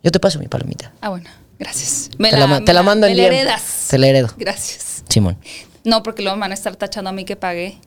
Yo 0.08 0.12
te 0.12 0.22
paso 0.22 0.39
mi 0.39 0.47
palomita. 0.47 0.93
Ah, 1.01 1.10
bueno, 1.10 1.30
gracias. 1.60 2.12
Me 2.18 2.30
te 2.30 2.38
la, 2.38 2.47
me 2.47 2.62
te 2.62 2.74
la 2.74 2.82
mando 2.82 3.08
me 3.08 3.12
en 3.12 3.18
la 3.18 3.24
heredas. 3.26 3.88
Te 3.89 3.97
la 3.97 4.08
heredo. 4.08 4.30
Gracias. 4.38 5.03
Simón. 5.10 5.38
No, 5.84 6.01
porque 6.01 6.22
luego 6.22 6.38
me 6.38 6.41
van 6.43 6.51
a 6.51 6.53
estar 6.53 6.78
tachando 6.78 7.10
a 7.10 7.14
mí 7.14 7.26
que 7.26 7.36
pagué. 7.36 7.78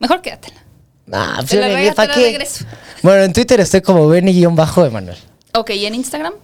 Mejor 0.00 0.20
quédatela. 0.20 0.64
Ah, 1.12 1.34
pues, 1.36 1.50
Te 1.50 1.60
la 1.60 1.94
¿para 1.94 2.08
la 2.08 2.14
qué? 2.16 2.22
regreso. 2.24 2.64
Bueno, 3.04 3.22
en 3.22 3.32
Twitter 3.32 3.60
estoy 3.60 3.82
como 3.82 4.08
Benny-Emanuel. 4.08 5.16
Ok, 5.52 5.70
¿y 5.70 5.86
en 5.86 5.94
Instagram? 5.94 6.34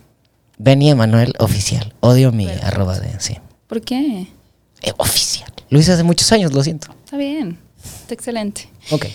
Benny 0.58 0.90
Emanuel 0.90 1.34
oficial. 1.40 1.92
Odio 1.98 2.30
mi 2.30 2.48
arroba 2.48 3.00
de, 3.00 3.18
sí. 3.18 3.36
¿Por 3.66 3.80
qué? 3.80 4.28
Eh, 4.82 4.92
oficial. 4.98 5.52
Lo 5.70 5.80
hice 5.80 5.90
hace 5.90 6.04
muchos 6.04 6.30
años, 6.30 6.52
lo 6.52 6.62
siento. 6.62 6.94
Está 7.04 7.16
bien. 7.16 7.58
Está 7.82 8.14
excelente. 8.14 8.70
Ok. 8.92 9.06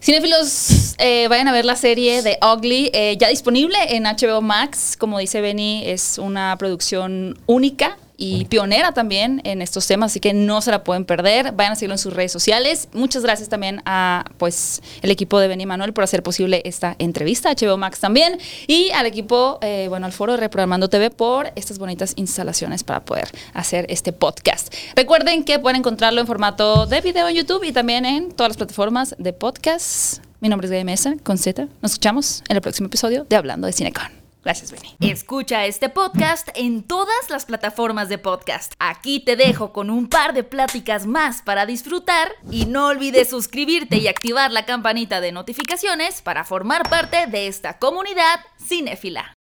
Cinefilos, 0.00 0.94
eh, 0.98 1.26
vayan 1.28 1.48
a 1.48 1.52
ver 1.52 1.64
la 1.64 1.74
serie 1.74 2.22
de 2.22 2.38
Ugly, 2.40 2.90
eh, 2.94 3.16
ya 3.18 3.28
disponible 3.28 3.76
en 3.88 4.04
HBO 4.06 4.40
Max. 4.40 4.96
Como 4.96 5.18
dice 5.18 5.40
Benny, 5.40 5.82
es 5.86 6.18
una 6.18 6.56
producción 6.56 7.36
única 7.46 7.96
y 8.20 8.44
pionera 8.46 8.92
también 8.92 9.40
en 9.44 9.62
estos 9.62 9.86
temas, 9.86 10.10
así 10.10 10.20
que 10.20 10.34
no 10.34 10.60
se 10.60 10.72
la 10.72 10.82
pueden 10.82 11.04
perder. 11.04 11.52
Vayan 11.52 11.72
a 11.72 11.76
seguirlo 11.76 11.94
en 11.94 11.98
sus 11.98 12.12
redes 12.12 12.32
sociales. 12.32 12.88
Muchas 12.92 13.22
gracias 13.22 13.48
también 13.48 13.80
a 13.86 14.24
pues 14.36 14.82
el 15.02 15.10
equipo 15.12 15.38
de 15.38 15.46
Benny 15.46 15.64
Manuel 15.64 15.92
por 15.92 16.04
hacer 16.04 16.22
posible 16.22 16.60
esta 16.64 16.96
entrevista, 16.98 17.54
HBO 17.54 17.76
Max 17.76 18.00
también, 18.00 18.38
y 18.66 18.90
al 18.90 19.06
equipo, 19.06 19.60
eh, 19.62 19.86
bueno, 19.88 20.06
al 20.06 20.12
foro 20.12 20.32
de 20.32 20.38
Reprogramando 20.38 20.88
TV 20.88 21.10
por 21.10 21.52
estas 21.54 21.78
bonitas 21.78 22.12
instalaciones 22.16 22.82
para 22.82 23.04
poder 23.04 23.28
hacer 23.54 23.86
este 23.88 24.12
podcast. 24.12 24.74
Recuerden 24.96 25.44
que 25.44 25.60
pueden 25.60 25.76
encontrarlo 25.76 26.20
en 26.20 26.26
formato 26.26 26.86
de 26.86 27.00
video 27.00 27.28
en 27.28 27.36
YouTube 27.36 27.62
y 27.62 27.72
también 27.72 28.04
en 28.04 28.32
todas 28.32 28.50
las 28.50 28.56
plataformas 28.56 29.14
de 29.18 29.32
podcast. 29.32 30.24
Mi 30.40 30.48
nombre 30.48 30.66
es 30.66 30.72
Gaby 30.72 30.84
Mesa, 30.84 31.14
con 31.22 31.38
Z. 31.38 31.68
Nos 31.82 31.92
escuchamos 31.92 32.42
en 32.48 32.56
el 32.56 32.62
próximo 32.62 32.86
episodio 32.86 33.26
de 33.28 33.36
Hablando 33.36 33.68
de 33.68 33.72
Cinecon. 33.72 34.17
Gracias, 34.44 34.70
Benny. 34.70 34.96
Escucha 35.00 35.66
este 35.66 35.88
podcast 35.88 36.48
en 36.54 36.82
todas 36.82 37.28
las 37.28 37.46
plataformas 37.46 38.08
de 38.08 38.18
podcast. 38.18 38.74
Aquí 38.78 39.20
te 39.20 39.36
dejo 39.36 39.72
con 39.72 39.90
un 39.90 40.08
par 40.08 40.32
de 40.32 40.44
pláticas 40.44 41.06
más 41.06 41.42
para 41.42 41.66
disfrutar 41.66 42.32
y 42.50 42.66
no 42.66 42.88
olvides 42.88 43.30
suscribirte 43.30 43.96
y 43.96 44.08
activar 44.08 44.50
la 44.50 44.64
campanita 44.64 45.20
de 45.20 45.32
notificaciones 45.32 46.22
para 46.22 46.44
formar 46.44 46.88
parte 46.88 47.26
de 47.26 47.48
esta 47.48 47.78
comunidad 47.78 48.40
cinéfila. 48.58 49.37